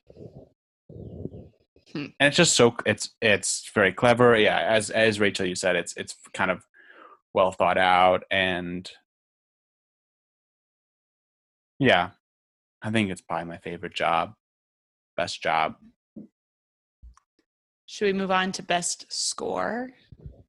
And 1.95 2.13
it's 2.19 2.37
just 2.37 2.55
so 2.55 2.75
it's 2.85 3.09
it's 3.21 3.69
very 3.73 3.91
clever 3.91 4.37
yeah 4.37 4.59
as 4.59 4.89
as 4.89 5.19
rachel 5.19 5.45
you 5.45 5.55
said 5.55 5.75
it's 5.75 5.93
it's 5.97 6.15
kind 6.33 6.51
of 6.51 6.65
well 7.33 7.51
thought 7.51 7.77
out 7.77 8.23
and 8.31 8.91
yeah 11.79 12.09
i 12.81 12.89
think 12.91 13.09
it's 13.09 13.21
probably 13.21 13.45
my 13.47 13.57
favorite 13.57 13.93
job 13.93 14.33
best 15.17 15.41
job 15.41 15.75
Should 17.85 18.05
we 18.05 18.13
move 18.13 18.31
on 18.31 18.51
to 18.53 18.63
best 18.63 19.05
score? 19.09 19.89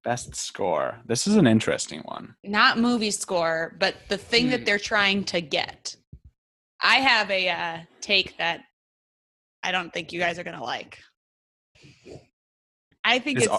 best 0.05 0.35
score 0.35 0.99
this 1.07 1.27
is 1.27 1.37
an 1.37 1.47
interesting 1.47 2.01
one 2.03 2.35
Not 2.45 2.79
movie 2.79 3.11
score, 3.13 3.77
but 3.79 3.95
the 4.09 4.19
thing 4.19 4.45
Hmm. 4.47 4.51
that 4.51 4.65
they're 4.65 4.79
trying 4.79 5.23
to 5.25 5.41
get. 5.41 5.95
I 6.83 6.97
have 6.97 7.31
a 7.31 7.49
uh, 7.49 7.79
take 8.01 8.37
that 8.39 8.63
I 9.63 9.71
don't 9.71 9.93
think 9.93 10.13
you 10.13 10.19
guys 10.19 10.41
are 10.41 10.43
gonna 10.45 10.63
like. 10.63 10.99
I 13.05 13.19
think 13.19 13.41
it's. 13.41 13.59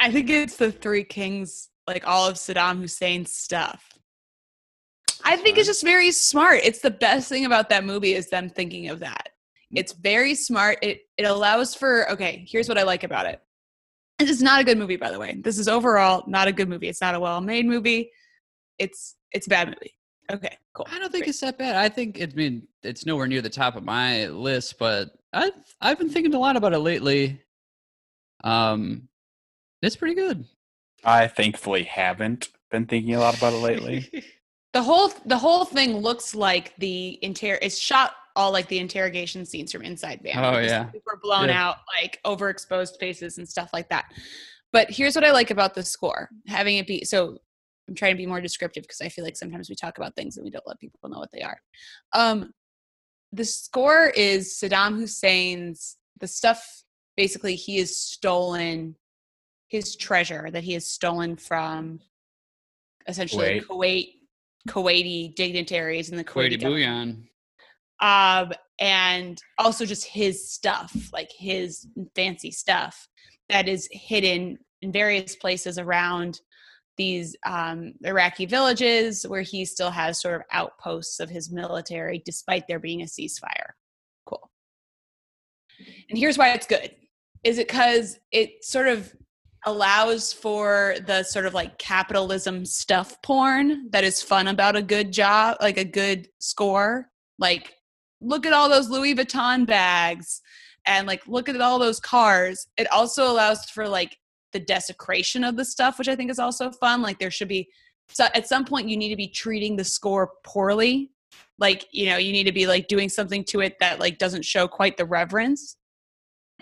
I 0.00 0.10
think 0.10 0.30
it's 0.30 0.56
the 0.56 0.72
Three 0.72 1.04
Kings, 1.04 1.68
like 1.86 2.06
all 2.06 2.26
of 2.26 2.36
Saddam 2.36 2.80
Hussein's 2.80 3.32
stuff. 3.32 3.98
I 5.24 5.36
think 5.36 5.58
it's 5.58 5.66
just 5.66 5.84
very 5.84 6.10
smart. 6.10 6.60
It's 6.64 6.80
the 6.80 6.90
best 6.90 7.28
thing 7.28 7.44
about 7.44 7.68
that 7.68 7.84
movie 7.84 8.14
is 8.14 8.30
them 8.30 8.48
thinking 8.48 8.88
of 8.88 9.00
that. 9.00 9.28
Mm. 9.72 9.78
It's 9.78 9.92
very 9.92 10.34
smart. 10.34 10.78
It 10.82 11.02
it 11.18 11.24
allows 11.24 11.74
for 11.74 12.10
okay, 12.10 12.44
here's 12.48 12.68
what 12.68 12.78
I 12.78 12.82
like 12.82 13.04
about 13.04 13.26
it. 13.26 13.40
This 14.18 14.30
is 14.30 14.42
not 14.42 14.60
a 14.60 14.64
good 14.64 14.78
movie, 14.78 14.96
by 14.96 15.10
the 15.10 15.18
way. 15.18 15.40
This 15.42 15.58
is 15.58 15.68
overall 15.68 16.24
not 16.26 16.48
a 16.48 16.52
good 16.52 16.68
movie. 16.68 16.88
It's 16.88 17.00
not 17.00 17.14
a 17.14 17.20
well 17.20 17.40
made 17.40 17.66
movie. 17.66 18.10
It's 18.78 19.16
it's 19.32 19.46
a 19.46 19.50
bad 19.50 19.68
movie. 19.68 19.94
Okay, 20.30 20.56
cool. 20.74 20.86
I 20.90 20.98
don't 20.98 21.10
think 21.10 21.24
Great. 21.24 21.30
it's 21.30 21.40
that 21.40 21.58
bad. 21.58 21.76
I 21.76 21.88
think 21.88 22.18
it 22.18 22.32
I 22.32 22.36
mean 22.36 22.68
it's 22.82 23.04
nowhere 23.04 23.26
near 23.26 23.42
the 23.42 23.50
top 23.50 23.76
of 23.76 23.84
my 23.84 24.26
list, 24.28 24.78
but 24.78 25.10
I've 25.32 25.52
I've 25.80 25.98
been 25.98 26.10
thinking 26.10 26.34
a 26.34 26.38
lot 26.38 26.56
about 26.56 26.72
it 26.72 26.78
lately. 26.80 27.40
Um, 28.42 29.08
it's 29.82 29.96
pretty 29.96 30.14
good. 30.14 30.44
i 31.04 31.26
thankfully 31.26 31.84
haven't 31.84 32.48
been 32.70 32.86
thinking 32.86 33.14
a 33.14 33.20
lot 33.20 33.34
about 33.34 33.52
it 33.54 33.58
lately 33.58 34.10
the 34.72 34.82
whole 34.82 35.10
the 35.26 35.36
whole 35.38 35.64
thing 35.64 35.96
looks 35.98 36.34
like 36.34 36.74
the 36.78 37.18
inter 37.22 37.58
it's 37.62 37.78
shot 37.78 38.12
all 38.36 38.52
like 38.52 38.68
the 38.68 38.78
interrogation 38.78 39.44
scenes 39.46 39.72
from 39.72 39.82
inside 39.82 40.22
man 40.22 40.36
Oh, 40.38 40.52
Like, 40.52 40.68
yeah. 40.68 40.90
super 40.92 41.18
blown 41.22 41.48
Yeah. 41.48 41.64
out 41.68 41.76
like 42.00 42.20
overexposed 42.24 42.98
faces 43.00 43.38
and 43.38 43.48
stuff 43.48 43.70
like 43.72 43.88
that 43.88 44.04
but 44.72 44.90
here's 44.90 45.14
what 45.14 45.24
i 45.24 45.32
like 45.32 45.50
about 45.50 45.74
the 45.74 45.82
score 45.82 46.28
having 46.46 46.76
it 46.76 46.86
be 46.86 47.04
so 47.04 47.38
i'm 47.88 47.94
trying 47.94 48.12
to 48.12 48.18
be 48.18 48.26
more 48.26 48.40
descriptive 48.42 48.82
because 48.84 49.00
i 49.00 49.08
feel 49.08 49.24
like 49.24 49.36
sometimes 49.36 49.68
we 49.70 49.74
talk 49.74 49.96
about 49.98 50.14
things 50.14 50.36
and 50.36 50.44
we 50.44 50.50
don't 50.50 50.66
let 50.66 50.78
people 50.78 51.08
know 51.10 51.18
what 51.18 51.30
they 51.32 51.40
are 51.42 51.60
um 52.12 52.52
the 53.32 53.44
score 53.44 54.06
is 54.08 54.58
saddam 54.60 54.98
hussein's 54.98 55.96
the 56.20 56.26
stuff 56.26 56.82
basically 57.16 57.54
he 57.54 57.78
has 57.78 57.96
stolen 57.96 58.94
his 59.68 59.96
treasure 59.96 60.48
that 60.52 60.64
he 60.64 60.72
has 60.72 60.86
stolen 60.86 61.36
from 61.36 62.00
essentially 63.06 63.60
Kuwait 63.60 64.14
Kuwaiti 64.68 65.34
dignitaries 65.34 66.10
and 66.10 66.18
the 66.18 66.24
Kuwaiti, 66.24 66.58
Kuwaiti 66.58 66.62
bullion. 66.62 67.28
um, 68.00 68.52
and 68.78 69.40
also 69.58 69.84
just 69.84 70.06
his 70.06 70.50
stuff, 70.50 70.92
like 71.12 71.30
his 71.36 71.86
fancy 72.14 72.50
stuff 72.50 73.08
that 73.48 73.68
is 73.68 73.88
hidden 73.90 74.58
in 74.82 74.92
various 74.92 75.36
places 75.36 75.78
around 75.78 76.40
these 77.00 77.34
um, 77.46 77.94
Iraqi 78.04 78.44
villages 78.44 79.26
where 79.26 79.40
he 79.40 79.64
still 79.64 79.90
has 79.90 80.20
sort 80.20 80.34
of 80.34 80.42
outposts 80.52 81.18
of 81.18 81.30
his 81.30 81.50
military 81.50 82.22
despite 82.26 82.68
there 82.68 82.78
being 82.78 83.00
a 83.00 83.06
ceasefire. 83.06 83.70
Cool. 84.26 84.50
And 86.10 86.18
here's 86.18 86.36
why 86.36 86.50
it's 86.50 86.66
good. 86.66 86.90
Is 87.42 87.56
it 87.56 87.68
because 87.68 88.18
it 88.32 88.62
sort 88.62 88.86
of 88.86 89.10
allows 89.64 90.30
for 90.30 90.96
the 91.06 91.22
sort 91.22 91.46
of 91.46 91.54
like 91.54 91.78
capitalism 91.78 92.66
stuff 92.66 93.20
porn 93.22 93.88
that 93.92 94.04
is 94.04 94.22
fun 94.22 94.48
about 94.48 94.76
a 94.76 94.82
good 94.82 95.10
job, 95.10 95.56
like 95.62 95.78
a 95.78 95.84
good 95.84 96.28
score. 96.38 97.08
Like, 97.38 97.72
look 98.20 98.44
at 98.44 98.52
all 98.52 98.68
those 98.68 98.90
Louis 98.90 99.14
Vuitton 99.14 99.66
bags 99.66 100.42
and 100.86 101.06
like 101.06 101.26
look 101.26 101.48
at 101.48 101.58
all 101.62 101.78
those 101.78 101.98
cars. 101.98 102.66
It 102.76 102.90
also 102.92 103.30
allows 103.30 103.64
for 103.70 103.88
like 103.88 104.18
the 104.52 104.60
desecration 104.60 105.44
of 105.44 105.56
the 105.56 105.64
stuff, 105.64 105.98
which 105.98 106.08
I 106.08 106.16
think 106.16 106.30
is 106.30 106.38
also 106.38 106.70
fun. 106.70 107.02
Like, 107.02 107.18
there 107.18 107.30
should 107.30 107.48
be 107.48 107.68
so 108.12 108.26
at 108.34 108.48
some 108.48 108.64
point 108.64 108.88
you 108.88 108.96
need 108.96 109.10
to 109.10 109.16
be 109.16 109.28
treating 109.28 109.76
the 109.76 109.84
score 109.84 110.32
poorly. 110.44 111.12
Like, 111.58 111.86
you 111.92 112.06
know, 112.06 112.16
you 112.16 112.32
need 112.32 112.44
to 112.44 112.52
be 112.52 112.66
like 112.66 112.88
doing 112.88 113.08
something 113.08 113.44
to 113.44 113.60
it 113.60 113.76
that 113.78 114.00
like 114.00 114.18
doesn't 114.18 114.44
show 114.44 114.66
quite 114.66 114.96
the 114.96 115.04
reverence. 115.04 115.76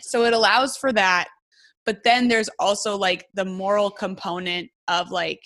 So 0.00 0.24
it 0.24 0.34
allows 0.34 0.76
for 0.76 0.92
that 0.92 1.28
but 1.88 2.04
then 2.04 2.28
there's 2.28 2.50
also 2.58 2.98
like 2.98 3.28
the 3.32 3.46
moral 3.46 3.90
component 3.90 4.68
of 4.88 5.10
like 5.10 5.40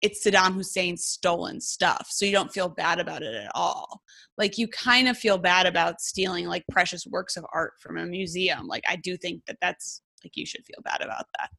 it's 0.00 0.26
Saddam 0.26 0.54
Hussein's 0.54 1.04
stolen 1.04 1.60
stuff. 1.60 2.06
So 2.08 2.24
you 2.24 2.32
don't 2.32 2.50
feel 2.50 2.70
bad 2.70 2.98
about 2.98 3.22
it 3.22 3.34
at 3.34 3.50
all. 3.54 4.00
Like 4.38 4.56
you 4.56 4.68
kind 4.68 5.06
of 5.06 5.18
feel 5.18 5.36
bad 5.36 5.66
about 5.66 6.00
stealing 6.00 6.46
like 6.46 6.64
precious 6.72 7.06
works 7.06 7.36
of 7.36 7.44
art 7.52 7.74
from 7.78 7.98
a 7.98 8.06
museum. 8.06 8.66
Like 8.66 8.84
I 8.88 8.96
do 8.96 9.18
think 9.18 9.44
that 9.48 9.58
that's 9.60 10.00
like 10.26 10.36
you 10.36 10.46
should 10.46 10.64
feel 10.64 10.82
bad 10.84 11.00
about 11.00 11.26
that. 11.38 11.50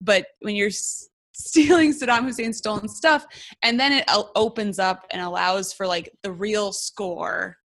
But 0.00 0.26
when 0.40 0.54
you're 0.56 0.70
stealing 1.32 1.92
Saddam 1.98 2.24
Hussein's 2.24 2.58
stolen 2.58 2.88
stuff 2.88 3.26
and 3.62 3.78
then 3.78 3.92
it 3.92 4.04
opens 4.34 4.78
up 4.78 5.06
and 5.10 5.22
allows 5.22 5.72
for 5.72 5.86
like 5.86 6.10
the 6.22 6.32
real 6.32 6.72
score 6.72 7.56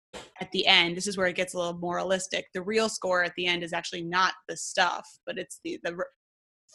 at 0.41 0.51
the 0.51 0.65
end 0.65 0.95
this 0.95 1.05
is 1.05 1.17
where 1.17 1.27
it 1.27 1.35
gets 1.35 1.53
a 1.53 1.57
little 1.57 1.77
moralistic 1.77 2.45
the 2.53 2.61
real 2.61 2.89
score 2.89 3.23
at 3.23 3.33
the 3.35 3.45
end 3.45 3.61
is 3.61 3.73
actually 3.73 4.01
not 4.01 4.33
the 4.47 4.55
stuff 4.55 5.05
but 5.25 5.37
it's 5.37 5.59
the 5.63 5.77
the 5.83 5.95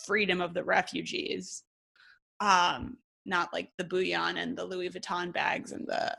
freedom 0.04 0.40
of 0.40 0.54
the 0.54 0.64
refugees. 0.64 1.64
Um 2.40 2.98
not 3.24 3.52
like 3.52 3.70
the 3.78 3.84
bullion 3.84 4.36
and 4.36 4.56
the 4.56 4.64
louis 4.64 4.90
vuitton 4.90 5.32
bags 5.32 5.72
and 5.72 5.86
the 5.86 6.14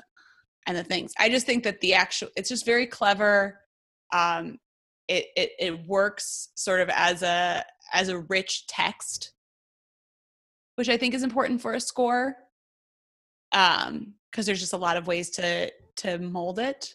and 0.67 0.77
the 0.77 0.83
things. 0.83 1.13
I 1.19 1.27
just 1.27 1.45
think 1.45 1.63
that 1.63 1.81
the 1.81 1.93
actual 1.93 2.29
it's 2.35 2.49
just 2.49 2.65
very 2.65 2.87
clever. 2.87 3.59
Um 4.13 4.57
it 5.07 5.27
it, 5.35 5.51
it 5.59 5.87
works 5.87 6.49
sort 6.55 6.81
of 6.81 6.89
as 6.89 7.21
a 7.23 7.63
as 7.93 8.09
a 8.09 8.19
rich 8.19 8.67
text 8.67 9.33
which 10.75 10.89
i 10.89 10.97
think 10.97 11.13
is 11.13 11.23
important 11.23 11.61
for 11.61 11.73
a 11.73 11.79
score 11.79 12.35
um 13.51 14.13
because 14.31 14.45
there's 14.45 14.59
just 14.59 14.73
a 14.73 14.77
lot 14.77 14.97
of 14.97 15.07
ways 15.07 15.29
to 15.29 15.71
to 15.95 16.17
mold 16.19 16.59
it 16.59 16.93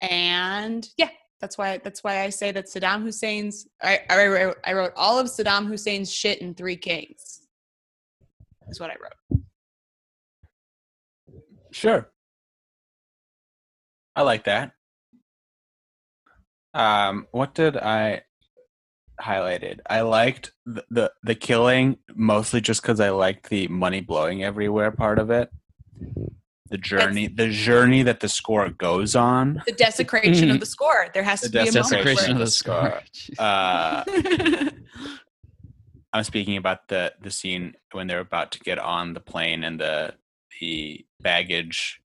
and 0.00 0.88
yeah 0.96 1.10
that's 1.40 1.58
why 1.58 1.78
that's 1.78 2.02
why 2.02 2.22
i 2.22 2.30
say 2.30 2.50
that 2.50 2.66
saddam 2.66 3.02
hussein's 3.02 3.66
i 3.82 4.00
i 4.08 4.52
I 4.64 4.72
wrote 4.72 4.92
all 4.96 5.18
of 5.18 5.26
saddam 5.26 5.66
hussein's 5.66 6.12
shit 6.12 6.38
in 6.38 6.54
three 6.54 6.76
kings 6.76 7.46
is 8.68 8.80
what 8.80 8.90
i 8.90 8.94
wrote 8.94 9.40
Sure. 11.74 12.08
I 14.14 14.22
like 14.22 14.44
that. 14.44 14.74
Um, 16.74 17.26
what 17.30 17.54
did 17.54 17.76
I 17.76 18.22
highlighted? 19.20 19.80
I 19.88 20.00
liked 20.02 20.52
the 20.66 20.84
the, 20.90 21.12
the 21.22 21.34
killing 21.34 21.98
mostly 22.14 22.60
just 22.60 22.82
because 22.82 23.00
I 23.00 23.10
liked 23.10 23.48
the 23.48 23.68
money 23.68 24.00
blowing 24.00 24.42
everywhere 24.42 24.90
part 24.90 25.18
of 25.18 25.30
it. 25.30 25.50
The 26.70 26.78
journey, 26.78 27.28
the 27.28 27.50
journey 27.50 28.02
that 28.02 28.20
the 28.20 28.28
score 28.28 28.68
goes 28.68 29.14
on. 29.14 29.62
the 29.66 29.72
desecration 29.72 30.50
of 30.50 30.58
the 30.58 30.66
score 30.66 31.06
there 31.14 31.22
has 31.22 31.42
The 31.42 31.48
to 31.48 31.52
be 31.52 31.58
a 31.58 31.72
moment 31.72 31.74
Desecration 31.74 32.32
of 32.32 32.38
the 32.38 32.46
score. 32.48 33.00
Uh, 33.38 34.04
I'm 36.12 36.24
speaking 36.24 36.56
about 36.56 36.88
the 36.88 37.12
the 37.20 37.30
scene 37.30 37.74
when 37.92 38.06
they're 38.06 38.20
about 38.20 38.52
to 38.52 38.60
get 38.60 38.78
on 38.78 39.14
the 39.14 39.20
plane 39.20 39.62
and 39.62 39.80
the 39.80 40.14
the 40.60 41.04
baggage 41.20 42.00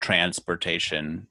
transportation 0.00 1.26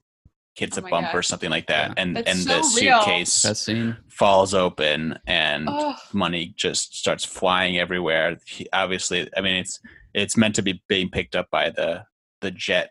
hits 0.54 0.76
Oh 0.76 0.80
a 0.80 0.82
my 0.82 0.90
bump 0.90 1.14
or 1.14 1.22
something 1.22 1.50
like 1.50 1.66
that, 1.68 1.90
Yeah. 1.90 1.94
and 2.02 2.16
That's 2.16 2.30
and 2.30 2.38
so 2.40 2.56
the 2.58 2.62
suitcase 2.62 3.42
That 3.42 3.56
scene. 3.56 3.96
falls 4.08 4.52
open 4.54 5.18
and 5.26 5.66
oh, 5.68 5.94
money 6.12 6.54
just 6.56 6.96
starts 6.96 7.24
flying 7.24 7.78
everywhere. 7.78 8.36
He, 8.46 8.68
obviously, 8.72 9.28
I 9.36 9.40
mean 9.40 9.56
it's 9.56 9.80
it's 10.14 10.36
meant 10.36 10.54
to 10.56 10.62
be 10.62 10.82
being 10.88 11.08
picked 11.10 11.34
up 11.36 11.48
by 11.50 11.70
the 11.70 12.04
the 12.42 12.50
jet 12.50 12.90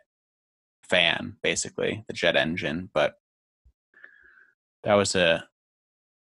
fan, 0.90 1.36
basically 1.44 2.04
the 2.08 2.14
jet 2.14 2.36
engine. 2.36 2.90
But 2.94 3.14
that 4.84 4.96
was 4.96 5.16
a 5.16 5.48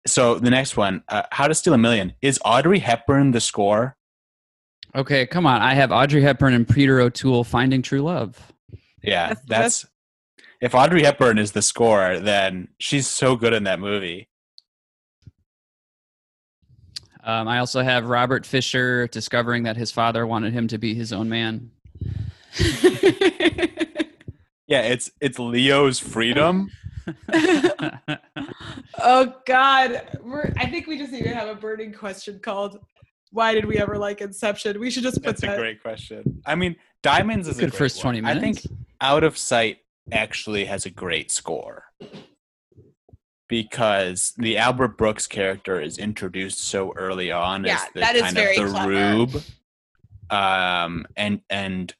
so 0.08 0.40
the 0.40 0.50
next 0.50 0.78
one, 0.78 1.04
uh, 1.10 1.24
How 1.32 1.48
to 1.48 1.54
Steal 1.54 1.74
a 1.74 1.78
Million, 1.78 2.14
is 2.22 2.40
Audrey 2.46 2.80
Hepburn 2.80 3.32
the 3.32 3.42
score? 3.42 3.96
Okay, 4.96 5.28
come 5.28 5.46
on. 5.46 5.62
I 5.62 5.74
have 5.74 5.92
Audrey 5.92 6.22
Hepburn 6.22 6.54
and 6.54 6.68
Peter 6.68 7.00
O'Toole 7.02 7.44
finding 7.44 7.82
true 7.82 8.02
love. 8.02 8.52
Yeah, 9.04 9.28
That's- 9.28 9.46
that's, 9.48 9.86
if 10.62 10.76
Audrey 10.76 11.04
Hepburn 11.04 11.38
is 11.38 11.52
the 11.52 11.62
score, 11.62 12.20
then 12.20 12.68
she's 12.80 13.08
so 13.08 13.36
good 13.36 13.54
in 13.54 13.64
that 13.64 13.80
movie. 13.80 14.28
Um, 17.24 17.48
I 17.48 17.60
also 17.60 17.82
have 17.82 18.06
Robert 18.06 18.46
Fischer 18.46 19.08
discovering 19.08 19.64
that 19.64 19.76
his 19.76 19.92
father 19.92 20.26
wanted 20.26 20.54
him 20.54 20.68
to 20.70 20.78
be 20.78 20.94
his 20.94 21.12
own 21.12 21.28
man. 21.30 21.72
Yeah, 24.68 24.82
it's 24.82 25.10
it's 25.22 25.40
Leo's 25.40 25.98
freedom. 25.98 26.70
oh 29.00 29.34
god 29.46 30.20
We're, 30.22 30.52
i 30.58 30.66
think 30.66 30.88
we 30.88 30.98
just 30.98 31.14
need 31.14 31.24
to 31.24 31.34
have 31.34 31.48
a 31.48 31.56
burning 31.56 31.94
question 31.94 32.38
called 32.38 32.84
why 33.32 33.54
did 33.54 33.64
we 33.64 33.78
ever 33.78 33.98
like 33.98 34.20
inception 34.20 34.78
we 34.78 34.92
should 34.92 35.04
just 35.04 35.24
put 35.24 35.38
That's 35.38 35.44
a 35.44 35.56
great 35.56 35.82
question. 35.82 36.42
I 36.46 36.56
mean, 36.56 36.76
Diamonds 37.04 37.48
is 37.48 37.60
a 37.60 37.62
Good 37.62 37.70
great 37.72 37.78
first 37.78 38.04
one. 38.04 38.16
20 38.16 38.22
minutes. 38.22 38.38
I 38.38 38.42
think 38.42 38.80
Out 39.00 39.24
of 39.24 39.38
Sight 39.38 39.78
actually 40.12 40.66
has 40.66 40.86
a 40.86 40.90
great 40.90 41.32
score 41.32 41.84
because 43.50 44.34
the 44.38 44.58
Albert 44.58 44.98
Brooks 44.98 45.28
character 45.28 45.80
is 45.82 45.98
introduced 45.98 46.60
so 46.64 46.94
early 46.96 47.32
on 47.32 47.64
Yeah, 47.64 47.76
as 47.76 47.82
the 47.94 48.00
that 48.02 48.16
is 48.16 48.22
kind 48.24 48.36
very 48.36 48.58
of 48.58 48.66
the 48.66 48.72
clever. 48.72 48.90
rube. 48.90 49.44
Um 50.30 51.06
and 51.16 51.42
and 51.50 51.94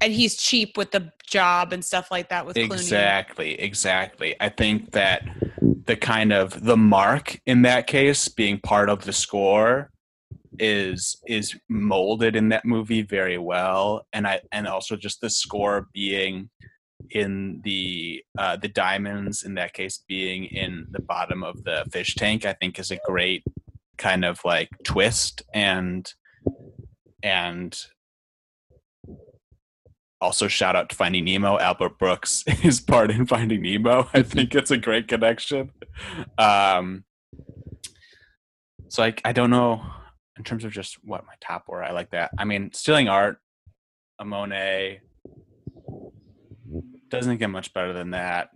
and 0.00 0.12
he's 0.12 0.36
cheap 0.36 0.76
with 0.76 0.90
the 0.90 1.12
job 1.26 1.72
and 1.72 1.84
stuff 1.84 2.10
like 2.10 2.28
that 2.28 2.44
with 2.44 2.56
Clooney. 2.56 2.64
exactly, 2.74 3.60
exactly. 3.60 4.34
I 4.40 4.48
think 4.48 4.90
that 4.92 5.22
the 5.86 5.96
kind 5.96 6.32
of 6.32 6.64
the 6.64 6.76
mark 6.76 7.40
in 7.46 7.62
that 7.62 7.86
case 7.86 8.28
being 8.28 8.58
part 8.58 8.88
of 8.88 9.04
the 9.04 9.12
score 9.12 9.90
is 10.58 11.16
is 11.26 11.56
molded 11.68 12.36
in 12.36 12.48
that 12.48 12.64
movie 12.64 13.02
very 13.02 13.38
well 13.38 14.06
and 14.12 14.24
i 14.24 14.40
and 14.52 14.68
also 14.68 14.94
just 14.94 15.20
the 15.20 15.28
score 15.28 15.88
being 15.92 16.48
in 17.10 17.60
the 17.64 18.22
uh 18.38 18.56
the 18.56 18.68
diamonds 18.68 19.42
in 19.42 19.54
that 19.54 19.72
case 19.72 20.02
being 20.08 20.44
in 20.44 20.86
the 20.90 21.00
bottom 21.00 21.42
of 21.42 21.64
the 21.64 21.84
fish 21.92 22.14
tank 22.14 22.44
i 22.44 22.52
think 22.52 22.78
is 22.78 22.90
a 22.90 22.98
great 23.06 23.42
kind 23.98 24.24
of 24.24 24.40
like 24.44 24.68
twist 24.84 25.42
and 25.52 26.14
and 27.22 27.86
also 30.20 30.48
shout 30.48 30.74
out 30.74 30.88
to 30.88 30.96
finding 30.96 31.24
nemo 31.24 31.58
albert 31.58 31.98
brooks 31.98 32.44
is 32.64 32.80
part 32.80 33.10
in 33.10 33.26
finding 33.26 33.62
nemo 33.62 34.08
i 34.14 34.22
think 34.22 34.54
it's 34.54 34.70
a 34.70 34.78
great 34.78 35.08
connection 35.08 35.70
um 36.38 37.04
so 38.88 39.02
I, 39.02 39.12
I 39.24 39.32
don't 39.32 39.50
know 39.50 39.82
in 40.36 40.44
terms 40.44 40.64
of 40.64 40.70
just 40.70 40.98
what 41.02 41.26
my 41.26 41.32
top 41.40 41.64
were. 41.66 41.82
I 41.82 41.90
like 41.90 42.10
that. 42.10 42.30
I 42.38 42.44
mean, 42.44 42.70
stealing 42.72 43.08
art, 43.08 43.38
a 44.20 44.24
Monet 44.24 45.00
doesn't 47.14 47.38
get 47.38 47.48
much 47.50 47.72
better 47.72 47.92
than 47.92 48.10
that. 48.10 48.50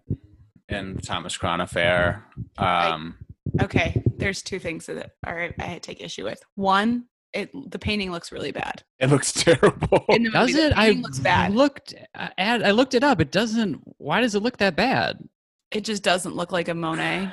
And 0.68 0.96
the 0.96 1.02
Thomas 1.02 1.36
Crown 1.36 1.60
affair. 1.60 2.24
Um, 2.58 3.16
okay 3.62 4.02
there's 4.18 4.42
two 4.42 4.58
things 4.58 4.84
that 4.84 5.12
are 5.24 5.50
i 5.58 5.78
take 5.78 6.02
issue 6.02 6.22
with 6.22 6.40
one 6.54 7.06
it 7.32 7.50
the 7.70 7.78
painting 7.78 8.10
looks 8.12 8.30
really 8.30 8.52
bad 8.52 8.82
it 9.00 9.08
looks 9.08 9.32
terrible. 9.32 10.04
in 10.10 10.24
the 10.24 10.30
Does 10.30 10.50
movie, 10.52 10.62
it? 10.62 10.70
the 10.74 10.78
I 10.78 10.90
looks 10.90 11.18
bad 11.18 11.54
looked 11.54 11.94
I, 12.14 12.30
add- 12.36 12.62
I 12.62 12.72
looked 12.72 12.92
it 12.94 13.02
up. 13.02 13.20
It 13.22 13.30
doesn't. 13.32 13.80
Why 13.96 14.20
does 14.20 14.34
it 14.34 14.40
look 14.42 14.58
that 14.58 14.76
bad? 14.76 15.26
it 15.70 15.82
just 15.82 16.02
doesn't 16.02 16.36
look 16.36 16.52
like 16.52 16.68
a 16.68 16.74
monet 16.74 17.30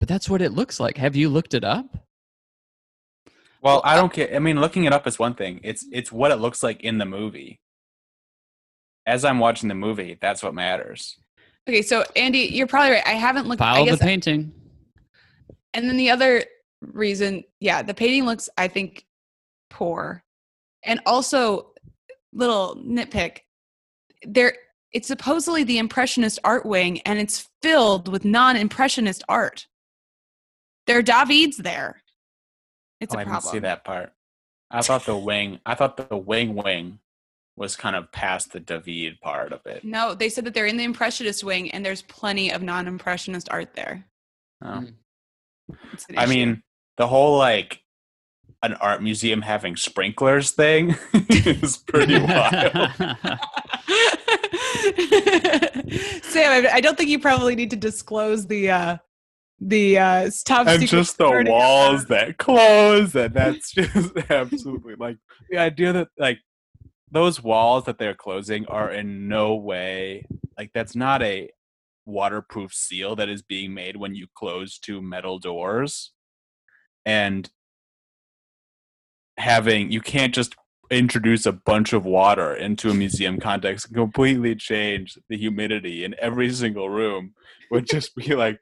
But 0.00 0.08
that's 0.08 0.28
what 0.28 0.42
it 0.42 0.52
looks 0.52 0.78
like. 0.78 0.98
Have 0.98 1.16
you 1.16 1.30
looked 1.30 1.54
it 1.54 1.64
up? 1.64 1.86
well, 3.62 3.80
I 3.84 3.96
don't 3.96 4.12
care. 4.12 4.34
I 4.34 4.38
mean, 4.40 4.60
looking 4.60 4.84
it 4.84 4.92
up 4.92 5.06
is 5.06 5.18
one 5.18 5.34
thing. 5.34 5.60
It's 5.64 5.86
it's 5.92 6.12
what 6.12 6.30
it 6.30 6.36
looks 6.36 6.62
like 6.62 6.82
in 6.82 6.98
the 6.98 7.06
movie. 7.06 7.60
As 9.06 9.24
I'm 9.24 9.38
watching 9.38 9.68
the 9.68 9.74
movie, 9.74 10.18
that's 10.20 10.42
what 10.42 10.54
matters. 10.54 11.18
okay 11.68 11.82
so 11.82 12.04
andy 12.16 12.40
you're 12.40 12.66
probably 12.66 12.92
right 12.92 13.06
i 13.06 13.12
haven't 13.12 13.46
looked 13.46 13.62
i 13.62 13.74
Follow 13.74 13.84
the 13.86 13.90
guess 13.92 14.00
painting. 14.00 14.52
And 15.74 15.88
then 15.88 15.96
the 15.96 16.10
other 16.10 16.44
reason, 16.80 17.44
yeah, 17.60 17.82
the 17.82 17.94
painting 17.94 18.24
looks, 18.24 18.48
I 18.56 18.68
think, 18.68 19.04
poor. 19.70 20.22
And 20.84 21.00
also, 21.04 21.72
little 22.32 22.76
nitpick, 22.76 23.40
there 24.22 24.54
it's 24.92 25.08
supposedly 25.08 25.64
the 25.64 25.78
impressionist 25.78 26.38
art 26.44 26.64
wing 26.64 27.00
and 27.00 27.18
it's 27.18 27.48
filled 27.62 28.06
with 28.08 28.24
non-impressionist 28.24 29.24
art. 29.28 29.66
There 30.86 30.98
are 30.98 31.02
Davids 31.02 31.56
there. 31.56 32.00
It's 33.00 33.12
oh, 33.12 33.18
a 33.18 33.22
I 33.22 33.24
problem. 33.24 33.42
didn't 33.42 33.52
see 33.52 33.58
that 33.60 33.84
part. 33.84 34.12
I 34.70 34.82
thought 34.82 35.04
the 35.04 35.16
wing. 35.16 35.58
I 35.66 35.74
thought 35.74 35.96
the 35.96 36.16
wing 36.16 36.54
wing 36.54 37.00
was 37.56 37.76
kind 37.76 37.94
of 37.94 38.10
past 38.10 38.52
the 38.52 38.60
David 38.60 39.20
part 39.20 39.52
of 39.52 39.64
it. 39.66 39.84
No, 39.84 40.14
they 40.14 40.28
said 40.28 40.44
that 40.44 40.54
they're 40.54 40.66
in 40.66 40.76
the 40.76 40.84
impressionist 40.84 41.44
wing, 41.44 41.70
and 41.70 41.84
there's 41.84 42.02
plenty 42.02 42.50
of 42.50 42.62
non-impressionist 42.62 43.48
art 43.50 43.74
there. 43.74 44.04
Oh. 44.62 44.84
Mm. 44.84 44.94
I 46.16 46.24
issue. 46.24 46.30
mean, 46.30 46.62
the 46.96 47.06
whole 47.06 47.38
like 47.38 47.80
an 48.62 48.74
art 48.74 49.02
museum 49.02 49.42
having 49.42 49.76
sprinklers 49.76 50.50
thing 50.52 50.96
is 51.30 51.76
pretty 51.76 52.18
wild. 52.18 52.72
Sam, 56.22 56.50
I, 56.50 56.68
I 56.72 56.80
don't 56.80 56.96
think 56.96 57.10
you 57.10 57.18
probably 57.18 57.54
need 57.54 57.70
to 57.70 57.76
disclose 57.76 58.46
the 58.46 58.70
uh 58.70 58.96
the 59.60 59.98
uh 59.98 60.30
top 60.44 60.66
and 60.66 60.80
secret 60.80 60.98
just 60.98 61.18
the 61.18 61.24
security 61.24 61.50
walls 61.50 62.06
that 62.06 62.38
close 62.38 63.14
and 63.14 63.32
that's 63.34 63.70
just 63.74 64.16
absolutely 64.30 64.94
like 64.98 65.16
the 65.50 65.58
idea 65.58 65.92
that 65.92 66.08
like 66.18 66.38
those 67.14 67.42
walls 67.42 67.84
that 67.84 67.98
they're 67.98 68.14
closing 68.14 68.66
are 68.66 68.90
in 68.90 69.28
no 69.28 69.54
way 69.54 70.26
like 70.58 70.70
that's 70.74 70.96
not 70.96 71.22
a 71.22 71.48
waterproof 72.04 72.74
seal 72.74 73.16
that 73.16 73.28
is 73.28 73.40
being 73.40 73.72
made 73.72 73.96
when 73.96 74.14
you 74.14 74.26
close 74.34 74.78
two 74.78 75.00
metal 75.00 75.38
doors 75.38 76.12
and 77.06 77.50
having 79.38 79.90
you 79.90 80.00
can't 80.00 80.34
just 80.34 80.56
introduce 80.90 81.46
a 81.46 81.52
bunch 81.52 81.92
of 81.92 82.04
water 82.04 82.52
into 82.54 82.90
a 82.90 82.94
museum 82.94 83.38
context 83.40 83.86
and 83.86 83.96
completely 83.96 84.54
change 84.54 85.16
the 85.28 85.36
humidity 85.36 86.04
in 86.04 86.14
every 86.20 86.50
single 86.50 86.90
room 86.90 87.32
would 87.70 87.86
just 87.86 88.14
be 88.16 88.34
like 88.34 88.58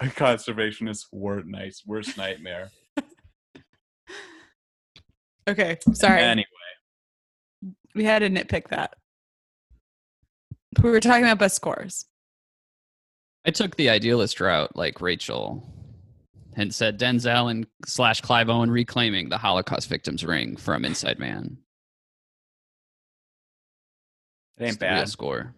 a 0.00 0.06
conservationist 0.06 1.06
wor- 1.12 1.42
nice 1.44 1.82
worst 1.86 2.16
nightmare. 2.16 2.70
Okay, 5.48 5.78
sorry. 5.92 6.22
Anyway, 7.96 8.02
we 8.02 8.04
had 8.04 8.20
to 8.20 8.30
nitpick 8.30 8.68
that. 8.68 8.94
We 10.82 10.90
were 10.90 11.00
talking 11.00 11.24
about 11.24 11.38
best 11.38 11.56
scores. 11.56 12.04
I 13.46 13.50
took 13.50 13.76
the 13.76 13.88
idealist 13.90 14.40
route, 14.40 14.74
like 14.76 15.00
Rachel, 15.00 15.62
and 16.54 16.74
said 16.74 16.98
Denzel 16.98 17.50
and 17.50 17.66
slash 17.86 18.20
Clive 18.20 18.48
Owen 18.50 18.70
reclaiming 18.70 19.28
the 19.28 19.38
Holocaust 19.38 19.88
victims 19.88 20.24
ring 20.24 20.56
from 20.56 20.84
Inside 20.84 21.18
Man. 21.18 21.58
it 24.58 24.62
ain't 24.64 24.68
It's 24.70 24.76
bad. 24.78 25.08
score. 25.08 25.54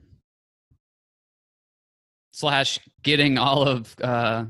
Slash 2.32 2.78
getting 3.02 3.39
all 3.39 3.66
of 3.66 3.97
uh, 4.02 4.44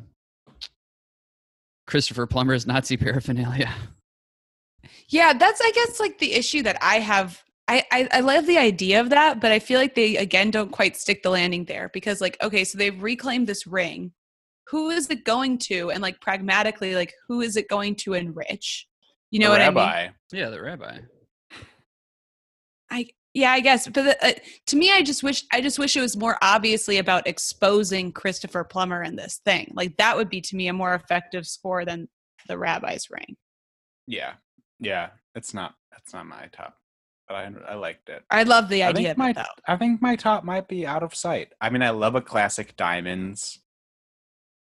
Christopher 1.86 2.26
Plummer's 2.26 2.66
Nazi 2.66 2.96
paraphernalia. 2.96 3.72
Yeah, 5.08 5.32
that's 5.32 5.60
I 5.62 5.70
guess 5.70 6.00
like 6.00 6.18
the 6.18 6.34
issue 6.34 6.62
that 6.64 6.76
I 6.82 6.96
have. 6.98 7.42
I, 7.68 7.84
I 7.92 8.08
I 8.12 8.20
love 8.20 8.46
the 8.46 8.58
idea 8.58 9.00
of 9.00 9.10
that, 9.10 9.40
but 9.40 9.52
I 9.52 9.58
feel 9.58 9.78
like 9.78 9.94
they 9.94 10.16
again 10.16 10.50
don't 10.50 10.72
quite 10.72 10.96
stick 10.96 11.22
the 11.22 11.30
landing 11.30 11.64
there 11.66 11.90
because 11.92 12.20
like 12.20 12.36
okay, 12.42 12.64
so 12.64 12.78
they've 12.78 13.00
reclaimed 13.02 13.46
this 13.46 13.66
ring. 13.66 14.12
Who 14.68 14.90
is 14.90 15.10
it 15.10 15.24
going 15.24 15.58
to? 15.58 15.90
And 15.90 16.02
like 16.02 16.20
pragmatically, 16.20 16.94
like 16.94 17.12
who 17.28 17.40
is 17.42 17.56
it 17.56 17.68
going 17.68 17.94
to 17.96 18.14
enrich? 18.14 18.86
You 19.30 19.40
know 19.40 19.46
The 19.46 19.50
what 19.50 19.60
I 19.60 19.64
mean? 19.66 19.74
rabbi. 19.76 20.08
Yeah, 20.32 20.50
the 20.50 20.60
rabbi. 20.62 20.98
I 22.90 23.06
yeah, 23.34 23.52
I 23.52 23.60
guess. 23.60 23.86
But 23.86 24.04
the, 24.04 24.26
uh, 24.26 24.32
to 24.66 24.76
me, 24.76 24.90
I 24.90 25.02
just 25.02 25.22
wish 25.22 25.44
I 25.52 25.60
just 25.60 25.78
wish 25.78 25.96
it 25.96 26.00
was 26.00 26.16
more 26.16 26.38
obviously 26.42 26.98
about 26.98 27.26
exposing 27.26 28.12
Christopher 28.12 28.64
Plummer 28.64 29.02
in 29.02 29.16
this 29.16 29.40
thing. 29.44 29.72
Like 29.74 29.96
that 29.98 30.16
would 30.16 30.30
be 30.30 30.40
to 30.40 30.56
me 30.56 30.68
a 30.68 30.72
more 30.72 30.94
effective 30.94 31.46
score 31.46 31.84
than 31.84 32.08
the 32.48 32.56
rabbi's 32.58 33.08
ring. 33.10 33.36
Yeah, 34.06 34.34
yeah. 34.80 35.10
It's 35.34 35.52
not. 35.52 35.74
That's 35.92 36.12
not 36.14 36.26
my 36.26 36.48
top, 36.52 36.74
but 37.28 37.36
I 37.36 37.52
I 37.68 37.74
liked 37.74 38.08
it. 38.08 38.24
I 38.30 38.42
love 38.42 38.68
the 38.68 38.82
I 38.82 38.88
idea 38.88 39.08
think 39.08 39.18
my 39.18 39.30
it. 39.30 39.38
I 39.66 39.76
think 39.76 40.02
my 40.02 40.16
top 40.16 40.44
might 40.44 40.66
be 40.66 40.86
out 40.86 41.02
of 41.02 41.14
sight. 41.14 41.52
I 41.60 41.70
mean, 41.70 41.82
I 41.82 41.90
love 41.90 42.14
a 42.14 42.20
classic 42.20 42.76
diamonds. 42.76 43.60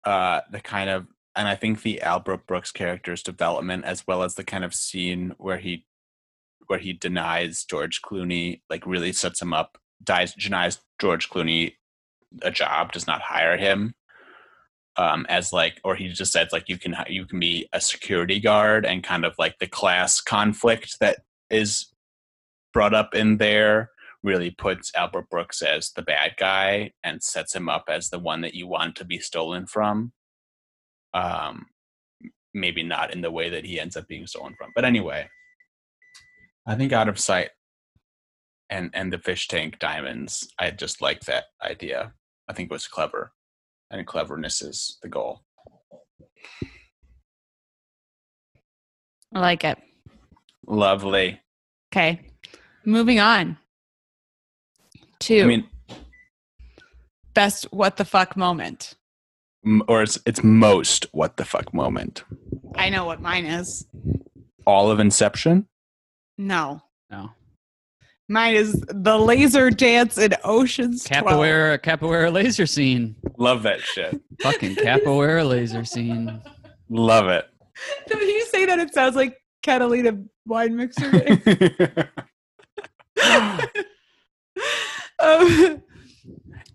Uh, 0.05 0.41
the 0.51 0.61
kind 0.61 0.89
of 0.89 1.07
and 1.35 1.49
I 1.49 1.57
think 1.57 1.83
the 1.83 2.03
Albert 2.03 2.47
Brooks 2.47 2.73
character's 2.73 3.23
development, 3.23 3.85
as 3.85 4.07
well 4.07 4.23
as 4.23 4.35
the 4.35 4.45
kind 4.45 4.65
of 4.65 4.75
scene 4.75 5.35
where 5.39 5.59
he 5.59 5.87
where 6.67 6.79
he 6.79 6.93
denies 6.93 7.65
George 7.65 8.01
Clooney, 8.03 8.63
like 8.71 8.87
really 8.87 9.13
sets 9.13 9.43
him 9.43 9.53
up. 9.53 9.79
Dies, 10.03 10.35
denies 10.35 10.79
George 11.01 11.29
Clooney 11.29 11.75
a 12.43 12.51
job, 12.51 12.93
does 12.93 13.07
not 13.07 13.21
hire 13.21 13.57
him. 13.57 13.95
Um, 14.97 15.25
as 15.29 15.53
like, 15.53 15.81
or 15.85 15.95
he 15.97 16.09
just 16.09 16.33
says 16.33 16.49
like 16.53 16.69
you 16.69 16.79
can 16.79 16.95
you 17.09 17.25
can 17.25 17.41
be 17.41 17.67
a 17.73 17.81
security 17.81 18.41
guard, 18.41 18.85
and 18.85 19.03
kind 19.03 19.25
of 19.25 19.35
like 19.39 19.59
the 19.59 19.67
class 19.67 20.21
conflict 20.21 20.99
that 21.01 21.21
is 21.51 21.92
brought 22.73 22.95
up 22.95 23.15
in 23.15 23.39
there 23.39 23.91
really 24.23 24.51
puts 24.51 24.93
Albert 24.95 25.29
Brooks 25.31 25.63
as 25.63 25.91
the 25.91 26.03
bad 26.03 26.35
guy 26.39 26.93
and 27.03 27.23
sets 27.23 27.55
him 27.55 27.69
up 27.69 27.85
as 27.89 28.09
the 28.09 28.19
one 28.19 28.41
that 28.43 28.55
you 28.55 28.67
want 28.67 28.97
to 28.97 29.05
be 29.05 29.19
stolen 29.19 29.67
from. 29.67 30.13
Um, 31.13 31.67
maybe 32.55 32.83
not 32.83 33.13
in 33.13 33.21
the 33.21 33.31
way 33.31 33.51
that 33.51 33.65
he 33.65 33.81
ends 33.81 33.97
up 33.97 34.07
being 34.07 34.27
stolen 34.27 34.55
from, 34.57 34.71
but 34.75 34.85
anyway, 34.85 35.29
I 36.67 36.75
think 36.77 36.93
out 36.93 37.09
of 37.09 37.19
sight 37.19 37.51
and 38.71 38.91
and 38.95 39.13
the 39.13 39.19
fish 39.19 39.49
tank 39.49 39.79
diamonds, 39.79 40.49
I 40.59 40.71
just 40.71 41.03
like 41.03 41.21
that 41.23 41.45
idea. 41.63 42.15
I 42.49 42.53
think 42.53 42.71
it 42.71 42.73
was 42.73 42.87
clever, 42.87 43.33
and 43.91 44.07
cleverness 44.07 44.63
is 44.63 44.99
the 45.03 45.09
goal. 45.09 45.43
I 49.35 49.41
like 49.41 49.65
it. 49.65 49.79
Lovely. 50.67 51.41
Okay. 51.93 52.32
Moving 52.85 53.21
on 53.21 53.59
to 55.21 55.43
I 55.43 55.47
mean, 55.47 55.69
best 57.35 57.65
what 57.73 57.97
the 57.97 58.05
fuck 58.05 58.37
moment. 58.37 58.95
or 59.89 60.03
it's 60.03 60.19
it's 60.27 60.43
most 60.43 61.07
what 61.13 61.37
the 61.37 61.45
fuck 61.45 61.73
moment. 61.73 62.25
I 62.77 62.89
know 62.89 63.05
what 63.05 63.21
mine 63.21 63.45
is. 63.47 63.87
All 64.67 64.91
of 64.91 64.99
Inception. 65.01 65.67
No. 66.39 66.83
No. 67.11 67.31
Mine 68.29 68.55
is 68.55 68.83
the 68.89 69.19
laser 69.19 69.69
dance 69.71 70.17
in 70.17 70.35
Ocean's 70.45 71.05
12. 71.05 71.25
Capoeira, 71.27 71.79
capoeira 71.79 72.33
laser 72.33 72.67
scene. 72.67 73.15
Love 73.37 73.63
that 73.65 73.81
shit. 73.81 74.21
Fucking 74.41 74.77
capoeira 74.77 75.47
laser 75.47 75.85
scene. 75.85 76.41
Love 76.89 77.29
it. 77.29 77.47
When 78.13 78.21
you 78.29 78.45
say 78.47 78.67
that, 78.67 78.79
it 78.79 78.95
sounds 78.95 79.17
like 79.17 79.37
Catalina 79.63 80.19
wine 80.47 80.77
mixer. 80.77 81.11
day. 83.23 83.85
um, 85.19 85.83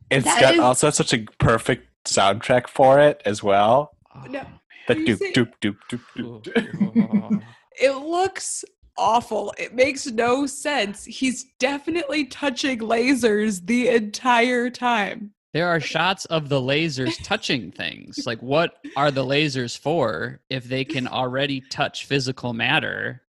It's 0.10 0.26
That 0.26 0.40
got 0.42 0.54
is- 0.56 0.60
also 0.60 0.90
such 0.90 1.14
a 1.14 1.26
perfect 1.40 1.88
soundtrack 2.06 2.68
for 2.68 3.00
it 3.00 3.22
as 3.26 3.44
well. 3.44 3.98
No. 4.30 4.46
The 4.88 4.96
Are 4.96 5.00
you 5.00 5.18
doop 5.18 5.52
doop 5.62 5.76
doop 5.92 6.02
doop 6.18 6.48
doop. 6.48 7.44
it 7.82 7.92
looks 7.92 8.64
awful. 8.98 9.54
It 9.58 9.76
makes 9.76 10.08
no 10.08 10.46
sense. 10.46 11.04
He's 11.04 11.46
definitely 11.60 12.26
touching 12.26 12.80
lasers 12.80 13.66
the 13.66 13.90
entire 13.90 14.70
time. 14.70 15.34
There 15.54 15.68
are 15.68 15.80
shots 15.82 16.26
of 16.26 16.50
the 16.50 16.62
lasers 16.62 17.16
touching 17.24 17.72
things. 17.72 18.26
Like, 18.26 18.42
what 18.42 18.76
are 18.96 19.12
the 19.12 19.26
lasers 19.26 19.78
for 19.78 20.40
if 20.50 20.66
they 20.66 20.86
can 20.86 21.08
already 21.08 21.62
touch 21.70 22.06
physical 22.06 22.54
matter? 22.54 23.22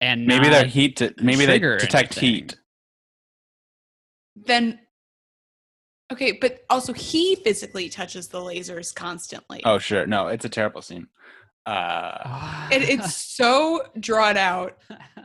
And 0.00 0.26
maybe 0.26 0.48
they're 0.48 0.64
heat. 0.66 0.96
De- 0.96 1.14
maybe 1.22 1.46
they 1.46 1.58
detect 1.58 2.18
anything. 2.18 2.34
heat. 2.34 2.58
Then, 4.46 4.78
okay, 6.12 6.32
but 6.32 6.60
also 6.68 6.92
he 6.92 7.36
physically 7.36 7.88
touches 7.88 8.28
the 8.28 8.38
lasers 8.40 8.94
constantly. 8.94 9.62
Oh 9.64 9.78
sure, 9.78 10.06
no, 10.06 10.28
it's 10.28 10.44
a 10.44 10.48
terrible 10.50 10.82
scene. 10.82 11.06
Uh, 11.64 12.68
And 12.70 12.84
it's 12.84 13.16
so 13.36 13.82
drawn 13.98 14.36
out. 14.36 14.76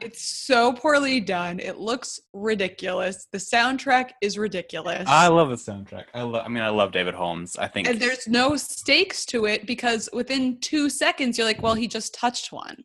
It's 0.02 0.24
so 0.24 0.74
poorly 0.74 1.20
done. 1.20 1.60
It 1.60 1.78
looks 1.78 2.20
ridiculous. 2.34 3.28
The 3.32 3.38
soundtrack 3.38 4.12
is 4.22 4.38
ridiculous. 4.40 5.08
I 5.08 5.28
love 5.28 5.50
the 5.50 5.56
soundtrack. 5.56 6.06
I 6.16 6.24
love. 6.24 6.44
I 6.46 6.48
mean, 6.48 6.64
I 6.64 6.70
love 6.70 6.94
David 6.94 7.14
Holmes. 7.14 7.58
I 7.58 7.68
think 7.68 7.88
and 7.88 8.00
there's 8.00 8.28
no 8.28 8.56
stakes 8.56 9.26
to 9.28 9.46
it 9.46 9.68
because 9.68 10.10
within 10.14 10.60
two 10.62 10.90
seconds 10.90 11.38
you're 11.38 11.46
like 11.46 11.62
well 11.62 11.76
he 11.76 11.88
just 11.88 12.14
touched 12.16 12.52
one 12.52 12.84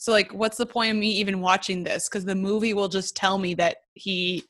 so 0.00 0.12
like 0.12 0.32
what's 0.32 0.56
the 0.56 0.64
point 0.64 0.92
of 0.92 0.96
me 0.96 1.10
even 1.10 1.42
watching 1.42 1.84
this? 1.84 2.08
Because 2.08 2.24
the 2.24 2.34
movie 2.34 2.72
will 2.72 2.88
just 2.88 3.14
tell 3.14 3.36
me 3.36 3.52
that 3.54 3.76
he 3.92 4.44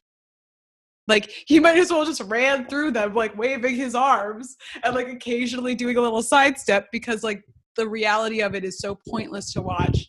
like 1.09 1.29
he 1.49 1.59
might 1.59 1.77
as 1.77 1.91
well 1.91 2.05
just 2.05 2.23
ran 2.27 2.69
through 2.69 2.93
them 2.93 3.15
like 3.15 3.37
waving 3.37 3.75
his 3.75 3.97
arms 3.97 4.57
and 4.85 4.95
like 4.95 5.09
occasionally 5.09 5.75
doing 5.75 5.97
a 5.97 6.01
little 6.01 6.23
sidestep 6.23 6.87
because 6.93 7.25
like 7.25 7.43
the 7.75 7.89
reality 7.89 8.43
of 8.43 8.55
it 8.55 8.65
is 8.65 8.79
so 8.79 8.97
pointless 9.09 9.53
to 9.55 9.61
watch. 9.61 10.07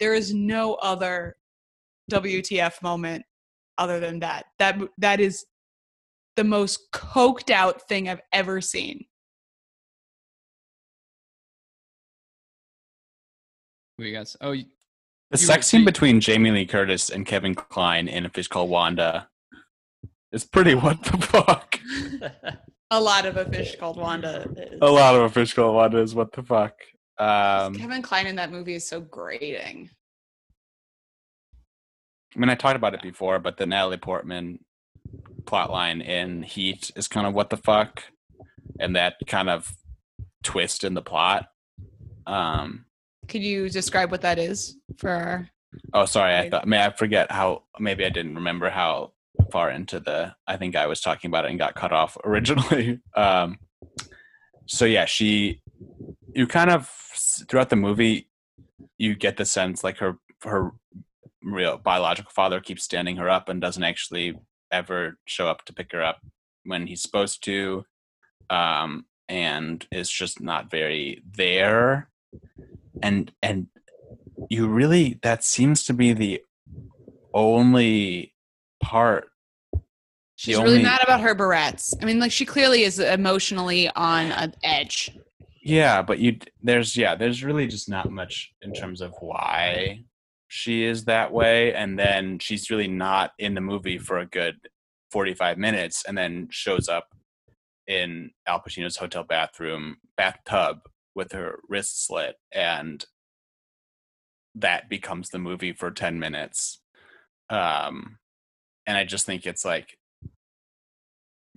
There 0.00 0.14
is 0.14 0.32
no 0.32 0.76
other 0.76 1.36
wtf 2.10 2.80
moment 2.80 3.26
other 3.76 4.00
than 4.00 4.20
that. 4.20 4.46
That 4.58 4.80
that 4.96 5.20
is 5.20 5.44
the 6.36 6.44
most 6.44 6.90
coked 6.92 7.50
out 7.50 7.86
thing 7.88 8.08
i've 8.08 8.22
ever 8.32 8.62
seen. 8.62 9.04
We 13.98 14.12
got. 14.12 14.34
Oh, 14.40 14.54
The 15.30 15.38
You 15.38 15.46
sex 15.46 15.66
scene 15.66 15.84
between 15.84 16.20
Jamie 16.20 16.50
Lee 16.50 16.66
Curtis 16.66 17.10
and 17.10 17.26
Kevin 17.26 17.54
Kline 17.54 18.08
in 18.08 18.24
A 18.24 18.30
Fish 18.30 18.48
Called 18.48 18.70
Wanda 18.70 19.28
is 20.32 20.44
pretty 20.44 20.74
what 20.74 21.02
the 21.04 21.18
fuck. 21.18 21.80
A 22.90 23.00
lot 23.00 23.26
of 23.26 23.36
a 23.36 23.44
fish 23.44 23.76
called 23.76 23.98
Wanda. 23.98 24.48
Is. 24.56 24.78
A 24.80 24.90
lot 24.90 25.14
of 25.14 25.22
A 25.22 25.28
Fish 25.28 25.52
Called 25.52 25.74
Wanda 25.74 25.98
is 25.98 26.14
what 26.14 26.32
the 26.32 26.42
fuck. 26.42 26.72
Um, 27.18 27.74
Kevin 27.74 28.00
Kline 28.00 28.26
in 28.26 28.36
that 28.36 28.50
movie 28.50 28.76
is 28.76 28.88
so 28.88 28.98
grating. 28.98 29.90
I 32.34 32.38
mean, 32.38 32.48
I 32.48 32.54
talked 32.54 32.76
about 32.76 32.94
it 32.94 33.02
before, 33.02 33.38
but 33.40 33.58
the 33.58 33.66
Natalie 33.66 33.98
Portman 33.98 34.60
plotline 35.44 36.02
in 36.02 36.42
Heat 36.42 36.90
is 36.96 37.08
kind 37.08 37.26
of 37.26 37.34
what 37.34 37.50
the 37.50 37.58
fuck, 37.58 38.04
and 38.80 38.96
that 38.96 39.16
kind 39.26 39.50
of 39.50 39.70
twist 40.42 40.82
in 40.82 40.94
the 40.94 41.02
plot. 41.02 41.46
Um, 42.26 42.86
Could 43.28 43.42
you 43.42 43.68
describe 43.68 44.10
what 44.10 44.22
that 44.22 44.38
is 44.38 44.76
for 44.96 45.10
our 45.10 45.50
oh, 45.92 46.06
sorry, 46.06 46.36
I 46.36 46.50
thought. 46.50 46.66
May 46.66 46.84
I 46.84 46.90
forget 46.90 47.30
how? 47.30 47.64
Maybe 47.78 48.04
I 48.04 48.10
didn't 48.10 48.34
remember 48.34 48.70
how 48.70 49.12
far 49.52 49.70
into 49.70 50.00
the. 50.00 50.34
I 50.46 50.56
think 50.56 50.76
I 50.76 50.86
was 50.86 51.00
talking 51.00 51.28
about 51.28 51.44
it 51.44 51.50
and 51.50 51.58
got 51.58 51.74
cut 51.74 51.92
off 51.92 52.16
originally. 52.24 53.00
Um, 53.14 53.58
so 54.66 54.84
yeah, 54.84 55.04
she. 55.04 55.62
You 56.34 56.46
kind 56.46 56.70
of 56.70 56.88
throughout 57.48 57.70
the 57.70 57.76
movie, 57.76 58.28
you 58.98 59.14
get 59.14 59.36
the 59.36 59.44
sense 59.44 59.82
like 59.82 59.98
her 59.98 60.18
her 60.42 60.72
real 61.42 61.78
biological 61.78 62.30
father 62.30 62.60
keeps 62.60 62.84
standing 62.84 63.16
her 63.16 63.28
up 63.28 63.48
and 63.48 63.60
doesn't 63.60 63.82
actually 63.82 64.38
ever 64.70 65.18
show 65.24 65.48
up 65.48 65.64
to 65.64 65.72
pick 65.72 65.92
her 65.92 66.02
up 66.02 66.20
when 66.64 66.86
he's 66.86 67.00
supposed 67.00 67.42
to 67.42 67.84
um 68.50 69.06
and 69.28 69.86
is 69.90 70.10
just 70.10 70.40
not 70.40 70.70
very 70.70 71.22
there 71.36 72.10
and 73.02 73.32
and 73.42 73.66
you 74.50 74.66
really 74.68 75.18
that 75.22 75.44
seems 75.44 75.84
to 75.84 75.92
be 75.92 76.12
the 76.12 76.40
only 77.34 78.34
part 78.82 79.28
She's 80.36 80.54
The 80.56 80.62
really 80.62 80.74
only- 80.76 80.84
mad 80.84 81.00
about 81.02 81.20
her 81.22 81.34
barrettes. 81.34 81.94
I 82.00 82.04
mean, 82.04 82.20
like 82.20 82.30
she 82.30 82.44
clearly 82.46 82.84
is 82.84 83.00
emotionally 83.00 83.90
on 83.96 84.30
an 84.30 84.54
edge. 84.62 85.10
yeah 85.64 86.00
but 86.00 86.18
you 86.20 86.38
there's 86.62 86.96
yeah 86.96 87.16
there's 87.16 87.42
really 87.42 87.66
just 87.66 87.88
not 87.88 88.10
much 88.10 88.52
in 88.62 88.72
terms 88.72 89.00
of 89.00 89.12
why 89.20 90.04
she 90.46 90.84
is 90.84 91.04
that 91.06 91.32
way 91.32 91.74
and 91.74 91.98
then 91.98 92.38
she's 92.38 92.70
really 92.70 92.86
not 92.88 93.32
in 93.38 93.54
the 93.54 93.60
movie 93.60 93.98
for 93.98 94.18
a 94.18 94.26
good 94.26 94.54
45 95.10 95.58
minutes 95.58 96.04
and 96.06 96.16
then 96.16 96.46
shows 96.50 96.88
up 96.88 97.08
in 97.88 98.30
Al 98.46 98.60
Pacino's 98.60 98.96
hotel 98.96 99.24
bathroom 99.24 99.96
bathtub 100.16 100.78
with 101.18 101.32
her 101.32 101.58
wrist 101.68 102.06
slit 102.06 102.36
and 102.52 103.04
that 104.54 104.88
becomes 104.88 105.28
the 105.28 105.38
movie 105.38 105.72
for 105.72 105.90
10 105.90 106.18
minutes 106.18 106.80
um 107.50 108.18
and 108.86 108.96
i 108.96 109.04
just 109.04 109.26
think 109.26 109.44
it's 109.44 109.64
like 109.64 109.98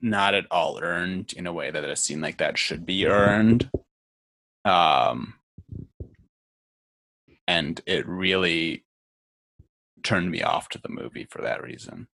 not 0.01 0.33
at 0.33 0.45
all 0.51 0.79
earned 0.81 1.31
in 1.33 1.47
a 1.47 1.53
way 1.53 1.71
that 1.71 1.85
a 1.85 1.95
scene 1.95 2.19
like 2.19 2.38
that 2.38 2.57
should 2.57 2.85
be 2.85 3.05
earned 3.05 3.69
um 4.65 5.35
and 7.47 7.81
it 7.85 8.07
really 8.07 8.85
turned 10.03 10.31
me 10.31 10.41
off 10.41 10.69
to 10.69 10.79
the 10.79 10.89
movie 10.89 11.27
for 11.29 11.41
that 11.41 11.61
reason. 11.61 12.07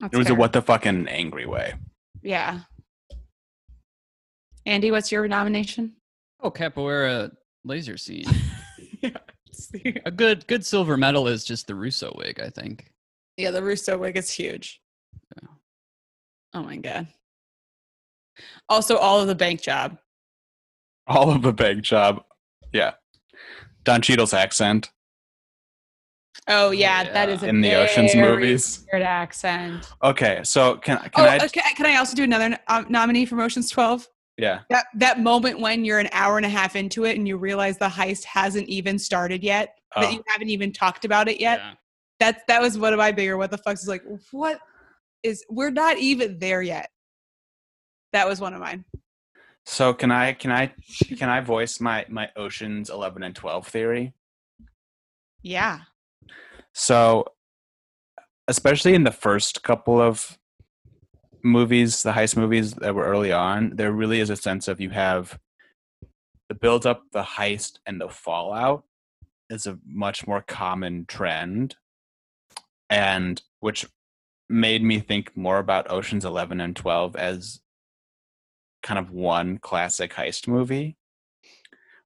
That's 0.00 0.14
it 0.14 0.18
was 0.18 0.30
a 0.30 0.34
what 0.34 0.52
the 0.52 0.62
fucking 0.62 1.08
angry 1.08 1.46
way. 1.46 1.74
Yeah. 2.22 2.60
Andy, 4.68 4.90
what's 4.90 5.10
your 5.10 5.26
nomination? 5.26 5.94
oh, 6.40 6.50
capoeira 6.50 7.32
laser 7.64 7.96
scene. 7.96 8.26
yeah. 9.00 9.10
A 10.06 10.10
good 10.10 10.46
good 10.46 10.64
silver 10.64 10.96
medal 10.96 11.26
is 11.26 11.42
just 11.42 11.66
the 11.66 11.74
Russo 11.74 12.14
wig. 12.16 12.38
I 12.38 12.48
think. 12.50 12.92
Yeah, 13.36 13.50
the 13.50 13.62
Russo 13.62 13.98
wig 13.98 14.16
is 14.16 14.30
huge. 14.30 14.80
Yeah. 15.42 15.48
Oh 16.54 16.62
my 16.62 16.76
god. 16.76 17.08
Also, 18.68 18.96
all 18.98 19.20
of 19.20 19.26
the 19.26 19.34
bank 19.34 19.60
job. 19.62 19.98
all 21.08 21.30
of 21.30 21.40
the 21.42 21.52
bank 21.52 21.82
job 21.82 22.22
yeah 22.72 22.92
don 23.84 24.02
Cheadle's 24.02 24.34
accent 24.34 24.90
Oh 26.46 26.70
yeah, 26.70 27.04
that 27.12 27.28
yeah. 27.28 27.34
is 27.34 27.42
a 27.42 27.48
In 27.48 27.62
the 27.62 27.74
Ocean's 27.74 28.14
movies. 28.14 28.86
weird 28.92 29.02
accent. 29.02 29.90
okay 30.02 30.40
so 30.44 30.76
can, 30.76 30.98
can 30.98 31.10
oh, 31.16 31.24
i 31.24 31.36
okay. 31.36 31.62
Can 31.76 31.86
I 31.86 31.96
also 31.96 32.14
do 32.14 32.22
another 32.24 32.58
um, 32.68 32.84
nominee 32.90 33.24
for 33.24 33.40
Ocean's 33.40 33.70
Twelve? 33.70 34.06
Yeah 34.38 34.60
That 34.70 34.86
that 34.94 35.20
moment 35.20 35.60
when 35.60 35.84
you're 35.84 35.98
an 35.98 36.08
hour 36.12 36.36
and 36.38 36.46
a 36.46 36.48
half 36.48 36.76
into 36.76 37.04
it 37.04 37.16
and 37.18 37.26
you 37.28 37.36
realize 37.36 37.76
the 37.78 37.88
heist 37.88 38.24
hasn't 38.24 38.68
even 38.68 38.98
started 38.98 39.42
yet, 39.42 39.76
that 39.96 40.04
Oh. 40.06 40.10
you 40.10 40.22
haven't 40.28 40.48
even 40.50 40.72
talked 40.72 41.04
about 41.04 41.28
it 41.28 41.40
yet. 41.40 41.58
Yeah. 41.58 41.74
That's 42.20 42.42
that 42.48 42.60
was 42.62 42.78
one 42.78 42.92
of 42.92 42.98
my 42.98 43.12
bigger 43.12 43.36
what 43.36 43.50
the 43.50 43.58
fucks 43.58 43.80
is 43.82 43.88
like. 43.88 44.02
What 44.32 44.58
is 45.22 45.44
we're 45.50 45.70
not 45.70 45.98
even 45.98 46.38
there 46.38 46.62
yet. 46.62 46.88
That 48.12 48.28
was 48.28 48.40
one 48.40 48.54
of 48.54 48.60
mine. 48.60 48.84
so 49.66 49.92
can 49.92 50.10
i 50.10 50.32
can 50.32 50.50
i 50.50 50.72
can 51.18 51.28
i 51.28 51.40
voice 51.40 51.78
my 51.80 52.06
my 52.08 52.28
oceans 52.36 52.88
11 52.90 53.22
and 53.22 53.34
12 53.34 53.66
theory 53.68 54.14
Yeah. 55.42 55.80
So, 56.72 57.24
especially 58.46 58.94
in 58.94 59.04
the 59.04 59.10
first 59.10 59.62
couple 59.62 60.00
of 60.00 60.38
movies, 61.42 62.02
the 62.02 62.12
heist 62.12 62.36
movies 62.36 62.74
that 62.74 62.94
were 62.94 63.04
early 63.04 63.32
on, 63.32 63.70
there 63.74 63.92
really 63.92 64.20
is 64.20 64.30
a 64.30 64.36
sense 64.36 64.68
of 64.68 64.80
you 64.80 64.90
have 64.90 65.38
the 66.48 66.54
build 66.54 66.86
up, 66.86 67.02
the 67.12 67.22
heist, 67.22 67.78
and 67.86 68.00
the 68.00 68.08
fallout 68.08 68.84
is 69.50 69.66
a 69.66 69.78
much 69.86 70.26
more 70.26 70.42
common 70.42 71.04
trend, 71.06 71.76
and 72.90 73.42
which 73.60 73.86
made 74.48 74.82
me 74.82 74.98
think 74.98 75.36
more 75.36 75.58
about 75.58 75.90
Ocean's 75.90 76.24
11 76.24 76.60
and 76.60 76.74
12 76.74 77.16
as 77.16 77.60
kind 78.82 78.98
of 78.98 79.10
one 79.10 79.58
classic 79.58 80.14
heist 80.14 80.48
movie. 80.48 80.96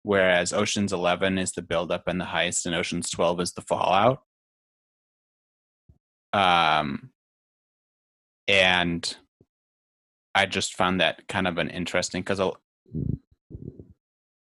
Whereas 0.02 0.52
Ocean's 0.52 0.92
11 0.92 1.38
is 1.38 1.52
the 1.52 1.62
build 1.62 1.92
up 1.92 2.08
and 2.08 2.20
the 2.20 2.24
heist, 2.24 2.66
and 2.66 2.74
Ocean's 2.74 3.10
12 3.10 3.40
is 3.40 3.52
the 3.52 3.62
fallout 3.62 4.22
um 6.32 7.10
and 8.48 9.16
i 10.34 10.46
just 10.46 10.74
found 10.74 11.00
that 11.00 11.26
kind 11.28 11.46
of 11.46 11.58
an 11.58 11.68
interesting 11.70 12.22
because 12.22 12.40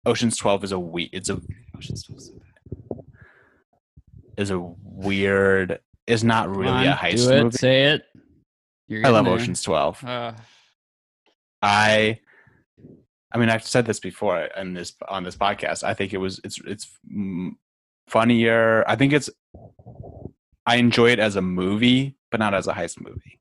oceans 0.06 0.36
12 0.36 0.64
is 0.64 0.72
a 0.72 0.78
we 0.78 1.04
it's 1.12 1.28
a 1.30 1.40
Ocean's 1.76 2.04
Twelve 2.04 2.20
so 2.22 3.04
is 4.36 4.50
a 4.50 4.58
weird 4.82 5.78
is 6.06 6.24
not 6.24 6.48
really 6.48 6.84
Come 6.84 6.86
a 6.86 6.96
heist 6.96 7.26
do 7.26 7.30
it, 7.32 7.42
movie. 7.44 7.56
Say 7.56 7.82
it. 7.84 8.04
I 9.04 9.08
love 9.08 9.24
there. 9.24 9.34
oceans 9.34 9.62
12 9.62 10.04
Uh, 10.04 10.32
i 11.62 12.18
i 13.32 13.38
mean 13.38 13.48
i've 13.48 13.66
said 13.66 13.86
this 13.86 14.00
before 14.00 14.48
on 14.56 14.74
this 14.74 14.94
on 15.08 15.22
this 15.24 15.36
podcast. 15.36 15.82
I 15.84 15.94
think 15.94 16.12
it 16.12 16.18
was 16.18 16.40
it's 16.44 16.58
it's 16.66 16.86
funnier. 18.08 18.84
I 18.88 18.96
think 18.96 19.12
it's 19.12 19.30
i 20.66 20.76
enjoy 20.76 21.10
it 21.10 21.18
as 21.18 21.36
a 21.36 21.42
movie 21.42 22.16
but 22.30 22.38
not 22.40 22.54
as 22.54 22.66
a 22.68 22.72
heist 22.72 23.00
movie 23.00 23.40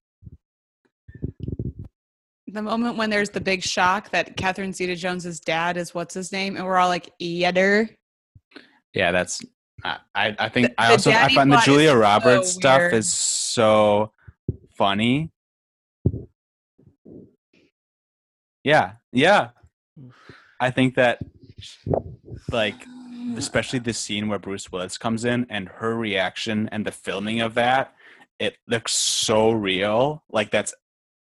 The 2.51 2.61
moment 2.61 2.97
when 2.97 3.09
there's 3.09 3.29
the 3.29 3.39
big 3.39 3.63
shock 3.63 4.09
that 4.11 4.35
Catherine 4.35 4.73
Zeta 4.73 4.95
Jones's 4.95 5.39
dad 5.39 5.77
is 5.77 5.93
what's 5.93 6.13
his 6.13 6.31
name, 6.31 6.57
and 6.57 6.65
we're 6.65 6.77
all 6.77 6.89
like, 6.89 7.13
Yedder. 7.21 7.89
Yeah, 8.93 9.11
that's. 9.11 9.41
I 9.83 9.97
I 10.37 10.49
think 10.49 10.67
The- 10.67 10.81
I 10.81 10.91
also 10.91 11.11
I 11.11 11.33
find 11.33 11.51
the 11.51 11.57
Julia 11.57 11.89
so 11.91 11.97
Roberts 11.97 12.49
stuff 12.51 12.79
weird. 12.79 12.93
is 12.93 13.11
so 13.11 14.11
funny. 14.77 15.31
Yeah, 18.63 18.93
yeah. 19.11 19.49
I 20.59 20.69
think 20.71 20.95
that 20.95 21.19
like 22.51 22.75
especially 23.37 23.79
the 23.79 23.93
scene 23.93 24.27
where 24.27 24.39
Bruce 24.39 24.71
Willis 24.71 24.97
comes 24.97 25.25
in 25.25 25.47
and 25.49 25.69
her 25.69 25.95
reaction 25.95 26.67
and 26.71 26.85
the 26.85 26.91
filming 26.91 27.41
of 27.41 27.53
that, 27.55 27.93
it 28.39 28.57
looks 28.67 28.93
so 28.93 29.51
real. 29.51 30.23
Like 30.29 30.51
that's 30.51 30.73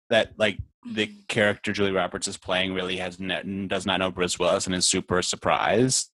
that 0.09 0.33
like 0.37 0.59
the 0.85 1.11
character 1.27 1.73
Julie 1.73 1.91
Roberts 1.91 2.27
is 2.27 2.37
playing 2.37 2.73
really 2.73 2.97
has 2.97 3.19
ne- 3.19 3.67
does 3.67 3.85
not 3.85 3.99
know 3.99 4.11
Bruce 4.11 4.37
Willis 4.37 4.65
and 4.65 4.75
is 4.75 4.85
super 4.85 5.21
surprised. 5.21 6.11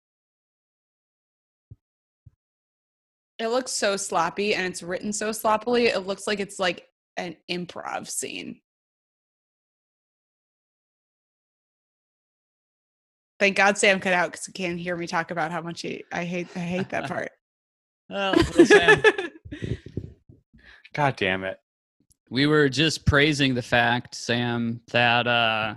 It 3.39 3.49
looks 3.49 3.71
so 3.71 3.97
sloppy 3.97 4.55
and 4.55 4.67
it's 4.67 4.83
written 4.83 5.13
so 5.13 5.31
sloppily. 5.31 5.87
It 5.87 6.07
looks 6.07 6.27
like 6.27 6.41
it's 6.41 6.59
like 6.59 6.89
an 7.17 7.37
improv 7.51 8.09
scene. 8.09 8.61
Thank 13.39 13.57
God 13.57 13.77
Sam 13.77 14.01
cut 14.01 14.15
out 14.15 14.33
because 14.33 14.47
he 14.47 14.53
can't 14.53 14.79
hear 14.81 14.97
me 14.97 15.07
talk 15.07 15.31
about 15.31 15.53
how 15.53 15.61
much 15.61 15.83
he, 15.83 16.05
I 16.11 16.25
hate 16.25 16.49
I 16.57 16.61
hate 16.61 16.89
that 16.89 17.09
part. 17.09 17.31
oh. 18.11 18.35
God 20.95 21.17
damn 21.17 21.45
it. 21.45 21.59
We 22.29 22.47
were 22.47 22.69
just 22.69 23.07
praising 23.07 23.55
the 23.55 23.63
fact, 23.63 24.15
Sam, 24.15 24.81
that 24.91 25.27
uh, 25.27 25.77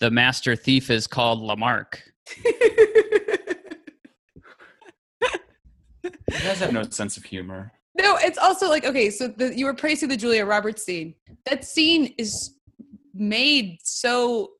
the 0.00 0.10
master 0.10 0.56
thief 0.56 0.90
is 0.90 1.06
called 1.06 1.40
LeMarque. 1.40 2.00
You 6.34 6.40
guys 6.40 6.58
have 6.60 6.72
no 6.72 6.82
sense 6.90 7.16
of 7.16 7.24
humor. 7.24 7.72
No, 7.96 8.16
it's 8.16 8.38
also 8.38 8.68
like 8.68 8.84
okay, 8.84 9.10
so 9.10 9.28
the, 9.28 9.56
you 9.56 9.66
were 9.66 9.74
praising 9.74 10.08
the 10.08 10.16
Julia 10.16 10.44
Roberts 10.44 10.82
scene. 10.82 11.14
That 11.46 11.64
scene 11.64 12.14
is 12.18 12.56
made 13.14 13.78
so 13.84 14.50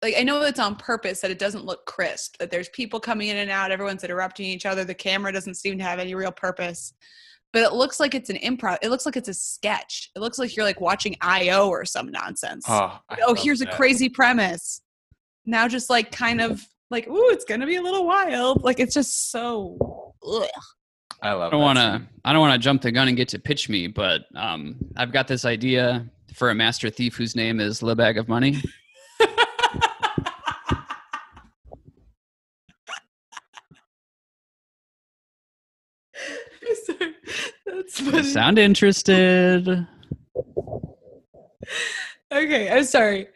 like 0.00 0.14
I 0.16 0.22
know 0.22 0.40
it's 0.42 0.60
on 0.60 0.76
purpose 0.76 1.20
that 1.20 1.30
it 1.30 1.38
doesn't 1.38 1.64
look 1.64 1.84
crisp. 1.86 2.38
That 2.38 2.50
there's 2.50 2.68
people 2.70 2.98
coming 2.98 3.28
in 3.28 3.36
and 3.36 3.50
out, 3.50 3.70
everyone's 3.70 4.04
interrupting 4.04 4.46
each 4.46 4.64
other. 4.64 4.84
The 4.84 4.94
camera 4.94 5.32
doesn't 5.32 5.56
seem 5.56 5.76
to 5.78 5.84
have 5.84 5.98
any 5.98 6.14
real 6.14 6.32
purpose, 6.32 6.94
but 7.52 7.62
it 7.62 7.72
looks 7.72 7.98
like 7.98 8.14
it's 8.14 8.30
an 8.30 8.36
improv. 8.36 8.78
It 8.82 8.90
looks 8.90 9.06
like 9.06 9.16
it's 9.16 9.28
a 9.28 9.34
sketch. 9.34 10.10
It 10.14 10.20
looks 10.20 10.38
like 10.38 10.54
you're 10.56 10.64
like 10.64 10.80
watching 10.80 11.16
I.O. 11.20 11.68
or 11.68 11.84
some 11.84 12.10
nonsense. 12.10 12.64
Oh, 12.68 12.98
oh, 13.26 13.34
here's 13.34 13.60
that. 13.60 13.72
a 13.72 13.76
crazy 13.76 14.08
premise. 14.08 14.82
Now 15.46 15.66
just 15.68 15.88
like 15.88 16.12
kind 16.12 16.40
of 16.40 16.64
like, 16.90 17.08
ooh, 17.08 17.30
it's 17.30 17.44
gonna 17.44 17.66
be 17.66 17.76
a 17.76 17.82
little 17.82 18.06
wild. 18.06 18.62
Like 18.62 18.80
it's 18.80 18.94
just 18.94 19.30
so. 19.30 20.14
Ugh. 20.26 20.48
I 21.22 21.32
love. 21.32 21.48
I 21.48 21.50
don't 21.50 21.62
want 21.62 21.78
to. 21.78 22.02
I 22.24 22.32
don't 22.32 22.40
want 22.40 22.54
to 22.54 22.64
jump 22.64 22.82
the 22.82 22.92
gun 22.92 23.08
and 23.08 23.16
get 23.16 23.28
to 23.28 23.38
pitch 23.38 23.68
me, 23.68 23.86
but 23.88 24.22
um, 24.36 24.76
I've 24.96 25.12
got 25.12 25.26
this 25.26 25.44
idea 25.44 26.06
for 26.34 26.50
a 26.50 26.54
master 26.54 26.90
thief 26.90 27.16
whose 27.16 27.34
name 27.34 27.60
is 27.60 27.82
Le 27.82 27.96
Bag 27.96 28.18
of 28.18 28.28
Money. 28.28 28.62
Sorry. 36.84 37.14
That's 37.70 38.00
funny. 38.00 38.22
Sound 38.22 38.58
interested? 38.58 39.86
Okay, 42.30 42.70
I'm 42.70 42.84
sorry. 42.84 43.28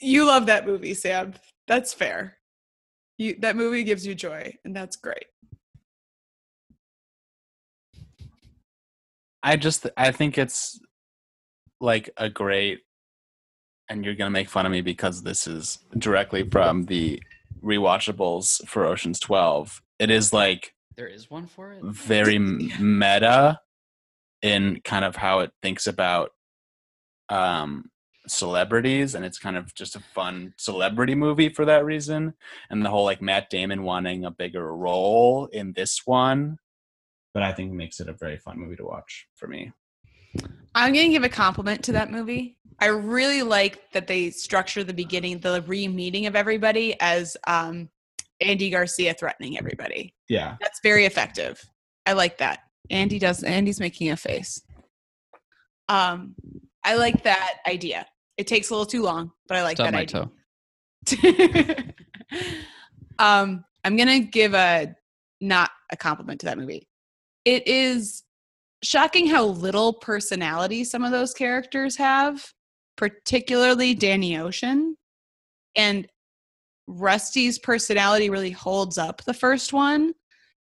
You 0.00 0.26
love 0.26 0.46
that 0.46 0.66
movie, 0.66 0.94
Sam. 0.94 1.34
That's 1.66 1.94
fair. 1.94 2.36
You 3.16 3.36
that 3.40 3.56
movie 3.56 3.84
gives 3.84 4.06
you 4.06 4.14
joy, 4.14 4.54
and 4.64 4.74
that's 4.76 4.96
great. 4.96 5.26
I 9.42 9.56
just 9.56 9.86
I 9.96 10.10
think 10.10 10.36
it's 10.36 10.78
like 11.80 12.10
a 12.16 12.28
great 12.28 12.80
and 13.88 14.04
you're 14.04 14.14
gonna 14.14 14.30
make 14.30 14.48
fun 14.48 14.66
of 14.66 14.72
me 14.72 14.80
because 14.80 15.22
this 15.22 15.46
is 15.46 15.78
directly 15.96 16.48
from 16.48 16.84
the 16.86 17.22
rewatchables 17.62 18.66
for 18.66 18.84
Ocean's 18.86 19.20
Twelve. 19.20 19.80
It 20.04 20.10
is 20.10 20.34
like 20.34 20.74
There 20.96 21.08
is 21.08 21.30
one 21.30 21.46
for 21.46 21.72
it. 21.72 21.82
very 21.82 22.38
meta 22.78 23.58
in 24.42 24.82
kind 24.84 25.02
of 25.02 25.16
how 25.16 25.40
it 25.40 25.50
thinks 25.62 25.86
about 25.86 26.30
um 27.30 27.86
celebrities 28.26 29.14
and 29.14 29.24
it's 29.24 29.38
kind 29.38 29.56
of 29.56 29.74
just 29.74 29.96
a 29.96 30.00
fun 30.00 30.52
celebrity 30.58 31.14
movie 31.14 31.48
for 31.48 31.64
that 31.64 31.86
reason 31.86 32.34
and 32.68 32.84
the 32.84 32.90
whole 32.90 33.04
like 33.04 33.22
Matt 33.22 33.48
Damon 33.48 33.82
wanting 33.82 34.26
a 34.26 34.30
bigger 34.30 34.76
role 34.76 35.46
in 35.46 35.72
this 35.72 36.02
one 36.04 36.58
but 37.32 37.42
I 37.42 37.52
think 37.52 37.72
makes 37.72 37.98
it 37.98 38.08
a 38.10 38.12
very 38.12 38.36
fun 38.36 38.58
movie 38.58 38.76
to 38.76 38.84
watch 38.84 39.26
for 39.36 39.46
me. 39.48 39.72
I'm 40.74 40.92
gonna 40.92 41.08
give 41.08 41.24
a 41.24 41.30
compliment 41.30 41.82
to 41.84 41.92
that 41.92 42.10
movie. 42.10 42.58
I 42.78 42.86
really 42.86 43.42
like 43.42 43.90
that 43.92 44.06
they 44.06 44.30
structure 44.30 44.84
the 44.84 44.92
beginning, 44.92 45.38
the 45.38 45.62
re-meeting 45.66 46.26
of 46.26 46.36
everybody 46.36 46.94
as 47.00 47.36
um, 47.46 47.88
Andy 48.40 48.70
Garcia 48.70 49.14
threatening 49.14 49.58
everybody. 49.58 50.14
Yeah. 50.28 50.56
That's 50.60 50.80
very 50.82 51.04
effective. 51.06 51.62
I 52.06 52.12
like 52.12 52.38
that. 52.38 52.60
Andy 52.90 53.18
does. 53.18 53.42
Andy's 53.42 53.80
making 53.80 54.10
a 54.10 54.16
face. 54.16 54.60
Um, 55.88 56.34
I 56.84 56.96
like 56.96 57.24
that 57.24 57.58
idea. 57.66 58.06
It 58.36 58.46
takes 58.46 58.70
a 58.70 58.72
little 58.74 58.86
too 58.86 59.02
long, 59.02 59.30
but 59.48 59.56
I 59.56 59.62
like 59.62 59.76
Stub 59.76 59.86
that 59.86 59.94
my 59.94 60.00
idea. 60.00 60.30
toe. 61.06 61.84
um, 63.18 63.64
I'm 63.84 63.96
gonna 63.96 64.20
give 64.20 64.54
a 64.54 64.94
not 65.40 65.70
a 65.92 65.96
compliment 65.96 66.40
to 66.40 66.46
that 66.46 66.58
movie. 66.58 66.88
It 67.44 67.66
is 67.66 68.22
shocking 68.82 69.26
how 69.26 69.44
little 69.46 69.94
personality 69.94 70.84
some 70.84 71.04
of 71.04 71.10
those 71.10 71.32
characters 71.32 71.96
have, 71.96 72.52
particularly 72.96 73.94
Danny 73.94 74.38
Ocean. 74.38 74.96
And 75.76 76.06
Rusty's 76.86 77.58
personality 77.58 78.30
really 78.30 78.50
holds 78.50 78.98
up 78.98 79.22
the 79.24 79.34
first 79.34 79.72
one. 79.72 80.14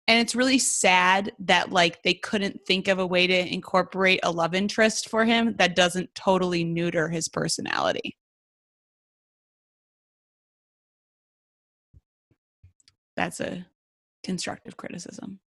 And 0.07 0.19
it's 0.19 0.35
really 0.35 0.57
sad 0.57 1.33
that 1.39 1.71
like 1.71 2.01
they 2.03 2.15
couldn't 2.15 2.65
think 2.65 2.87
of 2.87 2.97
a 2.99 3.05
way 3.05 3.27
to 3.27 3.53
incorporate 3.53 4.19
a 4.23 4.31
love 4.31 4.55
interest 4.55 5.07
for 5.09 5.23
him 5.23 5.55
that 5.57 5.75
doesn't 5.75 6.13
totally 6.15 6.63
neuter 6.63 7.09
his 7.09 7.29
personality. 7.29 8.17
That's 13.15 13.39
a 13.39 13.67
constructive 14.23 14.77
criticism. 14.77 15.39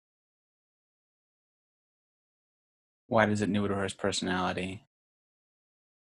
Why 3.09 3.27
does 3.27 3.43
it 3.43 3.49
neuter 3.49 3.83
his 3.83 3.95
personality? 3.95 4.87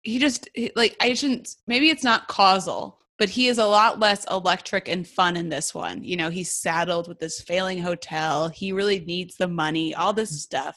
he 0.04 0.20
just 0.20 0.50
like 0.76 0.96
I 1.00 1.14
shouldn't 1.14 1.56
maybe 1.68 1.90
it's 1.90 2.04
not 2.04 2.28
causal, 2.28 3.00
but 3.22 3.30
he 3.30 3.50
is 3.50 3.60
a 3.60 3.68
lot 3.68 4.00
less 4.00 4.26
electric 4.32 4.90
and 4.90 5.08
fun 5.08 5.38
in 5.38 5.48
this 5.48 5.76
one. 5.76 6.04
You 6.04 6.18
know, 6.18 6.32
he's 6.32 6.52
saddled 6.52 7.08
with 7.08 7.20
this 7.20 7.40
failing 7.40 7.80
hotel. 7.80 8.50
He 8.50 8.72
really 8.72 9.00
needs 9.02 9.36
the 9.36 9.48
money, 9.48 9.94
all 9.94 10.12
this 10.12 10.42
stuff. 10.42 10.76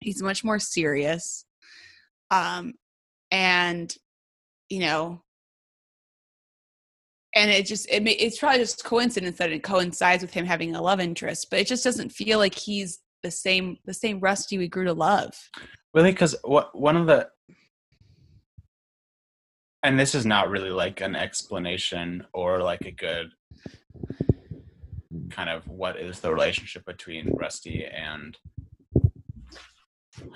He's 0.00 0.20
much 0.20 0.44
more 0.44 0.58
serious. 0.58 1.46
Um 2.30 2.74
and 3.30 3.96
you 4.68 4.80
know 4.80 5.22
and 7.34 7.50
it 7.50 7.64
just 7.64 7.88
it, 7.90 8.04
ma- 8.04 8.10
it's 8.18 8.38
probably 8.38 8.58
just 8.58 8.84
coincidence 8.84 9.38
that 9.38 9.50
it 9.50 9.62
coincides 9.62 10.20
with 10.20 10.34
him 10.34 10.44
having 10.44 10.74
a 10.74 10.82
love 10.82 11.00
interest, 11.00 11.46
but 11.48 11.58
it 11.58 11.66
just 11.66 11.84
doesn't 11.84 12.12
feel 12.12 12.38
like 12.38 12.54
he's 12.54 12.98
the 13.22 13.30
same 13.30 13.78
the 13.86 13.94
same 13.94 14.20
Rusty 14.20 14.58
we 14.58 14.68
grew 14.68 14.84
to 14.84 14.92
love. 14.92 15.32
Really, 15.94 16.10
because 16.12 16.36
what 16.44 16.78
one 16.78 16.98
of 16.98 17.06
the 17.06 17.30
and 19.82 19.98
this 19.98 20.14
is 20.14 20.26
not 20.26 20.50
really 20.50 20.70
like 20.70 21.00
an 21.00 21.16
explanation 21.16 22.26
or 22.32 22.62
like 22.62 22.82
a 22.82 22.90
good 22.90 23.32
kind 25.30 25.48
of 25.48 25.66
what 25.68 25.98
is 25.98 26.20
the 26.20 26.32
relationship 26.32 26.84
between 26.84 27.30
Rusty 27.32 27.84
and 27.84 28.36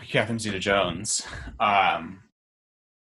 Catherine 0.08 0.38
Zeta 0.38 0.58
Jones. 0.58 1.26
Um, 1.60 2.22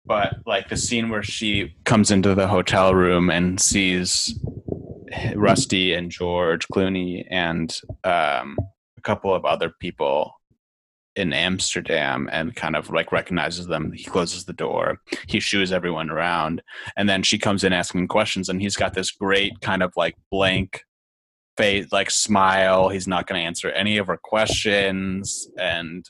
but 0.05 0.35
like 0.45 0.69
the 0.69 0.77
scene 0.77 1.09
where 1.09 1.23
she 1.23 1.75
comes 1.85 2.11
into 2.11 2.35
the 2.35 2.47
hotel 2.47 2.93
room 2.93 3.29
and 3.29 3.59
sees 3.59 4.39
Rusty 5.35 5.93
and 5.93 6.11
George 6.11 6.67
Clooney 6.67 7.25
and 7.29 7.75
um, 8.03 8.57
a 8.97 9.01
couple 9.01 9.33
of 9.33 9.45
other 9.45 9.71
people 9.79 10.38
in 11.15 11.33
Amsterdam 11.33 12.29
and 12.31 12.55
kind 12.55 12.75
of 12.75 12.89
like 12.89 13.11
recognizes 13.11 13.67
them. 13.67 13.91
He 13.91 14.03
closes 14.03 14.45
the 14.45 14.53
door. 14.53 14.99
He 15.27 15.39
shoos 15.39 15.71
everyone 15.71 16.09
around. 16.09 16.61
And 16.95 17.09
then 17.09 17.23
she 17.23 17.37
comes 17.37 17.63
in 17.63 17.73
asking 17.73 18.07
questions 18.07 18.49
and 18.49 18.61
he's 18.61 18.75
got 18.75 18.93
this 18.93 19.11
great 19.11 19.59
kind 19.61 19.83
of 19.83 19.93
like 19.97 20.15
blank 20.31 20.83
face, 21.57 21.91
like 21.91 22.11
smile. 22.11 22.89
He's 22.89 23.07
not 23.07 23.27
going 23.27 23.41
to 23.41 23.45
answer 23.45 23.69
any 23.71 23.97
of 23.97 24.07
her 24.07 24.19
questions. 24.21 25.49
And 25.57 26.05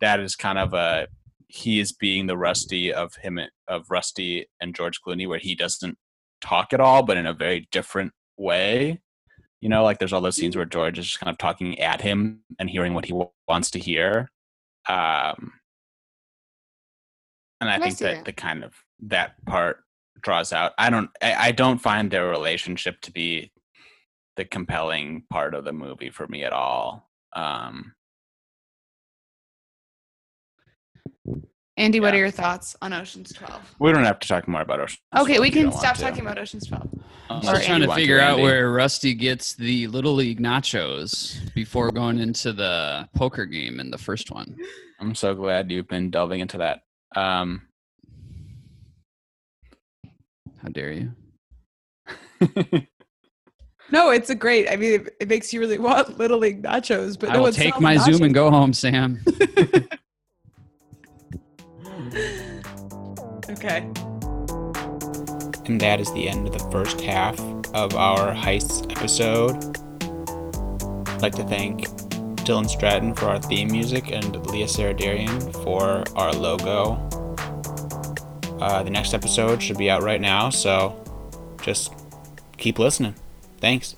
that 0.00 0.20
is 0.20 0.34
kind 0.34 0.58
of 0.58 0.74
a, 0.74 1.06
he 1.46 1.80
is 1.80 1.92
being 1.92 2.26
the 2.26 2.36
Rusty 2.36 2.92
of 2.92 3.14
him, 3.16 3.38
of 3.68 3.86
Rusty 3.90 4.46
and 4.60 4.74
George 4.74 5.00
Clooney, 5.06 5.28
where 5.28 5.38
he 5.38 5.54
doesn't 5.54 5.96
talk 6.40 6.72
at 6.72 6.80
all, 6.80 7.02
but 7.04 7.16
in 7.16 7.26
a 7.26 7.34
very 7.34 7.68
different 7.70 8.12
way. 8.36 9.00
You 9.60 9.68
know, 9.68 9.82
like 9.82 9.98
there's 9.98 10.12
all 10.12 10.20
those 10.20 10.36
scenes 10.36 10.56
where 10.56 10.64
George 10.64 10.98
is 10.98 11.06
just 11.06 11.20
kind 11.20 11.30
of 11.30 11.38
talking 11.38 11.78
at 11.80 12.00
him 12.00 12.40
and 12.58 12.70
hearing 12.70 12.94
what 12.94 13.04
he 13.04 13.12
w- 13.12 13.30
wants 13.46 13.70
to 13.72 13.78
hear. 13.78 14.30
Um, 14.88 15.52
and 17.60 17.68
I, 17.68 17.78
think 17.78 17.98
that, 17.98 18.14
that. 18.16 18.24
the 18.24 18.32
kind 18.32 18.64
of 18.64 18.72
that 19.00 19.34
part 19.44 19.84
draws 20.22 20.52
out. 20.52 20.72
I 20.78 20.88
don't. 20.88 21.10
I, 21.22 21.48
I 21.48 21.52
don't 21.52 21.78
find 21.78 22.10
their 22.10 22.28
relationship 22.28 23.00
to 23.02 23.12
be 23.12 23.52
the 24.36 24.44
compelling 24.44 25.24
part 25.28 25.54
of 25.54 25.64
the 25.64 25.72
movie 25.72 26.10
for 26.10 26.26
me 26.28 26.44
at 26.44 26.52
all. 26.52 27.10
Um, 27.34 27.92
Andy, 31.80 31.98
what 31.98 32.12
are 32.12 32.18
your 32.18 32.30
thoughts 32.30 32.76
on 32.82 32.92
Ocean's 32.92 33.32
12? 33.32 33.76
we 33.78 33.90
don't 33.90 34.04
have 34.04 34.18
to 34.20 34.28
talk 34.28 34.46
more 34.46 34.60
about 34.60 34.80
Ocean. 34.80 34.98
Okay, 35.16 35.40
we 35.40 35.48
if 35.48 35.56
you 35.56 35.62
can 35.62 35.72
stop 35.72 35.96
talking 35.96 36.20
about 36.20 36.36
Ocean's 36.38 36.66
12. 36.66 36.88
I'm 37.30 37.38
Or 37.38 37.42
still 37.42 37.60
trying 37.60 37.80
to 37.80 37.86
want 37.86 37.98
figure 37.98 38.20
out 38.20 38.32
Andy. 38.32 38.42
where 38.42 38.70
Rusty 38.70 39.14
gets 39.14 39.54
the 39.54 39.86
Little 39.86 40.12
League 40.12 40.40
nachos 40.40 41.38
before 41.54 41.90
going 41.90 42.18
into 42.18 42.52
the 42.52 43.08
poker 43.16 43.46
game 43.46 43.80
in 43.80 43.90
the 43.90 43.96
first 43.96 44.30
one. 44.30 44.58
I'm 45.00 45.14
so 45.14 45.34
glad 45.34 45.70
you've 45.70 45.88
been 45.88 46.10
delving 46.10 46.40
into 46.40 46.58
that. 46.58 46.80
Um, 47.16 47.62
How 50.62 50.68
dare 50.68 50.92
you? 50.92 51.12
No, 53.92 54.10
it's 54.10 54.30
a 54.30 54.36
great. 54.36 54.70
I 54.70 54.76
mean, 54.76 55.00
it, 55.00 55.16
it 55.20 55.28
makes 55.28 55.52
you 55.52 55.58
really 55.58 55.78
want 55.88 56.16
Little 56.16 56.38
League 56.38 56.62
nachos, 56.62 57.18
but 57.18 57.30
I 57.30 57.32
no 57.34 57.42
will 57.42 57.52
take 57.52 57.70
selling 57.72 57.82
my 57.82 57.96
Zoom 57.96 58.22
and 58.22 58.32
go 58.32 58.48
home, 58.48 58.72
Sam. 58.72 59.18
Okay. 63.50 63.78
And 65.66 65.80
that 65.80 65.98
is 66.00 66.12
the 66.12 66.28
end 66.28 66.46
of 66.46 66.52
the 66.52 66.70
first 66.70 67.00
half 67.00 67.38
of 67.74 67.94
our 67.94 68.32
heists 68.32 68.90
episode. 68.96 69.56
I'd 71.08 71.22
like 71.22 71.34
to 71.34 71.44
thank 71.44 71.88
Dylan 72.46 72.68
Stratton 72.68 73.14
for 73.14 73.26
our 73.26 73.40
theme 73.40 73.70
music 73.70 74.12
and 74.12 74.44
Leah 74.46 74.66
Saradarian 74.66 75.52
for 75.64 76.04
our 76.16 76.32
logo. 76.32 76.94
Uh, 78.60 78.82
the 78.82 78.90
next 78.90 79.14
episode 79.14 79.62
should 79.62 79.78
be 79.78 79.90
out 79.90 80.02
right 80.02 80.20
now, 80.20 80.50
so 80.50 80.96
just 81.62 81.92
keep 82.56 82.78
listening. 82.78 83.14
Thanks. 83.58 83.96